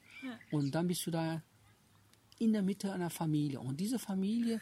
Und 0.52 0.74
dann 0.74 0.88
bist 0.88 1.06
du 1.06 1.12
da 1.12 1.42
in 2.40 2.54
der 2.54 2.62
Mitte 2.62 2.92
einer 2.92 3.10
Familie. 3.10 3.60
Und 3.60 3.80
diese 3.80 4.00
Familie 4.00 4.62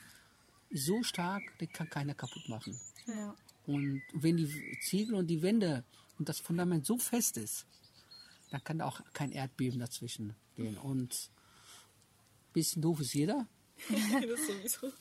ist 0.70 0.86
so 0.86 1.02
stark, 1.04 1.42
die 1.60 1.68
kann 1.68 1.90
keiner 1.90 2.14
kaputt 2.14 2.48
machen. 2.50 2.78
Ja. 3.08 3.36
Und 3.66 4.02
wenn 4.14 4.38
die 4.38 4.50
Ziegel 4.82 5.16
und 5.16 5.28
die 5.28 5.42
Wände 5.42 5.84
und 6.20 6.28
das 6.28 6.40
Fundament 6.40 6.86
so 6.86 6.98
fest 6.98 7.38
ist, 7.38 7.66
dann 8.54 8.64
kann 8.64 8.78
da 8.78 8.86
auch 8.86 9.02
kein 9.14 9.32
Erdbeben 9.32 9.80
dazwischen 9.80 10.36
gehen. 10.56 10.78
Und 10.78 11.32
bisschen 12.54 12.84
doof 12.84 13.00
ist 13.00 13.16
jeder. 13.16 13.48
das 13.90 14.48
sowieso. 14.48 14.94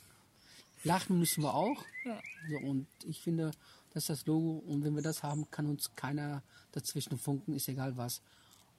Lachen 0.85 1.19
müssen 1.19 1.43
wir 1.43 1.55
auch. 1.55 1.85
Ja. 2.07 2.19
So, 2.49 2.66
und 2.66 2.87
ich 3.05 3.20
finde, 3.20 3.51
das 3.91 4.05
ist 4.05 4.09
das 4.09 4.27
Logo. 4.27 4.62
Und 4.66 4.85
wenn 4.85 4.95
wir 4.95 5.03
das 5.03 5.23
haben, 5.23 5.51
kann 5.51 5.66
uns 5.66 5.95
keiner 5.97 6.43
dazwischen 6.73 7.19
funken, 7.19 7.53
ist 7.53 7.69
egal 7.69 7.99
was. 7.99 8.23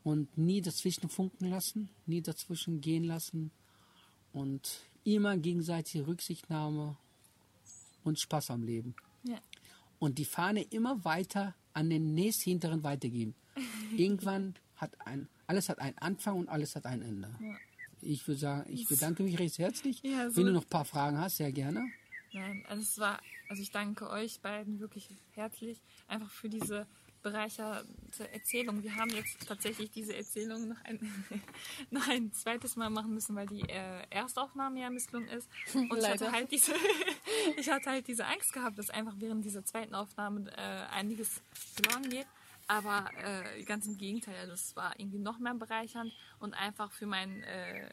Und 0.04 0.40
nie 0.40 0.60
dazwischen 0.60 1.08
funken 1.08 1.46
lassen, 1.46 1.90
nie 2.08 2.24
dazwischen 2.24 2.82
gehen 2.82 3.04
lassen. 3.04 3.52
Und 4.34 4.80
immer 5.04 5.38
gegenseitige 5.38 6.08
Rücksichtnahme 6.08 6.98
und 8.04 8.20
Spaß 8.20 8.50
am 8.50 8.64
Leben. 8.64 8.96
Ja. 9.24 9.40
Und 10.00 10.18
die 10.18 10.26
Fahne 10.26 10.64
immer 10.64 11.06
weiter 11.06 11.54
an 11.74 11.90
den 11.90 12.14
nächsthinteren 12.14 12.84
weitergeben. 12.84 13.36
Irgendwann 13.98 14.56
hat 14.76 14.96
ein, 15.06 15.28
alles 15.48 15.70
hat 15.70 15.80
einen 15.80 15.98
Anfang 16.00 16.38
und 16.38 16.50
alles 16.50 16.76
hat 16.76 16.86
ein 16.86 17.02
Ende. 17.02 17.30
Ja. 17.42 17.56
Ich 18.02 18.28
würde 18.28 18.40
sagen, 18.40 18.70
ich 18.74 18.88
bedanke 18.88 19.24
mich 19.24 19.40
recht 19.40 19.58
herzlich. 19.60 20.02
Ja, 20.04 20.30
so- 20.30 20.38
Wenn 20.38 20.48
du 20.48 20.52
noch 20.54 20.64
ein 20.64 20.70
paar 20.70 20.86
Fragen 20.86 21.18
hast, 21.20 21.38
sehr 21.38 21.52
gerne. 21.52 21.86
Nein, 22.34 22.66
also 22.68 22.82
es 22.82 22.98
war, 22.98 23.22
also 23.48 23.62
ich 23.62 23.72
danke 23.72 24.10
euch 24.10 24.42
beiden 24.42 24.80
wirklich 24.80 25.08
herzlich 25.34 25.80
einfach 26.08 26.30
für 26.32 26.50
diese 26.50 26.88
bereicherte 27.24 28.32
Erzählung. 28.32 28.84
Wir 28.84 28.96
haben 28.96 29.10
jetzt 29.10 29.48
tatsächlich 29.48 29.90
diese 29.90 30.16
Erzählung 30.16 30.68
noch 30.68 30.84
ein, 30.84 31.00
noch 31.90 32.08
ein 32.08 32.32
zweites 32.34 32.76
Mal 32.76 32.90
machen 32.90 33.14
müssen, 33.14 33.36
weil 33.36 33.48
die 33.48 33.62
äh, 33.62 34.04
Erstaufnahme 34.10 34.82
ja 34.82 34.90
misslungen 34.90 35.30
ist. 35.30 35.50
Und 35.74 35.98
ich 35.98 36.08
hatte 36.08 36.32
halt 36.32 36.52
diese, 36.52 36.74
ich 37.58 37.70
hatte 37.70 37.90
halt 37.90 38.08
diese 38.08 38.26
Angst 38.26 38.54
gehabt, 38.54 38.78
dass 38.78 38.90
einfach 38.90 39.16
während 39.18 39.44
dieser 39.44 39.66
zweiten 39.66 39.96
Aufnahme 39.96 40.52
äh, 40.52 40.94
einiges 40.94 41.42
verloren 41.54 42.10
geht. 42.10 42.28
Aber 42.68 43.10
äh, 43.18 43.64
ganz 43.64 43.88
im 43.88 43.98
Gegenteil, 43.98 44.36
also 44.40 44.54
es 44.54 44.76
war 44.76 44.98
irgendwie 45.00 45.20
noch 45.20 45.40
mehr 45.40 45.54
bereichernd 45.54 46.14
und 46.40 46.54
einfach 46.54 46.92
für 46.92 47.06
mein, 47.06 47.44
äh, 47.44 47.90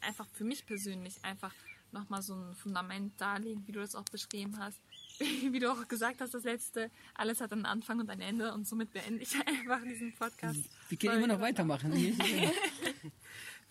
einfach 0.00 0.26
für 0.32 0.44
mich 0.44 0.64
persönlich 0.66 1.22
einfach 1.22 1.54
nochmal 1.92 2.22
so 2.22 2.34
ein 2.34 2.54
Fundament 2.54 3.18
darlegen, 3.20 3.66
wie 3.66 3.72
du 3.72 3.80
das 3.80 3.94
auch 3.94 4.04
beschrieben 4.04 4.58
hast. 4.58 4.80
Wie 5.52 5.58
du 5.58 5.70
auch 5.70 5.86
gesagt 5.88 6.20
hast, 6.20 6.34
das 6.34 6.44
letzte, 6.44 6.90
alles 7.14 7.40
hat 7.40 7.52
einen 7.52 7.66
Anfang 7.66 8.00
und 8.00 8.10
ein 8.10 8.20
Ende 8.20 8.52
und 8.52 8.66
somit 8.66 8.92
beende 8.92 9.22
ich 9.22 9.34
einfach 9.46 9.82
diesen 9.82 10.12
Podcast. 10.14 10.58
Wir 10.88 10.98
können 10.98 11.22
immer 11.22 11.34
noch 11.34 11.40
weitermachen. 11.40 11.92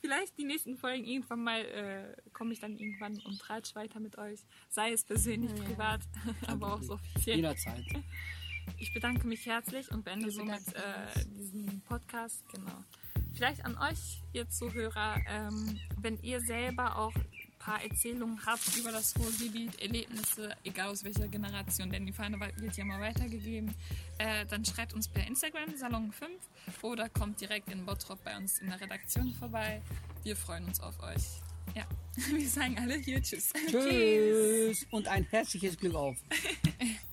Vielleicht 0.02 0.38
die 0.38 0.44
nächsten 0.44 0.78
Folgen 0.78 1.06
irgendwann 1.06 1.44
mal 1.44 1.62
äh, 1.62 2.32
komme 2.34 2.52
ich 2.52 2.60
dann 2.60 2.78
irgendwann 2.78 3.18
und 3.20 3.40
tratsch 3.40 3.74
weiter 3.74 4.02
mit 4.02 4.18
euch. 4.18 4.42
Sei 4.70 4.92
es 4.92 5.04
persönlich, 5.06 5.54
privat, 5.56 6.02
aber 6.48 6.74
auch 6.74 6.82
so 6.82 6.94
offiziell. 6.94 7.38
Jederzeit. 7.38 7.86
Ich 8.78 8.94
bedanke 8.94 9.26
mich 9.28 9.46
herzlich 9.46 9.90
und 9.92 10.04
beende 10.04 10.30
somit 10.32 10.62
äh, 10.76 11.26
diesen 11.38 11.82
Podcast. 11.88 12.44
Genau. 12.54 12.84
Vielleicht 13.34 13.66
an 13.66 13.78
euch, 13.78 14.22
ihr 14.34 14.50
Zuhörer, 14.50 15.22
ähm, 15.28 15.80
wenn 16.02 16.22
ihr 16.22 16.42
selber 16.42 16.98
auch 16.98 17.14
paar 17.64 17.82
Erzählungen 17.82 18.46
habt 18.46 18.76
über 18.78 18.92
das 18.92 19.18
Ruhrgebiet, 19.18 19.82
Erlebnisse, 19.82 20.56
egal 20.64 20.90
aus 20.90 21.04
welcher 21.04 21.28
Generation, 21.28 21.90
denn 21.90 22.06
die 22.06 22.12
Fahne 22.12 22.40
wird 22.58 22.76
ja 22.76 22.84
mal 22.84 23.00
weitergegeben, 23.00 23.74
äh, 24.18 24.46
dann 24.46 24.66
schreibt 24.66 24.94
uns 24.94 25.08
per 25.08 25.26
Instagram 25.26 25.76
Salon 25.78 26.12
5 26.12 26.32
oder 26.82 27.10
kommt 27.10 27.40
direkt 27.40 27.72
in 27.72 27.86
Bottrop 27.86 28.24
bei 28.24 28.36
uns 28.36 28.60
in 28.60 28.68
der 28.68 28.82
Redaktion 28.82 29.34
vorbei. 29.34 29.82
Wir 30.24 30.36
freuen 30.36 30.66
uns 30.66 30.80
auf 30.82 31.02
euch. 31.02 31.24
Ja, 31.76 31.88
wir 32.36 32.48
sagen 32.48 32.78
alle 32.78 32.96
hier 32.96 33.22
Tschüss. 33.22 33.54
Tschüss. 33.68 34.86
Und 34.92 35.08
ein 35.08 35.26
herzliches 35.30 35.78
Glück 35.78 35.96
auf. 35.96 36.18